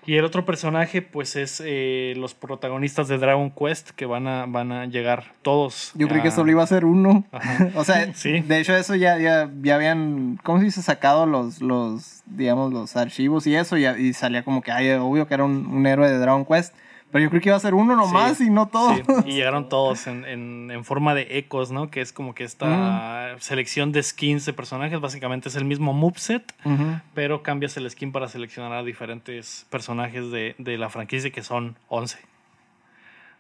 Y 0.09 0.17
el 0.17 0.25
otro 0.25 0.47
personaje, 0.47 1.03
pues, 1.03 1.37
es 1.37 1.63
eh, 1.63 2.15
los 2.17 2.33
protagonistas 2.33 3.09
de 3.09 3.19
Dragon 3.19 3.51
Quest 3.51 3.91
que 3.91 4.07
van 4.07 4.27
a, 4.27 4.47
van 4.47 4.73
a 4.73 4.87
llegar 4.87 5.35
todos. 5.43 5.93
Yo 5.97 6.09
creí 6.09 6.23
que 6.23 6.31
solo 6.31 6.51
iba 6.51 6.63
a 6.63 6.67
ser 6.67 6.87
uno. 6.87 7.27
O 7.75 7.85
sea, 7.85 8.15
Sí. 8.15 8.41
de 8.41 8.59
hecho 8.59 8.75
eso 8.75 8.95
ya, 8.95 9.19
ya, 9.19 9.51
ya 9.61 9.75
habían, 9.75 10.39
¿cómo 10.43 10.61
se 10.61 10.65
dice? 10.65 10.81
Sacado 10.81 11.27
los, 11.27 11.61
los, 11.61 12.23
digamos, 12.25 12.73
los 12.73 12.97
archivos 12.97 13.47
y 13.47 13.55
eso, 13.55 13.77
y, 13.77 13.85
y 13.85 14.15
salía 14.15 14.45
como 14.45 14.63
que, 14.63 14.73
ay, 14.73 14.93
obvio 14.93 15.27
que 15.29 15.35
era 15.35 15.45
un, 15.45 15.67
un 15.67 15.87
héroe 15.87 16.11
de 16.11 16.17
Dragon 16.19 16.47
Quest. 16.47 16.75
Pero 17.11 17.25
yo 17.25 17.31
creí 17.31 17.41
que 17.41 17.49
iba 17.49 17.57
a 17.57 17.61
ser 17.61 17.73
uno 17.75 17.97
nomás 17.97 18.37
Sí. 18.37 18.45
y 18.49 18.51
no 18.51 18.69
todos. 18.69 18.97
Sí, 18.99 19.03
y 19.25 19.33
llegaron 19.33 19.69
todos 19.71 20.07
en, 20.07 20.27
en, 20.27 20.71
en 20.71 20.85
forma 20.85 21.15
de 21.15 21.39
ecos, 21.39 21.71
¿no? 21.71 21.91
Que 21.91 22.03
es 22.03 22.13
como 22.13 22.35
que 22.35 22.45
esta 22.45 23.37
selección 23.41 23.93
de 23.93 24.03
skins 24.03 24.45
de 24.45 24.53
personajes. 24.53 25.01
Básicamente 25.01 25.49
es 25.49 25.57
el 25.57 25.65
mismo 25.65 25.95
moveset, 25.95 26.53
Ujú. 26.65 27.01
pero 27.15 27.43
cambias 27.43 27.77
el 27.79 27.91
skin 27.91 28.13
para 28.13 28.29
seleccionar 28.29 28.73
a 28.73 28.83
diferentes 28.83 29.67
personajes 29.71 30.31
de, 30.31 30.55
de 30.59 30.77
la 30.77 30.91
franquicia, 30.91 31.31
que 31.31 31.43
son 31.43 31.77
11. 31.89 32.19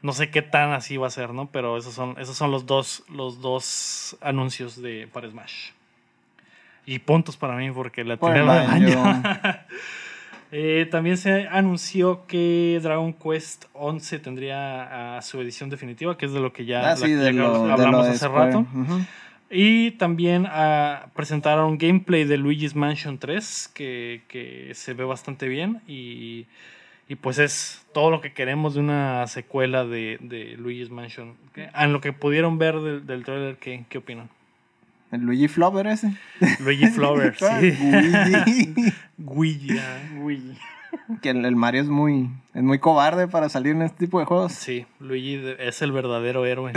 No 0.00 0.12
sé 0.12 0.30
qué 0.30 0.42
tan 0.42 0.72
así 0.72 0.96
va 0.96 1.08
a 1.08 1.10
ser, 1.10 1.34
¿no? 1.34 1.50
Pero 1.50 1.76
esos 1.76 1.92
son, 1.92 2.14
esos 2.18 2.36
son 2.36 2.50
los 2.50 2.64
dos, 2.66 3.04
los 3.10 3.40
dos 3.42 4.16
anuncios 4.22 4.80
de, 4.80 5.08
para 5.12 5.28
Smash. 5.28 5.72
Y 6.86 7.00
puntos 7.00 7.36
para 7.36 7.54
mí, 7.56 7.70
porque 7.70 8.02
la 8.04 8.16
Por 8.16 8.32
Eh, 10.50 10.86
también 10.90 11.18
se 11.18 11.46
anunció 11.48 12.26
que 12.26 12.80
Dragon 12.82 13.12
Quest 13.12 13.66
11 13.74 14.18
tendría 14.18 15.16
a 15.18 15.22
su 15.22 15.40
edición 15.40 15.68
definitiva, 15.68 16.16
que 16.16 16.26
es 16.26 16.32
de 16.32 16.40
lo 16.40 16.52
que 16.52 16.64
ya 16.64 16.92
Ah, 16.92 16.96
sí, 16.96 17.12
la- 17.14 17.24
de 17.24 17.32
ya 17.34 17.40
lo, 17.42 17.66
de 17.66 17.72
hablamos 17.72 18.06
de 18.06 18.12
hace 18.12 18.26
Square. 18.26 18.46
rato. 18.52 18.66
Y 19.50 19.92
también 19.92 20.46
ah, 20.48 21.06
presentaron 21.14 21.78
gameplay 21.78 22.24
de 22.24 22.36
Luigi's 22.38 22.74
Mansion 22.74 23.18
3, 23.18 23.70
que, 23.74 24.22
que 24.28 24.70
se 24.74 24.94
ve 24.94 25.04
bastante 25.04 25.48
bien. 25.48 25.80
Y, 25.86 26.46
y 27.08 27.14
pues 27.16 27.38
es 27.38 27.86
todo 27.94 28.10
lo 28.10 28.20
que 28.20 28.32
queremos 28.32 28.74
de 28.74 28.80
una 28.80 29.26
secuela 29.26 29.84
de, 29.84 30.18
de 30.20 30.56
Luigi's 30.58 30.90
Mansion. 30.90 31.34
¿Qué? 31.54 31.68
En 31.74 31.92
lo 31.92 32.00
que 32.00 32.12
pudieron 32.12 32.58
ver 32.58 32.78
del, 32.80 33.06
del 33.06 33.24
trailer, 33.24 33.56
¿qué, 33.56 33.84
¿qué 33.88 33.98
opinan? 33.98 34.28
El 35.10 35.22
Luigi 35.22 35.48
Flover 35.48 35.86
ese. 35.86 36.12
Luigi 36.60 36.86
Flower, 36.94 37.34
sí. 37.36 37.72
Luigi. 37.80 38.92
Luigi, 39.16 39.78
ah. 39.78 39.98
Uy. 40.20 40.56
que 41.22 41.30
el, 41.30 41.44
el 41.44 41.56
Mario 41.56 41.80
es 41.82 41.88
muy, 41.88 42.28
es 42.54 42.62
muy 42.62 42.78
cobarde 42.78 43.26
para 43.28 43.48
salir 43.48 43.72
en 43.74 43.82
este 43.82 44.04
tipo 44.06 44.18
de 44.20 44.26
juegos. 44.26 44.52
Sí, 44.52 44.86
Luigi 45.00 45.40
es 45.58 45.80
el 45.82 45.92
verdadero 45.92 46.44
héroe. 46.46 46.72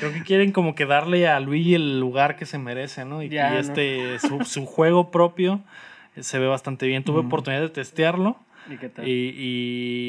Creo 0.00 0.12
que 0.12 0.22
quieren 0.24 0.50
como 0.50 0.74
que 0.74 0.86
darle 0.86 1.28
a 1.28 1.38
Luigi 1.38 1.74
el 1.74 2.00
lugar 2.00 2.36
que 2.36 2.46
se 2.46 2.58
merece, 2.58 3.04
¿no? 3.04 3.22
Y, 3.22 3.28
Ya, 3.28 3.50
y 3.50 3.54
¿no? 3.54 3.58
este, 3.60 4.18
su, 4.18 4.44
su 4.44 4.66
juego 4.66 5.12
propio 5.12 5.60
eh, 6.16 6.24
se 6.24 6.40
ve 6.40 6.48
bastante 6.48 6.86
bien. 6.88 7.04
Tuve 7.04 7.20
Ujú. 7.20 7.28
oportunidad 7.28 7.62
de 7.62 7.68
testearlo 7.68 8.36
¿Y 8.68 8.76
qué 8.76 8.88
tal? 8.88 9.06
y, 9.06 9.34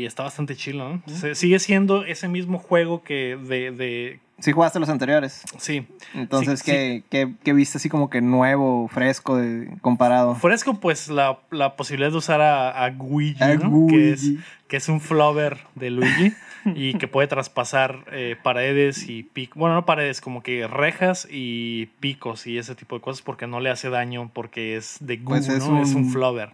y 0.01 0.05
está 0.07 0.23
bastante 0.23 0.55
chilo, 0.55 0.89
¿no? 1.05 1.13
Se- 1.13 1.35
sigue 1.35 1.59
siendo 1.59 2.03
ese 2.03 2.27
mismo 2.27 2.57
juego 2.57 3.03
que 3.03 3.37
de... 3.39 3.69
de 3.71 4.19
Sí 4.39 4.51
jugaste 4.51 4.79
los 4.79 4.89
anteriores. 4.89 5.43
sí, 5.57 5.87
Entonces, 6.13 6.59
Sí, 6.61 6.65
¿qué, 6.71 7.03
qué, 7.09 7.33
qué 7.43 7.53
viste 7.53 7.77
así 7.77 7.89
como 7.89 8.09
que 8.09 8.21
nuevo, 8.21 8.87
fresco 8.87 9.37
de, 9.37 9.69
comparado? 9.81 10.35
fresco 10.35 10.79
pues 10.79 11.09
la, 11.09 11.39
la 11.51 11.75
posibilidad 11.75 12.11
de 12.11 12.17
usar 12.17 12.41
a, 12.41 12.69
a 12.71 12.89
Luigi, 12.89 13.43
A 13.43 13.55
¿no? 13.55 13.87
Que 13.87 14.13
es, 14.13 14.31
que 14.67 14.77
es 14.77 14.87
un 14.89 15.01
flover 15.01 15.57
de 15.75 15.89
Luigi 15.89 16.33
y 16.75 16.93
que 16.95 17.07
puede 17.07 17.27
traspasar 17.27 18.05
eh, 18.11 18.35
paredes 18.41 19.07
y 19.09 19.23
picos, 19.23 19.57
bueno, 19.57 19.75
no 19.75 19.85
paredes, 19.85 20.21
como 20.21 20.43
que 20.43 20.67
rejas 20.67 21.27
y 21.29 21.87
picos 21.99 22.47
y 22.47 22.57
ese 22.57 22.75
tipo 22.75 22.95
de 22.95 23.01
cosas 23.01 23.21
porque 23.21 23.47
no 23.47 23.59
le 23.59 23.69
hace 23.69 23.89
daño 23.89 24.29
porque 24.33 24.75
es 24.75 24.97
de 24.99 25.17
goo, 25.17 25.29
Pues 25.29 25.49
es 25.49 25.67
¿no? 25.67 25.81
es 25.81 25.93
un 25.95 26.11
flover. 26.11 26.49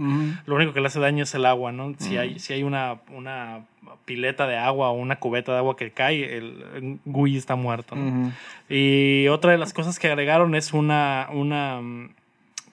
Lo 0.46 0.56
único 0.56 0.74
que 0.74 0.82
le 0.82 0.88
hace 0.88 1.00
daño 1.00 1.24
es 1.24 1.34
el 1.36 1.46
agua, 1.46 1.72
¿no? 1.72 1.94
Si 1.98 2.18
hay, 2.18 2.40
si 2.40 2.54
hay 2.54 2.64
una, 2.64 2.98
una 3.14 3.66
pileta 4.06 4.48
de 4.48 4.58
agua 4.58 4.90
o 4.90 4.94
una 4.94 5.18
cubeta 5.18 5.52
de 5.52 5.58
agua 5.60 5.76
que 5.76 5.92
cae, 5.92 6.38
el, 6.38 7.00
Gui 7.06 7.38
está 7.38 7.56
muerto. 7.56 7.96
Y 8.70 9.28
otra 9.28 9.52
de 9.52 9.58
las 9.58 9.74
cosas 9.74 10.00
que 10.00 10.08
agregaron 10.08 10.56
es 10.56 10.74
una, 10.74 11.28
una 11.32 11.82
mm, 11.82 12.10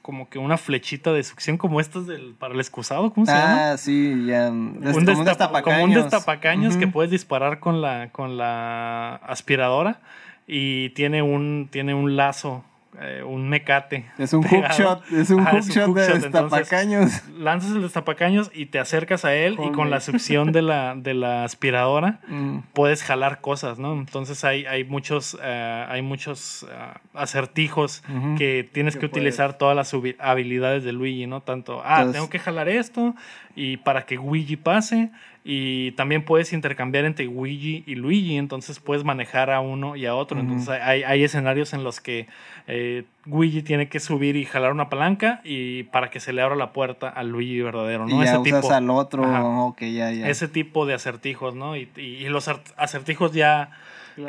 como 0.03 0.29
que 0.29 0.39
una 0.39 0.59
flechita 0.59 1.13
de 1.13 1.23
succión 1.23 1.57
como 1.57 1.81
estas 1.81 2.07
del, 2.07 2.35
para 2.35 2.53
el 2.55 2.61
excusado, 2.61 3.13
¿cómo 3.13 3.25
se 3.25 3.33
llama? 3.33 3.73
Ah, 3.73 3.77
sí, 3.79 4.25
ya. 4.27 4.51
Un 4.51 4.81
como 4.83 4.99
un 4.99 5.05
destapa- 5.07 5.25
destapacaños. 5.25 5.65
como 5.65 5.85
un 5.85 5.95
destapacaños 5.95 6.77
que 6.77 6.87
puedes 6.89 7.11
disparar 7.11 7.61
con 7.61 7.81
la, 7.81 8.09
con 8.11 8.37
la 8.37 9.15
aspiradora 9.17 10.01
y 10.47 10.91
tiene 10.91 11.23
un, 11.23 11.69
tiene 11.71 11.95
un 11.95 12.17
lazo, 12.17 12.65
eh, 13.01 13.23
un 13.25 13.49
mecate. 13.49 14.05
Es 14.19 14.33
un 14.35 14.43
hookshot, 14.43 15.11
es 15.13 15.31
un 15.31 15.45
hookshot 15.47 15.75
de 15.75 15.85
hookshot, 15.87 16.25
entonces- 16.25 16.25
destapacaños. 16.25 17.23
Lanzas 17.39 17.73
el 17.73 17.83
destapacaños 17.83 18.51
y 18.55 18.67
te 18.67 18.79
acercas 18.79 19.25
a 19.25 19.35
él 19.35 19.57
y 19.67 19.71
con 19.73 19.91
la 19.91 20.01
succión 20.01 20.53
de 20.53 20.63
la, 20.63 20.95
de 20.97 21.15
la 21.15 21.45
aspiradora 21.45 22.21
Mm. 22.29 22.59
puedes 22.73 23.03
jalar 23.03 23.41
cosas, 23.41 23.79
¿no? 23.79 23.93
Entonces 23.95 24.45
hay, 24.45 24.65
hay 24.67 24.85
muchos, 24.85 25.37
eh, 25.43 25.87
hay 25.89 26.03
muchos 26.03 26.67
eh, 26.71 26.75
acertijos 27.15 28.03
que 28.39 28.69
tienes 28.73 28.95
Que 28.95 29.01
que 29.01 29.07
utilizar 29.07 29.57
todas 29.59 29.75
las 29.77 29.93
habilidades 30.19 30.85
de 30.85 30.93
Luigi, 30.93 31.27
¿no? 31.27 31.41
Tanto, 31.41 31.83
ah, 31.85 31.97
Entonces- 31.99 32.13
tengo 32.21 32.31
que 32.31 32.39
jalar 32.39 32.69
esto 32.69 33.15
y 33.57 33.79
para 33.79 34.07
que 34.07 34.17
Luigi 34.17 34.57
pase 34.57 35.11
y 35.45 35.91
también 35.93 36.25
puedes 36.25 36.53
intercambiar 36.53 37.05
entre 37.05 37.25
Luigi 37.25 37.83
y 37.87 37.97
Luigi, 37.97 38.37
entonces 38.37 38.79
puedes 38.79 39.03
manejar 39.03 39.51
a 39.51 39.61
uno 39.61 39.97
y 39.97 40.07
a 40.07 40.15
otro. 40.15 40.39
Entonces 40.39 40.69
hay, 40.69 41.03
hay, 41.03 41.25
escenarios 41.25 41.73
en 41.73 41.83
los 41.83 42.01
que 42.01 42.29
eh, 42.69 43.05
Luigi 43.25 43.63
tiene 43.63 43.89
que 43.89 43.99
subir 43.99 44.37
y 44.37 44.45
jalar 44.45 44.71
una 44.71 44.89
palanca 44.89 45.41
y 45.43 45.83
para 45.85 46.11
que 46.11 46.21
se 46.21 46.33
le 46.33 46.43
abra 46.43 46.55
la 46.55 46.73
puerta 46.73 47.09
al 47.09 47.31
Luigi 47.31 47.61
verdadero, 47.61 48.07
¿no? 48.07 48.21
Y 48.21 48.23
ese 48.25 48.39
usas 48.39 48.43
tipo, 48.45 48.73
al 48.73 48.91
otro, 48.91 49.75
ya, 49.81 50.13
ya. 50.13 50.29
Ese 50.29 50.47
tipo 50.47 50.87
de 50.87 50.95
acertijos, 50.95 51.57
¿no? 51.57 51.77
Y, 51.77 51.89
y, 51.97 52.29
los 52.29 52.49
acertijos 52.77 53.33
ya 53.33 53.71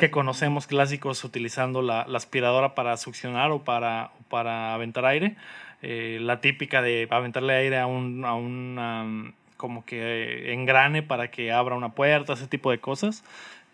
que 0.00 0.10
conocemos 0.10 0.66
clásicos 0.66 1.22
utilizando 1.22 1.80
la, 1.80 2.06
la, 2.08 2.16
aspiradora 2.16 2.74
para 2.74 2.96
succionar 2.96 3.52
o 3.52 3.62
para, 3.62 4.10
para 4.28 4.74
aventar 4.74 5.04
aire. 5.04 5.36
Eh, 5.82 6.18
la 6.20 6.40
típica 6.40 6.82
de 6.82 7.06
aventarle 7.10 7.54
aire 7.54 7.78
a 7.78 7.86
un, 7.86 8.24
a 8.24 8.34
un 8.34 9.34
como 9.56 9.84
que 9.84 10.52
engrane 10.52 11.02
para 11.02 11.30
que 11.30 11.52
abra 11.52 11.74
una 11.74 11.90
puerta, 11.90 12.32
ese 12.32 12.46
tipo 12.46 12.70
de 12.70 12.78
cosas. 12.78 13.24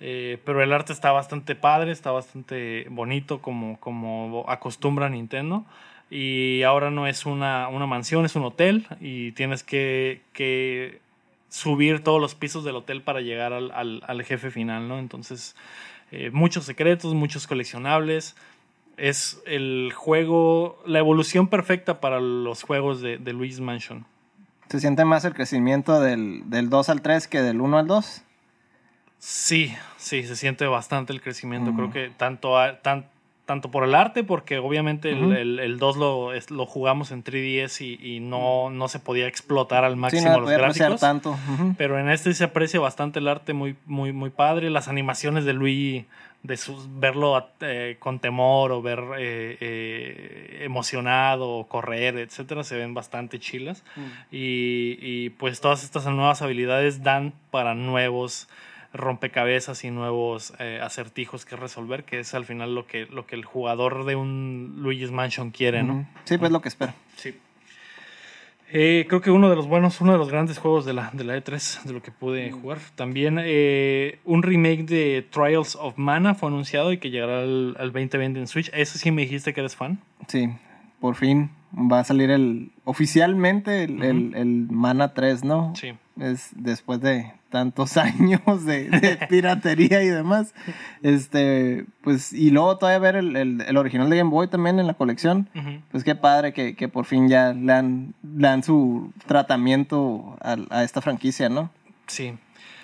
Eh, 0.00 0.38
pero 0.44 0.62
el 0.62 0.72
arte 0.72 0.92
está 0.92 1.12
bastante 1.12 1.54
padre, 1.54 1.92
está 1.92 2.10
bastante 2.10 2.86
bonito 2.90 3.42
como, 3.42 3.78
como 3.80 4.44
acostumbra 4.48 5.08
Nintendo. 5.08 5.64
Y 6.10 6.62
ahora 6.64 6.90
no 6.90 7.06
es 7.06 7.26
una, 7.26 7.68
una 7.68 7.86
mansión, 7.86 8.24
es 8.24 8.34
un 8.34 8.44
hotel 8.44 8.86
y 9.00 9.32
tienes 9.32 9.62
que, 9.62 10.22
que, 10.32 11.00
subir 11.48 12.02
todos 12.02 12.20
los 12.20 12.34
pisos 12.34 12.64
del 12.64 12.76
hotel 12.76 13.02
para 13.02 13.20
llegar 13.20 13.52
al, 13.52 13.70
al, 13.72 14.02
al 14.06 14.22
jefe 14.22 14.50
final, 14.50 14.88
¿no? 14.88 14.98
Entonces, 14.98 15.56
eh, 16.12 16.30
muchos 16.32 16.64
secretos, 16.64 17.14
muchos 17.14 17.46
coleccionables. 17.46 18.36
Es 18.96 19.42
el 19.46 19.92
juego, 19.94 20.82
la 20.86 20.98
evolución 20.98 21.48
perfecta 21.48 22.00
para 22.00 22.20
los 22.20 22.62
juegos 22.62 23.00
de, 23.00 23.18
de 23.18 23.32
Luis 23.32 23.60
Mansion. 23.60 24.04
¿Se 24.70 24.78
siente 24.78 25.04
más 25.04 25.24
el 25.24 25.34
crecimiento 25.34 26.00
del, 26.00 26.48
del 26.48 26.70
2 26.70 26.90
al 26.90 27.02
3 27.02 27.26
que 27.26 27.42
del 27.42 27.60
1 27.60 27.76
al 27.76 27.88
2? 27.88 28.22
Sí, 29.18 29.74
sí, 29.96 30.22
se 30.22 30.36
siente 30.36 30.64
bastante 30.66 31.12
el 31.12 31.20
crecimiento. 31.20 31.74
Creo 31.74 31.90
que 31.90 32.12
tanto, 32.16 32.54
tanto 33.50 33.68
por 33.68 33.82
el 33.82 33.96
arte, 33.96 34.22
porque 34.22 34.58
obviamente 34.58 35.10
el, 35.10 35.58
el, 35.58 35.78
2 35.80 35.96
lo, 35.96 36.30
lo, 36.50 36.66
jugamos 36.66 37.10
en 37.10 37.24
3DS 37.24 37.80
y, 37.80 38.14
y 38.14 38.20
no, 38.20 38.70
no, 38.70 38.86
se 38.86 39.00
podía 39.00 39.26
explotar 39.26 39.82
al 39.82 39.96
máximo 39.96 40.38
los 40.38 40.48
gráficos. 40.48 41.00
Tanto. 41.00 41.36
Pero 41.76 41.98
en 41.98 42.10
este 42.10 42.32
se 42.32 42.44
aprecia 42.44 42.78
bastante 42.78 43.18
el 43.18 43.26
arte, 43.26 43.52
muy, 43.52 43.74
muy, 43.86 44.12
muy 44.12 44.30
padre. 44.30 44.70
Las 44.70 44.86
animaciones 44.86 45.44
de 45.46 45.52
Luigi 45.52 46.06
de 46.44 46.56
sus, 46.56 46.86
verlo 47.00 47.44
eh, 47.60 47.96
con 47.98 48.20
temor 48.20 48.70
o 48.70 48.82
ver 48.82 49.00
eh, 49.18 49.58
eh, 49.60 50.60
emocionado 50.62 51.48
o 51.48 51.66
correr, 51.66 52.18
etcétera, 52.18 52.62
se 52.62 52.76
ven 52.76 52.94
bastante 52.94 53.40
chilas. 53.40 53.82
Y, 54.30 54.96
y, 55.00 55.30
pues 55.30 55.60
todas 55.60 55.82
estas 55.82 56.06
nuevas 56.06 56.40
habilidades 56.40 57.02
dan 57.02 57.32
para 57.50 57.74
nuevos 57.74 58.46
rompecabezas 58.92 59.84
y 59.84 59.90
nuevos 59.90 60.52
acertijos 60.82 61.44
que 61.44 61.56
resolver, 61.56 62.04
que 62.04 62.20
es 62.20 62.34
al 62.34 62.44
final 62.44 62.74
lo 62.74 62.86
que, 62.86 63.06
lo 63.06 63.26
que 63.26 63.36
el 63.36 63.44
jugador 63.44 64.04
de 64.04 64.16
un 64.16 64.76
Luigi's 64.78 65.10
Mansion 65.10 65.50
quiere, 65.50 65.82
¿no? 65.82 66.06
Sí, 66.24 66.38
pues 66.38 66.50
lo 66.50 66.60
que 66.60 66.68
espera. 66.68 66.94
Sí. 67.16 67.34
Eh, 68.72 69.06
creo 69.08 69.20
que 69.20 69.32
uno 69.32 69.50
de 69.50 69.56
los 69.56 69.66
buenos, 69.66 70.00
uno 70.00 70.12
de 70.12 70.18
los 70.18 70.30
grandes 70.30 70.58
juegos 70.58 70.84
de 70.84 70.92
la, 70.92 71.10
de 71.12 71.24
la 71.24 71.36
E3, 71.36 71.82
de 71.82 71.92
lo 71.92 72.02
que 72.02 72.12
pude 72.12 72.50
mm. 72.50 72.60
jugar. 72.60 72.78
También 72.94 73.38
eh, 73.42 74.20
un 74.24 74.42
remake 74.42 74.84
de 74.84 75.26
Trials 75.28 75.76
of 75.76 75.98
Mana 75.98 76.34
fue 76.34 76.48
anunciado 76.50 76.92
y 76.92 76.98
que 76.98 77.10
llegará 77.10 77.40
al, 77.40 77.76
al 77.78 77.92
2020 77.92 78.38
en 78.38 78.46
Switch. 78.46 78.70
Ese 78.72 78.98
sí 78.98 79.10
me 79.10 79.22
dijiste 79.22 79.52
que 79.52 79.60
eres 79.60 79.74
fan. 79.74 79.98
Sí, 80.28 80.48
por 81.00 81.16
fin 81.16 81.50
va 81.72 82.00
a 82.00 82.04
salir 82.04 82.30
el 82.30 82.72
oficialmente 82.84 83.84
el, 83.84 84.34
el, 84.34 84.66
Mana 84.70 85.14
3, 85.14 85.44
¿no? 85.44 85.72
Sí. 85.76 85.92
Es 86.18 86.50
después 86.54 87.00
de 87.00 87.32
tantos 87.48 87.96
años 87.96 88.64
de, 88.64 89.18
piratería 89.28 90.02
y 90.02 90.08
demás. 90.08 90.54
Este, 91.02 91.86
pues, 92.02 92.32
y 92.32 92.50
luego 92.50 92.78
todavía 92.78 92.98
ver 92.98 93.16
el, 93.16 93.36
el, 93.36 93.76
original 93.76 94.10
de 94.10 94.16
Game 94.16 94.30
Boy 94.30 94.48
también 94.48 94.78
en 94.78 94.86
la 94.86 94.94
colección. 94.94 95.48
Pues 95.90 96.04
qué 96.04 96.14
padre 96.14 96.52
que, 96.52 96.74
que, 96.74 96.88
por 96.88 97.04
fin 97.04 97.28
ya 97.28 97.52
le 97.52 97.66
dan, 97.66 98.14
le 98.22 98.48
dan 98.48 98.62
su 98.62 99.12
tratamiento 99.26 100.36
a, 100.40 100.56
a, 100.70 100.84
esta 100.84 101.00
franquicia, 101.00 101.48
¿no? 101.48 101.70
Sí. 102.06 102.34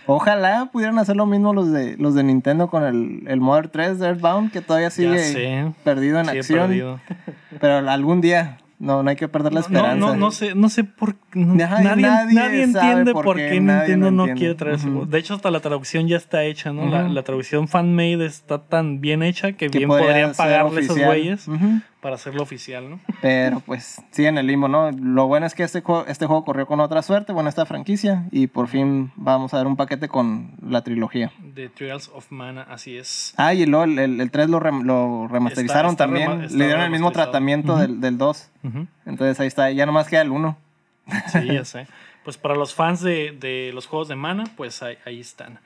Ojalá 0.09 0.70
pudieran 0.72 1.01
hacer 1.01 1.16
lo 1.16 1.26
mismo 1.26 1.53
los 1.53 1.72
de 1.72 1.97
los 1.97 2.14
de 2.14 2.22
Nintendo 2.22 2.68
con 2.68 2.84
el, 2.84 3.24
el 3.26 3.41
Mother 3.41 3.68
3 3.68 3.99
de 3.99 4.07
Earthbound, 4.07 4.53
que 4.53 4.61
todavía 4.61 4.91
sigue 4.91 5.72
perdido 5.82 6.20
en 6.20 6.28
acción. 6.28 7.01
Pero 7.61 7.91
algún 7.91 8.20
día 8.20 8.59
no, 8.79 9.03
no 9.03 9.11
hay 9.11 9.16
que 9.16 9.29
perder 9.29 9.55
la 9.55 9.61
esperanza. 9.61 9.95
No, 9.95 10.09
no, 10.09 10.16
no 10.16 10.31
sé, 10.31 10.55
no 10.55 10.68
sé 10.68 10.85
por 10.85 11.16
nadie, 11.35 11.97
nadie, 11.97 12.62
entiende 12.62 13.12
por 13.12 13.37
qué, 13.37 13.61
Nintendo 13.61 14.11
no 14.11 14.27
quiere 14.35 14.55
traer 14.55 14.77
eso. 14.77 15.07
De 15.07 15.18
hecho, 15.18 15.35
hasta 15.35 15.51
la 15.51 15.61
traducción 15.61 16.09
ya 16.09 16.16
está 16.16 16.45
hecha, 16.45 16.72
¿no? 16.72 16.87
la, 16.87 17.09
la, 17.09 17.22
traducción 17.22 17.68
fan-made 17.68 18.24
está 18.27 18.62
tan 18.62 19.01
bien 19.01 19.22
hecha 19.22 19.53
que, 19.53 19.68
bien 19.68 19.89
podrían 19.89 20.35
pagarle 20.35 20.83
esos 20.83 20.99
güeyes 20.99 21.49
para 22.07 22.14
hacerlo 22.14 22.44
oficial, 22.44 22.88
¿no? 22.88 23.00
Pero 23.20 23.59
pues 23.59 24.00
sí, 24.12 24.26
en 24.26 24.38
el 24.38 24.46
limbo, 24.46 24.68
¿no? 24.68 24.92
Lo 24.92 25.26
bueno 25.26 25.44
es 25.44 25.54
que 25.54 25.64
este, 25.64 25.82
este 26.07 26.26
juego 26.26 26.44
corrió 26.44 26.64
con 26.64 26.78
otra 26.78 27.02
suerte, 27.02 27.32
bueno, 27.32 27.48
esta 27.48 27.66
franquicia, 27.66 28.28
y 28.30 28.46
por 28.46 28.68
fin 28.68 29.11
vamos 29.16 29.52
a 29.52 29.57
ver 29.57 29.66
un 29.66 29.74
paquete 29.74 30.07
con 30.07 30.52
la 30.62 30.82
trilogía. 30.82 31.32
The 31.57 31.68
Trials 31.68 32.09
of 32.14 32.30
Mana, 32.30 32.62
así 32.70 32.96
es. 32.96 33.34
Ah, 33.36 33.54
y 33.54 33.66
luego 33.66 33.86
el, 33.86 34.20
el, 34.20 34.30
3 34.30 34.48
lo, 34.48 34.61
lo 34.61 35.26
remasterizaron 35.26 35.96
también, 35.96 36.42
le 36.57 36.66
dieron 36.66 36.84
el 36.84 36.92
mismo 36.92 37.11
tratamiento 37.11 37.76
del, 37.76 38.00
del 38.00 38.18
2. 38.18 38.50
Entonces 39.04 39.40
ahí 39.40 39.48
está, 39.48 39.72
ya 39.72 39.84
nomás 39.84 40.07
queda 40.07 40.22
el 40.22 40.30
1. 40.30 40.57
Sí, 41.32 41.46
ya 41.46 41.64
sé. 41.64 41.88
Pues 42.22 42.36
para 42.38 42.54
los 42.54 42.72
fans 42.72 43.00
de, 43.00 43.32
de 43.32 43.72
los 43.74 43.88
juegos 43.88 44.07
de 44.07 44.14
Mana, 44.14 44.44
pues 44.57 44.80
ahí, 44.84 44.96
ahí 45.04 45.18
están. 45.18 45.59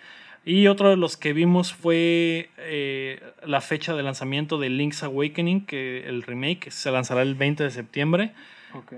Y 0.44 0.68
otro 0.68 0.88
de 0.88 0.96
los 0.96 1.16
que 1.16 1.32
vimos 1.32 1.74
fue 1.74 2.50
eh, 2.56 3.22
la 3.44 3.60
fecha 3.60 3.94
de 3.94 4.02
lanzamiento 4.02 4.58
de 4.58 4.70
Link's 4.70 5.02
Awakening, 5.02 5.66
que 5.66 6.08
el 6.08 6.22
remake 6.22 6.70
se 6.70 6.90
lanzará 6.90 7.22
el 7.22 7.34
20 7.34 7.64
de 7.64 7.70
septiembre. 7.70 8.32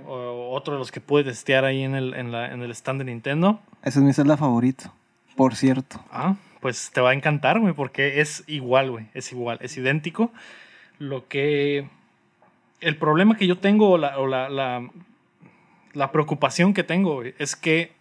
otro 0.06 0.74
de 0.74 0.78
los 0.78 0.92
que 0.92 1.00
pude 1.00 1.24
testear 1.24 1.64
ahí 1.64 1.82
en 1.82 1.94
el, 1.94 2.14
en, 2.14 2.30
la, 2.30 2.52
en 2.52 2.62
el 2.62 2.70
stand 2.70 3.00
de 3.00 3.06
Nintendo. 3.06 3.60
Ese 3.82 3.98
es 3.98 4.04
mi 4.04 4.12
celda 4.12 4.36
favorito, 4.36 4.92
por 5.36 5.56
cierto. 5.56 6.00
Ah, 6.12 6.36
pues 6.60 6.92
te 6.92 7.00
va 7.00 7.10
a 7.10 7.14
encantar, 7.14 7.58
güey, 7.58 7.72
porque 7.74 8.20
es 8.20 8.44
igual, 8.46 8.92
güey, 8.92 9.06
es 9.14 9.32
igual, 9.32 9.58
es 9.62 9.76
idéntico. 9.76 10.32
Lo 10.98 11.26
que... 11.26 11.88
El 12.80 12.96
problema 12.96 13.36
que 13.36 13.46
yo 13.46 13.58
tengo, 13.58 13.90
o 13.90 13.98
la, 13.98 14.16
la, 14.16 14.48
la, 14.48 14.88
la 15.92 16.12
preocupación 16.12 16.74
que 16.74 16.82
tengo, 16.82 17.22
es 17.22 17.56
que 17.56 17.92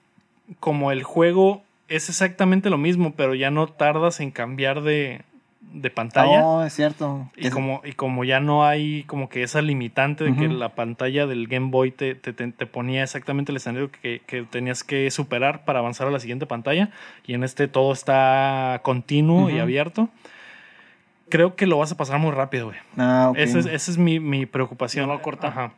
como 0.59 0.91
el 0.91 1.03
juego 1.03 1.63
es 1.91 2.07
exactamente 2.07 2.69
lo 2.69 2.77
mismo, 2.77 3.13
pero 3.15 3.35
ya 3.35 3.51
no 3.51 3.67
tardas 3.67 4.21
en 4.21 4.31
cambiar 4.31 4.81
de, 4.81 5.21
de 5.59 5.89
pantalla. 5.89 6.39
No, 6.39 6.63
es 6.63 6.73
cierto. 6.73 7.29
Y, 7.35 7.49
Como, 7.49 7.81
y 7.83 7.91
como 7.91 8.23
ya 8.23 8.39
no 8.39 8.65
hay 8.65 9.03
como 9.03 9.27
que 9.27 9.43
esa 9.43 9.61
limitante 9.61 10.23
de 10.23 10.33
que 10.33 10.47
la 10.47 10.69
pantalla 10.69 11.27
del 11.27 11.47
Game 11.47 11.69
Boy 11.69 11.91
te, 11.91 12.15
te, 12.15 12.31
te, 12.33 12.65
ponía 12.65 13.03
exactamente 13.03 13.51
el 13.51 13.57
escenario 13.57 13.91
que, 13.91 14.21
que, 14.25 14.43
tenías 14.43 14.85
que 14.85 15.11
superar 15.11 15.65
para 15.65 15.79
avanzar 15.79 16.07
a 16.07 16.11
la 16.11 16.21
siguiente 16.21 16.45
pantalla, 16.45 16.91
y 17.27 17.33
en 17.33 17.43
este 17.43 17.67
todo 17.67 17.91
está 17.91 18.79
continuo 18.83 19.49
y 19.49 19.59
abierto. 19.59 20.07
Creo 21.27 21.55
que 21.55 21.67
lo 21.67 21.77
vas 21.77 21.91
a 21.91 21.97
pasar 21.97 22.19
muy 22.19 22.31
rápido, 22.31 22.67
güey. 22.67 22.77
Ah, 22.97 23.31
Esa 23.35 23.59
es, 23.59 23.65
esa 23.65 23.91
es 23.91 23.97
mi, 23.97 24.19
mi 24.19 24.45
preocupación. 24.45 25.07
No 25.07 25.21
corta. 25.21 25.47
Ajá 25.47 25.71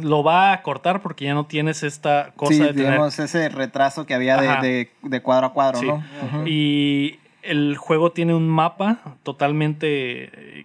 lo 0.00 0.22
va 0.22 0.52
a 0.52 0.62
cortar 0.62 1.02
porque 1.02 1.24
ya 1.24 1.34
no 1.34 1.46
tienes 1.46 1.82
esta 1.82 2.32
cosa 2.36 2.66
de 2.66 2.72
digamos, 2.72 3.18
ese 3.18 3.48
retraso 3.48 4.06
que 4.06 4.14
había 4.14 4.36
de, 4.60 4.90
de, 5.02 5.20
cuadro 5.22 5.48
a 5.48 5.52
cuadro, 5.52 5.82
¿no? 5.82 6.46
Y 6.46 7.18
el 7.44 7.76
juego 7.76 8.12
tiene 8.12 8.34
un 8.34 8.48
mapa 8.48 8.98
totalmente 9.22 10.64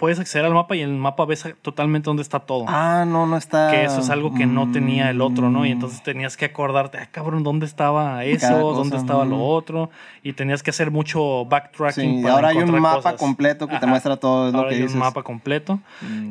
puedes 0.00 0.18
acceder 0.18 0.46
al 0.46 0.54
mapa 0.54 0.74
y 0.76 0.80
en 0.80 0.88
el 0.88 0.96
mapa 0.96 1.26
ves 1.26 1.46
totalmente 1.60 2.06
dónde 2.06 2.22
está 2.22 2.40
todo. 2.40 2.64
Ah, 2.66 3.04
no, 3.06 3.26
no 3.26 3.36
está. 3.36 3.70
Que 3.70 3.84
eso 3.84 4.00
es 4.00 4.08
algo 4.08 4.32
que 4.34 4.46
no 4.46 4.72
tenía 4.72 5.10
el 5.10 5.20
otro, 5.20 5.50
¿no? 5.50 5.66
Y 5.66 5.72
entonces 5.72 6.02
tenías 6.02 6.38
que 6.38 6.46
acordarte, 6.46 6.96
ah, 6.96 7.08
cabrón, 7.12 7.42
¿dónde 7.42 7.66
estaba 7.66 8.24
eso? 8.24 8.72
¿Dónde 8.72 8.96
estaba 8.96 9.26
lo 9.26 9.44
otro? 9.44 9.90
Y 10.22 10.32
tenías 10.32 10.62
que 10.62 10.70
hacer 10.70 10.90
mucho 10.90 11.44
backtracking. 11.44 12.22
Sí, 12.22 12.26
ahora 12.26 12.48
hay 12.48 12.56
un 12.56 12.80
mapa 12.80 13.14
completo 13.16 13.68
que 13.68 13.78
te 13.78 13.86
muestra 13.86 14.16
todo 14.16 14.50
lo 14.50 14.68
que 14.68 14.76
hay 14.76 14.82
un 14.82 14.98
mapa 14.98 15.22
completo. 15.22 15.80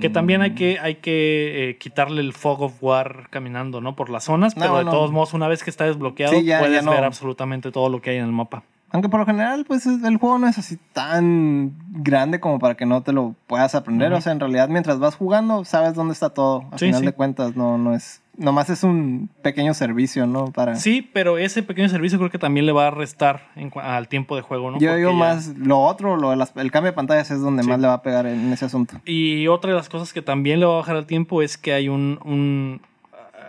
Que 0.01 0.09
también 0.09 0.41
hay 0.41 0.55
que, 0.55 0.79
hay 0.79 0.95
que 0.95 1.69
eh, 1.69 1.77
quitarle 1.77 2.21
el 2.21 2.33
fog 2.33 2.63
of 2.63 2.73
war 2.81 3.27
caminando, 3.29 3.81
¿no? 3.81 3.95
Por 3.95 4.09
las 4.09 4.23
zonas, 4.23 4.55
pero 4.55 4.79
de 4.79 4.85
todos 4.85 5.11
modos, 5.11 5.35
una 5.35 5.47
vez 5.47 5.63
que 5.63 5.69
está 5.69 5.85
desbloqueado, 5.85 6.33
puedes 6.33 6.85
ver 6.85 7.03
absolutamente 7.03 7.71
todo 7.71 7.89
lo 7.89 8.01
que 8.01 8.09
hay 8.09 8.17
en 8.17 8.25
el 8.25 8.31
mapa. 8.31 8.63
Aunque 8.91 9.09
por 9.09 9.19
lo 9.19 9.25
general, 9.25 9.65
pues 9.65 9.85
el 9.85 10.17
juego 10.17 10.39
no 10.39 10.47
es 10.47 10.57
así 10.57 10.77
tan 10.93 11.73
grande 11.89 12.39
como 12.39 12.59
para 12.59 12.75
que 12.75 12.85
no 12.85 13.01
te 13.01 13.13
lo 13.13 13.35
puedas 13.47 13.75
aprender. 13.75 14.11
O 14.13 14.21
sea, 14.21 14.31
en 14.31 14.39
realidad, 14.39 14.67
mientras 14.69 14.99
vas 14.99 15.15
jugando, 15.15 15.63
sabes 15.65 15.93
dónde 15.93 16.13
está 16.13 16.31
todo. 16.31 16.65
Al 16.71 16.79
final 16.79 17.05
de 17.05 17.11
cuentas, 17.11 17.55
no, 17.55 17.77
no 17.77 17.93
es. 17.93 18.21
Nomás 18.37 18.69
es 18.69 18.83
un 18.83 19.29
pequeño 19.41 19.73
servicio, 19.73 20.25
¿no? 20.25 20.45
Para... 20.45 20.75
Sí, 20.75 21.01
pero 21.01 21.37
ese 21.37 21.61
pequeño 21.61 21.89
servicio 21.89 22.17
creo 22.17 22.31
que 22.31 22.39
también 22.39 22.65
le 22.65 22.71
va 22.71 22.87
a 22.87 22.91
restar 22.91 23.49
al 23.75 24.07
tiempo 24.07 24.37
de 24.37 24.41
juego, 24.41 24.71
¿no? 24.71 24.79
Yo 24.79 24.95
digo 24.95 25.11
más 25.11 25.57
lo 25.57 25.81
otro, 25.81 26.15
lo 26.15 26.31
el 26.31 26.71
cambio 26.71 26.91
de 26.91 26.93
pantallas 26.93 27.29
es 27.31 27.41
donde 27.41 27.63
más 27.63 27.79
le 27.79 27.87
va 27.87 27.95
a 27.95 28.01
pegar 28.01 28.25
en 28.25 28.51
ese 28.53 28.63
asunto. 28.63 28.95
Y 29.03 29.47
otra 29.47 29.71
de 29.71 29.77
las 29.77 29.89
cosas 29.89 30.13
que 30.13 30.21
también 30.21 30.61
le 30.61 30.65
va 30.65 30.75
a 30.75 30.77
bajar 30.77 30.95
al 30.95 31.05
tiempo 31.05 31.41
es 31.41 31.57
que 31.57 31.73
hay 31.73 31.89
un 31.89 32.79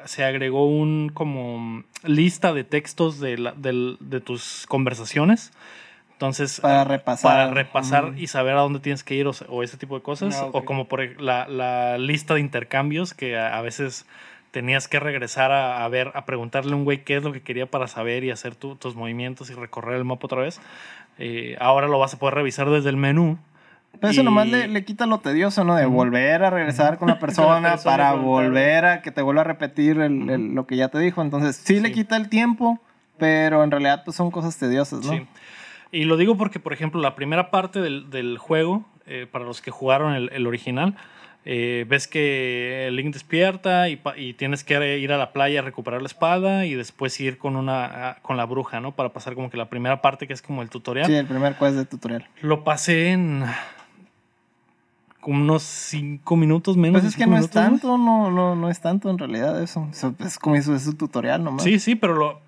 se 0.06 0.24
agregó 0.24 0.66
un 0.66 1.10
como 1.12 1.84
lista 2.04 2.52
de 2.52 2.64
textos 2.64 3.20
de, 3.20 3.38
la- 3.38 3.52
de 3.56 4.20
tus 4.20 4.66
conversaciones. 4.68 5.52
Entonces, 6.12 6.60
Para 6.60 6.84
repasar. 6.84 7.30
para 7.48 7.54
repasar 7.54 8.12
y 8.16 8.26
saber 8.26 8.54
a 8.56 8.60
dónde 8.60 8.80
tienes 8.80 9.02
que 9.04 9.14
ir 9.14 9.26
o, 9.26 9.32
se- 9.32 9.46
o 9.48 9.62
ese 9.62 9.76
tipo 9.78 9.94
de 9.94 10.02
cosas. 10.02 10.36
Ah. 10.40 10.48
O 10.52 10.64
como 10.66 10.86
por 10.86 11.00
ej- 11.00 11.18
la, 11.18 11.48
la 11.48 11.96
lista 11.96 12.34
de 12.34 12.40
intercambios 12.40 13.14
que 13.14 13.38
a, 13.38 13.56
a 13.56 13.62
veces 13.62 14.04
tenías 14.50 14.86
que 14.88 15.00
regresar 15.00 15.50
a, 15.52 15.82
a 15.84 15.88
ver, 15.88 16.10
a 16.14 16.26
preguntarle 16.26 16.72
a 16.72 16.76
un 16.76 16.84
güey 16.84 17.04
qué 17.04 17.16
es 17.16 17.22
lo 17.22 17.32
que 17.32 17.40
quería 17.40 17.66
para 17.66 17.86
saber 17.86 18.24
y 18.24 18.30
hacer 18.30 18.54
tu- 18.54 18.76
tus 18.76 18.96
movimientos 18.96 19.48
y 19.48 19.54
recorrer 19.54 19.96
el 19.96 20.04
mapa 20.04 20.26
otra 20.26 20.42
vez. 20.42 20.60
Eh, 21.18 21.56
ahora 21.60 21.86
lo 21.88 21.98
vas 21.98 22.12
a 22.14 22.18
poder 22.18 22.34
revisar 22.34 22.68
desde 22.68 22.90
el 22.90 22.96
menú. 22.98 23.38
Pero 23.98 24.12
eso 24.12 24.20
Y- 24.22 24.24
nomás 24.24 24.46
le, 24.48 24.68
le 24.68 24.84
quita 24.84 25.06
lo 25.06 25.18
tedioso, 25.18 25.64
¿no? 25.64 25.74
De 25.76 25.84
volver 25.86 26.42
a 26.44 26.50
regresar 26.50 26.98
con 26.98 27.08
la 27.08 27.18
persona, 27.18 27.70
persona 27.72 27.82
para 27.96 28.12
volver 28.14 28.84
a 28.84 29.02
que 29.02 29.10
te 29.10 29.20
vuelva 29.22 29.42
a 29.42 29.44
repetir 29.44 29.98
el- 30.00 30.30
el- 30.30 30.54
lo 30.54 30.66
que 30.66 30.76
ya 30.76 30.88
te 30.88 30.98
dijo. 30.98 31.20
Entonces, 31.22 31.56
sí, 31.56 31.80
le 31.80 31.92
quita 31.92 32.16
el 32.16 32.28
tiempo, 32.28 32.78
pero 33.18 33.62
en 33.64 33.70
realidad 33.70 34.02
pues 34.04 34.16
son 34.16 34.30
cosas 34.30 34.56
tediosas, 34.56 35.04
¿no? 35.04 35.12
Sí. 35.12 35.26
Y 35.92 36.04
lo 36.04 36.16
digo 36.16 36.36
porque, 36.36 36.60
por 36.60 36.72
ejemplo, 36.72 37.00
la 37.00 37.14
primera 37.16 37.50
parte 37.50 37.80
del, 37.80 38.10
del 38.10 38.38
juego, 38.38 38.84
eh, 39.06 39.26
para 39.30 39.44
los 39.44 39.60
que 39.60 39.70
jugaron 39.72 40.14
el, 40.14 40.30
el 40.32 40.46
original, 40.46 40.94
eh, 41.44 41.84
ves 41.88 42.06
que 42.06 42.88
Link 42.92 43.12
despierta 43.14 43.88
y, 43.88 44.00
y 44.16 44.34
tienes 44.34 44.62
que 44.62 44.98
ir 44.98 45.10
a 45.12 45.16
la 45.18 45.32
playa 45.32 45.60
a 45.60 45.62
recuperar 45.62 46.00
la 46.02 46.06
espada 46.06 46.64
y 46.66 46.74
después 46.74 47.18
ir 47.20 47.38
con 47.38 47.56
una 47.56 48.18
con 48.22 48.36
la 48.36 48.44
bruja, 48.44 48.80
¿no? 48.80 48.92
Para 48.94 49.08
pasar 49.12 49.34
como 49.34 49.50
que 49.50 49.56
la 49.56 49.68
primera 49.70 50.00
parte 50.02 50.26
que 50.26 50.32
es 50.34 50.42
como 50.42 50.62
el 50.62 50.68
tutorial. 50.70 51.06
Sí, 51.06 51.14
el 51.14 51.26
primer 51.26 51.54
quest 51.56 51.76
de 51.76 51.86
tutorial. 51.86 52.26
Lo 52.42 52.62
pasé 52.62 53.10
en 53.12 53.44
unos 55.26 55.62
cinco 55.62 56.36
minutos 56.36 56.76
menos. 56.76 57.00
Pues 57.02 57.12
es 57.12 57.18
que 57.18 57.26
no 57.26 57.36
es 57.38 57.50
tanto, 57.50 57.98
no, 57.98 58.30
no, 58.30 58.54
no 58.56 58.70
es 58.70 58.80
tanto 58.80 59.10
en 59.10 59.18
realidad 59.18 59.60
eso. 59.62 59.88
Es 60.18 60.38
como 60.38 60.56
eso 60.56 60.74
es 60.74 60.86
un 60.86 60.96
tutorial 60.96 61.44
nomás. 61.44 61.62
Sí, 61.62 61.78
sí, 61.78 61.94
pero 61.94 62.14
lo, 62.14 62.40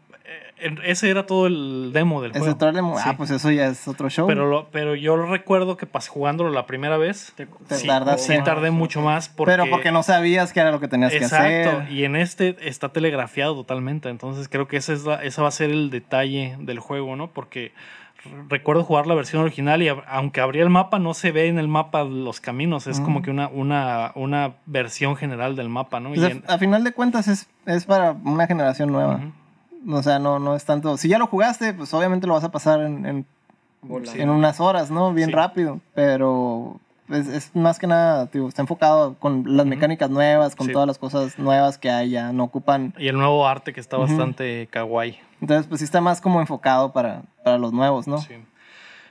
eh, 0.59 0.75
ese 0.85 1.11
era 1.11 1.27
todo 1.27 1.47
el 1.47 1.91
demo 1.93 2.23
del 2.23 2.31
Ese 2.31 2.41
juego. 2.41 2.55
tutorial 2.55 2.85
de- 2.85 2.97
Sí. 3.03 3.03
Ah, 3.09 3.15
pues 3.17 3.31
eso 3.31 3.51
ya 3.51 3.67
es 3.67 3.87
otro 3.89 4.09
show. 4.09 4.27
Pero, 4.27 4.47
lo, 4.49 4.69
pero 4.71 4.95
yo 4.95 5.17
lo 5.17 5.27
recuerdo 5.27 5.77
que 5.77 5.87
pas, 5.87 6.09
jugándolo 6.09 6.51
la 6.51 6.67
primera 6.67 6.97
vez. 6.97 7.33
Te- 7.37 7.47
Te 7.69 7.75
sí, 7.77 7.87
tardaste. 7.87 8.37
sí 8.39 8.43
tardé 8.45 8.71
mucho 8.71 9.01
más 9.03 9.29
porque... 9.29 9.53
Pero 9.53 9.65
porque 9.69 9.93
no 9.93 10.03
sabías 10.03 10.53
qué 10.53 10.61
era 10.61 10.71
lo 10.71 10.81
que 10.81 10.89
tenías 10.89 11.11
que 11.13 11.19
Exacto, 11.19 11.71
hacer. 11.81 11.93
y 11.93 12.05
en 12.05 12.17
este 12.17 12.57
está 12.69 12.89
telegrafiado 12.91 13.55
totalmente, 13.55 14.09
entonces 14.09 14.49
creo 14.49 14.67
que 14.69 14.79
ese, 14.79 14.95
es 14.95 15.05
la, 15.05 15.23
ese 15.23 15.43
va 15.43 15.49
a 15.49 15.53
ser 15.53 15.71
el 15.71 15.91
detalle 15.91 16.57
del 16.61 16.79
juego, 16.79 17.17
¿no? 17.17 17.29
Porque 17.29 17.73
recuerdo 18.49 18.85
jugar 18.85 19.07
la 19.07 19.15
versión 19.15 19.43
original 19.43 19.83
y 19.83 19.89
aunque 19.89 20.41
abría 20.41 20.63
el 20.63 20.71
mapa, 20.71 20.99
no 20.99 21.15
se 21.15 21.33
ve 21.33 21.49
en 21.49 21.59
el 21.59 21.69
mapa 21.69 22.05
los 22.05 22.41
caminos, 22.41 22.87
es 22.87 23.01
como 23.01 23.17
Ujú. 23.17 23.25
que 23.25 23.31
una, 23.31 23.49
una, 23.49 24.13
una 24.15 24.53
versión 24.67 25.17
general 25.17 25.57
del 25.57 25.69
mapa, 25.69 26.01
¿no? 26.01 26.11
Y 26.15 26.19
Pues, 26.19 26.31
en- 26.33 26.45
a, 26.47 26.59
final 26.59 26.85
de 26.85 26.93
cuentas 26.93 27.29
es, 27.29 27.49
es 27.67 27.85
para 27.85 28.13
una 28.25 28.47
generación 28.47 28.93
nueva. 28.93 29.21
O 29.89 30.03
sea, 30.03 30.19
no, 30.21 30.39
no 30.39 30.55
es 30.55 30.65
tanto. 30.65 30.97
Si 30.97 31.09
ya 31.09 31.19
lo 31.19 31.27
jugaste, 31.27 31.75
pues 31.75 31.93
obviamente 31.95 32.27
lo 32.29 32.35
vas 32.35 32.45
a 32.45 32.53
pasar 32.53 32.81
en, 32.83 33.05
en, 33.05 33.27
en 34.15 34.31
unas 34.31 34.61
horas, 34.61 34.91
¿no? 34.93 35.13
Bien 35.13 35.31
Sí. 35.31 35.35
rápido. 35.35 35.81
Pero 35.95 36.79
es, 37.13 37.29
es 37.29 37.55
más 37.57 37.79
que 37.79 37.87
nada, 37.87 38.29
está 38.49 38.63
enfocado 38.63 39.15
con 39.19 39.45
las 39.57 39.67
mecánicas 39.67 40.11
nuevas, 40.11 40.57
con 40.57 40.67
Sí. 40.67 40.73
todas 40.73 40.87
las 40.87 40.99
cosas 40.99 41.39
nuevas 41.39 41.79
que 41.79 41.91
hay 41.91 42.11
ya. 42.11 42.33
No 42.33 42.45
ocupan. 42.45 42.95
Y 42.99 43.09
el 43.09 43.17
nuevo 43.17 43.47
arte 43.47 43.73
que 43.73 43.81
está 43.81 43.97
bastante 43.97 44.69
kawaii. 44.71 45.19
Entonces, 45.41 45.67
pues 45.67 45.81
sí 45.81 45.85
está 45.85 46.01
más 46.01 46.21
como 46.21 46.41
enfocado 46.41 46.93
para, 46.93 47.23
para 47.45 47.59
los 47.59 47.73
nuevos, 47.73 48.07
¿no? 48.07 48.19
Sí. 48.19 48.35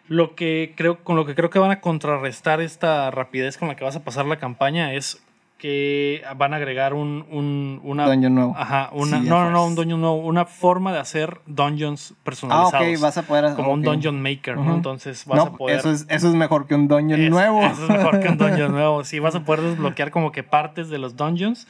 Lo 0.08 0.36
que 0.36 0.74
creo, 0.76 1.04
con 1.04 1.16
lo 1.16 1.26
que 1.26 1.36
creo 1.36 1.50
que 1.50 1.60
van 1.60 1.72
a 1.72 1.80
contrarrestar 1.80 2.60
esta 2.62 3.12
rapidez 3.12 3.58
con 3.58 3.68
la 3.70 3.76
que 3.76 3.84
vas 3.84 3.96
a 3.96 4.04
pasar 4.04 4.26
la 4.26 4.38
campaña 4.38 4.94
es 4.94 5.22
que 5.62 6.24
van 6.38 6.54
a 6.54 6.58
agregar 6.58 6.96
un, 6.96 7.24
un- 7.30 7.80
una 7.84 8.08
Dungeon 8.08 8.34
nuevo. 8.34 8.56
Ajá, 8.58 8.90
una, 8.94 9.22
Sí, 9.22 9.30
no, 9.30 9.44
no, 9.44 9.52
no, 9.52 9.66
un 9.68 9.76
dungeon 9.76 10.02
nuevo, 10.02 10.16
una 10.16 10.46
forma 10.46 10.92
de 10.92 10.98
hacer 10.98 11.40
dungeons 11.46 12.14
Ah, 12.14 12.22
personalizados. 12.24 12.74
ok, 12.98 13.00
vas 13.02 13.18
a 13.20 13.22
poder. 13.22 13.54
como 13.56 13.72
un 13.74 13.84
dungeon 13.84 14.20
maker, 14.20 14.58
¿no? 14.58 14.74
Entonces 14.76 15.24
vas 15.28 15.38
No, 15.38 15.44
a 15.44 15.52
poder. 15.54 15.78
eso, 15.78 15.92
es, 15.92 16.08
eso 16.10 16.28
es 16.30 16.34
mejor 16.34 16.66
que 16.66 16.74
un 16.74 16.88
dungeon 16.88 17.22
es- 17.22 17.30
nuevo. 17.30 17.62
Eso 17.64 17.84
es 17.84 17.90
mejor 17.90 18.20
que 18.20 18.30
un 18.30 18.38
dungeon 18.40 18.72
nuevo. 18.72 19.04
Sí, 19.04 19.20
vas 19.20 19.36
a 19.36 19.46
poder 19.46 19.62
desbloquear 19.62 20.10
como 20.10 20.32
que 20.32 20.42
partes 20.42 20.90
de 20.90 20.98
los 20.98 21.16
dungeons 21.16 21.68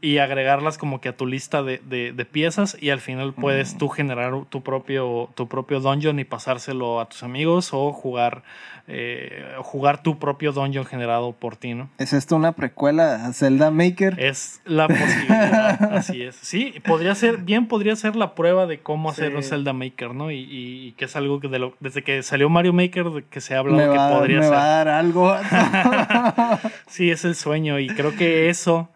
y 0.00 0.18
agregarlas 0.18 0.78
como 0.78 1.00
que 1.00 1.08
a 1.08 1.16
tu 1.16 1.26
lista 1.26 1.62
de, 1.64 1.78
de- 1.78 2.12
de 2.12 2.24
piezas 2.24 2.76
y 2.80 2.90
al 2.90 3.00
final 3.00 3.30
Mm. 3.36 3.40
puedes 3.40 3.76
tú 3.76 3.88
generar 3.88 4.32
tu 4.48 4.62
propio, 4.62 5.28
tu 5.34 5.48
propio 5.48 5.80
dungeon 5.80 6.20
y 6.20 6.24
pasárselo 6.24 7.00
a 7.00 7.08
tus 7.08 7.22
amigos 7.24 7.70
o 7.72 7.90
jugar, 7.92 8.42
eh, 8.86 9.54
jugar 9.62 10.02
tu 10.02 10.18
propio 10.18 10.52
dungeon 10.52 10.84
generado 10.84 11.32
por 11.32 11.56
ti, 11.56 11.72
¿no? 11.74 11.88
¿Es 11.98 12.12
esto 12.12 12.36
una 12.36 12.52
precuela 12.52 13.24
a 13.26 13.32
Zelda 13.32 13.70
Maker? 13.70 14.14
Es 14.20 14.60
la 14.66 14.88
posibilidad, 14.88 15.82
así 15.96 16.22
es. 16.22 16.36
Sí, 16.36 16.74
podría 16.84 17.14
ser, 17.14 17.38
bien 17.38 17.66
podría 17.66 17.96
ser 17.96 18.14
la 18.14 18.34
prueba 18.34 18.66
de 18.66 18.80
cómo 18.80 19.08
hacer 19.08 19.30
Sí. 19.30 19.36
un 19.36 19.42
Zelda 19.42 19.72
Maker, 19.72 20.14
¿no? 20.14 20.30
Y, 20.30 20.36
y- 20.40 20.88
y 20.88 20.92
que 20.92 21.06
es 21.06 21.16
algo 21.16 21.40
que 21.40 21.48
de 21.48 21.58
lo- 21.60 21.74
desde 21.80 22.02
que 22.02 22.22
salió 22.22 22.48
Mario 22.50 22.72
Maker 22.74 23.10
de 23.10 23.24
que 23.24 23.40
se 23.40 23.54
ha 23.54 23.60
hablado 23.60 23.78
me 23.78 23.84
que 23.92 23.98
va, 23.98 24.10
podría 24.18 24.36
me 24.38 24.42
ser. 24.44 24.52
va 24.52 24.64
a 24.64 24.68
dar 24.68 24.88
algo. 24.88 25.34
Sí, 26.86 27.10
es 27.10 27.24
el 27.24 27.34
sueño 27.34 27.78
y 27.78 27.88
creo 27.88 28.14
que 28.16 28.48
eso 28.48 28.88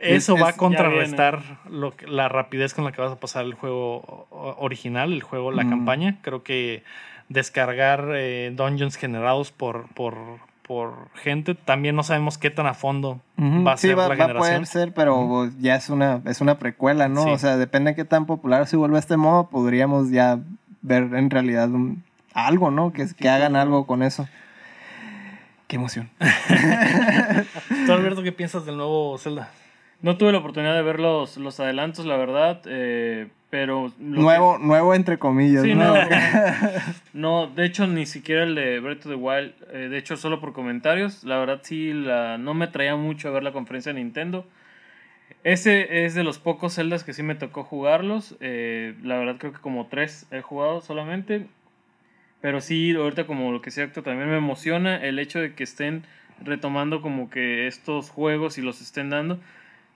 Es- 0.00 0.24
eso 0.24 0.36
va 0.36 0.48
a 0.50 0.52
contrarrestar 0.54 1.40
lo 1.70 1.94
que- 1.96 2.06
la 2.06 2.28
rapidez 2.28 2.74
con 2.74 2.84
la 2.84 2.92
que 2.92 3.00
vas 3.02 3.12
a 3.12 3.20
pasar 3.20 3.44
el 3.44 3.54
juego 3.54 4.26
original, 4.58 5.12
el 5.12 5.22
juego, 5.22 5.52
la 5.52 5.64
Mm. 5.64 5.70
campaña. 5.70 6.16
Creo 6.22 6.42
que 6.42 6.82
descargar 7.30 8.08
eh, 8.14 8.52
dungeons 8.54 8.96
generados 8.96 9.50
por, 9.52 9.86
por, 9.94 10.14
por 10.66 11.08
gente, 11.14 11.54
también 11.54 11.96
no 11.96 12.02
sabemos 12.02 12.36
qué 12.36 12.50
tan 12.50 12.66
a 12.66 12.74
fondo 12.74 13.20
va 13.66 13.72
a 13.72 13.76
sí, 13.78 13.86
ser 13.88 13.98
va, 13.98 14.08
la 14.14 14.26
va 14.26 14.32
a 14.32 14.34
poder 14.36 14.66
ser, 14.66 14.92
pero 14.92 15.48
ya 15.58 15.76
es 15.76 15.88
una, 15.88 16.20
es 16.26 16.40
una 16.42 16.58
precuela, 16.58 17.08
¿no? 17.08 17.24
Sí. 17.24 17.30
O 17.30 17.38
sea, 17.38 17.56
depende 17.56 17.92
de 17.92 17.94
qué 17.96 18.04
tan 18.04 18.26
popular 18.26 18.66
se 18.66 18.76
vuelva 18.76 18.98
este 18.98 19.16
modo, 19.16 19.48
podríamos 19.48 20.10
ya 20.10 20.38
ver 20.82 21.04
en 21.14 21.30
realidad 21.30 21.70
un- 21.70 22.02
algo, 22.34 22.70
¿no? 22.70 22.92
Que, 22.92 23.06
que 23.16 23.28
hagan 23.28 23.56
algo 23.56 23.86
con 23.86 24.02
eso. 24.02 24.28
Qué 25.66 25.76
emoción. 25.76 26.10
¿Tú, 27.86 27.92
Alberto, 27.92 28.22
qué 28.22 28.32
piensas 28.32 28.66
del 28.66 28.76
nuevo 28.76 29.16
Zelda? 29.18 29.50
No 30.02 30.16
tuve 30.16 30.32
la 30.32 30.38
oportunidad 30.38 30.74
de 30.74 30.82
ver 30.82 30.98
los, 30.98 31.36
los 31.36 31.60
adelantos, 31.60 32.06
la 32.06 32.16
verdad, 32.16 32.60
eh, 32.66 33.28
pero... 33.50 33.92
Nuevo, 33.98 34.58
nuevo 34.58 34.94
entre 34.94 35.18
comillas, 35.18 35.62
Sí, 35.62 35.74
¿no? 35.74 35.94
no. 37.12 37.44
No, 37.46 37.46
de 37.48 37.66
hecho, 37.66 37.86
ni 37.86 38.06
siquiera 38.06 38.44
el 38.44 38.54
de 38.54 38.80
Breath 38.80 39.06
of 39.06 39.12
the 39.12 39.14
Wild. 39.16 39.52
eh, 39.72 39.88
de 39.90 39.98
hecho, 39.98 40.16
solo 40.16 40.40
por 40.40 40.52
comentarios. 40.52 41.24
La 41.24 41.38
verdad, 41.38 41.60
sí, 41.62 41.92
la, 41.92 42.38
no 42.38 42.54
me 42.54 42.68
traía 42.68 42.96
mucho 42.96 43.28
a 43.28 43.32
ver 43.32 43.42
la 43.42 43.52
conferencia 43.52 43.92
de 43.92 43.98
Nintendo. 44.00 44.46
Ese 45.42 46.04
es 46.04 46.14
de 46.14 46.22
los 46.22 46.38
pocos 46.38 46.74
Zeldas 46.74 47.02
que 47.02 47.12
sí 47.12 47.22
me 47.22 47.34
tocó 47.34 47.64
jugarlos. 47.64 48.36
eh, 48.40 48.94
la 49.02 49.18
verdad, 49.18 49.36
creo 49.38 49.52
que 49.52 49.60
como 49.60 49.86
tres 49.86 50.26
he 50.30 50.42
jugado 50.42 50.80
solamente. 50.80 51.46
Pero 52.40 52.60
sí, 52.60 52.94
ahorita, 52.94 53.26
como 53.26 53.52
lo 53.52 53.60
que 53.60 53.70
sea, 53.70 53.90
también 53.92 54.30
me 54.30 54.36
emociona 54.36 54.96
el 54.96 55.18
hecho 55.18 55.40
de 55.40 55.54
que 55.54 55.64
estén 55.64 56.04
retomando 56.42 57.02
como 57.02 57.28
que 57.28 57.66
estos 57.66 58.10
juegos 58.10 58.56
y 58.58 58.62
los 58.62 58.80
estén 58.80 59.10
dando 59.10 59.38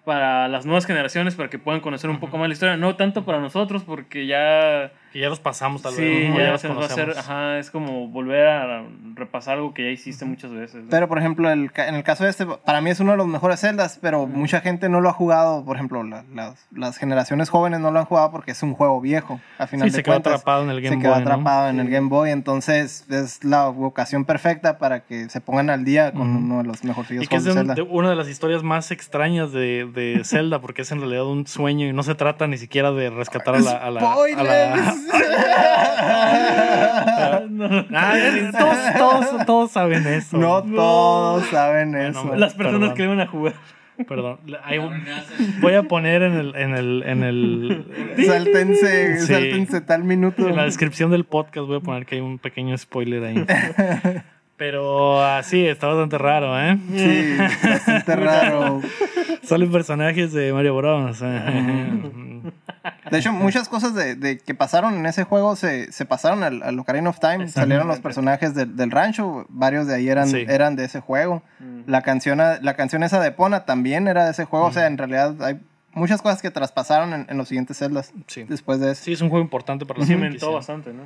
para 0.04 0.48
las 0.48 0.66
nuevas 0.66 0.86
generaciones 0.86 1.34
para 1.34 1.50
que 1.50 1.58
puedan 1.58 1.80
conocer 1.80 2.10
un 2.10 2.20
poco 2.20 2.38
más 2.38 2.48
la 2.48 2.54
historia. 2.54 2.76
No 2.76 2.96
tanto 2.96 3.24
para 3.24 3.40
nosotros, 3.40 3.84
porque 3.84 4.26
ya 4.26 4.92
Que 5.14 5.20
ya 5.20 5.28
los 5.28 5.38
pasamos 5.38 5.80
tal 5.80 5.94
Sí, 5.94 6.02
vez. 6.02 6.28
¿no? 6.30 6.38
ya, 6.40 6.50
los 6.50 6.60
se 6.60 6.68
nos 6.68 6.76
va 6.76 6.82
a 6.82 6.86
hacer, 6.86 7.04
conocemos. 7.04 7.28
ajá, 7.30 7.58
es 7.60 7.70
como 7.70 8.08
volver 8.08 8.46
a 8.48 8.82
repasar 9.14 9.54
algo 9.54 9.72
que 9.72 9.84
ya 9.84 9.90
hiciste 9.90 10.24
muchas 10.24 10.50
veces. 10.52 10.82
¿no? 10.82 10.90
Pero, 10.90 11.06
por 11.08 11.18
ejemplo, 11.18 11.48
el 11.50 11.70
en 11.76 11.94
el 11.94 12.02
caso 12.02 12.24
de 12.24 12.30
este, 12.30 12.44
para 12.46 12.80
mí 12.80 12.90
es 12.90 12.98
uno 12.98 13.12
de 13.12 13.16
los 13.18 13.28
mejores 13.28 13.60
Zeldas, 13.60 13.98
pero 14.02 14.26
mucha 14.26 14.60
gente 14.60 14.88
no 14.88 15.00
lo 15.00 15.08
ha 15.08 15.12
jugado. 15.12 15.64
Por 15.64 15.76
ejemplo, 15.76 16.02
la- 16.02 16.24
las, 16.34 16.66
las 16.72 16.96
generaciones 16.98 17.48
jóvenes 17.48 17.78
no 17.78 17.92
lo 17.92 18.00
han 18.00 18.06
jugado 18.06 18.32
porque 18.32 18.50
es 18.50 18.62
un 18.64 18.74
juego 18.74 19.00
viejo. 19.00 19.40
A 19.58 19.68
final 19.68 19.88
Sí, 19.88 19.92
de 19.92 19.96
se 19.98 20.02
quedó 20.02 20.14
cuentas, 20.14 20.32
atrapado 20.34 20.64
en 20.64 20.70
el 20.70 20.80
Game 20.82 20.96
se 20.96 21.02
quedó 21.02 21.12
Boy. 21.14 21.22
¿no? 21.24 21.30
atrapado 21.30 21.68
en 21.70 21.78
el 21.80 21.86
Sí. 21.86 21.92
Game 21.92 22.08
Boy. 22.08 22.30
Entonces, 22.30 23.06
es 23.08 23.44
la 23.44 23.68
ocasión 23.68 24.24
perfecta 24.24 24.78
para 24.78 25.04
que 25.04 25.28
se 25.30 25.40
pongan 25.40 25.70
al 25.70 25.84
día 25.84 26.10
con 26.12 26.22
uno 26.22 26.58
de 26.58 26.64
los 26.64 26.82
mejorcillos 26.82 27.22
Y 27.22 27.28
que 27.28 27.36
es 27.36 27.42
juegos 27.44 27.54
de 27.54 27.60
Zelda. 27.60 27.74
de 27.74 27.82
una 27.82 28.10
de 28.10 28.16
las 28.16 28.28
historias 28.28 28.64
más 28.64 28.90
extrañas 28.90 29.52
de, 29.52 29.88
de 29.94 30.22
Zelda, 30.24 30.60
porque 30.60 30.82
es 30.82 30.90
en 30.90 30.98
realidad 30.98 31.24
un 31.26 31.46
sueño 31.46 31.86
y 31.86 31.92
no 31.92 32.02
se 32.02 32.16
trata 32.16 32.48
ni 32.48 32.56
siquiera 32.58 32.90
de 32.90 33.10
rescatar 33.10 33.54
a 33.54 33.60
la. 33.60 33.70
A 33.76 33.90
la, 33.92 34.00
a 34.00 34.42
la- 34.42 34.94
Ah, 37.92 38.14
todos, 38.58 38.76
todos, 38.96 39.46
todos 39.46 39.70
saben 39.70 40.06
eso. 40.06 40.36
no 40.36 40.62
todos 40.62 41.46
saben 41.46 41.92
Bueno, 41.92 42.08
eso. 42.08 42.34
Las 42.36 42.54
personas 42.54 42.80
Perdón. 42.80 42.94
que 42.96 43.02
iban 43.04 43.20
a 43.20 43.26
jugar. 43.26 43.54
Perdón. 44.08 44.40
Hay 44.64 44.78
un- 44.78 44.92
Arruinaste. 44.92 45.34
voy 45.60 45.74
a 45.74 45.84
poner 45.84 46.22
en 46.22 46.32
el, 46.32 46.56
en 46.56 46.74
el, 46.74 47.02
en 47.06 47.22
el, 47.22 47.86
Sáltense, 48.26 49.20
Sí. 49.20 49.26
sáltense 49.32 49.80
tal 49.82 50.02
minuto. 50.04 50.48
en 50.48 50.56
la 50.56 50.64
descripción 50.64 51.10
del 51.12 51.24
podcast 51.24 51.66
voy 51.68 51.76
a 51.76 51.80
poner 51.80 52.04
que 52.06 52.16
hay 52.16 52.20
un 52.20 52.38
pequeño 52.38 52.76
spoiler 52.76 53.22
ahí. 53.24 53.44
Pero 54.56 55.22
así, 55.24 55.66
está 55.66 55.88
bastante 55.88 56.16
raro, 56.18 56.58
¿eh? 56.60 56.78
Sí, 56.96 57.36
bastante 57.68 58.16
raro. 58.16 58.80
Salen 59.42 59.70
personajes 59.72 60.32
de 60.32 60.52
Mario 60.52 60.76
Bros. 60.76 61.20
De 63.10 63.18
hecho, 63.18 63.32
muchas 63.32 63.68
cosas 63.68 63.94
de, 63.94 64.14
de 64.14 64.38
que 64.38 64.54
pasaron 64.54 64.94
en 64.94 65.06
ese 65.06 65.24
juego 65.24 65.56
se, 65.56 65.90
se 65.92 66.04
pasaron 66.04 66.42
al, 66.42 66.62
al 66.62 66.78
Ocarina 66.78 67.10
of 67.10 67.18
Time. 67.18 67.48
Salieron 67.48 67.88
los 67.88 68.00
personajes 68.00 68.54
del, 68.54 68.76
del 68.76 68.90
rancho. 68.90 69.46
Varios 69.48 69.86
de 69.86 69.94
ahí 69.94 70.08
eran, 70.08 70.28
Sí. 70.28 70.44
eran 70.48 70.76
de 70.76 70.84
ese 70.84 71.00
juego. 71.00 71.42
Mm. 71.60 71.82
La 71.86 72.02
canción, 72.02 72.38
la 72.38 72.74
canción 72.74 73.02
esa 73.02 73.20
de 73.20 73.32
Pona 73.32 73.64
también 73.64 74.06
era 74.08 74.24
de 74.26 74.30
ese 74.32 74.44
juego. 74.44 74.66
O 74.66 74.72
sea, 74.72 74.86
en 74.86 74.98
realidad 74.98 75.34
hay 75.42 75.58
muchas 75.94 76.20
cosas 76.22 76.42
que 76.42 76.50
traspasaron 76.50 77.12
en, 77.12 77.26
en 77.28 77.36
los 77.38 77.48
siguientes 77.48 77.76
celdas 77.78 78.12
Sí. 78.26 78.44
después 78.48 78.80
de 78.80 78.92
eso. 78.92 79.04
Sí, 79.04 79.12
es 79.12 79.20
un 79.20 79.30
juego 79.30 79.42
importante 79.44 79.86
para 79.86 80.00
la 80.00 80.06
Cimentó 80.06 80.52
bastante, 80.52 80.92
¿no? 80.92 81.04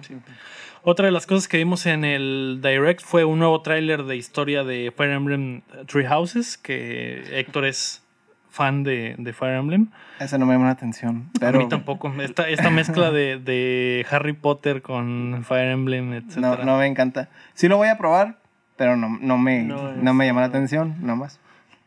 Otra 0.82 1.06
de 1.06 1.12
las 1.12 1.26
cosas 1.26 1.48
que 1.48 1.56
vimos 1.58 1.86
en 1.86 2.04
el 2.04 2.60
Direct 2.62 3.02
fue 3.02 3.24
un 3.24 3.38
nuevo 3.38 3.60
tráiler 3.62 4.04
de 4.04 4.16
historia 4.16 4.64
de 4.64 4.92
Fire 4.96 5.12
Emblem 5.12 5.62
Three 5.86 6.06
Houses, 6.06 6.56
que 6.56 7.22
Héctor 7.38 7.66
es 7.66 8.02
fan 8.50 8.82
de, 8.82 9.14
de 9.18 9.32
Fire 9.32 9.56
Emblem. 9.56 9.88
Ese 10.18 10.38
no 10.38 10.46
me 10.46 10.54
llama 10.54 10.66
la 10.66 10.72
atención. 10.72 11.30
A 11.40 11.52
mí 11.52 11.68
tampoco. 11.68 12.12
Esta, 12.20 12.48
esta 12.48 12.70
mezcla 12.70 13.10
de, 13.10 13.38
de 13.38 14.04
Harry 14.10 14.32
Potter 14.32 14.82
con 14.82 15.44
Fire 15.46 15.70
Emblem, 15.70 16.12
etc. 16.14 16.36
no, 16.38 16.56
no 16.56 16.78
me 16.78 16.86
encanta. 16.86 17.28
Sí 17.54 17.68
lo 17.68 17.76
voy 17.76 17.88
a 17.88 17.98
probar, 17.98 18.38
pero 18.76 18.96
no, 18.96 19.16
no, 19.20 19.38
me, 19.38 19.62
No 19.62 19.92
no, 19.92 20.14
me 20.14 20.26
llama 20.26 20.40
la 20.40 20.46
atención, 20.48 20.96
nomás. 21.00 21.38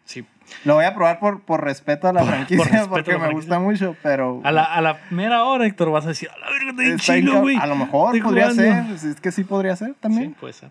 Sí. 0.06 0.26
Lo 0.66 0.76
voy 0.76 0.86
a 0.86 0.94
probar 0.94 1.20
por, 1.20 1.42
por 1.42 1.64
respeto 1.64 2.08
a 2.08 2.14
la 2.14 2.24
franquicia, 2.24 2.86
porque 2.90 3.12
la 3.14 3.18
me 3.18 3.24
franquicia. 3.26 3.30
gusta 3.32 3.60
mucho, 3.60 3.96
pero... 4.04 4.42
A 4.44 4.52
la, 4.52 4.64
a 4.64 4.82
la 4.82 5.00
mera 5.10 5.44
hora, 5.46 5.66
Héctor, 5.66 5.92
vas 5.92 6.06
a 6.06 6.10
decir, 6.10 6.30
a 6.30 6.38
la 6.38 6.50
verga, 6.52 6.84
está 6.96 7.14
chilo, 7.16 7.42
güey. 7.42 7.58
A 7.58 7.66
lo 7.68 7.76
mejor 7.76 8.16
Estoy 8.16 8.22
podría 8.22 8.50
jugando". 8.52 8.98
ser, 8.98 9.10
es 9.12 9.20
que 9.22 9.32
sí 9.32 9.44
podría 9.44 9.76
ser 9.76 9.90
Sí, 9.90 9.96
también. 10.00 10.34
puede 10.34 10.54
ser. 10.54 10.70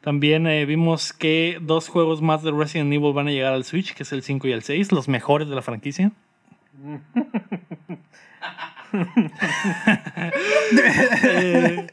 También 0.00 0.46
eh, 0.48 0.64
vimos 0.66 1.12
que 1.12 1.58
dos 1.60 1.88
juegos 1.88 2.20
más 2.22 2.42
de 2.42 2.50
Resident 2.50 2.92
Evil 2.92 3.12
van 3.12 3.28
a 3.28 3.30
llegar 3.30 3.52
al 3.52 3.64
Switch, 3.64 3.94
que 3.94 4.02
es 4.02 4.12
el 4.12 4.22
5 4.24 4.48
y 4.48 4.52
el 4.52 4.62
6, 4.64 4.90
los 4.90 5.06
mejores 5.08 5.48
de 5.48 5.54
la 5.54 5.62
franquicia. 5.62 6.10
Eh, 11.24 11.86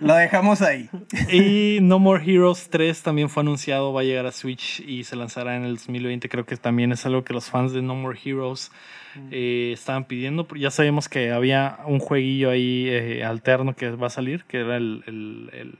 Lo 0.00 0.14
dejamos 0.14 0.62
ahí. 0.62 0.88
y 1.30 1.78
No 1.82 1.98
More 1.98 2.24
Heroes 2.24 2.68
3 2.70 3.02
también 3.02 3.28
fue 3.28 3.42
anunciado, 3.42 3.92
va 3.92 4.00
a 4.00 4.04
llegar 4.04 4.26
a 4.26 4.32
Switch 4.32 4.80
y 4.80 5.04
se 5.04 5.14
lanzará 5.16 5.56
en 5.56 5.64
el 5.64 5.76
2020. 5.76 6.28
Creo 6.28 6.44
que 6.46 6.56
también 6.56 6.92
es 6.92 7.04
algo 7.06 7.22
que 7.24 7.32
los 7.34 7.50
fans 7.50 7.72
de 7.72 7.82
No 7.82 7.94
More 7.94 8.18
Heroes 8.24 8.72
eh, 9.30 9.70
estaban 9.74 10.04
pidiendo. 10.04 10.46
Ya 10.56 10.70
sabíamos 10.70 11.08
que 11.08 11.30
había 11.32 11.78
un 11.86 11.98
jueguillo 11.98 12.50
ahí 12.50 12.86
eh, 12.88 13.24
alterno 13.24 13.74
que 13.76 13.90
va 13.90 14.06
a 14.08 14.10
salir, 14.10 14.44
que 14.44 14.60
era 14.60 14.76
el, 14.76 15.04
el- 15.06 15.50
el 15.52 15.78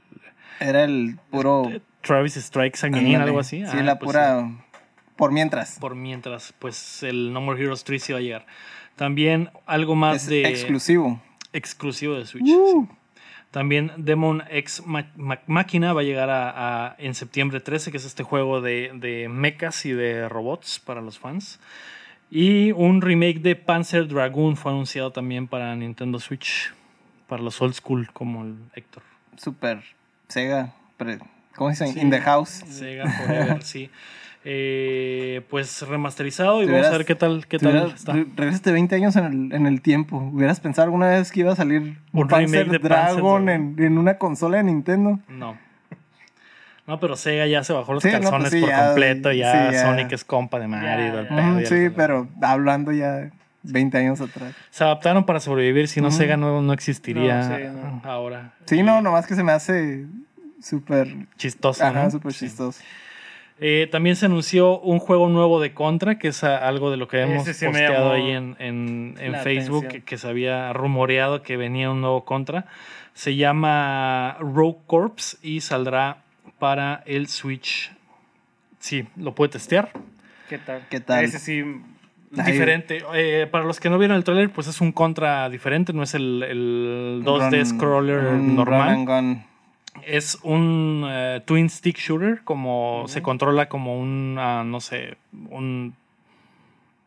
Era 0.59 0.83
el 0.83 1.17
puro... 1.31 1.69
Travis 2.01 2.33
Strikes 2.35 2.85
Again, 2.85 3.15
algo 3.21 3.39
así. 3.39 3.59
Sí, 3.65 3.77
Ah, 3.79 3.81
la 3.83 3.97
pues 3.97 4.09
pura... 4.11 4.49
Por 5.15 5.31
mientras. 5.31 5.77
por 5.79 5.95
mientras, 5.95 6.53
pues 6.59 7.03
el 7.03 7.31
No 7.33 7.39
More 7.41 7.61
Heroes 7.61 7.83
3 7.83 8.03
sí 8.03 8.13
va 8.13 8.19
a 8.19 8.21
llegar. 8.21 8.45
También 8.95 9.49
algo 9.65 9.95
más 9.95 10.23
Es 10.23 10.27
de 10.29 10.47
exclusivo. 10.47 11.21
exclusivo 11.53 12.15
de 12.15 12.25
Switch. 12.25 12.45
sí. 12.45 12.55
También 13.53 13.91
Demon 13.97 14.43
X 14.49 14.81
Máquina 15.45 15.93
va 15.93 16.01
a 16.01 16.03
llegar 16.03 16.29
a, 16.31 16.87
a- 16.87 16.95
en 16.97 17.13
septiembre 17.13 17.59
13, 17.59 17.91
que 17.91 17.97
es 17.97 18.05
este 18.05 18.23
juego 18.23 18.61
de, 18.61 18.91
de 18.95 19.29
mechas 19.29 19.85
y 19.85 19.91
de 19.93 20.27
robots 20.27 20.79
para 20.83 21.01
los 21.01 21.19
fans. 21.19 21.59
Y 22.31 22.71
un 22.71 23.01
remake 23.03 23.41
de 23.41 23.55
Panzer 23.55 24.07
Dragoon 24.07 24.57
fue 24.57 24.71
anunciado 24.71 25.11
también 25.11 25.47
para 25.47 25.75
Nintendo 25.75 26.19
Switch, 26.19 26.73
para 27.27 27.43
los 27.43 27.61
old 27.61 27.75
school 27.75 28.09
como 28.11 28.43
el 28.43 28.55
Héctor. 28.73 29.03
Super 29.37 29.83
Sega. 30.27 30.73
pre- 30.97 31.19
¿Cómo 31.55 31.69
dicen? 31.69 31.93
Sí. 31.93 31.99
In 31.99 32.09
the 32.09 32.21
house. 32.21 32.49
Sega 32.67 33.07
Forever, 33.07 33.61
sí. 33.63 33.91
Eh, 34.45 35.41
pues 35.49 35.81
remasterizado 35.87 36.61
y 36.63 36.65
vamos 36.65 36.87
a 36.87 36.91
ver 36.91 37.05
qué 37.05 37.15
tal, 37.15 37.47
qué 37.47 37.59
tal 37.59 37.71
hubieras- 37.71 37.93
está. 37.93 38.11
re- 38.13 38.25
Regresaste 38.35 38.71
20 38.73 38.95
años 38.95 39.15
en 39.15 39.25
el, 39.25 39.53
en 39.53 39.65
el 39.67 39.81
tiempo. 39.81 40.17
¿Hubieras 40.17 40.59
pensado 40.59 40.83
alguna 40.85 41.07
vez 41.07 41.31
que 41.31 41.39
iba 41.41 41.53
a 41.53 41.55
salir 41.55 41.97
Un 42.11 42.27
Panzer 42.27 42.67
remake 42.67 42.81
de 42.81 42.89
Dragon 42.89 43.49
en, 43.49 43.75
en 43.79 43.97
una 43.97 44.17
consola 44.17 44.57
de 44.57 44.63
Nintendo? 44.63 45.19
No. 45.29 45.57
No, 46.85 46.99
pero 46.99 47.15
Sega 47.15 47.47
ya 47.47 47.63
se 47.63 47.71
bajó 47.71 47.93
los 47.93 48.03
Sí, 48.03 48.09
no, 48.11 48.19
calzones 48.19 48.49
pues 48.49 48.51
sí, 48.51 48.59
por 48.59 48.69
ya- 48.69 48.85
completo. 48.87 49.31
Ya, 49.31 49.67
sí, 49.69 49.73
ya. 49.75 49.81
Sonic 49.83 50.11
es 50.11 50.25
compa 50.25 50.59
de 50.59 50.67
Mario. 50.67 51.25
pedo, 51.29 51.41
Mm, 51.41 51.65
sí, 51.65 51.89
pero 51.95 52.27
hablando 52.41 52.91
ya 52.91 53.29
20 53.61 53.97
años 53.97 54.19
atrás. 54.19 54.53
Se 54.69 54.83
adaptaron 54.83 55.25
para 55.25 55.39
sobrevivir. 55.39 55.87
Si 55.87 56.01
no. 56.01 56.11
Sega 56.11 56.35
no, 56.35 56.61
no 56.61 56.73
existiría 56.73 57.47
No, 57.47 57.55
sí, 57.55 57.63
no. 57.73 58.01
ahora. 58.03 58.51
Sí, 58.65 58.83
no, 58.83 59.01
nomás 59.01 59.25
que 59.25 59.35
se 59.35 59.43
me 59.43 59.53
hace 59.53 60.05
súper... 60.61 61.15
Chistoso. 61.37 61.81
Ajá, 61.85 62.03
¿no? 62.03 62.11
súper 62.11 62.33
Sí. 62.33 62.47
chistoso. 62.47 62.81
Eh, 63.59 63.87
también 63.91 64.15
se 64.15 64.25
anunció 64.25 64.79
un 64.79 64.99
juego 64.99 65.29
nuevo 65.29 65.61
de 65.61 65.73
Contra, 65.73 66.17
que 66.17 66.29
es 66.29 66.43
algo 66.43 66.91
de 66.91 66.97
lo 66.97 67.07
que 67.07 67.21
hemos 67.21 67.45
sí 67.45 67.65
posteado 67.65 68.11
ahí 68.11 68.31
en, 68.31 68.55
en- 68.59 69.15
Facebook, 69.43 69.87
que, 70.05 70.17
se 70.17 70.27
había 70.27 70.73
rumoreado 70.73 71.43
que 71.43 71.55
venía 71.55 71.89
un 71.91 72.01
nuevo 72.01 72.25
Contra. 72.25 72.65
Se 73.13 73.35
llama 73.35 74.37
Rogue 74.39 74.79
Corps 74.87 75.37
y 75.43 75.61
saldrá 75.61 76.17
para 76.59 77.03
el 77.05 77.27
Switch. 77.27 77.91
Sí, 78.79 79.05
lo 79.15 79.33
puede 79.35 79.51
testear. 79.51 79.91
¿Qué 80.49 80.57
tal? 80.57 80.85
¿Qué 80.89 80.99
tal? 80.99 81.23
Ese 81.23 81.39
sí. 81.39 81.63
Diferente. 82.31 83.03
Eh, 83.13 83.47
para 83.51 83.63
los 83.63 83.79
que 83.79 83.89
no 83.91 83.99
vieron 83.99 84.17
el 84.17 84.23
trailer, 84.23 84.49
pues 84.49 84.67
es 84.67 84.81
un 84.81 84.91
contra 84.91 85.47
diferente, 85.49 85.93
no 85.93 86.01
es 86.01 86.15
el, 86.15 86.41
el 86.43 87.21
2D 87.23 87.51
Run- 87.51 87.65
scroller 87.65 88.23
normal. 88.33 88.89
run 88.89 88.97
and 88.97 89.07
gun. 89.07 89.43
Es 90.05 90.39
un 90.43 91.05
eh, 91.07 91.41
twin 91.45 91.69
stick 91.69 91.97
shooter, 91.97 92.41
como 92.43 93.03
se 93.07 93.21
controla 93.21 93.69
como 93.69 93.99
un, 93.99 94.37
ah, 94.39 94.63
no 94.65 94.81
sé, 94.81 95.17
un 95.49 95.93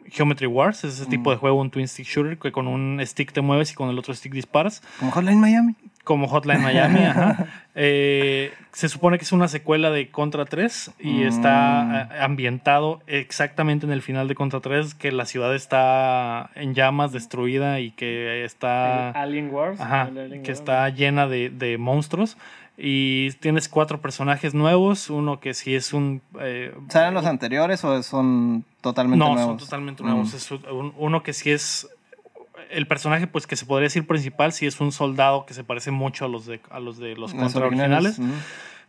Geometry 0.08 0.46
Wars, 0.46 0.84
es 0.84 1.00
ese 1.00 1.06
tipo 1.10 1.32
de 1.32 1.36
juego, 1.36 1.60
un 1.60 1.70
twin 1.70 1.88
stick 1.88 2.06
shooter, 2.06 2.38
que 2.38 2.52
con 2.52 2.68
un 2.68 3.00
stick 3.04 3.32
te 3.32 3.40
mueves 3.40 3.72
y 3.72 3.74
con 3.74 3.90
el 3.90 3.98
otro 3.98 4.14
stick 4.14 4.32
disparas, 4.32 4.80
Como 5.00 5.10
Hotline 5.10 5.40
Miami. 5.40 5.74
como 6.04 6.28
Hotline 6.28 6.62
Miami. 6.62 7.00
ajá. 7.04 7.46
Eh, 7.74 8.52
se 8.70 8.88
supone 8.88 9.18
que 9.18 9.24
es 9.24 9.32
una 9.32 9.48
secuela 9.48 9.90
de 9.90 10.08
Contra 10.12 10.44
3 10.44 10.92
y 11.00 11.08
Mm. 11.24 11.26
está 11.26 12.08
eh, 12.12 12.22
ambientado 12.22 13.00
exactamente 13.08 13.84
en 13.84 13.90
el 13.92 14.00
final 14.00 14.28
de 14.28 14.36
Contra 14.36 14.60
3, 14.60 14.94
que 14.94 15.10
la 15.10 15.26
ciudad 15.26 15.52
está 15.56 16.50
en 16.54 16.74
llamas, 16.74 17.10
destruida 17.10 17.80
y 17.80 17.90
que 17.90 18.44
está... 18.44 19.10
El 19.10 19.16
Alien 19.16 19.50
Wars. 19.50 19.80
Ajá, 19.80 20.02
Alien 20.02 20.44
que 20.44 20.52
está 20.52 20.88
llena 20.90 21.26
de, 21.26 21.50
de 21.50 21.78
monstruos. 21.78 22.36
Y 22.78 23.30
tienes 23.40 23.68
cuatro 23.68 24.00
personajes 24.02 24.52
nuevos. 24.54 25.08
Uno 25.10 25.40
que 25.40 25.54
sí 25.54 25.74
es 25.74 25.92
un. 25.94 26.20
eh, 26.40 26.74
¿Salen 26.88 27.14
los 27.14 27.24
anteriores 27.24 27.82
o 27.84 28.02
son 28.02 28.64
totalmente 28.82 29.18
no, 29.24 29.32
nuevos? 29.34 29.48
son 29.52 29.58
totalmente 29.58 30.02
nuevos. 30.02 30.32
Mm. 30.32 30.36
Es 30.36 30.50
un- 30.50 30.92
uno 30.98 31.22
que 31.22 31.32
sí 31.32 31.50
es. 31.50 31.88
El 32.70 32.86
personaje, 32.86 33.26
pues 33.28 33.46
que 33.46 33.54
se 33.56 33.64
podría 33.64 33.84
decir 33.84 34.06
principal, 34.06 34.52
sí 34.52 34.66
es 34.66 34.80
un 34.80 34.90
soldado 34.92 35.46
que 35.46 35.54
se 35.54 35.62
parece 35.64 35.90
mucho 35.92 36.24
a 36.24 36.28
los 36.28 36.46
de, 36.46 36.60
a 36.70 36.80
los, 36.80 36.98
de 36.98 37.10
los 37.14 37.32
Los 37.32 37.34
contra 37.34 37.66
originales. 37.66 38.18
mm. 38.18 38.30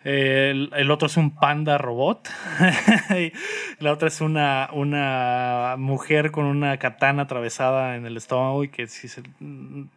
El, 0.10 0.70
el 0.78 0.90
otro 0.92 1.08
es 1.08 1.18
un 1.18 1.32
panda 1.32 1.78
robot. 1.78 2.30
La 3.80 3.92
otra 3.92 4.08
es 4.08 4.22
una, 4.22 4.70
una 4.72 5.76
mujer 5.78 6.32
con 6.32 6.46
una 6.46 6.78
katana 6.78 7.24
atravesada 7.24 7.96
en 7.98 8.06
el 8.06 8.16
estómago 8.16 8.64
y 8.64 8.70
que 8.70 8.88
sí 8.88 9.08
se, 9.10 9.22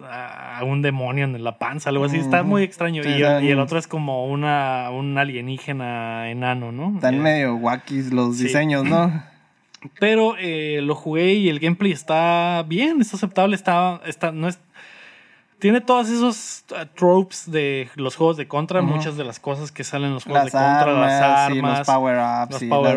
a 0.02 0.62
un 0.64 0.82
demonio 0.82 1.24
en 1.24 1.44
la 1.44 1.58
panza, 1.58 1.90
algo 1.90 2.04
así. 2.06 2.16
Está 2.18 2.42
muy 2.42 2.62
extraño. 2.64 3.02
Sí, 3.04 3.08
y, 3.08 3.12
el, 3.12 3.22
están- 3.22 3.44
y 3.44 3.48
el 3.50 3.60
otro 3.60 3.78
es 3.78 3.86
como 3.86 4.26
una, 4.26 4.90
un 4.90 5.16
alienígena 5.16 6.28
enano, 6.30 6.72
¿no? 6.72 6.94
Están 6.96 7.14
Eh, 7.14 7.18
medio 7.18 7.54
wackis 7.54 8.12
los 8.12 8.36
sí. 8.36 8.44
diseños, 8.44 8.84
¿no? 8.84 9.22
Pero 9.98 10.34
eh, 10.38 10.80
lo 10.82 10.94
jugué 10.94 11.34
y 11.34 11.48
el 11.48 11.58
gameplay 11.60 11.92
está 11.92 12.64
bien, 12.66 13.00
está 13.00 13.16
aceptable, 13.16 13.54
está, 13.56 14.00
está, 14.06 14.30
no 14.32 14.48
es, 14.48 14.58
tiene 15.60 15.80
todos 15.80 16.08
esos 16.08 16.64
uh, 16.72 16.86
tropes 16.96 17.50
de 17.50 17.88
los 17.94 18.16
juegos 18.16 18.36
de 18.36 18.48
Contra, 18.48 18.82
muchas 18.82 19.16
de 19.16 19.24
las 19.24 19.38
cosas 19.38 19.70
que 19.70 19.84
salen 19.84 20.08
en 20.08 20.14
los 20.14 20.24
juegos 20.24 20.44
Las 20.44 20.52
de 20.52 20.58
Contra, 20.58 20.82
armas, 20.92 21.20
las 21.20 21.46
sí, 21.52 21.58
armas, 21.58 21.78
los 21.78 21.86
power-ups, 21.86 22.56
sí, 22.56 22.66
power 22.68 22.96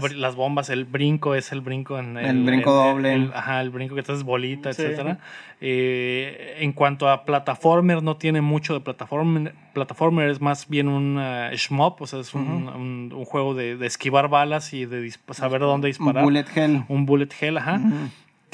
bombas. 0.00 0.12
las 0.12 0.34
bombas, 0.36 0.70
el 0.70 0.84
brinco 0.84 1.34
es 1.34 1.50
el 1.52 1.60
brinco 1.62 1.98
en 1.98 2.16
El 2.16 2.44
brinco 2.44 2.72
doble. 2.72 3.12
el- 3.14 3.32
ajá, 3.34 3.60
el 3.60 3.70
brinco 3.70 3.94
que 3.94 4.02
te 4.02 4.12
haces 4.12 4.22
bolita, 4.24 4.72
Sí. 4.72 4.82
etcétera. 4.82 5.18
Eh, 5.60 6.56
en 6.60 6.72
cuanto 6.72 7.08
a 7.08 7.24
plataformer, 7.24 8.02
no 8.02 8.16
tiene 8.16 8.40
mucho 8.42 8.74
de 8.74 8.80
plataformer, 8.80 9.54
plataformer 9.72 10.28
es 10.28 10.40
más 10.40 10.68
bien 10.68 10.88
un 10.88 11.16
uh, 11.16 11.54
shmup, 11.54 12.02
o 12.02 12.06
sea, 12.06 12.20
es 12.20 12.34
un, 12.34 12.42
un- 12.68 13.12
un 13.14 13.24
juego 13.24 13.54
de, 13.54 13.76
de 13.76 13.86
esquivar 13.86 14.28
balas 14.28 14.72
y 14.74 14.84
de 14.84 15.10
saber 15.30 15.60
dónde 15.62 15.86
Un 15.86 15.90
disparar. 15.90 16.22
bullet 16.22 16.44
hell. 16.54 16.84
Un 16.88 17.06
bullet 17.06 17.28
hell, 17.40 17.56
ajá. 17.58 17.80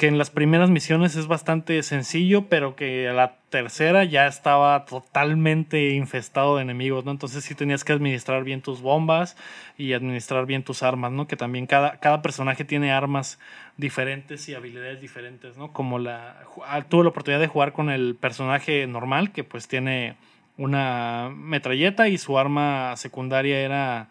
Que 0.01 0.07
en 0.07 0.17
las 0.17 0.31
primeras 0.31 0.71
misiones 0.71 1.15
es 1.15 1.27
bastante 1.27 1.83
sencillo, 1.83 2.47
pero 2.49 2.75
que 2.75 3.07
a 3.07 3.13
la 3.13 3.35
tercera 3.51 4.03
ya 4.03 4.25
estaba 4.25 4.85
totalmente 4.85 5.89
infestado 5.89 6.55
de 6.55 6.63
enemigos, 6.63 7.05
¿no? 7.05 7.11
Entonces 7.11 7.43
sí 7.43 7.53
tenías 7.53 7.83
que 7.83 7.93
administrar 7.93 8.43
bien 8.43 8.63
tus 8.63 8.81
bombas 8.81 9.37
y 9.77 9.93
administrar 9.93 10.47
bien 10.47 10.63
tus 10.63 10.81
armas, 10.81 11.11
¿no? 11.11 11.27
Que 11.27 11.35
también 11.35 11.67
cada, 11.67 11.99
cada 11.99 12.23
personaje 12.23 12.65
tiene 12.65 12.91
armas 12.91 13.37
diferentes 13.77 14.49
y 14.49 14.55
habilidades 14.55 14.99
diferentes, 15.01 15.55
¿no? 15.55 15.71
Como 15.71 15.99
la... 15.99 16.35
ah, 16.65 16.81
Tuve 16.81 17.03
la 17.03 17.09
oportunidad 17.09 17.39
de 17.39 17.45
jugar 17.45 17.71
con 17.71 17.91
el 17.91 18.15
personaje 18.15 18.87
normal, 18.87 19.31
que 19.31 19.43
pues 19.43 19.67
tiene 19.67 20.15
una 20.57 21.29
metralleta 21.31 22.07
y 22.07 22.17
su 22.17 22.39
arma 22.39 22.97
secundaria 22.97 23.59
era... 23.59 24.09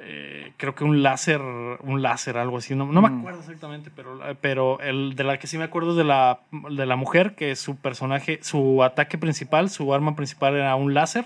eh, 0.00 0.52
creo 0.56 0.74
que 0.74 0.84
un 0.84 1.02
láser, 1.02 1.40
un 1.40 2.02
láser, 2.02 2.36
algo 2.38 2.58
así, 2.58 2.74
no, 2.74 2.86
no 2.86 3.02
me 3.02 3.08
Mm. 3.10 3.18
acuerdo 3.18 3.40
exactamente, 3.40 3.90
pero, 3.94 4.20
pero 4.40 4.80
el 4.80 5.14
de 5.16 5.24
la 5.24 5.38
que 5.38 5.46
sí 5.46 5.58
me 5.58 5.64
acuerdo 5.64 5.90
es 5.92 5.96
de 5.96 6.04
la, 6.04 6.40
de 6.52 6.86
la 6.86 6.96
mujer, 6.96 7.34
que 7.34 7.56
su 7.56 7.76
personaje, 7.76 8.38
su 8.42 8.82
ataque 8.82 9.18
principal, 9.18 9.70
su 9.70 9.92
arma 9.94 10.14
principal 10.16 10.54
era 10.54 10.74
un 10.76 10.94
láser. 10.94 11.24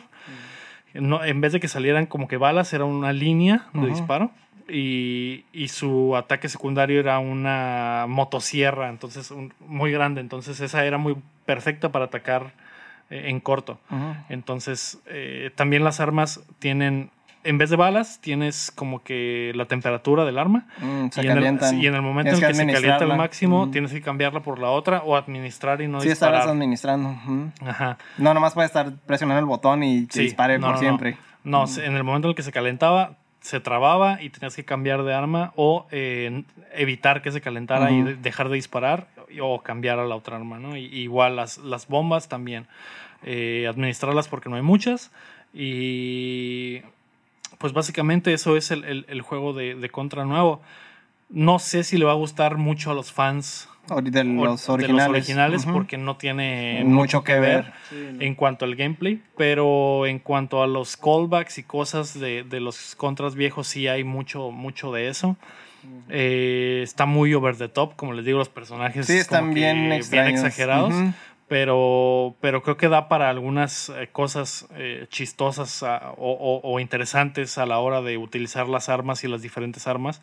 No, 0.94 1.24
en 1.24 1.40
vez 1.40 1.52
de 1.52 1.60
que 1.60 1.68
salieran 1.68 2.04
como 2.06 2.28
que 2.28 2.36
balas, 2.36 2.72
era 2.74 2.84
una 2.84 3.12
línea 3.12 3.66
de 3.72 3.86
disparo. 3.86 4.30
y, 4.68 5.44
y 5.52 5.68
su 5.68 6.16
ataque 6.16 6.48
secundario 6.48 7.00
era 7.00 7.18
una 7.18 8.06
motosierra, 8.08 8.88
entonces 8.90 9.30
un- 9.30 9.52
muy 9.60 9.90
grande, 9.90 10.20
entonces 10.20 10.60
esa 10.60 10.84
era 10.86 10.98
muy 10.98 11.16
perfecta 11.46 11.90
para 11.90 12.06
atacar 12.06 12.52
eh, 13.10 13.24
en 13.28 13.40
corto. 13.40 13.78
Entonces, 14.28 14.98
eh, 15.06 15.50
también 15.56 15.82
las 15.84 16.00
armas 16.00 16.40
tienen, 16.58 17.10
en 17.44 17.58
vez 17.58 17.70
de 17.70 17.76
balas, 17.76 18.20
tienes 18.20 18.70
como 18.70 19.02
que 19.02 19.52
la 19.54 19.64
temperatura 19.66 20.24
del 20.24 20.38
arma. 20.38 20.66
Mm, 20.78 21.08
se 21.10 21.22
y, 21.24 21.26
en 21.28 21.38
el, 21.38 21.58
y 21.82 21.86
en 21.86 21.94
el 21.94 22.02
momento 22.02 22.32
en 22.32 22.38
Tienes 22.38 22.56
que, 22.58 22.64
se 22.66 22.72
calienta 22.72 23.04
al 23.04 23.16
máximo, 23.16 23.66
Mm. 23.66 23.70
tienes 23.70 23.92
que 23.92 24.00
cambiarla 24.00 24.40
por 24.40 24.58
la 24.58 24.70
otra 24.70 25.02
o 25.04 25.16
administrar 25.16 25.80
y 25.82 25.88
no 25.88 26.00
Sí, 26.00 26.08
estarás 26.08 26.40
disparar. 26.40 26.56
administrando. 26.56 27.08
ujú. 27.10 27.50
Ajá. 27.66 27.98
No, 28.18 28.32
nomás 28.34 28.54
puedes 28.54 28.70
estar 28.70 28.92
presionando 29.06 29.40
el 29.40 29.46
botón 29.46 29.82
y 29.82 30.06
que 30.06 30.12
Sí, 30.14 30.20
dispare 30.22 30.58
no, 30.58 30.66
por 30.68 30.74
no, 30.76 30.80
siempre. 30.80 31.16
No, 31.44 31.66
se- 31.66 31.84
en 31.84 31.96
el 31.96 32.04
momento 32.04 32.28
en 32.28 32.30
el 32.30 32.34
que 32.36 32.42
se 32.42 32.52
calentaba, 32.52 33.16
se 33.40 33.58
trababa 33.58 34.22
y 34.22 34.30
tenías 34.30 34.54
que 34.54 34.64
cambiar 34.64 35.02
de 35.02 35.12
arma 35.14 35.52
o 35.56 35.86
eh, 35.90 36.44
evitar 36.74 37.22
que 37.22 37.32
se 37.32 37.40
calentara 37.40 37.90
y 37.90 38.02
dejar 38.02 38.48
de 38.48 38.54
disparar 38.54 39.08
o 39.40 39.62
cambiar 39.62 39.98
a 39.98 40.04
la 40.04 40.14
otra 40.14 40.36
arma, 40.36 40.60
¿no? 40.60 40.76
Y- 40.76 40.84
igual 40.84 41.34
las, 41.34 41.58
las 41.58 41.88
bombas 41.88 42.28
también, 42.28 42.68
eh, 43.24 43.66
administrarlas 43.68 44.28
porque 44.28 44.48
no 44.48 44.54
hay 44.54 44.62
muchas 44.62 45.10
y 45.54 46.82
pues 47.62 47.72
básicamente 47.72 48.34
eso 48.34 48.58
es 48.58 48.70
el, 48.70 48.84
el- 48.84 49.06
el 49.08 49.22
juego 49.22 49.54
de, 49.54 49.74
de 49.74 49.88
Contra 49.88 50.26
nuevo. 50.26 50.60
No 51.30 51.58
sé 51.58 51.82
si 51.82 51.96
le 51.96 52.04
va 52.04 52.12
a 52.12 52.16
gustar 52.16 52.58
mucho 52.58 52.90
a 52.90 52.94
los 52.94 53.10
fans 53.12 53.68
De 54.86 54.88
los 54.88 55.02
de 55.04 55.08
originales. 55.08 55.66
porque 55.72 55.96
no 55.96 56.16
tiene 56.16 56.82
Mucho 56.84 57.24
que 57.24 57.40
ver. 57.40 57.72
Sí, 57.88 57.96
no. 58.12 58.20
en 58.20 58.34
cuanto 58.34 58.64
al 58.66 58.76
gameplay, 58.76 59.22
pero 59.36 60.06
en 60.06 60.18
cuanto 60.18 60.62
a 60.62 60.66
los 60.66 60.96
callbacks 60.98 61.56
y 61.58 61.62
cosas 61.62 62.18
de, 62.20 62.42
de 62.44 62.60
los 62.60 62.94
contras 62.96 63.34
viejos, 63.34 63.66
sí 63.66 63.88
hay 63.88 64.04
mucho, 64.04 64.50
mucho 64.50 64.92
de 64.92 65.08
eso. 65.08 65.36
Eh, 66.10 66.80
está 66.84 67.06
muy 67.06 67.34
over 67.34 67.56
the 67.56 67.68
top, 67.68 67.96
como 67.96 68.12
les 68.12 68.24
digo, 68.24 68.38
los 68.38 68.48
personajes 68.48 69.06
Sí, 69.06 69.14
están 69.14 69.52
bien 69.54 69.90
exagerados. 69.92 70.94
Pero, 71.52 72.34
pero 72.40 72.62
creo 72.62 72.78
que 72.78 72.88
da 72.88 73.08
para 73.10 73.28
algunas 73.28 73.90
eh, 73.90 74.08
cosas 74.10 74.66
eh, 74.74 75.04
chistosas 75.10 75.82
ah, 75.82 76.14
o, 76.16 76.30
o- 76.32 76.60
o 76.72 76.80
interesantes 76.80 77.58
a 77.58 77.66
la 77.66 77.78
hora 77.78 78.00
de 78.00 78.16
utilizar 78.16 78.68
las 78.68 78.88
armas 78.88 79.22
y 79.22 79.28
las 79.28 79.42
diferentes 79.42 79.86
armas. 79.86 80.22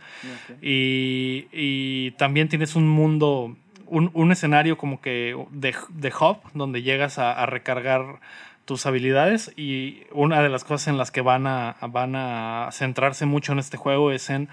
Y, 0.60 1.46
y 1.52 2.12
también 2.18 2.50
tienes 2.50 2.76
un 2.76 2.88
mundo, 2.88 3.56
un, 3.86 4.10
un 4.16 4.32
escenario 4.32 4.76
como 4.80 5.02
que 5.02 5.36
de, 5.52 5.76
de 5.90 6.10
hub, 6.20 6.38
donde 6.56 6.82
llegas 6.82 7.20
a, 7.20 7.32
a 7.34 7.46
recargar 7.46 8.20
tus 8.66 8.88
habilidades. 8.88 9.52
Y 9.56 10.06
una 10.12 10.42
de 10.42 10.50
las 10.50 10.64
cosas 10.64 10.88
en 10.88 10.98
las 10.98 11.12
que 11.12 11.22
van 11.22 11.46
a, 11.46 11.76
van 11.90 12.16
a 12.16 12.70
centrarse 12.72 13.28
mucho 13.28 13.52
en 13.54 13.60
este 13.60 13.78
juego 13.78 14.12
es 14.12 14.32
en 14.32 14.50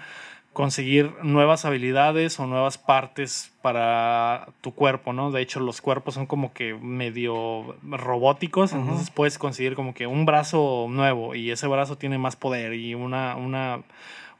conseguir 0.57 1.13
nuevas 1.21 1.65
habilidades 1.65 2.39
o 2.39 2.47
nuevas 2.47 2.79
partes 2.79 3.53
para 3.61 4.47
tu 4.61 4.73
cuerpo, 4.73 5.13
¿no? 5.13 5.29
De 5.29 5.39
hecho, 5.39 5.59
los 5.59 5.81
cuerpos 5.81 6.15
son 6.15 6.25
como 6.25 6.51
que 6.51 6.73
medio 6.73 7.75
robóticos, 7.83 8.73
entonces 8.73 9.11
puedes 9.11 9.37
conseguir 9.37 9.75
como 9.75 9.93
que 9.93 10.07
un 10.07 10.25
brazo 10.25 10.87
nuevo 10.89 11.35
y 11.35 11.51
ese 11.51 11.67
brazo 11.67 11.99
tiene 11.99 12.17
más 12.17 12.35
poder 12.35 12.73
y 12.73 12.95
una, 12.95 13.35
una, 13.35 13.83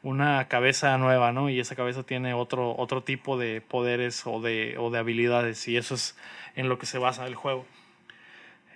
una 0.02 0.48
cabeza 0.48 0.98
nueva, 0.98 1.34
¿no? 1.34 1.52
Y 1.52 1.60
esa 1.60 1.76
cabeza 1.76 2.02
tiene 2.02 2.34
otro, 2.34 2.76
otro 2.76 3.04
tipo 3.04 3.38
de 3.38 3.62
poderes 3.62 4.26
o 4.26 4.42
de, 4.42 4.76
o 4.80 4.90
de 4.90 4.98
habilidades 4.98 5.68
y 5.68 5.78
eso 5.78 5.94
es 5.94 6.18
en 6.56 6.68
lo 6.68 6.80
que 6.80 6.88
se 6.88 6.98
basa 6.98 7.28
el 7.28 7.36
juego. 7.36 7.64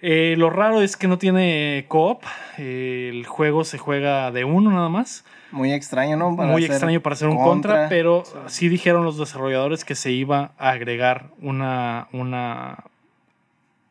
Eh, 0.04 0.36
lo 0.38 0.52
raro 0.52 0.84
es 0.84 0.96
que 0.96 1.08
no 1.08 1.18
tiene 1.18 1.86
co-op, 1.88 2.22
eh, 2.60 3.10
el 3.12 3.26
juego 3.26 3.64
se 3.64 3.80
juega 3.80 4.30
de 4.30 4.44
uno 4.44 4.70
nada 4.70 4.90
más 4.90 5.26
Muy 5.52 5.74
extraño, 5.74 6.18
¿no? 6.18 6.36
Para 6.36 6.52
muy 6.52 6.66
extraño 6.66 7.02
para 7.02 7.14
hacer 7.14 7.28
un 7.28 7.38
contra, 7.38 7.90
pero 7.90 8.24
sí. 8.48 8.70
dijeron 8.70 9.04
los 9.04 9.18
desarrolladores 9.18 9.86
que 9.86 9.96
se 9.96 10.12
iba 10.12 10.52
a 10.58 10.70
agregar 10.70 11.30
una 11.42 12.08
una 12.14 12.86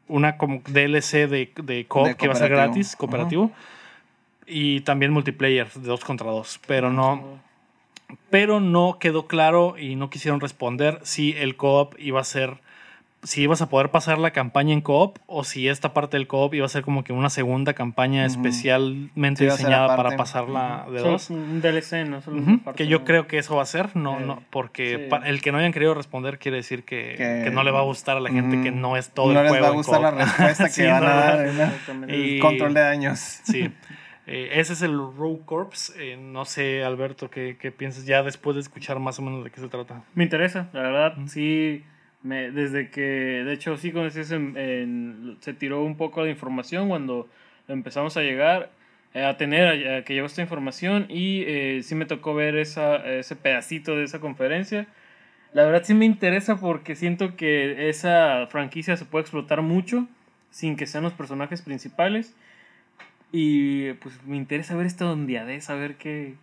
una 0.09 0.37
como 0.37 0.63
DLC 0.67 1.29
de, 1.29 1.53
de 1.63 1.87
co 1.87 2.05
De 2.05 2.17
que 2.17 2.27
va 2.27 2.35
a 2.35 2.37
ser 2.37 2.49
cooperativo. 2.49 2.75
gratis, 2.75 2.97
cooperativo. 2.97 3.51
Y 4.47 4.81
también 4.81 5.13
multiplayer 5.13 5.71
de 5.73 5.87
dos 5.87 6.05
contra 6.05 6.31
dos. 6.31 6.61
Pero 6.67 6.91
no, 6.91 7.39
pero 8.31 8.61
no 8.61 8.99
quedó 8.99 9.27
claro 9.27 9.77
y 9.79 9.95
no 9.95 10.11
quisieron 10.11 10.41
responder 10.41 10.99
si 11.03 11.33
el 11.37 11.57
co-op 11.57 11.95
iba 11.99 12.21
a 12.21 12.25
ser 12.25 12.59
si 13.23 13.43
ibas 13.43 13.61
a 13.61 13.69
poder 13.69 13.91
pasar 13.91 14.19
la 14.19 14.31
campaña 14.31 14.73
en 14.73 14.81
co-op 14.81 15.19
o 15.27 15.45
si 15.45 15.69
esta 15.69 15.93
parte 15.93 16.17
del 16.17 16.27
co-op 16.27 16.55
iba 16.55 16.65
a 16.65 16.69
ser 16.71 16.83
como 16.83 17.05
que 17.05 17.13
una 17.13 17.29
segunda 17.29 17.75
campaña 17.75 18.25
especialmente 18.25 19.45
Sí, 19.45 19.51
diseñada 19.51 19.95
para 19.97 20.17
pasarla 20.17 20.87
de 20.91 20.99
Solo 21.01 21.11
dos. 21.13 21.23
es 21.25 21.31
un 21.31 21.61
DLC, 21.61 22.05
no 22.09 22.23
solo 22.23 22.43
parte, 22.65 22.79
que 22.85 22.89
yo 22.89 23.01
¿no? 23.01 23.05
creo 23.05 23.27
que 23.27 23.39
eso 23.39 23.57
va 23.57 23.63
a 23.63 23.67
ser, 23.67 23.95
no, 23.97 24.19
Eh, 24.19 24.25
no, 24.25 24.43
porque 24.51 25.09
sí. 25.11 25.17
el 25.29 25.43
que 25.43 25.53
no 25.53 25.59
hayan 25.59 25.73
querido 25.73 25.95
responder 25.95 26.39
quiere 26.39 26.59
decir 26.59 26.85
que, 26.85 27.15
Que- 27.17 27.43
que 27.45 27.51
no 27.51 27.63
le 27.63 27.71
va 27.71 27.81
a 27.81 27.85
gustar 27.85 28.17
a 28.17 28.21
la 28.21 28.31
gente 28.31 28.63
que 28.63 28.71
no 28.71 28.97
es 28.97 29.11
todo 29.11 29.33
no 29.33 29.41
el 29.41 29.45
les 29.45 29.51
juego. 29.51 29.65
va 29.67 29.71
a 29.73 29.75
gustar 29.75 30.01
la 30.01 30.11
co-op. 30.13 30.21
respuesta 30.21 30.65
que 30.65 30.71
Sí, 30.81 30.83
van 30.87 31.03
no, 31.05 31.11
a 31.11 31.15
no, 31.15 31.21
dar. 31.21 31.47
¿no? 31.97 32.15
Y- 32.15 32.35
El 32.37 32.41
control 32.41 32.75
de 32.75 32.81
daños. 32.81 33.19
Sí. 33.19 33.71
Eh, 34.27 34.51
ese 34.61 34.75
es 34.75 34.83
el 34.83 34.93
Rogue 34.97 35.41
Corps. 35.45 35.93
Eh, 35.99 36.17
no 36.17 36.45
sé, 36.45 36.85
Alberto, 36.85 37.31
¿qué, 37.31 37.57
qué 37.61 37.73
piensas 37.73 38.07
ya 38.07 38.23
después 38.23 38.55
de 38.55 38.61
escuchar 38.61 38.99
más 39.01 39.19
o 39.19 39.23
menos 39.23 39.43
de 39.45 39.51
qué 39.51 39.61
se 39.61 39.69
trata? 39.69 40.05
Me 40.15 40.23
interesa, 40.25 40.69
la 40.73 40.83
verdad, 40.83 41.15
sí. 41.27 41.85
Me, 42.23 42.51
desde 42.51 42.91
que, 42.91 43.01
de 43.01 43.53
hecho, 43.53 43.77
sí, 43.79 43.93
como 43.93 44.07
en- 44.07 44.57
en- 44.59 45.37
se 45.41 45.55
tiró 45.55 45.83
un 45.83 45.97
poco 45.97 46.23
de 46.25 46.31
información 46.31 46.89
cuando 46.89 47.29
empezamos 47.69 48.17
a 48.17 48.21
llegar 48.23 48.71
eh, 49.15 49.25
a 49.25 49.37
tener, 49.39 49.89
a, 49.89 50.05
que 50.05 50.15
llegó 50.15 50.27
esta 50.27 50.43
información 50.43 51.07
y 51.09 51.43
eh, 51.47 51.81
sí 51.83 51.95
me 51.95 52.05
tocó 52.07 52.35
ver 52.35 52.57
esa, 52.57 52.97
ese 53.07 53.37
pedacito 53.37 53.97
de 53.97 54.05
esa 54.05 54.21
conferencia. 54.21 54.87
La 55.55 55.65
verdad 55.65 55.83
sí 55.85 55.95
me 55.95 56.07
interesa 56.07 56.57
porque 56.61 56.97
siento 56.97 57.37
que 57.37 57.89
esa 57.89 58.47
franquicia 58.49 58.97
se 58.97 59.05
puede 59.07 59.23
explotar 59.23 59.63
mucho 59.63 60.07
sin 60.51 60.77
que 60.77 60.87
sean 60.87 61.05
los 61.05 61.15
personajes 61.15 61.63
principales. 61.63 62.35
Y 63.33 63.93
pues 63.95 64.15
me 64.25 64.37
interesa 64.37 64.75
ver 64.77 64.87
esta 64.87 65.11
ondeadez, 65.11 65.71
a 65.71 65.75
ver 65.77 65.97
qué... 65.97 66.35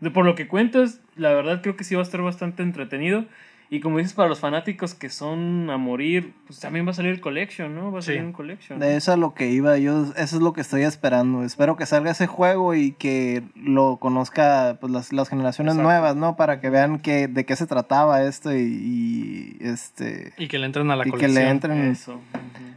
De, 0.00 0.10
por 0.10 0.24
lo 0.24 0.34
que 0.34 0.48
cuentas, 0.48 1.00
la 1.16 1.32
verdad 1.34 1.62
creo 1.62 1.76
que 1.76 1.84
sí 1.84 1.94
va 1.94 2.02
a 2.02 2.04
estar 2.04 2.22
bastante 2.22 2.62
entretenido. 2.62 3.24
Y 3.70 3.80
como 3.80 3.98
dices, 3.98 4.14
para 4.14 4.30
los 4.30 4.40
fanáticos 4.40 4.94
que 4.94 5.10
son 5.10 5.68
a 5.68 5.76
morir, 5.76 6.32
pues 6.46 6.58
también 6.58 6.86
va 6.86 6.92
a 6.92 6.94
salir 6.94 7.12
el 7.12 7.20
collection, 7.20 7.74
¿no? 7.74 7.92
Va 7.92 7.98
a 7.98 8.02
Sí. 8.02 8.06
salir 8.12 8.22
un 8.24 8.32
collection. 8.32 8.78
De 8.78 8.96
eso 8.96 9.12
a 9.12 9.18
lo 9.18 9.34
que 9.34 9.50
iba, 9.50 9.76
yo 9.76 10.04
eso 10.16 10.36
es 10.36 10.42
lo 10.42 10.54
que 10.54 10.62
estoy 10.62 10.82
esperando. 10.84 11.42
Espero 11.44 11.76
que 11.76 11.84
salga 11.84 12.10
ese 12.10 12.26
juego 12.26 12.74
y 12.74 12.92
que 12.92 13.42
lo 13.54 13.98
conozca 13.98 14.78
pues, 14.80 14.90
las, 14.90 15.12
las 15.12 15.28
generaciones 15.28 15.74
Exacto. 15.74 15.86
nuevas, 15.86 16.16
¿no? 16.16 16.34
Para 16.36 16.60
que 16.62 16.70
vean 16.70 16.98
que, 16.98 17.28
de 17.28 17.44
qué 17.44 17.56
se 17.56 17.66
trataba 17.66 18.22
esto 18.22 18.54
y, 18.56 18.60
y, 18.62 19.56
este 19.60 20.32
Y 20.38 20.48
que 20.48 20.58
le 20.58 20.64
entren 20.64 20.90
a 20.90 20.96
la 20.96 21.02
y 21.02 21.10
que 21.10 21.18
colección. 21.18 21.34
le 21.44 21.50
entren 21.50 21.78
Eso. 21.90 22.20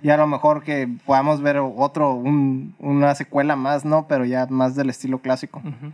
y 0.04 0.10
a 0.10 0.18
lo 0.18 0.28
mejor 0.28 0.62
que 0.62 0.90
podamos 1.06 1.42
ver 1.42 1.58
otro 1.60 2.12
un, 2.16 2.76
una 2.80 3.16
secuela 3.16 3.56
más, 3.56 3.86
¿no? 3.86 4.08
Pero 4.10 4.26
ya 4.26 4.46
más 4.50 4.76
del 4.76 4.90
estilo 4.90 5.20
clásico. 5.20 5.60
Ujú. 5.60 5.94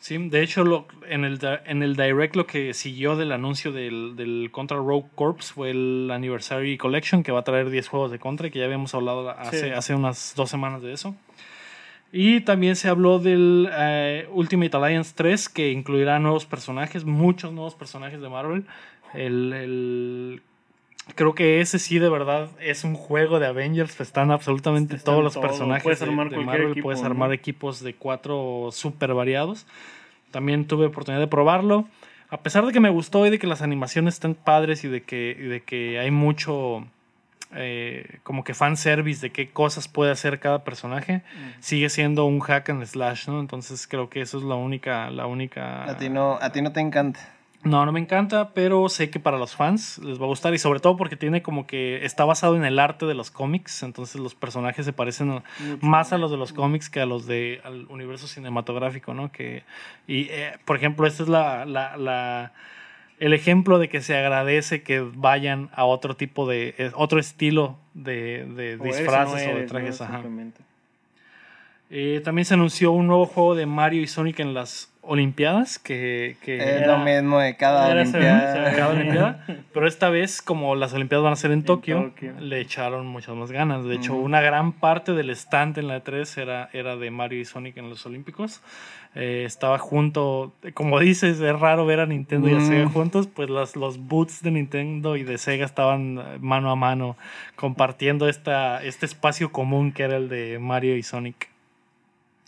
Sí, 0.00 0.16
de 0.16 0.42
hecho, 0.42 0.62
lo, 0.64 0.86
en, 1.08 1.24
el, 1.24 1.38
en 1.66 1.82
el 1.82 1.96
direct 1.96 2.36
lo 2.36 2.46
que 2.46 2.72
siguió 2.72 3.16
del 3.16 3.32
anuncio 3.32 3.72
del, 3.72 4.14
del 4.16 4.48
Contra 4.52 4.76
Rogue 4.76 5.08
Corps 5.16 5.52
fue 5.52 5.70
el 5.70 6.08
Anniversary 6.12 6.78
Collection, 6.78 7.22
que 7.24 7.32
va 7.32 7.40
a 7.40 7.44
traer 7.44 7.68
10 7.68 7.88
juegos 7.88 8.10
de 8.12 8.18
Contra, 8.20 8.48
que 8.48 8.60
ya 8.60 8.64
habíamos 8.66 8.94
hablado 8.94 9.28
hace, 9.30 9.60
Sí. 9.60 9.70
hace 9.70 9.94
unas 9.96 10.34
dos 10.36 10.48
semanas 10.50 10.82
de 10.82 10.92
eso. 10.92 11.16
Y 12.12 12.40
también 12.40 12.76
se 12.76 12.88
habló 12.88 13.18
del 13.18 13.68
eh, 13.72 14.28
Ultimate 14.32 14.74
Alliance 14.76 15.12
3, 15.16 15.48
que 15.48 15.72
incluirá 15.72 16.18
nuevos 16.20 16.46
personajes, 16.46 17.04
muchos 17.04 17.52
nuevos 17.52 17.74
personajes 17.74 18.20
de 18.20 18.28
Marvel. 18.28 18.64
El, 19.14 19.52
el- 19.52 20.42
creo 21.14 21.34
que 21.34 21.60
ese 21.60 21.78
sí 21.78 21.98
de 21.98 22.08
verdad 22.08 22.48
es 22.60 22.84
un 22.84 22.94
juego 22.94 23.38
de 23.38 23.46
Avengers, 23.46 24.00
están 24.00 24.30
absolutamente 24.30 24.96
Están 24.96 25.14
todos 25.14 25.24
los 25.24 25.34
todo, 25.34 25.42
personajes 25.42 25.82
puedes 25.82 26.00
de- 26.00 26.06
armar 26.06 26.28
de, 26.28 26.36
cualquier 26.36 26.56
Marvel, 26.58 26.70
equipo, 26.72 26.84
puedes 26.84 27.00
¿no? 27.00 27.06
armar 27.06 27.32
equipos 27.32 27.80
de 27.82 27.94
cuatro 27.94 28.68
súper 28.72 29.14
variados. 29.14 29.66
También 30.30 30.66
tuve 30.66 30.86
oportunidad 30.86 31.20
de 31.20 31.26
probarlo. 31.28 31.86
A 32.30 32.40
pesar 32.40 32.66
de 32.66 32.72
que 32.72 32.80
me 32.80 32.90
gustó 32.90 33.26
y 33.26 33.30
de 33.30 33.38
que 33.38 33.46
las 33.46 33.62
animaciones 33.62 34.14
están 34.14 34.34
padres 34.34 34.84
y 34.84 34.88
de 34.88 35.02
que, 35.02 35.36
y 35.38 35.44
de 35.44 35.62
que 35.62 35.98
hay 35.98 36.10
mucho 36.10 36.84
eh, 37.54 38.18
como 38.22 38.44
que 38.44 38.52
fanservice 38.52 39.22
de 39.22 39.30
qué 39.32 39.48
cosas 39.48 39.88
puede 39.88 40.10
hacer 40.10 40.38
cada 40.38 40.62
personaje, 40.64 41.22
sigue 41.60 41.88
siendo 41.88 42.26
un 42.26 42.40
hack 42.40 42.68
and 42.68 42.84
slash, 42.84 43.26
¿no? 43.28 43.40
Entonces 43.40 43.86
creo 43.88 44.10
que 44.10 44.20
eso 44.20 44.36
es 44.36 44.44
la 44.44 44.56
única, 44.56 45.10
la 45.10 45.26
única... 45.26 45.84
A 45.84 45.96
ti 45.96 46.10
no, 46.10 46.38
a 46.42 46.52
ti 46.52 46.60
no 46.60 46.72
te 46.72 46.80
encanta. 46.80 47.20
No, 47.64 47.84
no 47.84 47.92
me 47.92 47.98
encanta, 48.00 48.50
pero 48.54 48.88
sé 48.88 49.10
que 49.10 49.18
para 49.18 49.36
los 49.36 49.56
fans 49.56 49.98
les 49.98 50.20
va 50.20 50.24
a 50.24 50.28
gustar 50.28 50.54
y 50.54 50.58
sobre 50.58 50.78
todo 50.80 50.96
porque 50.96 51.16
tiene 51.16 51.42
como 51.42 51.66
que 51.66 52.04
está 52.04 52.24
basado 52.24 52.56
en 52.56 52.64
el 52.64 52.78
arte 52.78 53.04
de 53.04 53.14
los 53.14 53.30
cómics, 53.32 53.82
entonces 53.82 54.20
los 54.20 54.34
personajes 54.36 54.86
se 54.86 54.92
parecen 54.92 55.28
Mucho. 55.58 55.84
más 55.84 56.12
a 56.12 56.18
los 56.18 56.30
de 56.30 56.36
los 56.36 56.52
cómics 56.52 56.88
que 56.88 57.00
a 57.00 57.06
los 57.06 57.26
de 57.26 57.60
al 57.64 57.86
universo 57.88 58.28
cinematográfico, 58.28 59.12
¿no? 59.12 59.32
Que 59.32 59.64
y 60.06 60.28
eh, 60.30 60.52
por 60.64 60.76
ejemplo, 60.76 61.06
este 61.06 61.24
es 61.24 61.28
la, 61.28 61.64
la, 61.66 61.96
la- 61.96 62.52
el 63.18 63.32
ejemplo 63.32 63.80
de 63.80 63.88
que 63.88 64.00
se 64.00 64.16
agradece 64.16 64.82
que 64.84 65.00
vayan 65.00 65.70
a 65.74 65.84
otro 65.84 66.14
tipo 66.14 66.46
de 66.48 66.76
eh, 66.78 66.92
otro 66.94 67.18
estilo 67.18 67.76
de, 67.92 68.44
de 68.46 68.76
O 68.78 68.84
eres 68.84 68.86
o 68.86 69.02
disfraces 69.02 69.48
o, 69.48 69.56
de 69.56 69.62
trajes, 69.66 70.00
ajá. 70.00 70.22
Eh, 71.90 72.20
también 72.22 72.44
se 72.44 72.54
anunció 72.54 72.92
un 72.92 73.06
nuevo 73.06 73.24
juego 73.26 73.54
de 73.54 73.64
Mario 73.66 74.02
y 74.02 74.06
Sonic 74.06 74.40
en 74.40 74.52
las 74.52 74.92
Olimpiadas, 75.00 75.78
que, 75.78 76.36
que 76.42 76.58
Es 76.58 76.82
era- 76.82 76.98
lo 76.98 77.02
mismo 77.02 77.38
de 77.38 77.56
cada 77.56 77.90
Era 77.90 78.02
olimpiada. 78.02 78.66
ese- 78.68 78.76
cada 78.76 78.88
Olimpiada, 78.90 79.46
pero 79.72 79.86
esta 79.88 80.10
vez 80.10 80.42
como 80.42 80.74
las 80.76 80.92
Olimpiadas 80.92 81.24
van 81.24 81.32
a 81.32 81.36
ser 81.36 81.50
en 81.50 81.62
Tokio, 81.62 82.10
Tokio. 82.10 82.34
le 82.40 82.60
echaron 82.60 83.06
muchas 83.06 83.34
más 83.36 83.50
ganas. 83.50 83.84
De 83.86 83.94
hecho, 83.94 84.14
una 84.16 84.42
gran 84.42 84.72
parte 84.72 85.12
del 85.14 85.30
stand 85.30 85.78
en 85.78 85.88
la 85.88 86.04
E3 86.04 86.36
era, 86.42 86.68
era 86.74 86.96
de 86.96 87.10
Mario 87.10 87.40
y 87.40 87.46
Sonic 87.46 87.78
en 87.78 87.88
los 87.88 88.04
Olímpicos. 88.04 88.60
Eh, 89.14 89.44
estaba 89.46 89.78
junto, 89.78 90.52
como 90.74 91.00
dices, 91.00 91.40
es 91.40 91.58
raro 91.58 91.86
ver 91.86 92.00
a 92.00 92.06
Nintendo 92.06 92.50
y 92.50 92.54
a. 92.54 92.60
Sega 92.60 92.86
juntos, 92.90 93.26
pues 93.28 93.48
las, 93.48 93.76
los 93.76 93.96
boots 93.98 94.42
de 94.42 94.50
Nintendo 94.50 95.16
y 95.16 95.22
de 95.22 95.38
Sega 95.38 95.64
estaban 95.64 96.20
mano 96.42 96.70
a 96.70 96.76
mano 96.76 97.16
compartiendo 97.56 98.28
esta, 98.28 98.84
este 98.84 99.06
espacio 99.06 99.50
común 99.52 99.92
que 99.92 100.02
era 100.02 100.18
el 100.18 100.28
de 100.28 100.58
Mario 100.58 100.94
y 100.98 101.02
Sonic. 101.02 101.48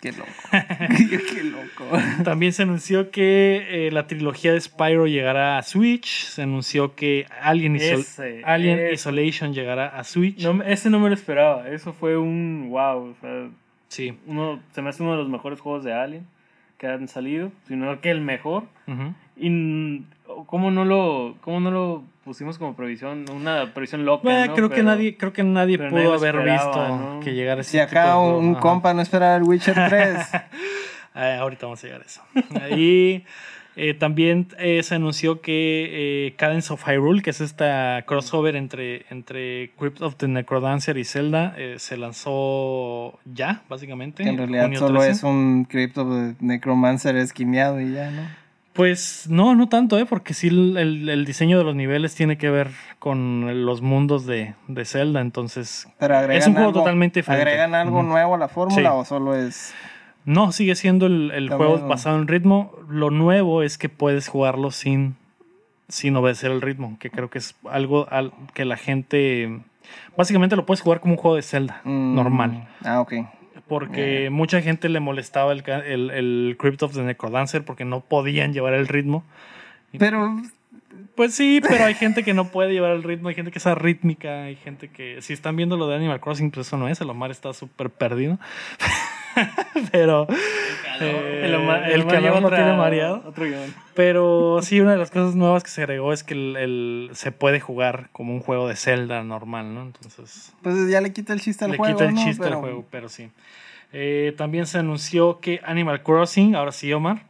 Qué 0.01 0.13
loco. 0.13 0.31
Qué 1.35 1.45
loco. 1.45 1.85
También 2.25 2.53
se 2.53 2.63
anunció 2.63 3.11
que 3.11 3.87
eh, 3.87 3.91
la 3.91 4.07
trilogía 4.07 4.53
de 4.53 4.61
Spyro 4.61 5.07
llegará 5.07 5.59
a 5.59 5.63
Switch. 5.63 6.25
Se 6.25 6.43
anunció 6.43 6.95
que 6.95 7.27
Alien, 7.43 7.77
Isol- 7.77 7.99
Ese, 8.01 8.43
Alien 8.45 8.79
ese. 8.79 8.95
Isolation 8.95 9.53
llegará 9.53 9.89
a 9.89 10.03
Switch. 10.05 10.43
No, 10.43 10.63
ese 10.63 10.89
no 10.89 10.99
me 11.01 11.09
lo 11.09 11.15
esperaba. 11.15 11.69
Eso 11.69 11.93
fue 11.93 12.17
un 12.17 12.69
wow. 12.71 13.11
O 13.11 13.15
sea, 13.21 13.49
Sí. 13.89 14.15
uno, 14.27 14.61
se 14.73 14.81
me 14.83 14.89
hace 14.89 15.03
uno 15.03 15.13
de 15.13 15.19
los 15.19 15.29
mejores 15.29 15.61
juegos 15.61 15.85
de 15.85 15.93
Alien 15.93 16.27
que 16.79 16.87
han 16.87 17.07
salido, 17.09 17.53
sino 17.69 18.01
que 18.01 18.11
el 18.11 18.23
mejor. 18.23 18.65
Y 19.37 20.03
cómo 20.47 20.71
no 20.71 20.85
lo, 20.85 21.37
cómo 21.41 21.61
no 21.61 21.71
lo 21.71 22.03
pusimos 22.25 22.59
como 22.59 22.75
previsión, 22.75 23.25
una 23.35 23.73
previsión 23.75 24.05
loca. 24.05 24.23
Bueno, 24.25 24.47
¿no? 24.47 24.55
creo 24.55 24.71
que 24.71 24.83
nadie, 24.83 25.17
creo 25.17 25.33
que 25.33 25.43
nadie 25.43 25.79
pudo 25.79 25.91
nadie 25.91 26.07
haber 26.15 26.37
esperaba, 26.37 26.67
visto 26.67 26.89
¿no? 26.99 27.21
que 27.21 27.35
llegara 27.35 27.61
ese 27.63 27.71
Si 27.71 27.79
acá 27.79 28.19
un 28.19 28.53
Ajá. 28.53 28.61
compa 28.61 28.95
no 28.95 29.03
espera 29.03 29.37
el 29.37 29.43
Witcher 29.43 29.75
3. 29.89 30.19
Ah, 31.15 31.39
ahorita 31.41 31.67
vamos 31.67 31.83
a 31.83 31.87
llegar 31.87 32.03
a 32.03 32.05
eso. 32.05 32.23
Y 32.77 33.25
eh, 33.77 33.95
también 33.95 34.49
eh, 34.59 34.83
se 34.83 34.95
anunció 34.95 35.41
que 35.41 36.27
eh, 36.27 36.35
Cadence 36.37 36.73
of 36.73 36.87
Hyrule, 36.87 37.23
que 37.23 37.31
es 37.31 37.41
esta 37.41 38.05
crossover 38.07 38.55
entre, 38.57 39.07
entre 39.11 39.73
Crypt 39.79 40.03
of 40.03 40.17
the 40.17 40.29
Necrodancer 40.29 40.99
y 40.99 41.05
Zelda, 41.05 41.55
eh, 41.57 41.77
se 41.79 41.97
lanzó 41.97 43.19
ya, 43.25 43.63
básicamente. 43.69 44.23
que 44.23 44.29
en 44.29 44.39
realidad 44.39 44.71
solo 44.79 45.01
13. 45.01 45.11
es 45.13 45.23
un 45.25 45.65
Crypto 45.65 46.05
de 46.05 46.35
Necromancer 46.41 47.17
esquineado 47.17 47.81
y 47.81 47.93
ya, 47.93 48.11
¿no? 48.11 48.23
Pues 48.73 49.27
no, 49.29 49.55
no 49.57 49.69
tanto, 49.69 49.99
¿eh? 49.99 50.07
porque 50.07 50.33
sí 50.33 50.47
el, 50.49 51.25
diseño 51.27 51.59
de 51.59 51.65
los 51.65 51.75
niveles 51.75 52.15
tiene 52.15 52.39
que 52.39 52.51
ver 52.51 52.71
con 53.01 53.65
los 53.65 53.83
mundos 53.83 54.27
de, 54.27 54.55
de 54.69 54.85
Zelda, 54.85 55.21
entonces... 55.21 55.89
Pero 55.99 56.21
Es 56.31 56.47
un 56.47 56.53
juego 56.55 56.69
algo- 56.69 56.81
totalmente 56.81 57.21
diferente. 57.21 57.49
¿Agregan 57.51 57.75
algo 57.75 58.03
nuevo 58.05 58.37
a 58.37 58.39
la 58.39 58.49
fórmula 58.49 58.91
Sí. 58.91 58.97
o 58.97 59.05
solo 59.05 59.35
es.? 59.35 59.75
No, 60.25 60.53
sigue 60.53 60.77
siendo 60.77 61.07
el, 61.07 61.49
juego 61.49 61.73
mismo. 61.75 61.89
basado 61.89 62.17
en 62.19 62.29
ritmo. 62.29 62.73
Lo 62.89 63.11
nuevo 63.11 63.63
es 63.63 63.77
que 63.77 63.89
puedes 63.89 64.29
jugarlo 64.29 64.71
sin, 64.71 65.17
sin 65.89 66.15
obedecer 66.15 66.53
el 66.53 66.61
ritmo, 66.61 66.97
que 67.01 67.11
creo 67.11 67.29
que 67.29 67.39
es 67.39 67.57
algo 67.69 68.07
al- 68.11 68.33
que 68.55 68.65
la 68.65 68.77
gente... 68.77 69.61
Básicamente 70.17 70.55
lo 70.55 70.65
puedes 70.67 70.81
jugar 70.83 71.01
como 71.01 71.15
un 71.15 71.19
juego 71.19 71.35
de 71.37 71.43
Zelda, 71.43 71.81
mm, 71.85 72.15
normal. 72.15 72.69
Ah, 72.85 73.01
ok. 73.01 73.15
Porque 73.71 74.27
Eh. 74.27 74.31
mucha 74.31 74.61
gente 74.61 74.89
le 74.91 75.01
molestaba 75.01 75.53
el, 75.53 75.63
el 76.11 76.57
Crypt 76.59 76.83
of 76.83 76.93
the 76.93 77.03
Necrodancer 77.03 77.65
porque 77.65 77.87
no 77.87 78.01
podían 78.01 78.53
llevar 78.53 78.75
el 78.75 78.87
ritmo. 78.89 79.25
Pero. 79.99 80.37
Pues 81.15 81.35
sí, 81.35 81.61
pero 81.67 81.85
hay 81.85 81.95
gente 81.95 82.25
que 82.25 82.35
no 82.35 82.49
puede 82.49 82.73
llevar 82.73 82.93
el 82.93 83.03
ritmo, 83.03 83.29
hay 83.29 83.35
gente 83.35 83.51
que 83.51 83.59
es 83.59 83.67
arrítmica, 83.67 84.45
hay 84.45 84.57
gente 84.57 84.89
que... 84.89 85.21
Si 85.21 85.33
están 85.35 85.55
viendo 85.55 85.77
lo 85.77 85.87
de 85.87 85.95
Animal 85.97 86.21
Crossing, 86.21 86.51
pues 86.51 86.67
eso 86.67 86.79
no 86.79 86.89
es, 86.89 87.01
el 87.01 87.11
Omar 87.11 87.31
está 87.31 87.53
súper 87.53 87.91
perdido. 87.91 88.39
pero... 89.93 90.27
eh, 91.01 91.43
El, 91.93 92.07
calor 92.07 92.45
otra- 92.45 92.57
tiene 92.59 92.73
mareado. 92.77 93.23
Otro. 93.27 93.45
Pero 93.95 94.61
sí, 94.63 94.81
una 94.81 94.93
de 94.93 94.99
las 94.99 95.11
cosas 95.11 95.35
nuevas 95.35 95.63
que 95.63 95.71
se 95.71 95.83
agregó 95.83 96.13
es 96.13 96.23
que 96.25 96.35
el, 96.35 96.57
el- 96.57 97.11
se 97.15 97.33
puede 97.33 97.61
jugar 97.61 98.09
como 98.13 98.33
un 98.35 98.41
juego 98.41 98.69
de 98.69 98.77
Zelda 98.77 99.23
normal, 99.23 99.75
¿no? 99.75 99.83
Entonces 99.83 100.53
Pues 100.63 100.89
ya 100.91 101.01
le 101.01 101.13
quita 101.13 101.33
el 101.33 101.41
chiste 101.41 101.65
al 101.65 101.73
le 101.73 101.77
juego. 101.77 101.95
quita 101.97 102.09
el 102.09 102.15
¿no? 102.15 102.25
chiste 102.25 102.43
Pero- 102.43 102.57
al 102.57 102.61
juego, 102.63 102.85
pero 102.91 103.09
sí. 103.09 103.31
Eh, 103.93 104.35
también 104.39 104.67
se 104.67 104.79
anunció 104.79 105.41
que 105.41 105.61
Animal 105.65 106.03
Crossing, 106.03 106.55
ahora 106.55 106.71
sí, 106.73 106.93
Omar, 106.93 107.23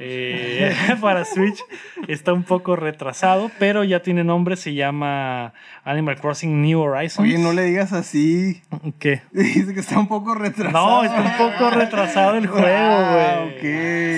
eh, 0.00 0.74
para 1.00 1.24
Switch 1.24 1.60
está 2.08 2.32
un 2.32 2.42
poco 2.44 2.74
retrasado, 2.76 3.50
pero 3.58 3.84
ya 3.84 4.00
tiene 4.00 4.24
nombre, 4.24 4.56
se 4.56 4.74
llama 4.74 5.52
Animal 5.84 6.18
Crossing 6.20 6.62
New 6.62 6.80
Horizons. 6.80 7.28
Oye, 7.28 7.38
no 7.38 7.52
le 7.52 7.64
digas 7.64 7.92
así. 7.92 8.62
¿Qué? 8.98 9.22
Dice 9.32 9.74
que 9.74 9.80
está 9.80 9.98
un 9.98 10.08
poco 10.08 10.34
retrasado. 10.34 11.02
No, 11.02 11.04
está 11.04 11.20
un 11.22 11.50
poco 11.52 11.70
retrasado 11.70 12.36
el 12.36 12.46
juego, 12.46 12.66
Ah, 12.68 13.44
güey. 13.44 13.54
ok. 13.56 13.60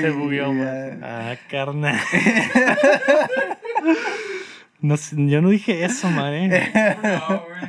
Se 0.03 0.11
bugueó, 0.11 0.53
Ya. 0.55 0.99
Ah, 1.03 1.35
carnal. 1.51 1.99
No, 4.81 4.97
sé, 4.97 5.15
yo 5.17 5.41
no 5.41 5.51
dije 5.51 5.85
eso, 5.85 6.11
man. 6.11 6.33
eh. 6.35 6.73
No, 7.05 7.45
güey. 7.47 7.61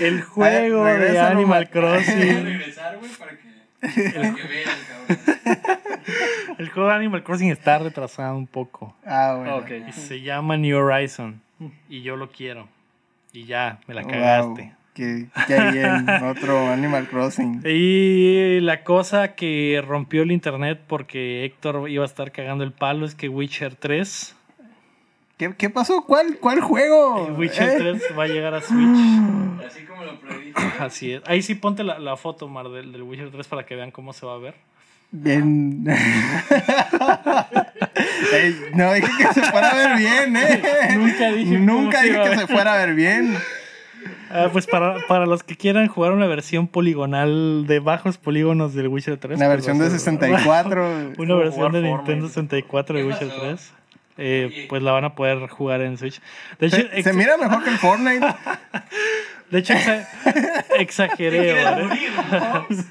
El 0.00 0.22
juego 0.22 0.84
de 0.84 0.92
regrésalo, 0.96 1.36
Animal 1.38 1.62
a 1.64 1.66
Crossing. 1.66 2.44
regresar, 2.44 2.98
güey, 2.98 3.10
para 3.18 3.32
que, 3.32 3.49
que. 3.80 4.34
El 6.58 6.68
juego 6.72 6.88
de 6.88 6.94
Animal 6.94 7.22
Crossing 7.22 7.50
está 7.50 7.78
retrasado 7.78 8.36
un 8.36 8.46
poco. 8.46 8.94
Ah, 9.04 9.36
bueno. 9.38 9.88
Y 9.88 9.92
se 9.92 10.20
llama 10.20 10.56
New 10.56 10.78
Horizon. 10.78 11.40
Y 11.88 12.02
yo 12.02 12.16
lo 12.16 12.30
quiero. 12.30 12.68
Y 13.32 13.44
ya, 13.44 13.78
me 13.86 13.94
la 13.94 14.02
Wow, 14.02 14.10
cagaste. 14.10 14.72
Qué 14.94 15.28
bien. 15.72 16.06
Otro 16.24 16.68
Animal 16.68 17.08
Crossing. 17.08 17.62
Y 17.64 18.60
la 18.60 18.82
cosa 18.82 19.34
que 19.34 19.82
rompió 19.86 20.22
el 20.22 20.32
internet 20.32 20.80
porque 20.86 21.44
Héctor 21.44 21.88
iba 21.88 22.02
a 22.02 22.06
estar 22.06 22.32
cagando 22.32 22.64
el 22.64 22.72
palo 22.72 23.06
es 23.06 23.14
que 23.14 23.28
Witcher 23.28 23.76
3, 23.76 24.36
¿Qué, 25.40 25.54
qué 25.56 25.70
pasó? 25.70 26.04
¿Cuál, 26.04 26.36
cuál 26.38 26.60
juego? 26.60 27.24
Witcher 27.28 27.70
¿Eh? 27.70 27.76
3 27.78 28.02
va 28.18 28.24
a 28.24 28.26
llegar 28.26 28.52
a 28.52 28.60
Switch. 28.60 28.76
Así 29.66 29.84
como 29.86 30.04
lo 30.04 30.20
predije. 30.20 30.52
Así 30.78 31.12
es. 31.14 31.22
Ahí 31.24 31.40
sí 31.40 31.54
ponte 31.54 31.82
la, 31.82 31.98
la 31.98 32.18
foto, 32.18 32.46
Mar, 32.46 32.68
del, 32.68 32.92
del 32.92 33.02
Witcher 33.04 33.30
3 33.30 33.46
para 33.48 33.64
que 33.64 33.74
vean 33.74 33.90
cómo 33.90 34.12
se 34.12 34.26
va 34.26 34.34
a 34.34 34.38
ver. 34.38 34.54
Bien. 35.10 35.82
Ey, 38.34 38.54
no 38.74 38.92
dije 38.92 39.08
que 39.18 39.32
se 39.32 39.42
fuera 39.50 39.70
a 39.70 39.74
ver 39.74 39.96
bien, 39.98 40.36
¿eh? 40.36 40.62
Nunca 40.98 41.32
dije 41.32 41.58
Nunca 41.58 42.02
dije 42.02 42.20
que 42.22 42.36
se 42.36 42.46
fuera 42.46 42.74
a 42.74 42.76
ver 42.84 42.94
bien. 42.94 43.34
Ah, 44.32 44.48
pues 44.52 44.68
para, 44.68 44.94
para 45.08 45.26
los 45.26 45.42
que 45.42 45.56
quieran 45.56 45.88
jugar 45.88 46.12
una 46.12 46.26
versión 46.28 46.68
poligonal 46.68 47.66
de 47.66 47.80
bajos 47.80 48.16
polígonos 48.16 48.74
del 48.74 48.86
Witcher 48.86 49.18
3. 49.18 49.36
Una 49.36 49.46
pues 49.46 49.56
versión 49.56 49.78
de 49.78 49.90
ser- 49.90 49.98
64. 49.98 51.12
Una 51.18 51.34
versión 51.34 51.72
de 51.72 51.82
Nintendo 51.82 52.28
Fortnite. 52.28 52.28
64 52.28 52.96
de 52.96 53.02
¿Qué 53.02 53.08
Witcher 53.08 53.28
pasó? 53.28 53.40
3. 53.40 53.72
Eh, 54.18 54.66
pues 54.68 54.82
la 54.82 54.92
van 54.92 55.04
a 55.04 55.14
poder 55.14 55.48
jugar 55.48 55.80
en 55.80 55.96
Switch. 55.98 56.20
De 56.58 56.66
hecho, 56.66 56.76
Se, 57.02 57.12
mira 57.12 57.36
mejor 57.36 57.62
que 57.64 57.70
el 57.70 57.78
Fortnite. 57.78 58.26
de 59.50 59.58
hecho 59.58 59.74
exa- 59.74 60.06
exageré, 60.78 61.38
¿Quieres 61.38 61.64
¿vale? 61.64 61.84
morir, 61.84 62.10
no? 62.32 62.66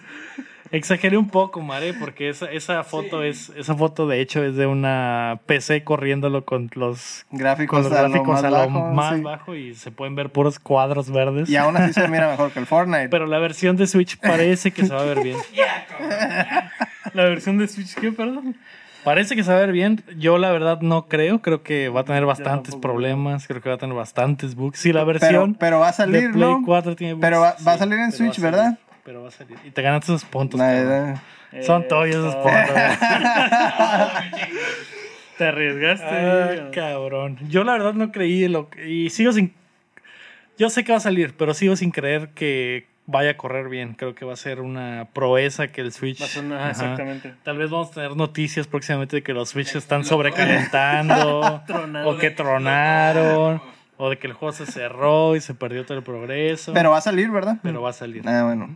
Exageré 0.72 1.18
un 1.18 1.30
poco, 1.32 1.62
Mare, 1.62 1.96
porque 1.96 2.30
esa, 2.30 2.46
esa 2.52 2.84
foto 2.84 3.24
es, 3.24 3.50
esa 3.58 3.74
foto 3.74 4.08
de 4.08 4.22
hecho 4.22 4.44
es 4.44 4.56
de 4.56 4.68
una 4.68 5.40
PC 5.48 5.84
corriéndolo 5.84 6.46
con 6.46 6.70
los, 6.76 7.26
Gráficos, 7.32 7.82
con 7.88 7.90
los 7.90 8.00
a 8.00 8.08
lo 8.08 8.24
más 8.24 8.44
a 8.44 8.52
lo 8.52 8.58
bajo, 8.58 8.94
más 8.94 9.16
sí. 9.16 9.22
bajo 9.24 9.56
y 9.56 9.74
se 9.74 9.90
pueden 9.90 10.14
ver 10.14 10.30
puros 10.30 10.60
cuadros 10.60 11.10
verdes. 11.10 11.50
Y 11.50 11.56
aún 11.56 11.76
así 11.76 11.94
se 11.94 12.08
mira 12.08 12.30
mejor 12.30 12.52
que 12.52 12.60
el 12.60 12.68
Fortnite. 12.68 13.10
Pero 13.10 13.26
la 13.26 13.40
versión 13.40 13.78
de 13.78 13.88
Switch 13.88 14.18
parece 14.20 14.70
que 14.70 14.86
se 14.86 14.94
va 14.94 15.02
a 15.02 15.06
ver 15.06 15.24
bien. 15.24 15.38
La 17.14 17.24
versión 17.24 17.58
de 17.58 17.68
Switch, 17.68 17.96
¿qué? 17.96 18.12
Perdón. 18.12 18.56
Parece 19.10 19.36
que 19.36 19.44
se 19.44 19.50
va 19.52 19.58
a 19.58 19.62
ver 19.62 19.72
bien. 19.72 20.04
Yo 20.20 20.38
la 20.38 20.52
verdad 20.52 20.82
no 20.82 21.08
creo. 21.08 21.42
Creo 21.42 21.64
que 21.64 21.90
va 21.90 22.02
a 22.02 22.04
tener 22.04 22.28
bastantes 22.28 22.76
problemas. 22.76 23.48
Creo 23.48 23.60
que 23.60 23.68
va 23.70 23.74
a 23.74 23.78
tener 23.80 23.96
bastantes 23.96 24.54
bugs. 24.54 24.78
Sí, 24.78 24.94
la 24.94 25.04
versión 25.04 25.56
pero 25.56 25.80
va 25.80 25.88
a 25.88 25.92
de 25.92 25.98
salir, 25.98 26.32
Play 26.32 26.48
¿no? 26.48 26.62
4 26.64 26.96
tiene 26.96 27.14
bugs. 27.16 27.22
Pero 27.26 27.42
va- 27.42 27.56
va 27.68 27.74
a 27.74 27.78
salir 27.80 27.98
en 27.98 28.12
Switch, 28.12 28.36
salir, 28.36 28.52
¿verdad? 28.52 28.78
Pero 29.04 29.24
va 29.24 29.30
a 29.30 29.32
salir. 29.32 29.58
Y 29.66 29.72
te 29.72 29.82
ganaste 29.82 30.12
esos 30.14 30.26
puntos. 30.26 30.60
Nah, 30.60 31.16
eh, 31.54 31.64
Son 31.64 31.82
Eh, 31.82 31.86
todos 31.90 32.08
esos 32.08 32.36
oh, 32.36 32.44
puntos. 32.44 32.70
Te 35.40 35.44
arriesgaste. 35.46 36.06
Ah, 36.06 36.70
cabrón. 36.72 37.40
Yo 37.50 37.64
la 37.64 37.72
verdad 37.74 37.96
no 37.96 38.12
creí 38.12 38.44
en 38.44 38.54
lo 38.54 38.70
que- 38.70 38.88
y 38.88 39.10
sigo 39.10 39.32
sin 39.32 39.56
Yo 40.60 40.70
sé 40.70 40.84
que 40.84 40.92
va 40.92 41.00
a 41.00 41.02
salir, 41.02 41.34
pero 41.36 41.56
sigo 41.56 41.76
sin 41.76 41.90
creer 41.90 42.30
que 42.36 42.86
vaya 43.12 43.32
a 43.32 43.38
correr 43.38 43.70
bien. 43.70 43.96
Creo 43.96 44.14
que 44.14 44.24
va 44.24 44.34
a 44.34 44.38
ser 44.38 44.62
una 44.62 45.08
proeza 45.14 45.68
que 45.70 45.82
el 45.82 45.92
Switch. 45.92 46.22
Va 46.22 46.26
a 46.26 46.30
ser 46.30 46.46
una- 46.46 46.70
exactamente. 46.70 47.34
Tal 47.44 47.58
vez 47.58 47.70
vamos 47.70 47.90
a 47.90 47.94
tener 47.94 48.16
noticias 48.16 48.68
próximamente 48.68 49.16
de 49.18 49.24
que 49.24 49.34
los 49.34 49.50
Switch 49.50 49.68
se 49.68 49.78
están 49.80 50.06
sobrecalentando 50.06 51.62
o 52.06 52.18
que 52.18 52.30
tronaron 52.32 53.62
o 53.98 54.10
de 54.10 54.18
que 54.18 54.28
el 54.28 54.34
juego 54.34 54.54
se 54.54 54.66
cerró 54.66 55.36
y 55.36 55.42
se 55.42 55.54
perdió 55.54 55.86
todo 55.86 55.98
el 55.98 56.04
progreso. 56.04 56.72
Pero 56.74 56.92
va 56.92 56.98
a 57.00 57.02
salir, 57.02 57.30
¿verdad? 57.32 57.58
pero 57.62 57.82
va 57.82 57.90
a 57.90 57.94
salir. 57.94 58.28
Ah, 58.28 58.44
bueno. 58.46 58.76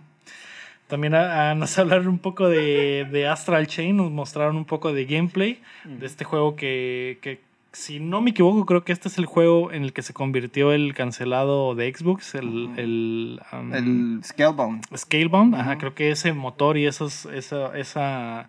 También 0.88 1.16
a, 1.16 1.52
a 1.52 1.56
nos 1.56 1.78
hablaron 1.80 2.08
un 2.08 2.20
poco 2.20 2.50
de, 2.50 3.08
de 3.12 3.28
Astral 3.28 3.68
Chain, 3.68 3.96
nos 3.96 4.12
mostraron 4.12 4.58
un 4.58 4.66
poco 4.66 4.92
de 4.94 5.06
gameplay 5.06 5.62
de 5.86 6.06
este 6.06 6.26
juego 6.26 6.56
que, 6.56 7.20
que 7.22 7.40
si 7.74 8.00
no 8.00 8.22
me 8.22 8.30
equivoco, 8.30 8.66
creo 8.66 8.84
que 8.84 8.94
este 8.94 9.08
es 9.08 9.18
el 9.18 9.26
juego 9.26 9.72
en 9.72 9.84
el 9.84 9.94
que 9.94 10.04
se 10.04 10.14
convirtió 10.14 10.72
el 10.72 10.94
cancelado 10.94 11.74
de 11.74 11.94
Xbox, 11.94 12.36
el, 12.36 12.70
el, 12.78 13.42
um, 13.52 13.74
El 13.74 14.24
Scalebound. 14.24 14.86
Scalebound. 14.96 15.56
Ajá, 15.56 15.78
creo 15.80 15.96
que 15.96 16.12
ese 16.12 16.34
motor 16.34 16.78
y 16.78 16.86
esos, 16.86 17.26
esa, 17.26 17.76
esa, 17.78 18.48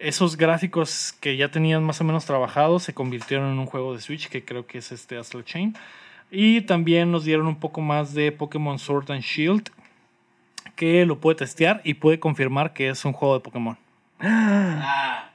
esos 0.00 0.36
gráficos 0.38 1.14
que 1.20 1.36
ya 1.36 1.50
tenían 1.50 1.84
más 1.84 2.00
o 2.00 2.04
menos 2.04 2.24
trabajados 2.24 2.84
se 2.84 2.94
convirtieron 2.94 3.52
en 3.52 3.58
un 3.58 3.66
juego 3.66 3.92
de 3.92 4.00
Switch, 4.00 4.28
que 4.28 4.44
creo 4.44 4.66
que 4.66 4.78
es 4.78 4.92
este 4.92 5.18
Astral 5.18 5.44
Chain. 5.44 5.76
Y 6.30 6.62
también 6.62 7.12
nos 7.12 7.24
dieron 7.24 7.46
un 7.46 7.56
poco 7.56 7.82
más 7.82 8.14
de 8.14 8.32
Pokémon 8.32 8.78
Sword 8.78 9.10
and 9.10 9.22
Shield, 9.22 9.68
que 10.74 11.04
lo 11.04 11.20
puede 11.20 11.36
testear 11.36 11.82
y 11.84 11.94
puede 11.94 12.18
confirmar 12.18 12.72
que 12.72 12.88
es 12.88 13.04
un 13.04 13.12
juego 13.12 13.34
de 13.34 13.40
Pokémon. 13.40 13.76
Ah. 14.20 15.28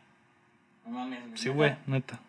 No 0.83 0.91
mames. 0.93 1.19
Sí, 1.35 1.49
güey, 1.49 1.75
neta. 1.85 2.19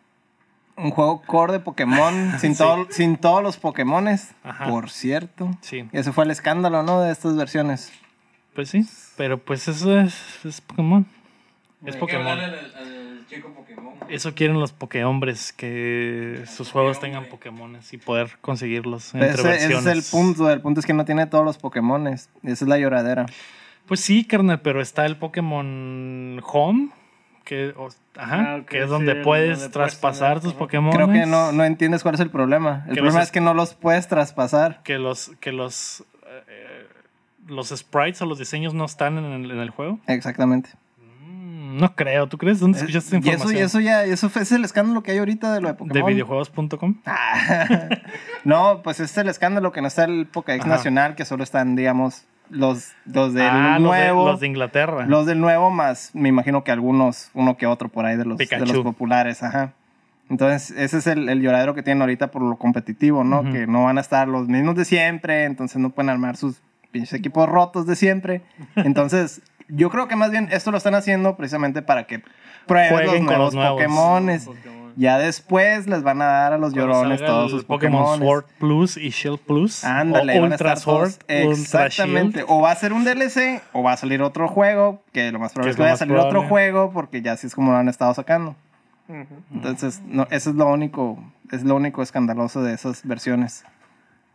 Un 0.81 0.91
juego 0.91 1.21
core 1.21 1.53
de 1.53 1.59
Pokémon 1.59 2.33
sin, 2.39 2.55
Sí. 2.55 2.63
todo- 2.63 2.87
sin 2.89 3.17
todos 3.17 3.43
los 3.43 3.57
Pokémones. 3.57 4.33
Ajá. 4.43 4.67
Por 4.69 4.89
cierto. 4.89 5.49
Sí, 5.61 5.87
Ese 5.91 6.11
fue 6.11 6.23
el 6.25 6.31
escándalo, 6.31 6.83
¿no? 6.83 7.01
De 7.01 7.11
estas 7.11 7.35
versiones. 7.35 7.91
pues 8.55 8.69
sí, 8.69 8.85
pero 9.17 9.37
pues 9.37 9.67
eso 9.67 9.99
es, 9.99 10.15
es 10.45 10.61
Pokémon. 10.61 11.05
Es 11.85 11.93
Hay 11.95 11.99
Pokémon. 11.99 12.27
hablarle 12.27 12.59
al, 12.59 12.75
al 12.75 13.25
chico 13.29 13.49
Pokémon. 13.53 13.93
Eso 14.09 14.33
quieren 14.33 14.59
los 14.59 14.73
Pokéhombres, 14.73 15.53
que 15.53 16.43
sus 16.47 16.71
juegos 16.71 16.99
tengan 16.99 17.25
Pokémones 17.25 17.93
y 17.93 17.97
poder 17.97 18.37
conseguirlos 18.41 19.13
entre 19.13 19.29
Ese, 19.29 19.39
ese 19.41 19.67
versiones. 19.67 19.85
es 19.85 19.85
el 20.05 20.11
punto. 20.19 20.49
El 20.49 20.61
punto 20.61 20.79
es 20.79 20.85
que 20.85 20.93
no 20.93 21.05
tiene 21.05 21.27
todos 21.27 21.45
los 21.45 21.57
Pokémones. 21.57 22.29
Esa 22.43 22.65
es 22.65 22.67
la 22.69 22.77
lloradera. 22.79 23.27
Pues 23.87 23.99
sí, 24.01 24.25
carnal, 24.25 24.61
pero 24.61 24.81
está 24.81 25.05
el 25.05 25.15
Pokémon 25.17 26.41
Home, 26.45 26.89
que, 27.49 27.73
o- 27.75 27.89
ajá, 28.15 28.55
Ah, 28.57 28.61
que 28.69 28.83
es 28.83 28.87
donde 28.89 29.15
puedes 29.15 29.59
donde 29.59 29.63
puedes 29.63 29.71
traspasar 29.71 30.39
tener 30.39 30.43
tus. 30.43 30.53
Pokémon. 30.53 30.91
Creo 30.93 31.11
que 31.11 31.25
no, 31.25 31.51
no 31.51 31.63
entiendes 31.65 32.03
cuál 32.03 32.13
es 32.13 32.21
el 32.21 32.29
problema. 32.29 32.83
El 32.87 32.93
problema 32.93 33.17
los- 33.19 33.25
es 33.25 33.31
que 33.31 33.41
no 33.41 33.55
los 33.55 33.73
puedes 33.73 34.07
traspasar. 34.07 34.81
Que 34.83 34.99
los, 34.99 35.31
que 35.39 35.51
los, 35.51 36.03
eh, 36.47 36.85
los 37.47 37.69
sprites 37.69 38.21
o 38.21 38.27
los 38.27 38.37
diseños 38.37 38.75
no 38.75 38.85
están 38.85 39.17
en 39.17 39.25
el, 39.25 39.49
en 39.49 39.57
el 39.59 39.71
juego. 39.71 39.97
Exactamente. 40.05 40.69
Mm, 41.23 41.77
no 41.79 41.95
creo, 41.95 42.27
¿tú 42.27 42.37
crees? 42.37 42.59
¿Dónde 42.59 42.77
escuchaste 42.77 43.07
esa 43.07 43.15
y 43.17 43.19
eso, 43.19 43.29
información? 43.31 43.57
y 43.61 43.65
eso 43.65 43.79
ya, 43.79 44.03
eso 44.03 44.31
es 44.39 44.51
el 44.51 44.63
escándalo 44.63 45.01
que 45.01 45.11
hay 45.13 45.17
ahorita 45.17 45.51
de 45.51 45.61
lo 45.61 45.67
de 45.69 45.73
¿De 45.73 45.77
Pokémon. 45.79 46.11
videojuegos.com? 46.11 46.95
no, 48.43 48.81
pues 48.83 48.99
es 48.99 49.17
el 49.17 49.27
escándalo 49.29 49.71
que 49.71 49.81
no 49.81 49.87
está 49.87 50.03
el 50.05 50.27
Pokédex 50.27 50.65
Ajá. 50.65 50.75
nacional, 50.75 51.15
que 51.15 51.25
solo 51.25 51.43
están, 51.43 51.75
digamos, 51.75 52.25
los, 52.49 52.93
los 53.05 53.33
del 53.33 53.47
ah, 53.47 53.79
los 53.79 53.91
de- 53.91 53.97
nuevo. 53.99 54.27
los 54.27 54.39
de, 54.39 54.47
Inglaterra. 54.47 55.05
Los 55.05 55.25
del 55.25 55.39
nuevo, 55.39 55.71
más 55.71 56.11
me 56.13 56.29
imagino 56.29 56.63
que 56.63 56.71
algunos, 56.71 57.31
uno 57.33 57.57
que 57.57 57.67
otro 57.67 57.89
por 57.89 58.05
ahí 58.05 58.17
de 58.17 58.25
los, 58.25 58.37
de 58.37 58.59
los 58.59 58.79
populares, 58.79 59.43
ajá. 59.43 59.73
Entonces, 60.29 60.71
ese 60.77 60.99
es 60.99 61.07
el, 61.07 61.27
el 61.27 61.41
lloradero 61.41 61.73
que 61.73 61.81
tienen 61.81 62.01
ahorita 62.01 62.29
por 62.29 62.43
lo 62.43 62.55
competitivo, 62.57 63.23
¿no? 63.23 63.43
Que 63.51 63.65
no 63.65 63.85
van 63.85 63.97
a 63.97 64.01
estar 64.01 64.27
los 64.27 64.47
mismos 64.47 64.75
de 64.75 64.85
siempre, 64.85 65.45
entonces 65.45 65.77
no 65.77 65.89
pueden 65.89 66.09
armar 66.09 66.37
sus 66.37 66.61
pinches 66.91 67.13
equipos 67.13 67.49
rotos 67.49 67.87
de 67.87 67.95
siempre. 67.95 68.41
Entonces, 68.75 69.41
yo 69.67 69.89
creo 69.89 70.07
que 70.07 70.15
más 70.15 70.31
bien 70.31 70.49
esto 70.51 70.71
lo 70.71 70.77
están 70.77 70.95
haciendo 70.95 71.35
precisamente 71.35 71.81
para 71.81 72.05
que 72.05 72.21
prueben 72.67 73.05
los 73.05 73.15
con 73.15 73.25
nuevos 73.25 73.45
los 73.45 73.55
nuevos. 73.55 73.81
Pokémones. 73.81 74.45
Pokémon. 74.45 74.78
Ya 74.99 75.17
después 75.17 75.87
les 75.87 76.03
van 76.03 76.21
a 76.21 76.25
dar 76.25 76.51
a 76.51 76.57
los 76.57 76.73
Cuando 76.73 76.93
llorones 76.93 77.21
todos 77.21 77.51
sus 77.51 77.63
Pokémon 77.63 78.03
Pokémon. 78.03 78.19
Sword 78.19 78.45
Plus 78.59 78.97
y 78.97 79.11
Shield 79.11 79.39
Plus. 79.39 79.85
Ándale, 79.85 80.37
o 80.37 80.41
van 80.41 80.51
a 80.51 80.55
Ultra 80.55 80.75
Sword, 80.75 81.13
Ultra 81.21 81.51
Exactamente. 81.51 82.39
Shield. 82.39 82.51
O 82.51 82.59
va 82.59 82.71
a 82.71 82.75
ser 82.75 82.91
un 82.91 83.05
DLC 83.05 83.61
o 83.71 83.81
va 83.81 83.93
a 83.93 83.97
salir 83.97 84.21
otro 84.21 84.49
juego, 84.49 85.01
que 85.13 85.31
lo 85.31 85.39
más 85.39 85.53
probable 85.53 85.71
es 85.71 85.77
que 85.77 85.83
vaya 85.83 85.93
a 85.93 85.97
salir 85.97 86.15
probable. 86.15 86.37
otro 86.39 86.49
juego, 86.49 86.91
porque 86.91 87.21
ya 87.21 87.31
así 87.31 87.47
es 87.47 87.55
como 87.55 87.71
lo 87.71 87.77
han 87.77 87.87
estado 87.87 88.13
sacando. 88.13 88.57
Entonces, 89.53 90.01
no, 90.05 90.27
eso 90.31 90.49
es 90.49 90.55
lo 90.57 90.67
único, 90.67 91.17
es 91.49 91.63
lo 91.63 91.77
único 91.77 92.01
escandaloso 92.01 92.61
de 92.61 92.73
esas 92.73 93.05
versiones. 93.05 93.63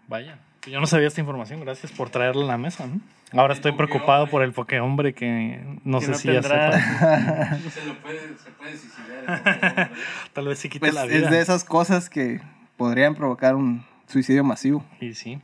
Vaya, 0.09 0.39
yo 0.71 0.81
no 0.81 0.87
sabía 0.87 1.09
esta 1.09 1.21
información, 1.21 1.61
gracias 1.61 1.93
por 1.93 2.11
traerla 2.11 2.45
a 2.45 2.47
la 2.49 2.59
mesa. 2.59 2.87
¿no? 2.87 3.01
Ahora 3.39 3.55
estoy 3.55 3.73
preocupado 3.73 4.27
por 4.29 4.43
el 4.43 4.53
Pokéhombre 4.53 5.13
que 5.15 5.61
no 5.85 5.99
Que 5.99 6.05
sé 6.07 6.11
no 6.13 6.19
si 6.19 6.33
ya 6.33 6.43
sepa. 6.43 6.73
Se 7.71 7.85
lo 7.87 7.95
puede, 8.01 8.21
se 8.39 8.51
puede 8.57 8.77
suicidar. 8.77 9.89
el. 9.89 9.89
Tal 10.33 10.47
vez 10.49 10.59
se 10.59 10.69
quite 10.69 10.81
Pues 10.81 10.95
la 10.95 11.05
es 11.05 11.09
vida. 11.11 11.31
de 11.31 11.41
esas 11.41 11.65
cosas 11.65 12.09
que 12.09 12.41
podrían 12.77 13.15
provocar 13.15 13.55
un 13.57 13.85
suicidio 14.07 14.45
masivo. 14.45 14.85
Y 15.01 15.15
sí, 15.15 15.41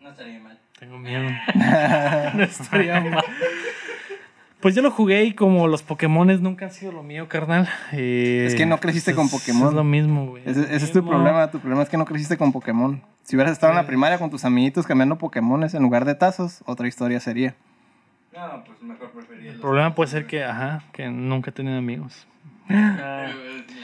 No 0.00 0.10
estaría 0.10 0.38
mal. 0.40 0.58
tengo 0.78 0.98
miedo. 0.98 1.28
No 2.34 2.42
estaría 2.44 3.00
mal. 3.00 3.24
Pues 4.60 4.74
yo 4.74 4.82
lo 4.82 4.90
jugué 4.90 5.24
y 5.24 5.32
como 5.32 5.66
los 5.68 5.82
Pokémones 5.82 6.40
nunca 6.42 6.66
han 6.66 6.70
sido 6.72 6.92
lo 6.92 7.02
mío, 7.02 7.28
carnal. 7.28 7.68
eh, 7.92 8.44
Es 8.46 8.54
que 8.54 8.66
no 8.66 8.78
creciste 8.78 9.14
con 9.14 9.26
es- 9.26 9.32
Pokémon. 9.32 9.68
Es 9.68 9.74
lo 9.74 9.84
mismo, 9.84 10.26
güey. 10.26 10.42
Ese, 10.44 10.74
es 10.74 10.92
tu 10.92 11.04
problema, 11.06 11.50
tu 11.50 11.60
problema 11.60 11.82
es 11.82 11.88
que 11.88 11.96
no 11.96 12.04
creciste 12.04 12.36
con 12.36 12.52
Pokémon. 12.52 13.02
Si 13.22 13.36
hubieras 13.36 13.52
estado 13.52 13.72
en 13.72 13.76
la 13.78 13.86
primaria 13.86 14.18
con 14.18 14.28
tus 14.28 14.44
amiguitos 14.44 14.86
cambiando 14.86 15.16
Pokémones 15.16 15.72
en 15.74 15.82
lugar 15.82 16.04
de 16.04 16.14
tazos, 16.14 16.62
otra 16.66 16.86
historia 16.88 17.20
sería. 17.20 17.54
No, 18.34 18.62
pues 18.64 18.82
mejor 18.82 19.10
preferiría 19.12 19.52
El 19.52 19.60
problema 19.60 19.94
puede 19.94 20.10
ser 20.10 20.26
que, 20.26 20.44
ajá, 20.44 20.84
que 20.92 21.08
nunca 21.08 21.50
he 21.50 21.52
tenido 21.52 21.78
amigos. 21.78 22.26
Ah, 22.68 23.28
neta. 23.56 23.74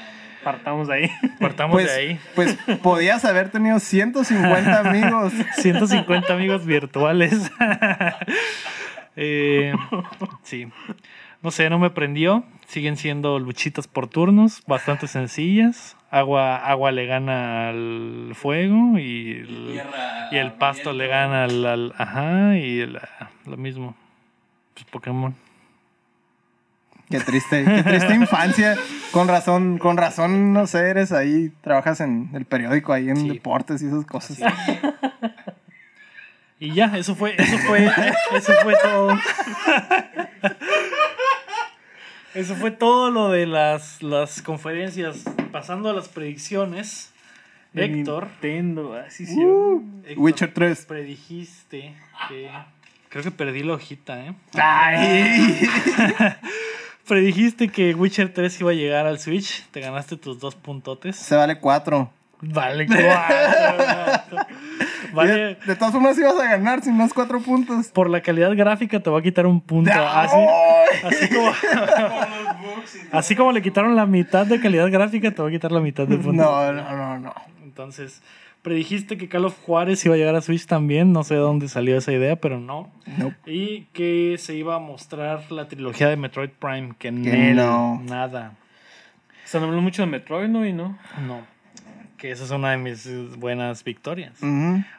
partamos 0.44 0.88
de 0.88 0.94
ahí. 0.94 1.10
Partamos 1.40 1.72
Pues, 1.74 1.86
de 1.86 1.92
ahí. 1.92 2.20
pues 2.34 2.56
podías 2.82 3.24
haber 3.24 3.48
tenido 3.50 3.78
150 3.80 4.80
amigos. 4.80 5.32
150 5.56 6.32
amigos 6.34 6.66
virtuales. 6.66 7.50
Eh, 9.16 9.72
sí. 10.42 10.68
No 11.42 11.50
sé, 11.50 11.68
no 11.70 11.78
me 11.78 11.90
prendió. 11.90 12.44
Siguen 12.66 12.96
siendo 12.96 13.38
luchitas 13.38 13.86
por 13.86 14.08
turnos, 14.08 14.62
bastante 14.66 15.06
sencillas. 15.06 15.96
Agua, 16.10 16.56
agua 16.56 16.92
le 16.92 17.06
gana 17.06 17.68
al 17.70 18.32
fuego 18.34 18.98
y 18.98 19.32
el, 19.32 19.68
Tierra 19.72 20.28
y 20.32 20.36
el 20.36 20.52
pasto 20.52 20.92
le 20.92 21.06
gana 21.08 21.44
al, 21.44 21.64
al- 21.66 21.94
ajá 21.98 22.56
y 22.56 22.80
el- 22.80 22.98
lo 23.46 23.56
mismo. 23.56 23.94
Pues 24.74 24.86
Pokémon. 24.86 25.34
Qué 27.08 27.20
triste, 27.20 27.64
qué 27.64 27.82
triste 27.84 28.14
infancia. 28.16 28.76
Con 29.12 29.28
razón, 29.28 29.78
con 29.78 29.96
razón, 29.96 30.52
no 30.52 30.66
sé, 30.66 30.90
eres 30.90 31.12
ahí, 31.12 31.52
trabajas 31.60 32.00
en 32.00 32.30
el 32.34 32.44
periódico 32.46 32.92
ahí 32.92 33.08
en 33.10 33.16
Sí. 33.18 33.28
deportes 33.28 33.80
y 33.82 33.86
esas 33.86 34.04
cosas. 34.04 34.40
Y 36.58 36.72
ya, 36.72 36.96
eso 36.96 37.14
fue, 37.14 37.34
eso 37.36 37.58
fue, 37.58 37.90
eso 38.34 38.52
fue 38.62 38.74
todo. 38.82 39.18
Eso 42.34 42.54
fue 42.54 42.70
todo 42.70 43.10
lo 43.10 43.30
de 43.30 43.46
las, 43.46 44.02
las 44.02 44.42
conferencias. 44.42 45.24
Pasando 45.52 45.88
a 45.88 45.94
las 45.94 46.08
predicciones. 46.08 47.12
De 47.72 47.84
Héctor, 47.84 48.28
Nintendo, 48.42 48.94
así 48.94 49.26
sí. 49.26 49.38
Héctor, 49.38 50.18
Witcher 50.18 50.54
3. 50.54 50.86
predijiste 50.86 51.94
que. 52.28 52.50
Creo 53.10 53.22
que 53.22 53.30
perdí 53.30 53.62
la 53.62 53.74
hojita, 53.74 54.18
¿eh? 54.24 54.34
Ay. 54.54 55.68
Predijiste 57.06 57.68
que 57.68 57.94
Witcher 57.94 58.32
3 58.32 58.60
iba 58.62 58.70
a 58.70 58.74
llegar 58.74 59.06
al 59.06 59.18
Switch. 59.18 59.66
Te 59.70 59.80
ganaste 59.80 60.16
tus 60.16 60.40
dos 60.40 60.54
puntotes. 60.54 61.16
Se 61.16 61.36
vale 61.36 61.58
4. 61.58 62.10
Vale, 62.40 62.86
cuatro. 62.86 64.38
Vale. 65.16 65.32
De, 65.32 65.54
de 65.54 65.76
todas 65.76 65.92
formas 65.92 66.18
ibas 66.18 66.38
a 66.38 66.44
ganar 66.44 66.82
sin 66.82 66.96
más 66.96 67.12
4 67.12 67.40
puntos. 67.40 67.88
Por 67.88 68.08
la 68.10 68.20
calidad 68.20 68.54
gráfica 68.54 69.00
te 69.00 69.10
va 69.10 69.18
a 69.18 69.22
quitar 69.22 69.46
un 69.46 69.60
punto. 69.60 69.90
Así, 69.92 70.36
así 71.04 71.34
como. 71.34 71.50
Así 73.12 73.36
como 73.36 73.52
le 73.52 73.62
quitaron 73.62 73.96
la 73.96 74.06
mitad 74.06 74.46
de 74.46 74.60
calidad 74.60 74.90
gráfica, 74.90 75.30
te 75.30 75.42
va 75.42 75.48
a 75.48 75.50
quitar 75.50 75.72
la 75.72 75.80
mitad 75.80 76.06
de 76.06 76.16
puntos. 76.16 76.34
No, 76.34 76.72
no, 76.72 76.96
no, 76.96 77.18
no. 77.18 77.34
Entonces, 77.64 78.22
predijiste 78.62 79.16
que 79.16 79.28
Call 79.28 79.44
of 79.44 79.56
Juárez 79.62 80.04
iba 80.06 80.14
a 80.14 80.18
llegar 80.18 80.34
a 80.34 80.40
Switch 80.40 80.66
también. 80.66 81.12
No 81.12 81.24
sé 81.24 81.34
de 81.34 81.40
dónde 81.40 81.68
salió 81.68 81.96
esa 81.96 82.12
idea, 82.12 82.36
pero 82.36 82.60
no. 82.60 82.90
Nope. 83.18 83.36
Y 83.46 83.86
que 83.92 84.36
se 84.38 84.54
iba 84.54 84.76
a 84.76 84.78
mostrar 84.78 85.50
la 85.50 85.68
trilogía 85.68 86.08
de 86.08 86.16
Metroid 86.16 86.50
Prime. 86.50 86.94
Que, 86.98 87.10
no. 87.10 88.00
nada. 88.04 88.54
Se 89.44 89.58
habló 89.58 89.80
mucho 89.80 90.02
de 90.02 90.06
Metroid, 90.06 90.48
¿no? 90.48 90.66
Y 90.66 90.72
no. 90.72 90.98
No. 91.26 91.55
Que 92.18 92.30
esa 92.30 92.44
es 92.44 92.50
una 92.50 92.70
de 92.70 92.78
mis 92.78 93.36
buenas 93.36 93.84
victorias. 93.84 94.38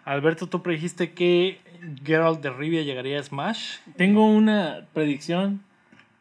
Alberto, 0.05 0.47
tú 0.47 0.61
predijiste 0.61 1.11
que 1.11 1.59
Geralt 2.03 2.41
de 2.41 2.49
Rivia 2.51 2.83
llegaría 2.83 3.19
a 3.19 3.23
Smash. 3.23 3.77
Tengo 3.95 4.25
una 4.25 4.85
predicción 4.93 5.61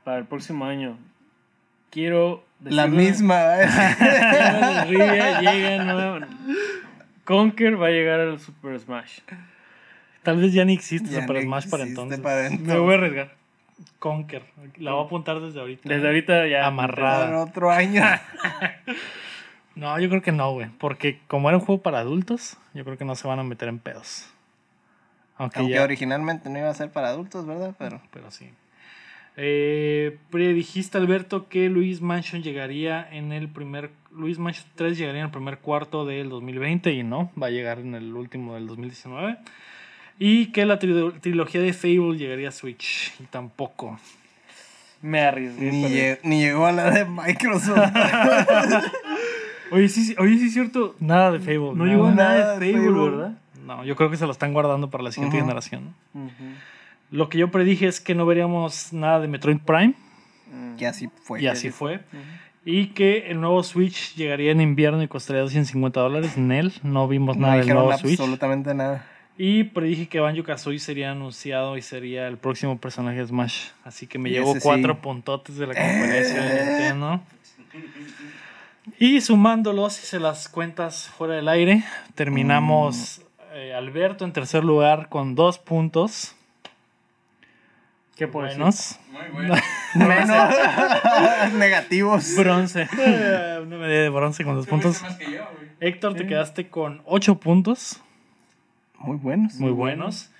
para 0.05 0.19
el 0.19 0.25
próximo 0.25 0.65
año. 0.65 0.97
Quiero 1.91 2.45
La 2.63 2.87
misma. 2.87 3.63
¿eh? 3.63 3.69
Geralt 3.69 4.75
de 4.75 4.85
Rivia 4.85 5.41
llega 5.41 5.85
nueva. 5.85 6.29
Conker 7.25 7.81
va 7.81 7.89
a 7.89 7.91
llegar 7.91 8.21
al 8.21 8.39
Super 8.41 8.79
Smash. 8.79 9.19
Tal 10.23 10.39
vez 10.39 10.53
ya 10.53 10.65
ni 10.65 10.75
existe 10.75 11.11
Ya 11.11 11.21
Super 11.23 11.37
no 11.37 11.43
Smash 11.43 11.69
para 11.69 11.83
entonces. 11.85 12.21
para 12.21 12.51
Me 12.51 12.79
voy 12.79 12.95
a 12.95 12.99
arriesgar. 12.99 13.35
Conker. 13.99 14.43
La 14.79 14.93
voy 14.93 15.03
a 15.03 15.07
apuntar 15.07 15.41
desde 15.41 15.61
ahorita. 15.61 15.89
Desde 15.89 16.07
ahorita 16.07 16.47
ya. 16.47 16.67
Amarrada. 16.67 17.43
Otro 17.43 17.71
año. 17.71 18.03
No, 19.77 19.99
yo 20.01 20.09
creo 20.09 20.23
que 20.23 20.33
no, 20.33 20.53
güey. 20.53 20.69
Porque 20.79 21.21
como 21.29 21.49
era 21.49 21.59
un 21.59 21.65
juego 21.65 21.83
para 21.83 22.01
adultos, 22.01 22.57
yo 22.75 22.85
creo 22.85 22.99
que 22.99 23.05
no 23.05 23.15
se 23.15 23.29
van 23.29 23.39
a 23.39 23.45
meter 23.45 23.69
en 23.69 23.79
pedos. 23.79 24.27
Aunque, 25.37 25.59
Aunque 25.61 25.75
ya. 25.75 25.85
originalmente 25.85 26.49
no 26.51 26.59
iba 26.59 26.69
a 26.71 26.75
ser 26.75 26.91
para 26.91 27.09
adultos, 27.09 27.47
¿verdad? 27.47 27.75
Pero 27.79 28.01
Pero 28.13 28.31
sí. 28.31 28.51
Eh, 29.37 30.17
predijiste, 30.31 30.97
Alberto, 30.97 31.47
que 31.49 31.69
Luis 31.69 32.01
Mansion 32.01 32.43
llegaría 32.43 33.07
en 33.13 33.33
el 33.33 33.49
primer. 33.49 33.91
Luis 34.11 34.39
Mansion 34.39 34.67
3 34.77 34.97
llegaría 34.97 35.21
en 35.21 35.27
el 35.27 35.31
primer 35.31 35.59
cuarto 35.59 36.07
del 36.07 36.31
2020 36.31 36.91
y 36.95 37.03
no, 37.03 37.31
va 37.41 37.49
a 37.49 37.51
llegar 37.51 37.79
en 37.81 37.95
el 37.95 38.15
último 38.15 38.55
del 38.55 38.67
2019. 38.67 39.37
Y 40.19 40.47
que 40.53 40.65
la 40.65 40.79
tri- 40.79 41.21
trilogía 41.21 41.61
de 41.61 41.75
Fable 41.75 42.17
llegaría 42.17 42.49
a 42.49 42.53
Switch 42.53 43.13
y 43.21 43.25
tampoco. 43.25 44.01
Me 45.03 45.21
arriesgué. 45.21 45.71
Ni, 45.71 45.83
pero- 45.85 46.21
ni 46.23 46.41
llegó 46.41 46.65
a 46.65 46.73
la 46.73 46.91
de 46.91 47.05
Microsoft. 47.05 47.77
Oye, 49.71 49.89
sí, 49.89 50.05
sí, 50.05 50.15
oye, 50.19 50.39
sí 50.39 50.47
es 50.47 50.53
cierto. 50.53 50.95
Nada 51.01 51.33
de 51.33 51.39
Fable. 51.41 51.73
No 51.75 51.85
llegó 51.87 52.11
nada 52.11 52.39
nada 52.39 52.59
de 52.59 52.73
Facebook. 52.73 53.11
¿verdad? 53.11 53.33
No, 53.67 53.85
yo 53.85 53.97
creo 53.97 54.11
que 54.11 54.17
se 54.17 54.27
lo 54.27 54.33
están 54.33 54.53
guardando 54.53 54.91
para 54.91 55.03
la 55.05 55.11
siguiente 55.13 55.39
generación. 55.39 55.95
Lo 57.11 57.29
que 57.29 57.39
yo 57.39 57.51
predije 57.51 57.87
es 57.87 58.01
que 58.01 58.15
no 58.15 58.27
veríamos 58.27 58.93
nada 58.93 59.21
de 59.21 59.29
Metroid 59.29 59.59
Prime. 59.59 59.95
que 60.79 60.87
así 60.87 61.09
fue. 61.23 61.43
y 61.43 61.47
así 61.47 61.71
fue. 61.71 62.01
Y 62.65 62.89
que 62.89 63.31
el 63.31 63.41
nuevo 63.41 63.63
Switch 63.63 64.15
llegaría 64.17 64.51
en 64.51 64.61
invierno 64.61 65.01
y 65.03 65.07
costaría 65.09 65.43
250 65.43 66.01
dólares. 66.01 66.37
Nel, 66.37 66.73
no 66.83 67.07
vimos 67.07 67.37
No 67.37 67.43
nada 67.43 67.55
del 67.55 67.63
dijeron 67.63 67.85
nuevo 67.85 67.99
Switch. 67.99 68.19
absolutamente 68.19 68.75
nada. 68.75 69.07
Y 69.39 69.65
predije 69.65 70.09
que 70.09 70.19
Banjo 70.19 70.43
Kazooie 70.43 70.79
sería 70.79 71.13
anunciado 71.13 71.77
y 71.77 71.83
sería 71.83 72.27
el 72.27 72.39
próximo 72.39 72.79
personaje 72.79 73.19
de 73.19 73.27
Smash. 73.27 73.69
Así 73.85 74.07
que 74.07 74.19
me 74.19 74.31
Y 74.31 74.33
llevo 74.33 74.55
sí. 74.55 74.61
cuatro 74.63 74.99
puntotes 75.01 75.57
de 75.59 75.67
la 75.67 75.75
conferencia 75.75 76.43
de 76.43 76.65
Nintendo. 76.65 77.21
Y 78.99 79.21
sumándolos, 79.21 80.03
hice 80.03 80.21
las 80.21 80.49
cuentas 80.49 81.09
fuera 81.17 81.35
del 81.35 81.49
aire. 81.49 81.85
Terminamos 82.15 83.21
Mm. 83.21 83.57
eh, 83.57 83.75
Alberto 83.75 84.25
en 84.25 84.33
tercer 84.33 84.65
lugar 84.65 85.09
con 85.09 85.35
dos 85.35 85.59
puntos. 85.59 86.35
¿Qué? 88.17 88.27
Buenos. 88.27 88.99
Muy. 89.33 89.47
Menos 89.95 90.31
negativos. 91.55 92.35
Bronce. 92.37 92.89
Una 92.97 93.77
medalla 93.77 94.03
de 94.03 94.09
bronce 94.09 94.45
con 94.45 94.55
dos 94.55 94.67
puntos. 94.67 95.03
más 95.03 95.17
que 95.17 95.25
yo, 95.33 95.45
güey. 95.57 95.67
Héctor, 95.81 96.15
te 96.15 96.27
quedaste 96.27 96.69
con 96.71 97.03
8 97.05 97.39
puntos, 97.39 98.01
Muy 98.99 99.19
buenos. 99.19 99.55
muy 99.57 99.73
buenos. 99.73 100.31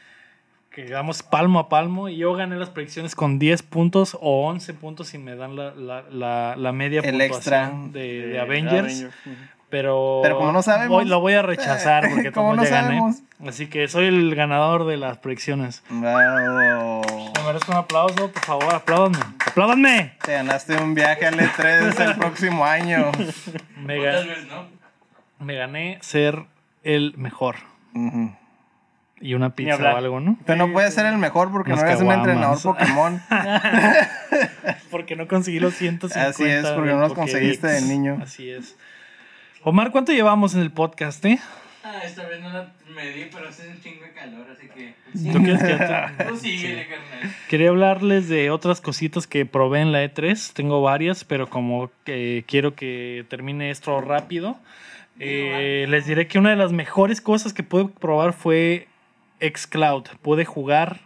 Quedamos 0.77 1.23
palmo 1.23 1.59
a 1.59 1.69
palmo 1.71 2.11
y 2.11 2.19
yo 2.19 2.35
gané 2.35 2.55
las 2.57 2.69
predicciones 2.69 3.15
con 3.15 3.39
10 3.39 3.63
puntos 3.63 4.15
o 4.21 4.47
11 4.47 4.75
puntos 4.75 5.09
si 5.09 5.17
me 5.17 5.35
dan 5.35 5.57
la, 5.57 5.75
la, 5.75 6.03
la, 6.11 6.55
la 6.55 6.73
media 6.73 7.01
El 7.01 7.13
puntuación 7.19 7.35
extra. 7.35 7.71
de, 7.93 8.01
de 8.21 8.27
De 8.29 8.41
Avengers. 8.41 9.07
Pero, 9.71 10.21
Pero 10.23 10.37
como 10.37 10.53
no 10.53 10.63
sabemos. 10.63 10.91
voy- 10.91 11.07
lo 11.07 11.21
voy 11.21 11.33
a 11.33 11.41
rechazar 11.43 12.09
porque 12.15 12.31
Como 12.31 12.55
no 12.55 12.63
ya 12.65 12.71
gané. 12.71 12.87
sabemos. 12.89 13.17
Así 13.49 13.69
que 13.69 13.89
soy 13.89 14.05
el 14.07 14.35
ganador 14.35 14.85
de 14.87 14.99
las 14.99 15.17
predicciones. 15.19 15.83
Bravo. 15.89 17.03
Me 17.35 17.43
merezco 17.47 17.73
un 17.73 17.79
aplauso, 17.79 18.31
por 18.31 18.45
favor, 18.45 18.75
apláudanme. 18.75 19.19
¡Apláudanme! 19.47 20.13
Te 20.25 20.33
ganaste 20.33 20.77
un 20.77 20.95
viaje 20.95 21.25
al 21.27 21.39
E3 21.39 22.01
el 22.01 22.17
próximo 22.17 22.65
año. 22.67 23.11
Me, 23.83 23.99
O 23.99 24.03
ga- 24.03 24.13
tal 24.13 24.29
vez 24.29 24.47
no. 24.47 24.67
me 25.39 25.55
gané 25.55 25.99
ser 26.03 26.45
el 26.83 27.15
mejor. 27.17 27.57
Ujú. 27.95 28.31
Y 29.27 29.35
una 29.35 29.51
pizza 29.57 29.77
o 29.77 29.97
algo, 29.97 30.21
¿no? 30.21 30.39
Pero 30.47 30.67
no 30.67 30.73
puedes 30.73 30.95
ser 30.95 31.05
el 31.07 31.19
mejor 31.19 31.51
porque 31.51 31.73
Unas 31.73 31.83
no 31.83 31.91
eres 31.91 32.01
un 32.01 32.13
entrenador 32.13 32.63
Pokémon. 32.63 33.21
Porque 34.91 35.17
no 35.17 35.27
conseguí 35.27 35.59
los 35.59 35.75
150. 35.75 36.29
Así 36.31 36.45
es, 36.45 36.65
porque 36.67 36.91
no 36.93 37.01
los 37.01 37.09
Pokédex. 37.09 37.33
conseguiste 37.33 37.67
de 37.67 37.81
niño. 37.83 38.21
Así 38.23 38.49
es. 38.51 38.77
Omar, 39.65 39.91
¿cuánto 39.91 40.13
llevamos 40.13 40.55
en 40.55 40.61
el 40.61 40.71
podcast, 40.71 41.25
eh? 41.25 41.41
Ah, 41.83 42.03
esta 42.05 42.25
vez 42.27 42.41
no 42.41 42.51
la 42.51 42.71
medí, 42.95 43.29
pero 43.33 43.49
hace 43.49 43.69
un 43.69 43.81
chingo 43.81 44.03
de 44.05 44.13
calor, 44.13 44.47
así 44.53 44.69
que. 44.69 44.95
¿Tú 45.33 45.43
quieres 45.43 45.63
que 45.63 46.25
Tú 46.29 46.37
síguele, 46.37 46.87
carnal. 46.87 47.35
Quería 47.49 47.69
hablarles 47.71 48.29
de 48.29 48.51
otras 48.51 48.81
cositas 48.81 49.27
que 49.27 49.45
probé 49.45 49.81
en 49.81 49.91
la 49.91 50.05
E3. 50.05 50.53
Tengo 50.53 50.81
varias, 50.83 51.25
pero 51.25 51.49
como 51.49 51.91
que 52.05 52.45
quiero 52.47 52.75
que 52.77 53.25
termine 53.29 53.71
esto 53.71 54.01
rápido, 54.01 54.57
eh, 55.19 55.87
les 55.89 56.07
diré 56.07 56.27
que 56.29 56.39
una 56.39 56.51
de 56.51 56.57
las 56.57 56.73
mejores 56.73 57.21
cosas 57.21 57.53
que 57.53 57.63
pude 57.63 57.87
probar 57.87 58.33
fue 58.33 58.87
Xcloud. 59.41 60.05
Pude 60.23 60.45
jugar 60.45 61.01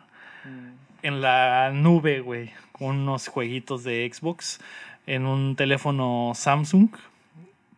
en 1.03 1.21
la 1.21 1.71
nube, 1.73 2.21
güey, 2.21 2.51
con 2.73 2.97
unos 2.99 3.29
jueguitos 3.29 3.85
de 3.85 4.11
Xbox 4.13 4.61
en 5.07 5.27
un 5.27 5.57
teléfono 5.57 6.33
Samsung. 6.35 6.89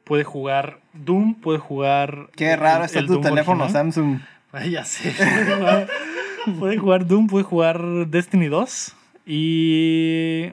Pude 0.04 0.24
jugar 0.24 0.78
Doom, 0.92 1.34
pude 1.36 1.58
jugar. 1.58 2.28
Qué 2.36 2.56
raro 2.56 2.84
está 2.84 2.98
el 2.98 3.06
tu 3.06 3.14
Doom 3.14 3.22
teléfono 3.24 3.64
original. 3.64 3.84
Samsung. 3.92 4.18
Ay, 4.52 4.70
ya 4.72 4.84
sé. 4.84 5.14
Pude 6.58 6.76
jugar- 6.76 7.06
Doom, 7.06 7.28
pude 7.28 7.44
jugar 7.44 7.80
Destiny 8.08 8.48
2 8.48 8.96
y 9.26 10.50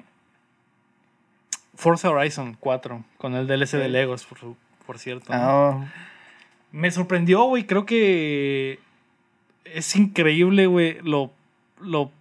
Forza 1.75 2.09
Horizon 2.11 2.55
4 2.59 3.03
con 3.17 3.33
el 3.35 3.47
DLC 3.47 3.71
de 3.77 3.89
Legos, 3.89 4.23
por, 4.25 4.37
por 4.85 4.99
cierto. 4.99 5.33
¿no? 5.33 5.39
Ah, 5.41 5.85
Me 6.71 6.91
sorprendió, 6.91 7.43
güey. 7.45 7.65
Creo 7.65 7.85
que 7.87 8.79
es 9.73 9.95
increíble, 9.95 10.67
güey, 10.67 10.97
lo, 11.03 11.31
lo 11.81 12.11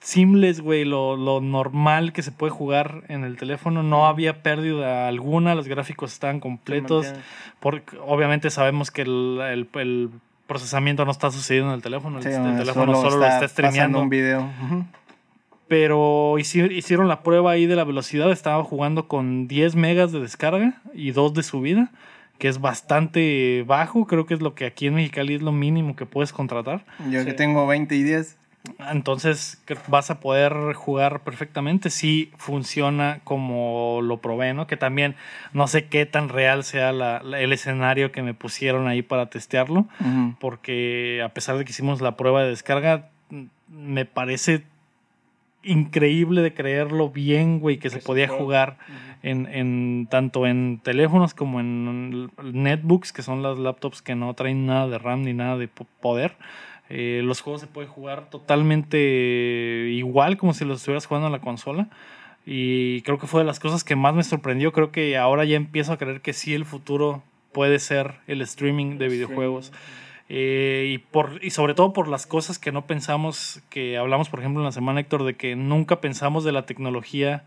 seamless, 0.00 0.60
güey, 0.60 0.84
lo, 0.84 1.16
lo 1.16 1.40
normal 1.40 2.12
que 2.12 2.22
se 2.22 2.30
puede 2.30 2.50
jugar 2.50 3.04
en 3.08 3.24
el 3.24 3.36
teléfono. 3.36 3.82
No 3.82 4.06
había 4.06 4.42
pérdida 4.42 5.08
alguna, 5.08 5.54
los 5.54 5.66
gráficos 5.66 6.12
estaban 6.12 6.40
completos. 6.40 7.06
Porque 7.60 7.96
obviamente 8.06 8.50
sabemos 8.50 8.90
que 8.90 9.02
el, 9.02 9.38
el- 9.42 9.68
el 9.80 10.10
procesamiento 10.46 11.06
no 11.06 11.10
está 11.10 11.30
sucediendo 11.30 11.70
en 11.70 11.76
el 11.76 11.82
teléfono. 11.82 12.20
sí, 12.20 12.28
el, 12.28 12.42
no, 12.42 12.50
el 12.50 12.58
teléfono 12.58 12.92
solo 13.00 13.16
lo 13.16 13.24
está 13.26 13.48
streameando. 13.48 14.00
un 14.00 14.10
video. 14.10 14.46
Pero 15.68 16.34
hici- 16.38 16.70
hicieron 16.70 17.08
la 17.08 17.22
prueba 17.22 17.52
ahí 17.52 17.64
de 17.64 17.74
la 17.76 17.84
velocidad. 17.84 18.30
Estaba 18.30 18.62
jugando 18.62 19.08
con 19.08 19.48
10 19.48 19.76
megas 19.76 20.12
de 20.12 20.20
descarga 20.20 20.82
y 20.92 21.12
2 21.12 21.32
de 21.32 21.42
subida, 21.42 21.90
que 22.38 22.48
es 22.48 22.60
bastante 22.60 23.64
bajo. 23.66 24.06
Creo 24.06 24.26
que 24.26 24.34
es 24.34 24.40
lo 24.42 24.54
que 24.54 24.66
aquí 24.66 24.86
en 24.88 24.94
Mexicali 24.94 25.34
es 25.34 25.42
lo 25.42 25.52
mínimo 25.52 25.96
que 25.96 26.06
puedes 26.06 26.32
contratar. 26.32 26.84
Yo 27.10 27.20
Sí. 27.20 27.26
que 27.26 27.32
tengo 27.32 27.66
20 27.66 27.94
y 27.96 28.02
10. 28.02 28.36
Entonces 28.90 29.60
que 29.66 29.76
vas 29.88 30.10
a 30.10 30.20
poder 30.20 30.54
jugar 30.74 31.20
perfectamente 31.20 31.90
si 31.90 32.32
funciona 32.38 33.20
como 33.22 34.00
lo 34.02 34.22
probé, 34.22 34.54
¿no? 34.54 34.66
Que 34.66 34.78
también 34.78 35.16
no 35.52 35.66
sé 35.66 35.84
qué 35.88 36.06
tan 36.06 36.30
real 36.30 36.64
sea 36.64 36.90
la- 36.92 37.22
la- 37.22 37.40
el 37.40 37.52
escenario 37.52 38.10
que 38.10 38.22
me 38.22 38.32
pusieron 38.32 38.88
ahí 38.88 39.02
para 39.02 39.26
testearlo 39.28 39.86
porque 40.40 41.20
a 41.22 41.28
pesar 41.30 41.58
de 41.58 41.64
que 41.66 41.72
hicimos 41.72 42.00
la 42.00 42.16
prueba 42.16 42.42
de 42.42 42.48
descarga, 42.48 43.10
me 43.68 44.04
parece 44.06 44.62
increíble 45.64 46.42
de 46.42 46.52
creerlo 46.54 47.10
bien, 47.10 47.58
güey, 47.60 47.78
que 47.78 47.90
se 47.90 48.00
se 48.00 48.06
podía 48.06 48.28
jugar 48.28 48.76
en, 49.22 49.46
en 49.46 50.06
tanto 50.10 50.46
en 50.46 50.80
teléfonos 50.82 51.34
como 51.34 51.60
en 51.60 52.30
netbooks, 52.42 53.12
que 53.12 53.22
son 53.22 53.42
las 53.42 53.58
laptops 53.58 54.02
que 54.02 54.14
no 54.14 54.32
traen 54.34 54.66
nada 54.66 54.88
de 54.88 54.98
RAM 54.98 55.22
ni 55.22 55.32
nada 55.32 55.56
de 55.56 55.68
po- 55.68 55.86
poder. 56.00 56.36
Eh, 56.90 57.22
los 57.24 57.40
juegos 57.40 57.62
se 57.62 57.66
pueden 57.66 57.90
jugar 57.90 58.28
totalmente 58.28 59.88
igual 59.90 60.36
como 60.36 60.52
si 60.54 60.64
los 60.64 60.78
estuvieras 60.78 61.06
jugando 61.06 61.26
en 61.28 61.32
la 61.32 61.40
consola. 61.40 61.88
Y 62.46 63.00
creo 63.02 63.18
que 63.18 63.26
fue 63.26 63.40
de 63.40 63.46
las 63.46 63.58
cosas 63.60 63.84
que 63.84 63.96
más 63.96 64.14
me 64.14 64.22
sorprendió. 64.22 64.72
Creo 64.72 64.92
que 64.92 65.16
ahora 65.16 65.44
ya 65.44 65.56
empiezo 65.56 65.92
a 65.92 65.96
creer 65.98 66.20
que 66.20 66.32
sí 66.34 66.52
el 66.54 66.64
futuro 66.66 67.22
puede 67.52 67.78
ser 67.78 68.16
el 68.26 68.42
streaming 68.42 68.98
de 68.98 69.08
videojuegos. 69.08 69.72
Eh, 70.28 70.92
y, 70.94 70.98
por, 70.98 71.38
y 71.42 71.50
sobre 71.50 71.74
todo 71.74 71.92
por 71.92 72.08
las 72.08 72.26
cosas 72.26 72.58
que 72.58 72.72
no 72.72 72.86
pensamos, 72.86 73.60
que 73.68 73.98
hablamos 73.98 74.30
por 74.30 74.40
ejemplo 74.40 74.62
en 74.62 74.66
la 74.66 74.72
semana 74.72 75.00
Héctor, 75.00 75.24
de 75.24 75.34
que 75.36 75.54
nunca 75.54 76.00
pensamos 76.00 76.44
de 76.44 76.52
la 76.52 76.64
tecnología 76.64 77.44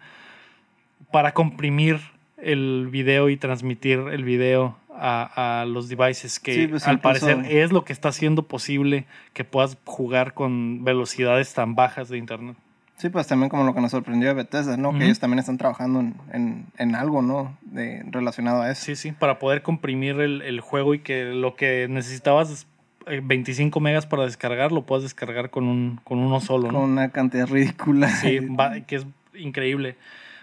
para 1.12 1.34
comprimir 1.34 2.00
el 2.38 2.88
video 2.92 3.30
y 3.30 3.38
transmitir 3.38 4.00
el 4.12 4.24
video 4.24 4.78
a, 4.94 5.62
a 5.62 5.66
los 5.66 5.90
devices, 5.90 6.40
que 6.40 6.54
Sí, 6.54 6.68
pues, 6.68 6.88
al 6.88 7.00
parecer 7.00 7.46
es 7.50 7.72
lo 7.72 7.84
que 7.84 7.94
está 7.94 8.10
haciendo 8.10 8.44
posible 8.44 9.06
que 9.34 9.44
puedas 9.44 9.78
jugar 9.86 10.34
con 10.34 10.84
velocidades 10.84 11.54
tan 11.54 11.76
bajas 11.76 12.10
de 12.10 12.18
internet. 12.18 12.58
Sí, 12.98 13.10
pues 13.10 13.28
también 13.28 13.50
como 13.50 13.64
lo 13.64 13.76
que 13.76 13.82
nos 13.82 13.92
sorprendió 13.92 14.28
de 14.30 14.34
Bethesda, 14.34 14.76
¿no? 14.76 14.98
Que 14.98 15.06
ellos 15.06 15.20
también 15.20 15.38
están 15.38 15.58
trabajando 15.58 16.00
en, 16.00 16.16
en, 16.34 16.66
en 16.80 16.96
algo, 16.96 17.22
¿no? 17.22 17.56
De, 17.62 18.04
relacionado 18.10 18.64
a 18.64 18.72
eso. 18.72 18.86
Sí, 18.86 18.96
sí, 18.96 19.12
para 19.12 19.38
poder 19.38 19.62
comprimir 19.62 20.20
el, 20.20 20.42
el 20.42 20.62
juego 20.62 20.96
y 20.96 21.00
que 21.00 21.26
lo 21.26 21.56
que 21.56 21.88
necesitabas 21.88 22.66
eh, 23.06 23.22
25 23.24 23.80
megas 23.80 24.08
para 24.08 24.24
descargar, 24.26 24.72
lo 24.72 24.88
puedas 24.88 25.04
descargar 25.04 25.52
con, 25.52 25.66
un, 25.66 26.00
con 26.04 26.18
uno 26.18 26.40
solo, 26.40 26.72
¿no? 26.72 26.80
Con 26.80 26.90
una 26.90 27.10
cantidad 27.10 27.48
ridícula. 27.48 28.10
Sí, 28.10 28.40
va- 28.60 28.80
que 28.82 28.96
es 28.96 29.06
increíble. 29.36 29.96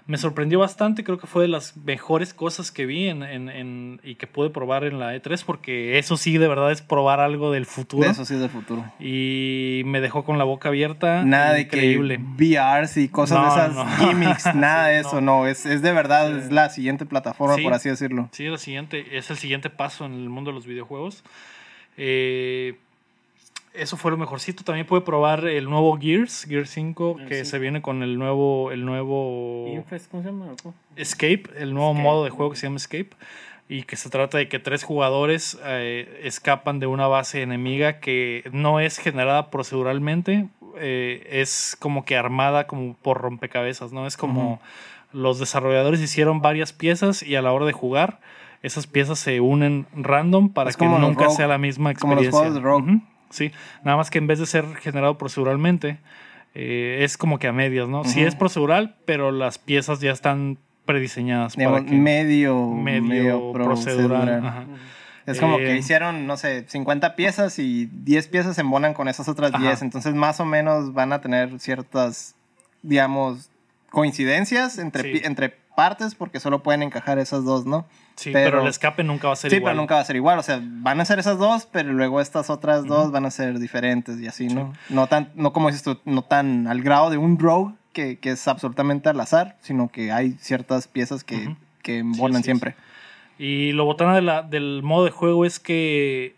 Me 0.06 0.18
sorprendió 0.18 0.58
bastante, 0.58 1.02
creo 1.02 1.16
que 1.16 1.26
fue 1.26 1.42
de 1.42 1.48
las 1.48 1.78
mejores 1.78 2.34
cosas 2.34 2.70
que 2.70 2.84
vi 2.84 3.08
en, 3.08 3.22
en- 3.22 3.48
en- 3.48 4.00
y 4.04 4.16
que 4.16 4.26
pude 4.26 4.50
probar 4.50 4.84
en 4.84 4.98
la 4.98 5.16
E3, 5.16 5.42
porque 5.46 5.98
eso 5.98 6.18
sí, 6.18 6.36
de 6.36 6.46
verdad, 6.46 6.70
es 6.72 6.82
probar 6.82 7.20
algo 7.20 7.50
del 7.50 7.64
futuro. 7.64 8.06
Eso 8.10 8.26
sí 8.26 8.34
es 8.34 8.40
del 8.40 8.50
futuro. 8.50 8.84
Y 9.00 9.80
me 9.86 10.02
dejó 10.02 10.22
con 10.22 10.36
la 10.36 10.44
boca 10.44 10.68
abierta. 10.68 11.24
Nada 11.24 11.54
de 11.54 11.62
increíble. 11.62 12.18
que 12.38 12.58
VRs 12.58 12.98
y 12.98 13.08
cosas 13.08 13.38
No, 13.38 13.44
de 13.44 13.48
esas 13.48 13.74
no. 13.74 13.86
gimmicks, 14.08 14.46
nada 14.54 14.88
de 14.88 14.98
eso, 15.00 15.22
no. 15.22 15.40
no. 15.40 15.46
Es, 15.46 15.64
es 15.64 15.80
de 15.80 15.92
verdad, 15.92 16.36
es 16.36 16.52
la 16.52 16.68
siguiente 16.68 17.06
plataforma, 17.06 17.54
Sí. 17.56 17.62
por 17.62 17.72
así 17.72 17.88
decirlo. 17.88 18.28
Sí, 18.32 18.44
lo 18.44 18.58
siguiente, 18.58 19.16
es 19.16 19.30
el 19.30 19.38
siguiente 19.38 19.70
paso 19.70 20.04
en 20.04 20.12
el 20.12 20.28
mundo 20.28 20.50
de 20.50 20.54
los 20.56 20.66
videojuegos. 20.66 21.24
Eh, 21.96 22.78
eso 23.74 23.96
fue 23.96 24.10
lo 24.10 24.16
mejorcito. 24.16 24.64
También 24.64 24.86
pude 24.86 25.00
probar 25.02 25.44
el 25.46 25.64
nuevo 25.68 25.98
Gears, 26.00 26.44
Gears 26.48 26.70
5, 26.70 27.16
El 27.20 27.26
que 27.28 27.34
5. 27.36 27.46
se 27.50 27.58
viene 27.58 27.82
con 27.82 28.02
el 28.02 28.18
nuevo, 28.18 28.70
el 28.72 28.84
nuevo 28.84 29.66
Infest, 29.68 30.10
¿cómo 30.10 30.22
se 30.22 30.30
llama? 30.30 30.46
Escape, 30.96 31.44
el 31.56 31.74
nuevo 31.74 31.90
Escape. 31.90 32.02
modo 32.02 32.24
de 32.24 32.30
juego 32.30 32.50
que 32.50 32.56
se 32.56 32.66
llama 32.66 32.76
Escape. 32.76 33.10
Y 33.66 33.84
que 33.84 33.96
se 33.96 34.10
trata 34.10 34.36
de 34.38 34.46
que 34.48 34.58
tres 34.58 34.84
jugadores 34.84 35.58
eh, 35.64 36.20
escapan 36.22 36.80
de 36.80 36.86
una 36.86 37.06
base 37.06 37.40
enemiga 37.40 37.98
que 37.98 38.48
no 38.52 38.78
es 38.78 38.98
generada 38.98 39.50
proceduralmente, 39.50 40.48
eh, 40.78 41.26
es 41.30 41.74
como 41.80 42.04
que 42.04 42.16
armada 42.16 42.66
como 42.66 42.94
por 42.94 43.22
rompecabezas, 43.22 43.90
¿no? 43.90 44.06
Es 44.06 44.18
como 44.18 44.60
los 45.12 45.38
desarrolladores 45.38 46.00
hicieron 46.02 46.42
varias 46.42 46.74
piezas 46.74 47.22
y 47.22 47.36
a 47.36 47.42
la 47.42 47.52
hora 47.52 47.64
de 47.64 47.72
jugar, 47.72 48.20
esas 48.62 48.86
piezas 48.86 49.18
se 49.18 49.40
unen 49.40 49.86
random 49.94 50.50
para 50.50 50.68
Es 50.68 50.76
que 50.76 50.86
nunca 50.86 51.30
sea 51.30 51.46
la 51.46 51.56
misma 51.58 51.94
como 51.94 52.16
los 52.16 52.24
experiencia. 52.24 52.38
juegos 52.38 52.54
de 52.54 52.60
Sí, 53.34 53.50
nada 53.82 53.96
más 53.96 54.10
que 54.10 54.18
en 54.18 54.26
vez 54.26 54.38
de 54.38 54.46
ser 54.46 54.64
generado 54.76 55.18
proceduralmente, 55.18 55.98
eh, 56.54 56.98
es 57.02 57.16
como 57.16 57.38
que 57.38 57.48
a 57.48 57.52
medias, 57.52 57.88
¿no? 57.88 58.04
Sí 58.04 58.20
Ujú. 58.20 58.28
es 58.28 58.34
procedural, 58.36 58.94
pero 59.06 59.32
las 59.32 59.58
piezas 59.58 60.00
ya 60.00 60.12
están 60.12 60.58
prediseñadas 60.84 61.56
Digamos, 61.56 61.80
para 61.80 61.90
que 61.90 61.96
medio, 61.96 62.66
medio, 62.68 63.02
medio 63.02 63.52
procedural. 63.52 64.20
procedural. 64.22 64.46
ajá. 64.46 64.64
Es 65.26 65.40
como 65.40 65.58
Eh, 65.58 65.64
que 65.64 65.76
hicieron, 65.78 66.26
no 66.26 66.36
sé, 66.36 66.64
50 66.68 67.16
piezas 67.16 67.58
y 67.58 67.86
10 67.86 68.28
piezas 68.28 68.54
se 68.56 68.60
embonan 68.60 68.92
con 68.94 69.08
esas 69.08 69.26
otras 69.28 69.52
Ajá. 69.54 69.62
10. 69.62 69.80
Entonces, 69.82 70.14
más 70.14 70.38
o 70.40 70.44
menos 70.44 70.92
van 70.92 71.12
a 71.14 71.20
tener 71.22 71.58
ciertas, 71.58 72.34
digamos, 72.82 73.50
coincidencias 73.90 74.78
entre, 74.78 75.02
Sí. 75.14 75.22
entre 75.24 75.56
partes 75.74 76.14
porque 76.14 76.40
solo 76.40 76.62
pueden 76.62 76.82
encajar 76.82 77.18
esas 77.18 77.44
dos, 77.44 77.66
¿no? 77.66 77.86
Sí, 78.16 78.30
pero, 78.32 78.50
pero- 78.50 78.62
el 78.62 78.68
escape 78.68 79.02
nunca 79.04 79.26
va 79.28 79.32
a 79.32 79.36
ser 79.36 79.50
sí, 79.50 79.56
igual. 79.56 79.72
pero 79.72 79.80
nunca 79.82 79.94
va 79.96 80.00
a 80.00 80.04
ser 80.04 80.16
igual. 80.16 80.38
O 80.38 80.42
sea, 80.42 80.60
van 80.62 81.00
a 81.00 81.04
ser 81.04 81.18
esas 81.18 81.38
dos, 81.38 81.66
pero 81.70 81.92
luego 81.92 82.20
estas 82.20 82.48
otras 82.50 82.84
dos 82.86 83.10
van 83.10 83.26
a 83.26 83.30
ser 83.30 83.58
diferentes 83.58 84.20
y 84.20 84.26
así, 84.26 84.46
¿no? 84.48 84.72
No 84.88 85.06
tan, 85.08 85.30
no 85.34 85.52
como 85.52 85.68
dices 85.68 85.82
tú, 85.82 85.98
no 86.04 86.22
tan 86.22 86.66
al 86.68 86.82
grado 86.82 87.10
de 87.10 87.16
un 87.18 87.38
rogue 87.38 87.74
que, 87.92 88.18
que 88.18 88.30
es 88.30 88.46
absolutamente 88.48 89.08
al 89.08 89.20
azar, 89.20 89.56
sino 89.60 89.88
que 89.88 90.12
hay 90.12 90.32
ciertas 90.40 90.86
piezas 90.88 91.24
que, 91.24 91.36
Ujú. 91.48 91.56
que 91.82 91.98
embonan 91.98 92.42
sí, 92.42 92.44
siempre. 92.46 92.74
Y 93.38 93.72
lo 93.72 93.84
botana 93.84 94.14
de 94.14 94.22
la- 94.22 94.42
del 94.42 94.82
modo 94.84 95.04
de 95.04 95.10
juego 95.10 95.44
es 95.44 95.58
que 95.58 96.36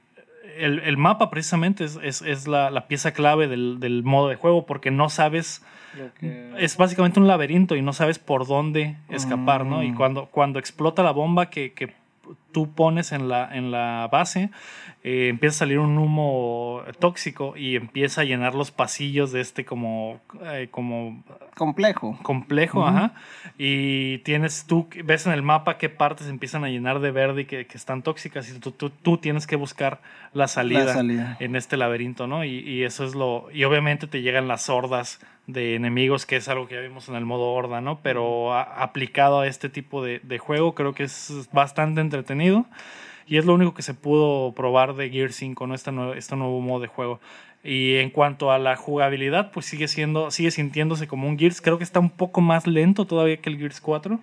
el, 0.58 0.78
el 0.80 0.96
mapa 0.96 1.28
precisamente 1.28 1.84
es, 1.84 1.98
es- 2.02 2.22
es 2.22 2.48
la, 2.48 2.70
la 2.70 2.88
pieza 2.88 3.12
clave 3.12 3.48
del, 3.48 3.80
del 3.80 4.02
modo 4.02 4.28
de 4.30 4.36
juego 4.36 4.64
porque 4.64 4.90
no 4.90 5.10
sabes, 5.10 5.62
que- 6.18 6.52
es 6.58 6.76
básicamente 6.76 7.20
un 7.20 7.26
laberinto 7.26 7.76
y 7.76 7.82
no 7.82 7.92
sabes 7.92 8.18
por 8.18 8.46
dónde 8.46 8.96
escapar, 9.08 9.64
¿no? 9.66 9.82
Y 9.82 9.90
Mm. 9.92 9.94
cuando, 9.96 10.26
cuando 10.26 10.58
explota 10.58 11.02
la 11.02 11.12
bomba 11.12 11.50
que, 11.50 11.72
que 11.72 11.92
tú 12.50 12.72
pones 12.72 13.12
en 13.12 13.28
la, 13.28 13.48
en 13.54 13.70
la 13.70 14.08
base, 14.10 14.50
eh, 15.04 15.28
empieza 15.28 15.56
a 15.56 15.58
salir 15.60 15.78
un 15.78 15.96
humo 15.96 16.80
tóxico 16.98 17.56
y 17.56 17.76
empieza 17.76 18.22
a 18.22 18.24
llenar 18.24 18.54
los 18.54 18.72
pasillos 18.72 19.30
de 19.30 19.40
este 19.42 19.64
como, 19.64 20.18
eh, 20.42 20.66
como 20.70 21.22
Complejo. 21.54 22.18
complejo, 22.22 22.84
ajá. 22.84 23.12
Y 23.58 24.18
tienes 24.18 24.64
tú, 24.66 24.88
ves 25.04 25.26
en 25.26 25.32
el 25.34 25.42
mapa 25.42 25.78
qué 25.78 25.88
partes 25.88 26.26
empiezan 26.28 26.64
a 26.64 26.68
llenar 26.68 26.98
de 27.00 27.12
verde 27.12 27.42
y 27.42 27.44
que, 27.44 27.66
que 27.66 27.76
están 27.78 28.02
tóxicas 28.02 28.50
y 28.50 28.58
tú, 28.58 28.72
tú, 28.72 28.90
tú 28.90 29.18
tienes 29.18 29.46
que 29.46 29.54
buscar 29.56 30.00
la 30.32 30.48
salida, 30.48 30.84
La 30.86 30.92
salida. 30.94 31.36
en 31.38 31.54
este 31.54 31.76
laberinto, 31.76 32.26
¿no? 32.26 32.44
Y, 32.44 32.58
y 32.58 32.82
eso 32.82 33.04
es 33.04 33.14
lo... 33.14 33.48
Y 33.52 33.62
obviamente 33.64 34.06
te 34.08 34.20
llegan 34.22 34.48
las 34.48 34.68
hordas 34.68 35.20
de 35.46 35.74
enemigos, 35.76 36.26
que 36.26 36.36
es 36.36 36.48
algo 36.48 36.66
que 36.66 36.74
ya 36.74 36.80
vimos 36.80 37.08
en 37.08 37.14
el 37.14 37.24
modo 37.24 37.52
horda, 37.52 37.80
¿no? 37.80 38.00
Pero 38.02 38.52
a- 38.52 38.62
aplicado 38.82 39.40
a 39.40 39.46
este 39.46 39.68
tipo 39.68 40.02
de, 40.04 40.20
de 40.22 40.38
juego 40.38 40.74
creo 40.74 40.94
que 40.94 41.04
es 41.04 41.48
bastante 41.52 42.00
entretenido. 42.00 42.66
Y 43.28 43.38
es 43.38 43.44
lo 43.44 43.54
único 43.54 43.74
que 43.74 43.82
se 43.82 43.94
pudo 43.94 44.52
probar 44.52 44.94
de 44.94 45.10
Gear 45.10 45.32
5, 45.32 45.66
¿no? 45.66 45.74
Este 45.74 45.90
nuevo, 45.92 46.14
este 46.14 46.36
nuevo 46.36 46.60
modo 46.60 46.80
de 46.80 46.86
juego. 46.88 47.20
Y 47.64 47.96
en 47.96 48.10
cuanto 48.10 48.52
a 48.52 48.58
la 48.58 48.76
jugabilidad, 48.76 49.50
pues 49.50 49.66
sigue 49.66 49.88
siendo, 49.88 50.30
sigue 50.30 50.52
sintiéndose 50.52 51.08
como 51.08 51.28
un 51.28 51.36
Gears. 51.38 51.60
Creo 51.60 51.78
que 51.78 51.84
está 51.84 51.98
un 52.00 52.10
poco 52.10 52.40
más 52.40 52.66
lento 52.68 53.04
todavía 53.06 53.38
que 53.38 53.50
el 53.50 53.58
Gears 53.58 53.80
4. 53.80 54.20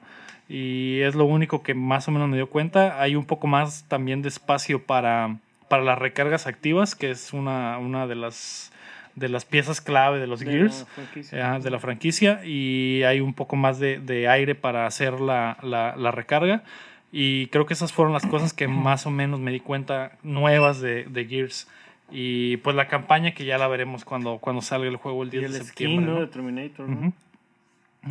Y 0.49 0.99
es 1.01 1.15
lo 1.15 1.25
único 1.25 1.63
que 1.63 1.73
más 1.73 2.07
o 2.07 2.11
menos 2.11 2.29
me 2.29 2.37
dio 2.37 2.47
cuenta. 2.49 3.01
Hay 3.01 3.15
un 3.15 3.25
poco 3.25 3.47
más 3.47 3.85
también 3.87 4.21
de 4.21 4.29
espacio 4.29 4.83
para, 4.83 5.37
para 5.69 5.83
las 5.83 5.97
recargas 5.99 6.47
activas, 6.47 6.95
que 6.95 7.11
es 7.11 7.33
una, 7.33 7.77
una 7.77 8.07
de 8.07 8.15
las 8.15 8.71
de 9.15 9.29
las 9.29 9.45
piezas 9.45 9.81
clave 9.81 10.19
de 10.19 10.27
los 10.27 10.39
de 10.39 10.45
la 10.47 10.51
Gears. 10.51 10.87
franquicia. 10.95 11.45
Ajá, 11.49 11.59
de 11.59 11.69
la 11.69 11.79
franquicia 11.79 12.41
y 12.45 13.03
hay 13.03 13.19
un 13.19 13.33
poco 13.33 13.55
más 13.55 13.79
de, 13.79 13.99
de 13.99 14.27
aire 14.27 14.55
para 14.55 14.85
hacer 14.87 15.19
la, 15.19 15.57
la- 15.61 15.95
la 15.95 16.11
recarga. 16.11 16.63
Y 17.11 17.47
creo 17.47 17.65
que 17.67 17.73
esas 17.75 17.93
fueron 17.93 18.11
las 18.13 18.25
cosas 18.25 18.53
que 18.53 18.67
más 18.67 19.05
o 19.05 19.11
menos 19.11 19.39
me 19.39 19.51
di 19.51 19.59
cuenta 19.59 20.13
nuevas 20.23 20.81
de, 20.81 21.03
de 21.05 21.25
Gears. 21.25 21.67
Y 22.11 22.57
pues 22.57 22.75
la 22.75 22.87
campaña 22.87 23.31
que 23.33 23.45
ya 23.45 23.57
la 23.59 23.67
veremos 23.67 24.03
cuando, 24.03 24.39
cuando 24.39 24.61
salga 24.63 24.87
el 24.87 24.97
juego 24.97 25.21
el 25.23 25.29
Y 25.29 25.37
10 25.39 25.43
el 25.45 25.51
de 25.51 25.57
skin, 25.59 25.67
septiembre. 25.67 26.05
¿no? 26.07 26.13
¿no? 26.15 26.21
De 26.21 26.27
Terminator, 26.27 26.89
¿no? 26.89 26.97
Ujú. 26.99 27.13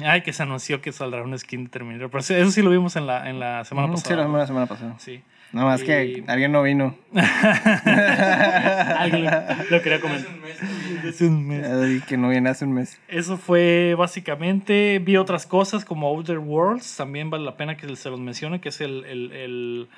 Ay, 0.04 0.22
que 0.22 0.32
se 0.32 0.42
anunció 0.42 0.80
que 0.80 0.90
saldrá 0.92 1.22
un 1.22 1.36
skin 1.38 1.64
de 1.64 1.70
Terminator. 1.70 2.08
Pero 2.10 2.20
eso 2.20 2.50
sí 2.50 2.62
lo 2.62 2.70
vimos 2.70 2.94
en 2.96 3.06
la, 3.08 3.28
en 3.28 3.38
la 3.40 3.64
semana 3.64 3.88
Ujú, 3.88 3.96
Sí, 3.98 4.02
pasada. 4.04 4.28
la 4.38 4.46
semana, 4.46 4.66
pasada. 4.66 4.94
Sí. 4.98 5.20
Nada 5.52 5.66
más 5.66 5.82
Y- 5.82 5.84
que 5.84 6.24
alguien 6.28 6.50
no 6.52 6.62
vino. 6.62 6.96
Alguien 7.12 9.24
lo, 9.24 9.30
lo 9.70 9.82
quería 9.82 10.00
comentar. 10.00 10.30
Hace 11.08 11.26
un 11.26 11.46
mes. 11.46 11.66
Ay, 11.66 12.00
que 12.06 12.16
no 12.16 12.28
viene 12.28 12.48
hace 12.50 12.64
un 12.64 12.72
mes. 12.72 12.98
Eso 13.08 13.36
fue 13.36 13.94
básicamente. 13.96 14.98
Vi 14.98 15.16
otras 15.16 15.46
cosas 15.46 15.84
como 15.84 16.08
Outer 16.08 16.38
Worlds. 16.38 16.96
También 16.96 17.30
vale 17.30 17.44
la 17.44 17.56
pena 17.56 17.76
que 17.76 17.94
se 17.96 18.10
los 18.10 18.20
mencione, 18.20 18.60
que 18.60 18.68
es 18.70 18.80
el, 18.80 19.04
el- 19.04 19.32
el- 19.32 19.88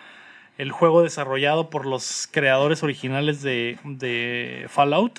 el 0.57 0.71
juego 0.71 1.03
desarrollado 1.03 1.69
por 1.69 1.85
los 1.85 2.29
creadores 2.31 2.83
originales 2.85 3.43
de, 3.43 3.77
de 3.85 4.67
Fallout. 4.69 5.19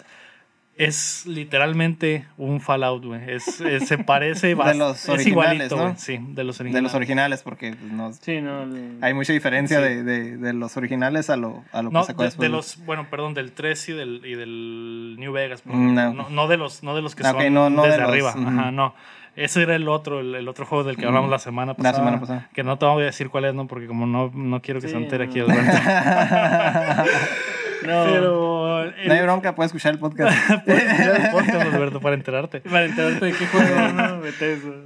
Es 0.77 1.25
literalmente 1.25 2.25
un 2.37 2.59
Fallout, 2.59 3.05
güey. 3.05 3.21
Es, 3.31 3.61
es- 3.61 3.87
se 3.87 3.97
parece 3.97 4.47
De 4.55 4.57
bast- 4.57 4.75
los 4.75 5.03
es 5.03 5.09
originales, 5.09 5.71
igualito, 5.71 5.77
¿no? 5.77 5.95
Sí, 5.97 6.17
de 6.19 6.43
los 6.43 6.57
De 6.57 6.63
originales. 6.63 6.83
los 6.83 6.93
originales, 6.95 7.43
porque 7.43 7.75
pues, 7.79 7.91
no, 7.93 8.11
Sí, 8.11 8.41
no. 8.41 8.63
el- 8.63 8.97
hay 9.01 9.13
mucha 9.13 9.31
diferencia 9.31 9.77
Sí. 9.77 9.83
de, 9.83 10.03
de- 10.03 10.37
de 10.37 10.53
los 10.53 10.75
originales 10.75 11.29
a 11.29 11.37
lo, 11.37 11.63
a 11.71 11.81
lo 11.81 11.91
No, 11.91 12.01
que 12.01 12.07
sacó 12.07 12.23
de, 12.23 12.27
después. 12.27 12.49
de 12.49 12.49
los, 12.55 12.85
bueno, 12.85 13.07
perdón, 13.09 13.33
del 13.33 13.53
3 13.53 13.87
y 13.87 13.93
del, 13.93 14.21
y 14.25 14.35
del 14.35 15.15
New 15.17 15.31
Vegas. 15.31 15.61
Mm, 15.65 15.93
no. 15.93 16.13
No, 16.13 16.29
no 16.29 16.47
de 16.49 16.57
los, 16.57 16.83
no 16.83 16.93
de 16.93 17.01
los 17.01 17.15
que 17.15 17.25
Ah, 17.25 17.31
ok, 17.31 17.41
son 17.43 17.53
no- 17.53 17.69
no 17.69 17.83
de 17.83 17.87
desde 17.89 18.01
los, 18.01 18.09
arriba. 18.09 18.33
ujú. 18.35 18.47
Ajá, 18.47 18.71
no. 18.71 18.93
Ese 19.37 19.61
era 19.63 19.75
el 19.75 19.87
otro, 19.87 20.19
el, 20.21 20.35
el 20.35 20.47
otro 20.49 20.65
juego 20.65 20.83
del 20.83 20.97
que 20.97 21.05
hablamos 21.05 21.29
Mm. 21.29 21.31
la 21.31 21.39
semana 21.39 21.71
La 21.71 21.75
pasada. 21.77 21.95
semana 21.97 22.19
pasada. 22.19 22.49
Que 22.53 22.63
no 22.63 22.77
te 22.77 22.85
voy 22.85 23.03
a 23.03 23.05
decir 23.05 23.29
cuál 23.29 23.45
es, 23.45 23.53
¿no? 23.53 23.65
Porque 23.67 23.87
como 23.87 24.05
no, 24.07 24.29
no 24.33 24.61
quiero 24.61 24.81
que 24.81 24.87
se 24.89 24.95
Sí, 24.97 25.01
entere 25.03 25.25
no. 25.25 25.31
aquí 25.31 25.39
Alberto. 25.39 25.71
No, 27.85 28.03
Pero... 28.05 28.83
el- 28.83 29.07
No 29.07 29.13
hay 29.13 29.21
bronca, 29.21 29.55
puedes 29.55 29.69
escuchar 29.69 29.93
el 29.93 29.99
podcast. 29.99 30.35
puedes 30.65 30.83
escuchar 30.83 31.21
el 31.25 31.31
podcast, 31.31 31.73
Alberto, 31.73 31.99
para 32.01 32.15
enterarte. 32.15 32.59
para 32.69 32.85
enterarte 32.85 33.25
de 33.25 33.31
qué 33.33 33.47
juego, 33.47 33.75
¿no? 33.93 34.21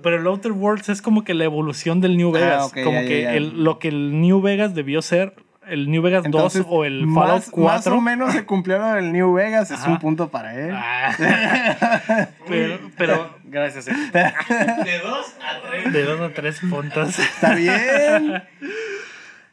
Pero 0.04 0.16
el 0.18 0.28
Outer 0.28 0.52
Worlds 0.52 0.90
es 0.90 1.02
como 1.02 1.24
que 1.24 1.34
la 1.34 1.44
evolución 1.46 2.02
del 2.02 2.18
New 2.18 2.30
Ah, 2.36 2.40
Vegas. 2.40 2.64
ok, 2.66 2.84
como 2.84 3.02
ya, 3.02 3.08
que 3.08 3.22
ya, 3.22 3.30
ya. 3.32 3.36
el- 3.36 3.64
lo 3.64 3.80
que 3.80 3.88
el 3.90 4.20
New 4.22 4.42
Vegas 4.42 4.74
debió 4.76 5.02
ser, 5.02 5.34
el 5.68 5.92
New 5.92 6.02
Vegas 6.02 6.24
2 6.28 6.64
o 6.68 6.84
el 6.84 7.02
Fallout 7.14 7.30
más, 7.46 7.50
4. 7.52 7.64
más 7.64 7.88
o 7.88 8.02
menos 8.02 8.34
se 8.34 8.44
cumplió 8.44 8.80
lo 8.80 8.94
del 8.94 9.12
New 9.14 9.34
Vegas, 9.34 9.70
es 9.70 9.80
Ajá. 9.82 9.92
un 9.92 10.00
punto 10.00 10.30
para 10.30 10.56
él. 10.56 10.72
Ah. 10.74 11.14
pero, 12.48 12.80
pero 12.98 13.40
Gracias, 13.44 13.88
eh. 13.88 13.92
De 14.14 15.00
dos 15.00 15.36
a 15.44 15.68
tres. 15.70 15.94
de 15.94 16.04
dos 16.04 16.22
a 16.22 16.30
tres 16.34 16.60
puntos. 16.70 17.18
Está 17.20 17.54
bien. 17.56 18.44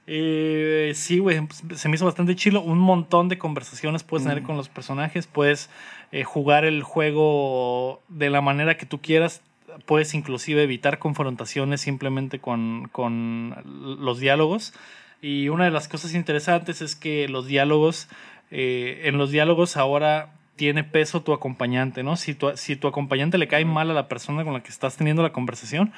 Eh, 0.07 0.93
sí, 0.95 1.19
güey, 1.19 1.47
se 1.75 1.89
me 1.89 1.97
hizo 1.97 2.05
bastante 2.05 2.37
chilo. 2.37 2.61
Un 2.61 2.79
montón 2.79 3.29
de 3.29 3.39
conversaciones 3.39 4.05
puedes 4.05 4.27
tener 4.27 4.43
con 4.43 4.57
los 4.57 4.69
personajes. 4.69 5.27
Puedes 5.27 5.71
eh, 6.13 6.25
jugar 6.25 6.65
el 6.65 6.83
juego 6.83 8.03
de 8.09 8.31
la 8.31 8.41
manera 8.41 8.77
que 8.77 8.87
tú 8.87 9.01
quieras. 9.01 9.43
Puedes 9.85 10.15
inclusive 10.15 10.63
evitar 10.63 10.99
confrontaciones 10.99 11.81
simplemente 11.81 12.39
con, 12.39 12.89
con 12.93 13.55
los 14.01 14.21
diálogos. 14.21 14.73
Y 15.21 15.49
una 15.49 15.65
de 15.65 15.71
las 15.71 15.89
cosas 15.89 16.15
interesantes 16.15 16.83
es 16.83 16.95
que 16.95 17.29
los 17.29 17.47
diálogos, 17.47 18.09
eh, 18.51 19.03
en 19.05 19.19
los 19.19 19.31
diálogos 19.31 19.77
ahora 19.77 20.33
tiene 20.57 20.85
peso 20.85 21.23
tu 21.23 21.33
acompañante, 21.33 22.03
¿no? 22.03 22.17
Si 22.17 22.35
tu, 22.35 22.51
si 22.57 22.77
tu 22.77 22.89
acompañante 22.89 23.37
le 23.37 23.47
cae 23.47 23.65
mal 23.65 23.91
a 23.91 23.95
la 23.95 24.09
persona 24.09 24.43
con 24.43 24.55
la 24.55 24.63
que 24.63 24.71
estás 24.71 24.97
teniendo 24.97 25.23
la 25.23 25.33
conversación, 25.33 25.93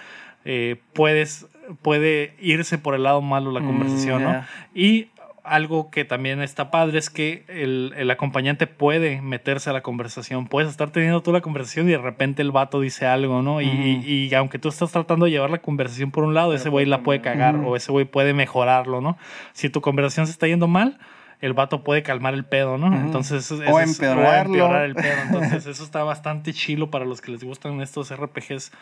eh, 0.45 0.77
puedes, 0.93 1.47
puede 1.83 2.35
irse 2.41 2.79
por 2.79 2.95
el 2.95 3.03
lado 3.03 3.21
malo 3.23 3.51
la 3.53 3.61
Mm, 3.61 3.67
conversación, 3.67 4.23
¿no? 4.23 4.45
Y 4.75 5.09
algo 5.45 5.91
que 5.91 6.05
también 6.05 6.43
está 6.43 6.71
padre 6.71 6.99
es 6.99 7.09
que 7.09 7.45
el, 7.49 7.95
el 7.97 8.11
acompañante 8.11 8.67
puede 8.67 9.23
meterse 9.23 9.71
a 9.71 9.73
la 9.73 9.81
conversación. 9.81 10.47
Puedes 10.47 10.69
estar 10.71 10.91
teniendo 10.91 11.23
tú 11.23 11.33
la 11.33 11.41
conversación 11.41 11.89
y 11.89 11.93
de 11.93 11.97
repente 11.99 12.43
el 12.43 12.51
vato 12.51 12.81
dice 12.81 13.07
algo, 13.07 13.41
¿no? 13.41 13.63
Y, 13.63 13.67
y- 13.67 14.29
y 14.31 14.35
aunque 14.35 14.59
tú 14.59 14.69
estás 14.69 14.93
tratando 14.93 15.25
de 15.25 15.31
llevar 15.31 15.49
la 15.49 15.59
conversación 15.63 16.11
por 16.11 16.25
un 16.25 16.35
lado, 16.35 16.53
ese 16.53 16.69
güey 16.69 16.85
la 16.85 17.03
puede 17.03 17.23
cagar 17.23 17.57
o 17.57 17.77
ese 17.77 17.91
güey 17.91 18.05
puede 18.05 18.35
mejorarlo, 18.35 19.01
¿no? 19.01 19.17
Si 19.55 19.71
tu 19.71 19.81
conversación 19.81 20.27
se 20.27 20.33
está 20.33 20.47
yendo 20.47 20.69
mal, 20.69 20.99
el 21.41 21.53
vato 21.53 21.85
puede 21.85 22.03
calmar 22.03 22.35
el 22.35 22.45
pedo, 22.45 22.79
¿no? 22.79 22.89
Ujú. 22.89 22.97
Entonces, 22.97 23.45
eso 23.51 23.57
O 23.73 23.81
es- 23.81 23.91
empeorarlo. 24.01 24.53
empeorar 24.55 24.85
el 24.85 24.95
pedo. 24.95 25.15
Entonces, 25.31 25.67
eso 25.67 25.85
está 25.85 26.03
bastante 26.05 26.53
chilo 26.53 26.91
para 26.91 27.05
los 27.05 27.21
que 27.21 27.31
les 27.33 27.45
gustan 27.45 27.81
estos 27.81 28.11
RPGs 28.15 28.73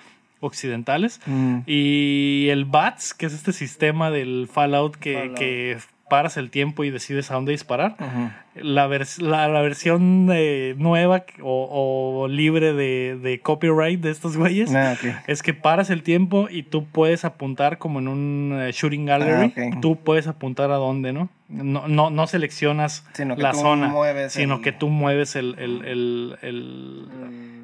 occidentales. 0.41 1.21
Mm. 1.27 1.59
Y 1.67 2.49
el 2.51 2.65
BATS, 2.65 3.15
que 3.15 3.27
es 3.27 3.33
este 3.35 3.53
sistema 3.53 4.11
del 4.11 4.49
Fallout 4.53 4.97
que, 4.97 5.15
Fallout. 5.15 5.39
que 5.39 5.79
paras 6.09 6.37
el 6.37 6.51
tiempo 6.51 6.85
y 6.85 6.91
decides 6.91 7.31
a 7.31 7.35
dónde 7.35 7.53
disparar. 7.53 7.97
Ujú. 7.99 8.31
La, 8.67 8.87
vers- 8.89 9.21
la, 9.21 9.49
la 9.49 9.61
versión 9.61 10.29
eh, 10.33 10.75
nueva 10.79 11.25
o, 11.43 12.21
o 12.23 12.29
libre 12.29 12.73
de, 12.75 13.19
de 13.21 13.41
copyright 13.41 14.01
de 14.01 14.11
estos 14.11 14.37
güeyes 14.37 14.73
Ah, 14.75 14.95
ok. 14.97 15.15
es 15.27 15.43
que 15.43 15.53
paras 15.53 15.91
el 15.91 16.03
tiempo 16.03 16.49
y 16.51 16.63
tú 16.63 16.85
puedes 16.87 17.25
apuntar 17.25 17.79
como 17.79 17.99
en 17.99 18.09
un 18.09 18.53
eh, 18.61 18.71
shooting 18.73 19.05
gallery. 19.05 19.53
Ah, 19.57 19.69
ok. 19.75 19.81
Tú 19.83 19.97
puedes 19.97 20.27
apuntar 20.27 20.71
a 20.71 20.77
dónde, 20.77 21.13
¿no? 21.13 21.29
No, 21.49 21.87
no, 21.87 22.11
no 22.11 22.27
seleccionas 22.27 23.05
Sino 23.13 23.37
que 23.37 23.43
la 23.43 23.53
tú 23.53 23.59
zona, 23.59 23.87
mueves 23.89 24.33
sino 24.33 24.57
el- 24.57 24.61
que 24.63 24.73
tú 24.73 24.89
mueves 24.89 25.37
el, 25.37 25.55
el, 25.59 25.85
el, 25.85 26.39
el, 26.43 27.09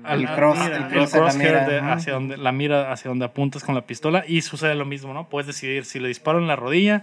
al- 0.04 0.20
El 0.20 0.28
cross- 0.28 0.66
el 0.66 0.80
la 0.82 0.88
crosshair 1.08 1.36
mira, 1.36 1.68
de- 1.68 1.80
hacia 1.80 2.12
donde 2.12 2.36
la 2.36 2.52
mira 2.52 2.92
hacia 2.92 3.08
donde 3.08 3.24
apuntas 3.24 3.64
con 3.64 3.74
la 3.74 3.80
pistola 3.82 4.24
y 4.26 4.42
sucede 4.42 4.74
lo 4.76 4.84
mismo, 4.84 5.12
¿no? 5.14 5.28
Puedes 5.28 5.46
decidir 5.48 5.84
si 5.84 5.98
le 5.98 6.08
disparo 6.08 6.38
en 6.38 6.46
la 6.46 6.54
rodilla, 6.56 7.02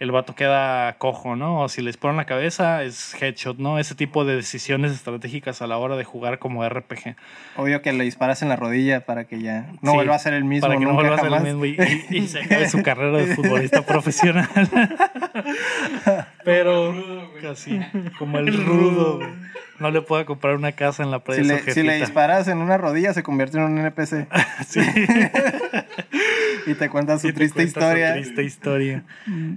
el 0.00 0.10
vato 0.10 0.34
queda 0.34 0.96
cojo, 0.98 1.36
¿no? 1.36 1.60
O 1.60 1.68
si 1.68 1.82
le 1.82 1.88
disparo 1.90 2.10
en 2.12 2.16
la 2.16 2.24
cabeza 2.26 2.82
es 2.82 3.14
headshot, 3.22 3.58
¿no? 3.58 3.78
Ese 3.78 3.94
tipo 3.94 4.24
de 4.24 4.34
decisiones 4.34 4.90
estratégicas 4.92 5.62
a 5.62 5.66
la 5.68 5.76
hora 5.78 5.96
de 5.96 6.02
jugar 6.04 6.38
como 6.40 6.68
RPG. 6.68 7.14
Obvio 7.56 7.80
que 7.82 7.92
le 7.92 8.02
disparas 8.04 8.42
en 8.42 8.48
la 8.48 8.56
rodilla 8.56 9.04
para 9.04 9.24
que 9.26 9.40
ya 9.40 9.66
no 9.82 9.90
Sí, 9.92 9.96
vuelva 9.98 10.14
a 10.16 10.18
ser 10.18 10.32
el 10.34 10.44
mismo 10.44 10.66
para 10.68 10.78
que 10.80 10.84
no 10.86 10.94
vuelva 10.94 11.14
a 11.14 11.18
ser 11.18 11.32
el 11.32 11.42
mismo 11.42 11.64
y, 11.66 11.76
y- 12.10 12.16
y 12.16 12.26
se 12.26 12.40
acabe 12.42 12.68
su 12.68 12.82
carrera 12.82 13.18
de 13.18 13.36
futbolista 13.36 13.82
profesional. 13.86 14.48
Pero 16.44 16.94
casi 17.40 17.80
como 18.18 18.38
el 18.38 18.52
rudo, 18.64 19.16
güey. 19.18 19.30
No 19.80 19.90
le 19.90 20.02
pueda 20.02 20.24
comprar 20.26 20.54
una 20.54 20.72
casa 20.72 21.02
en 21.02 21.10
la 21.10 21.18
playa 21.20 21.42
Si 21.42 21.48
de 21.48 21.62
le, 21.62 21.72
si 21.72 21.82
le 21.82 21.96
disparas 21.96 22.46
en 22.48 22.58
una 22.58 22.76
rodilla 22.78 23.12
se 23.14 23.22
convierte 23.22 23.58
en 23.58 23.64
un 23.64 23.78
NPC 23.78 24.28
Sí. 24.68 24.80
y 26.66 26.74
te 26.74 26.88
cuenta 26.88 27.18
su 27.18 27.28
Y 27.28 27.32
te 27.32 27.36
triste 27.38 27.54
cuenta 27.54 27.80
su 27.80 27.80
historia. 27.80 28.12
triste 28.14 28.42
historia. 28.44 29.04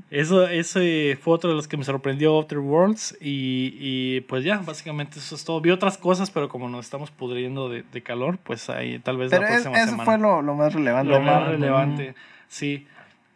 Eso, 0.09 0.47
ese 0.47 1.17
fue 1.21 1.33
otro 1.33 1.49
de 1.49 1.55
los 1.55 1.67
que 1.67 1.77
me 1.77 1.83
sorprendió 1.83 2.31
Outer 2.33 2.59
Worlds. 2.59 3.17
Y, 3.19 3.75
y, 3.79 4.21
pues 4.21 4.43
ya, 4.43 4.57
básicamente 4.59 5.19
eso 5.19 5.35
es 5.35 5.43
todo. 5.43 5.59
Vi 5.61 5.69
otras 5.71 5.97
cosas, 5.97 6.31
pero 6.31 6.49
como 6.49 6.69
nos 6.69 6.85
estamos 6.85 7.11
pudriendo 7.11 7.69
de, 7.69 7.83
de 7.91 8.01
calor, 8.01 8.37
pues 8.43 8.69
ahí 8.69 8.99
tal 8.99 9.17
vez 9.17 9.29
Pero 9.31 9.43
la 9.43 9.47
es- 9.49 9.53
próxima 9.63 9.77
eso 9.77 9.91
semana. 9.91 10.05
fue 10.05 10.17
lo, 10.17 10.41
lo 10.41 10.55
más 10.55 10.73
relevante. 10.73 11.11
lo 11.11 11.19
más 11.21 11.47
relevante. 11.47 12.15
Sí. 12.47 12.87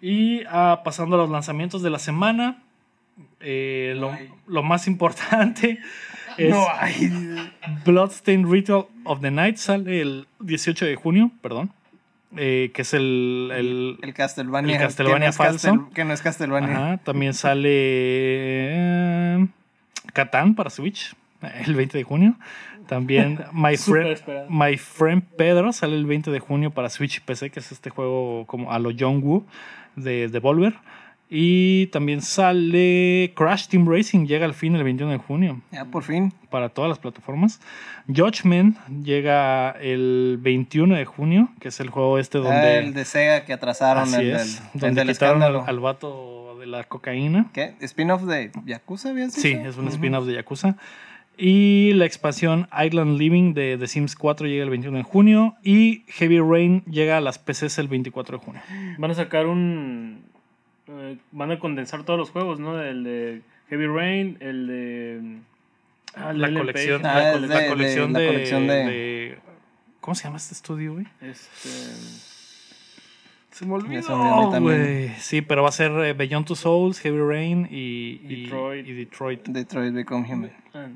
Y 0.01 0.43
ah, 0.49 0.81
pasando 0.83 1.15
a 1.15 1.19
los 1.19 1.29
lanzamientos 1.29 1.81
de 1.81 1.89
la 1.89 1.99
semana, 1.99 2.61
eh, 3.41 3.93
lo, 3.97 4.11
lo 4.47 4.63
más 4.63 4.87
importante 4.87 5.79
es 6.37 6.49
No 6.49 6.65
hay. 6.69 7.09
Bloodstained 7.85 8.49
Ritual 8.51 8.85
of 9.03 9.21
the 9.21 9.31
Night. 9.31 9.57
Sale 9.57 10.01
el 10.01 10.27
18 10.39 10.85
de 10.85 10.95
junio, 10.95 11.31
perdón. 11.41 11.71
eh, 12.35 12.71
que 12.73 12.81
es 12.83 12.93
el, 12.93 13.51
el, 13.55 13.97
El 14.01 14.13
Castlevania. 14.13 14.75
El 14.75 14.81
Castlevania 14.81 15.19
que 15.19 15.25
no 15.25 15.29
es 15.29 15.37
falso. 15.37 15.67
Castel- 15.73 15.93
que 15.93 16.03
no 16.05 16.13
es 16.13 16.21
Castlevania. 16.21 16.71
Ajá, 16.75 16.97
también 16.97 17.33
sale 17.33 17.69
eh, 19.39 19.47
Catán 20.13 20.55
para 20.55 20.69
Switch 20.69 21.15
el 21.65 21.75
20 21.75 21.97
de 21.97 22.03
junio. 22.03 22.35
También 22.87 23.39
My 23.53 23.77
Friend. 23.77 24.17
My 24.49 24.77
Friend 24.77 25.23
Pedro 25.37 25.71
sale 25.73 25.95
el 25.95 26.05
20 26.05 26.31
de 26.31 26.39
junio 26.39 26.71
para 26.71 26.89
Switch 26.89 27.17
y 27.17 27.19
PC, 27.21 27.49
que 27.49 27.59
es 27.59 27.71
este 27.71 27.89
juego 27.89 28.45
como 28.47 28.71
a 28.71 28.79
lo 28.79 28.91
John 28.97 29.21
Woo 29.23 29.45
de 29.95 30.27
Devolver. 30.29 30.73
Y 31.29 31.87
también 31.87 32.21
sale 32.21 33.33
Crash 33.35 33.67
Team 33.67 33.85
Racing, 33.89 34.25
llega 34.27 34.45
al 34.45 34.53
fin 34.53 34.75
el 34.75 34.83
21 34.85 35.11
de 35.11 35.17
junio 35.17 35.61
Ya 35.73 35.83
por 35.83 36.03
fin. 36.03 36.31
para 36.49 36.69
todas 36.69 36.87
las 36.87 36.99
plataformas. 36.99 37.59
Judgment 38.07 38.77
llega 39.03 39.71
el 39.71 40.37
21 40.39 40.95
de 40.95 41.03
junio, 41.03 41.49
que 41.59 41.67
es 41.67 41.79
el 41.81 41.89
juego 41.89 42.17
este 42.17 42.37
donde... 42.37 42.53
Ah, 42.55 42.77
el 42.77 42.93
de 42.93 43.03
Sega 43.03 43.43
que 43.43 43.51
atrasaron. 43.51 44.03
Así 44.03 44.15
el, 44.21 44.31
es, 44.35 44.55
del, 44.55 44.63
el 44.73 44.79
donde 44.79 45.03
del 45.03 45.13
quitaron 45.13 45.43
al, 45.43 45.49
escándalo. 45.55 45.65
al 45.67 45.79
vato 45.81 46.57
de 46.61 46.67
la 46.67 46.83
cocaína. 46.85 47.47
¿Qué? 47.53 47.75
¿Spin-off 47.81 48.23
de 48.23 48.51
Yakuza 48.65 49.09
habías 49.09 49.33
Sí, 49.33 49.51
es 49.51 49.75
un 49.77 49.89
spin-off 49.89 50.25
de 50.25 50.33
Yakuza. 50.35 50.77
Y 51.39 51.91
la 51.93 52.05
expansión 52.05 52.67
Island 52.83 53.19
Living 53.19 53.53
de 53.53 53.77
The 53.77 53.85
Sims 53.87 54.15
4 54.15 54.47
llega 54.47 54.63
el 54.63 54.71
21 54.71 54.97
de 54.97 55.03
junio. 55.03 55.55
Y 55.61 56.03
Heavy 56.07 56.39
Rain 56.39 56.83
llega 56.85 57.17
a 57.17 57.21
las 57.21 57.37
PCs 57.37 57.77
el 57.77 57.87
24 57.89 58.39
de 58.39 58.43
junio. 58.45 58.61
Van 58.97 59.11
a 59.11 59.13
sacar 59.13 59.45
un. 59.45 60.25
Eh, 60.89 61.17
van 61.31 61.51
a 61.51 61.59
condensar 61.59 62.03
todos 62.03 62.19
los 62.19 62.29
juegos, 62.31 62.59
¿no? 62.59 62.81
El 62.81 63.03
de 63.03 63.41
Heavy 63.69 63.87
Rain, 63.87 64.37
el 64.39 64.67
de. 64.67 65.21
ah, 66.15 66.31
el 66.31 66.41
La 66.41 66.53
colección, 66.53 67.05
Ah, 67.05 67.19
la, 67.19 67.33
cole- 67.33 67.47
de- 67.47 67.53
la 67.53 67.59
de- 67.61 67.67
colección 67.69 68.13
la 68.13 68.19
de, 68.19 68.27
colección 68.27 68.67
de- 68.67 68.73
de- 68.73 69.37
¿Cómo 70.01 70.15
se 70.15 70.23
llama 70.23 70.37
este 70.37 70.53
estudio, 70.53 70.93
güey? 70.93 71.05
Este. 71.21 71.69
Se 73.51 73.65
me 73.65 73.73
olvidó 73.73 74.61
güey. 74.61 75.09
Sí, 75.17 75.41
pero 75.41 75.63
va 75.63 75.69
a 75.69 75.71
ser 75.71 75.91
eh, 76.05 76.13
Beyond 76.13 76.45
Two 76.45 76.55
Souls, 76.55 76.99
Heavy 76.99 77.19
Rain 77.19 77.67
y, 77.71 78.21
y- 78.23 78.43
Detroit. 78.43 78.87
y 78.87 78.93
Detroit. 78.93 79.47
Detroit 79.47 79.93
Become 79.93 80.31
Human. 80.31 80.51
ah, 80.73 80.87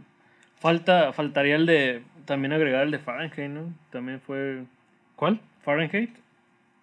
falta, 0.59 1.11
faltaría 1.13 1.55
el 1.55 1.65
de. 1.65 2.03
También 2.25 2.53
agregar 2.53 2.83
el 2.83 2.91
de 2.91 2.99
Fahrenheit, 2.99 3.49
¿no? 3.49 3.73
También 3.89 4.21
fue. 4.21 4.63
¿Cuál? 5.15 5.39
Fahrenheit. 5.63 6.11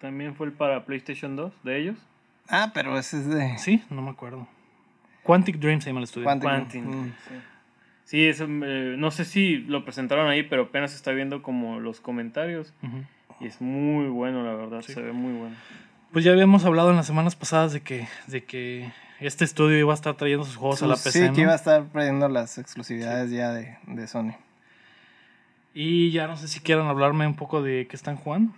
También 0.01 0.35
fue 0.35 0.47
el 0.49 0.53
para 0.53 0.85
PlayStation 0.85 1.37
2 1.37 1.53
de 1.63 1.79
ellos. 1.81 1.97
Ah, 2.49 2.71
pero 2.73 2.99
ese 2.99 3.19
es 3.19 3.29
de 3.29 3.59
Sí, 3.59 3.83
no 3.91 4.03
me 4.03 4.11
acuerdo. 4.11 4.47
Quantic 5.23 5.59
Dream 5.59 5.81
se 5.81 5.91
llama 5.91 6.01
el 6.01 6.05
estudio. 6.05 6.25
Quantic. 6.25 6.49
Quantic. 6.49 6.83
Mm. 6.83 7.05
Sí, 7.05 7.35
Sí, 8.05 8.27
eso, 8.27 8.47
eh, 8.47 8.95
no 8.97 9.11
sé 9.11 9.27
si 9.27 9.59
lo 9.59 9.85
presentaron 9.85 10.29
ahí, 10.31 10.43
pero 10.43 10.63
apenas 10.63 10.95
está 10.95 11.13
viendo 11.13 11.43
como 11.43 11.79
los 11.79 12.01
comentarios. 12.01 12.73
Ujú. 12.83 13.05
Y 13.39 13.47
es 13.49 13.61
muy 13.61 14.07
bueno, 14.07 14.43
la 14.43 14.55
verdad. 14.55 14.81
Sí. 14.81 14.95
Se 14.95 15.03
ve 15.03 15.13
muy 15.13 15.35
bueno. 15.35 15.55
Pues 16.11 16.25
ya 16.25 16.33
habíamos 16.33 16.65
hablado 16.65 16.89
en 16.89 16.97
las 16.97 17.07
semanas 17.07 17.37
pasadas 17.37 17.75
de 17.75 17.83
que, 17.83 18.09
de 18.27 18.45
que 18.45 18.91
este 19.21 19.45
estudio 19.45 19.79
iba 19.79 19.93
a 19.93 19.95
estar 19.95 20.15
trayendo 20.17 20.47
sus 20.47 20.57
juegos 20.57 20.83
a 20.83 20.87
la 20.87 20.95
PC. 20.95 21.11
Sí, 21.11 21.21
¿no? 21.29 21.35
que 21.35 21.43
iba 21.43 21.53
a 21.53 21.57
estar 21.57 21.85
perdiendo 21.85 22.31
las 22.31 22.57
exclusividades 22.57 23.31
ya 23.31 23.53
de, 23.53 23.77
de 23.87 24.07
Sony. 24.09 24.33
Y 25.75 26.11
ya 26.11 26.27
no 26.27 26.39
sé 26.39 26.49
si 26.49 26.61
quieran 26.61 26.87
hablarme 26.87 27.27
un 27.27 27.37
poco 27.37 27.63
de 27.63 27.87
qué 27.91 27.95
están 27.95 28.17
jugando. 28.17 28.55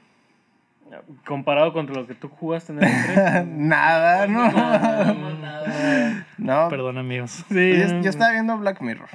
Comparado 1.25 1.73
contra 1.73 1.95
lo 1.95 2.07
que 2.07 2.15
tú 2.15 2.29
jugaste 2.29 2.73
en 2.73 2.83
el 2.83 2.89
E3. 2.91 3.47
Nada, 3.47 4.27
No, 4.27 4.51
¿no? 4.51 5.15
no, 5.15 5.35
nada. 5.39 6.27
No. 6.39 6.69
Perdón, 6.69 6.99
amigos. 6.99 7.45
sí, 7.49 7.77
Yo, 7.79 8.01
yo 8.01 8.11
estaba 8.11 8.33
viendo 8.33 8.57
Black 8.59 8.81
Mirror. 8.81 9.09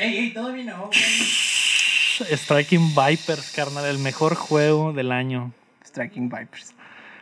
Ey, 0.00 0.16
ey, 0.18 0.32
todavía 0.32 0.64
no, 0.64 0.86
güey. 0.86 2.36
Striking 2.36 2.88
Vipers, 2.94 3.52
carnal, 3.54 3.84
el 3.84 3.98
mejor 3.98 4.34
juego 4.34 4.92
del 4.92 5.12
año. 5.12 5.52
Striking 5.84 6.28
Vipers. 6.28 6.74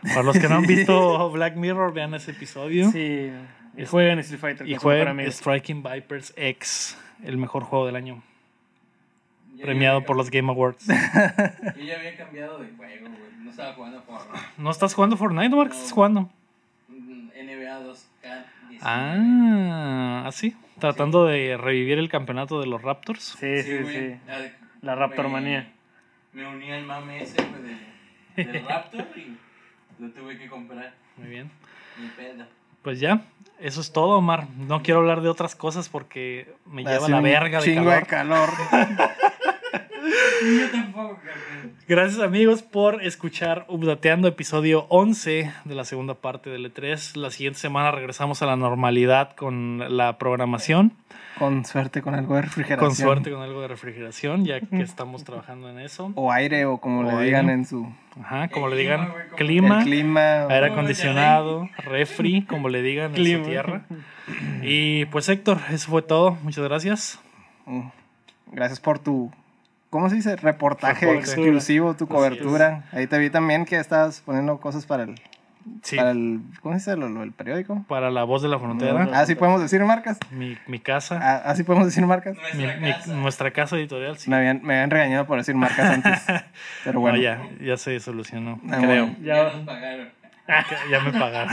Para 0.03 0.23
los 0.23 0.39
que 0.39 0.49
no 0.49 0.57
han 0.57 0.63
visto 0.67 1.31
Black 1.31 1.57
Mirror, 1.57 1.93
vean 1.93 2.15
ese 2.15 2.31
episodio. 2.31 2.91
Sí. 2.93 3.31
Y 3.77 3.87
juegan 3.87 4.19
Street 4.21 4.41
Fighter. 4.41 4.69
Y 4.69 4.75
amigo. 4.75 5.31
Striking 5.31 5.83
Vipers 5.83 6.33
X, 6.37 6.97
el 7.25 7.39
mejor 7.39 7.65
juego 7.65 7.87
del 7.87 7.97
año. 7.97 8.23
Yo 9.57 9.65
Premiado 9.65 10.01
ya 10.01 10.07
por 10.07 10.17
los 10.17 10.31
Game 10.31 10.51
Awards. 10.51 10.87
Yo 10.87 10.95
ya 11.85 11.97
había 11.97 12.17
cambiado 12.17 12.59
de 12.59 12.69
juego, 12.77 13.09
güey. 13.09 13.24
No 13.57 13.63
estaba 13.63 13.73
jugando 13.75 14.03
Fortnite. 14.03 14.47
¿No 14.59 14.71
estás 14.71 14.95
jugando 14.95 15.17
Fortnite, 15.17 15.57
Mark? 15.57 15.71
¿Qué 15.71 15.77
estás 15.77 15.93
jugando? 15.93 16.31
NBA 16.89 17.81
2K19. 17.81 18.45
Ah, 18.83 20.25
así. 20.27 20.57
Tratando 20.79 21.25
de 21.27 21.57
revivir 21.57 21.99
el 21.99 22.09
campeonato 22.09 22.61
de 22.61 22.67
los 22.67 22.83
Raptors. 22.83 23.37
Sí, 23.39 23.63
sí, 23.63 23.85
sí. 23.93 24.17
Ah, 24.29 24.39
La 24.83 24.95
Raptor 24.97 25.27
me- 25.27 25.33
manía. 25.33 25.71
Me 26.33 26.47
uní 26.49 26.73
al 26.73 26.85
mame 26.85 27.23
ese, 27.23 27.37
de, 28.37 28.45
del 28.45 28.65
Raptor 28.69 29.07
y 29.17 29.37
lo 30.03 30.11
tuve 30.11 30.37
que 30.37 30.49
comprar. 30.49 30.93
Muy 31.17 31.29
bien. 31.29 31.51
Ni 32.01 32.09
pedo. 32.09 32.45
Pues 32.83 32.99
ya, 33.01 33.23
eso 33.61 33.81
es 33.81 33.93
todo, 33.93 34.19
Omar. 34.19 34.49
No 34.59 34.83
quiero 34.83 34.99
hablar 35.01 35.21
de 35.21 35.29
otras 35.29 35.55
cosas 35.55 35.89
porque 35.89 36.53
me 36.67 36.83
lleva 36.85 37.09
la 37.09 37.21
verga 37.21 37.61
de 37.61 37.65
chingo 37.65 37.85
calor. 37.85 38.01
de 38.01 38.07
calor. 38.07 38.49
Yo 40.61 40.71
tampoco, 40.71 41.17
carnal. 41.17 41.73
Gracias 41.89 42.21
amigos 42.21 42.63
por 42.63 43.03
escuchar 43.03 43.65
Updateando 43.69 44.29
episodio 44.29 44.87
11 44.89 45.53
de 45.65 45.75
la 45.75 45.85
segunda 45.85 46.15
parte 46.15 46.51
del 46.51 46.73
E3. 46.73 47.17
La 47.17 47.31
siguiente 47.31 47.59
semana 47.61 47.91
regresamos 47.91 48.43
a 48.43 48.47
la 48.47 48.57
normalidad 48.57 49.35
con 49.37 49.97
la 49.97 50.19
programación. 50.19 50.93
Con 51.39 51.65
suerte, 51.65 52.01
con 52.03 52.15
algo 52.15 52.37
de 52.37 52.43
refrigeración. 52.43 52.89
Con 52.89 52.97
suerte 52.97 53.31
con 53.33 53.43
algo 53.43 53.61
de 53.61 53.69
refrigeración, 53.69 54.45
ya 54.45 54.61
que 54.61 54.83
estamos 54.83 55.25
trabajando 55.25 55.69
en 55.69 55.81
eso. 55.81 56.13
O 56.15 56.31
aire, 56.31 56.65
o 56.67 56.79
como 56.79 57.01
O 57.01 57.03
le 57.05 57.11
aire. 57.11 57.25
digan 57.25 57.51
en 57.51 57.65
su. 57.65 57.93
Ajá, 58.21 58.49
como 58.49 58.69
El 58.69 58.77
le 58.77 58.83
clima, 58.85 58.97
digan, 59.07 59.29
clima, 59.37 59.79
El 59.79 59.85
clima. 59.85 60.47
aire 60.49 60.67
acondicionado, 60.67 61.69
refri, 61.79 62.43
como 62.45 62.69
le 62.69 62.83
digan 62.83 63.07
en 63.11 63.15
Clima. 63.15 63.45
su 63.45 63.51
tierra. 63.51 63.85
Y 64.63 65.05
pues 65.07 65.29
Héctor, 65.29 65.59
eso 65.71 65.91
fue 65.91 66.01
todo. 66.03 66.39
Muchas 66.43 66.65
gracias. 66.65 67.21
Mm. 67.67 67.89
Gracias 68.53 68.81
por 68.81 68.99
tu. 68.99 69.31
¿Cómo 69.95 70.11
se 70.11 70.17
dice? 70.17 70.35
Reportaje 70.35 71.07
Reporte. 71.07 71.31
exclusivo, 71.31 71.95
tu 71.95 72.09
cobertura. 72.09 72.83
Ahí 72.91 73.07
te 73.07 73.17
vi 73.17 73.31
también 73.31 73.65
que 73.65 73.77
estabas 73.77 74.23
poniendo 74.23 74.59
cosas 74.59 74.87
para 74.87 75.05
el. 75.05 75.15
Sí, 75.83 75.95
Para 75.97 76.11
el 76.11 76.41
¿Cómo 76.63 76.75
se 76.75 76.79
dice? 76.91 76.97
Lo, 76.97 77.09
lo 77.09 77.21
del 77.21 77.31
periódico. 77.31 77.85
para 77.87 78.11
la 78.11 78.25
voz 78.25 78.43
de 78.43 78.49
la 78.49 78.59
frontera, 78.59 79.09
Ah, 79.15 79.25
sí 79.25 79.37
podemos 79.37 79.63
decir 79.63 79.81
marcas. 79.85 80.19
mi, 80.33 80.59
mi 80.67 80.81
casa, 80.81 81.21
Ah, 81.23 81.43
ah, 81.45 81.55
sí 81.55 81.63
podemos 81.63 81.87
decir 81.87 82.05
marcas. 82.05 82.37
Nuestra 82.37 82.77
mi- 82.81 82.91
casa. 82.93 83.15
nuestra 83.15 83.51
casa 83.53 83.77
editorial. 83.77 84.19
Sí. 84.19 84.29
Me 84.31 84.37
habían, 84.37 84.63
me 84.65 84.75
habían 84.75 84.91
regañado 84.91 85.27
por 85.27 85.39
decir 85.39 85.55
marcas 85.55 85.89
antes. 85.91 86.23
Pero 86.85 86.99
bueno. 86.99 87.17
No, 87.17 87.23
ya, 87.23 87.41
ya 87.61 87.77
se 87.77 88.01
solucionó, 88.01 88.59
Ah, 88.69 88.79
creo. 88.81 89.07
bueno. 89.07 89.17
Ya 89.23 89.37
Ya, 89.37 89.43
nos 89.45 89.65
pagaron. 89.65 90.09
Ya 90.91 91.01
me 91.01 91.13
pagaron. 91.13 91.53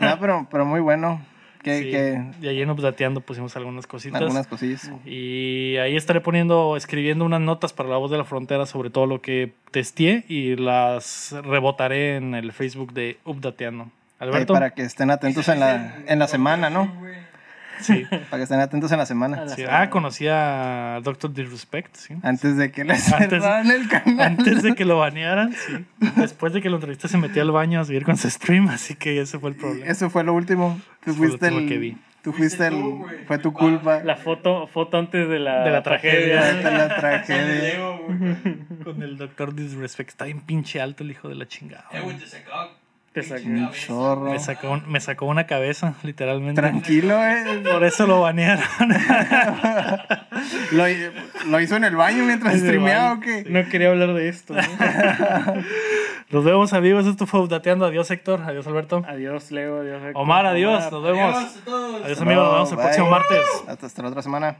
No, 0.00 0.18
pero, 0.18 0.46
pero 0.50 0.64
muy 0.64 0.80
bueno. 0.80 1.20
Que, 1.62 1.78
Sí, 1.78 1.90
que 1.90 2.24
Y 2.40 2.48
ahí 2.48 2.62
en 2.62 2.70
Updateando 2.70 3.20
pusimos 3.20 3.56
algunas 3.56 3.86
cositas. 3.86 4.20
algunas 4.20 4.46
cosillas. 4.46 4.90
Y 5.04 5.76
ahí 5.76 5.96
estaré 5.96 6.20
poniendo, 6.20 6.76
escribiendo 6.76 7.24
unas 7.24 7.40
notas 7.40 7.72
para 7.72 7.88
la 7.88 7.96
voz 7.96 8.10
de 8.10 8.18
la 8.18 8.24
frontera 8.24 8.66
sobre 8.66 8.90
todo 8.90 9.06
lo 9.06 9.22
que 9.22 9.52
testé 9.70 10.24
y 10.28 10.56
las 10.56 11.34
rebotaré 11.44 12.16
en 12.16 12.34
el 12.34 12.52
Facebook 12.52 12.92
de 12.92 13.18
Updateando. 13.24 13.84
Ahí 14.18 14.28
Alberto. 14.28 14.52
para 14.52 14.70
que 14.70 14.82
estén 14.82 15.10
atentos 15.10 15.48
en 15.48 15.60
la, 15.60 15.96
en 16.06 16.18
la 16.18 16.28
semana, 16.28 16.70
¿no? 16.70 16.92
Sí. 17.82 18.04
Para 18.10 18.36
que 18.38 18.42
estén 18.44 18.60
atentos 18.60 18.90
en 18.92 18.98
la 18.98 19.06
semana. 19.06 19.48
sí. 19.48 19.64
Ah, 19.68 19.90
conocí 19.90 20.26
a 20.28 21.00
Doctor 21.02 21.32
Disrespect, 21.32 21.94
sí. 21.96 22.14
Antes 22.22 22.56
de 22.56 22.70
que 22.72 22.82
Antes- 22.82 23.02
cerraran 23.04 23.70
el 23.70 23.88
canal. 23.88 24.20
Antes 24.20 24.62
de 24.62 24.74
que 24.74 24.84
lo 24.84 24.98
banearan, 24.98 25.52
sí. 25.52 25.84
Después 26.16 26.52
de 26.52 26.60
que 26.62 26.70
lo 26.70 26.76
entrevisté 26.76 27.08
se 27.08 27.18
metió 27.18 27.42
al 27.42 27.50
baño 27.50 27.80
a 27.80 27.84
seguir 27.84 28.04
con 28.04 28.16
su 28.16 28.30
stream, 28.30 28.68
así 28.68 28.94
que 28.94 29.20
ese 29.20 29.38
fue 29.38 29.50
el 29.50 29.56
problema. 29.56 29.86
Eso 29.86 30.08
fue 30.10 30.24
lo 30.24 30.32
último. 30.34 30.80
Tú 31.04 31.10
Eso 31.10 31.18
fue 31.18 31.26
lo 31.26 31.30
fuiste 31.32 31.46
último 31.46 31.60
el. 31.60 31.68
que 31.68 31.78
vi. 31.78 31.96
Tú 32.22 32.32
fuiste 32.32 32.66
el. 32.68 32.74
tú. 32.74 33.04
Fue 33.26 33.38
tu 33.38 33.52
culpa. 33.52 34.00
La 34.04 34.14
foto, 34.16 34.68
foto 34.68 34.96
antes 34.96 35.28
de 35.28 35.40
la, 35.40 35.64
De 35.64 35.70
la 35.72 35.82
tragedia. 35.82 36.40
de 36.54 36.62
la 36.70 36.96
tragedia. 36.96 37.78
Con 38.84 39.02
el 39.02 39.16
Doctor 39.16 39.54
Disrespect. 39.54 40.10
Está 40.10 40.26
bien 40.26 40.40
pinche 40.40 40.80
alto 40.80 41.02
el 41.02 41.10
hijo 41.10 41.28
de 41.28 41.34
la 41.34 41.48
chingada. 41.48 41.84
Eh, 41.92 42.00
te 43.12 43.22
sacó 43.22 43.46
un 43.46 43.70
chorro. 43.72 44.30
Me 44.30 44.38
sacó, 44.38 44.70
un- 44.70 44.90
me 44.90 45.00
sacó 45.00 45.26
una 45.26 45.46
cabeza, 45.46 45.94
literalmente. 46.02 46.60
Tranquilo, 46.60 47.22
eh. 47.24 47.62
Por 47.70 47.84
eso 47.84 48.06
lo 48.06 48.20
banearon. 48.22 48.64
Lo, 50.72 50.84
lo 51.48 51.60
hizo 51.60 51.76
en 51.76 51.84
el 51.84 51.94
baño 51.94 52.24
mientras 52.24 52.56
streameaba 52.58 53.12
o 53.14 53.20
qué. 53.20 53.44
No 53.48 53.68
quería 53.68 53.90
hablar 53.90 54.12
de 54.14 54.28
esto. 54.28 54.54
¿no? 54.54 54.60
Nos 56.30 56.44
vemos, 56.44 56.72
amigos. 56.72 57.06
Esto 57.06 57.26
fue 57.26 57.40
Updateando. 57.40 57.86
Adiós, 57.86 58.10
Héctor. 58.10 58.40
Adiós, 58.42 58.66
Alberto. 58.66 59.04
Adiós, 59.06 59.50
Leo. 59.52 59.80
Adiós, 59.82 60.02
Héctor. 60.02 60.20
Omar, 60.22 60.46
adiós. 60.46 60.86
Omar. 60.86 60.92
Nos 60.92 61.02
vemos. 61.04 61.36
Adiós. 61.36 62.02
Adiós, 62.04 62.20
amigos. 62.22 62.44
Nos 62.44 62.52
vemos 62.54 62.70
el 62.70 62.76
Bye. 62.76 62.84
próximo 62.86 63.10
martes. 63.10 63.46
Hasta, 63.68 63.86
hasta 63.86 64.02
la 64.02 64.08
otra 64.08 64.22
semana. 64.22 64.56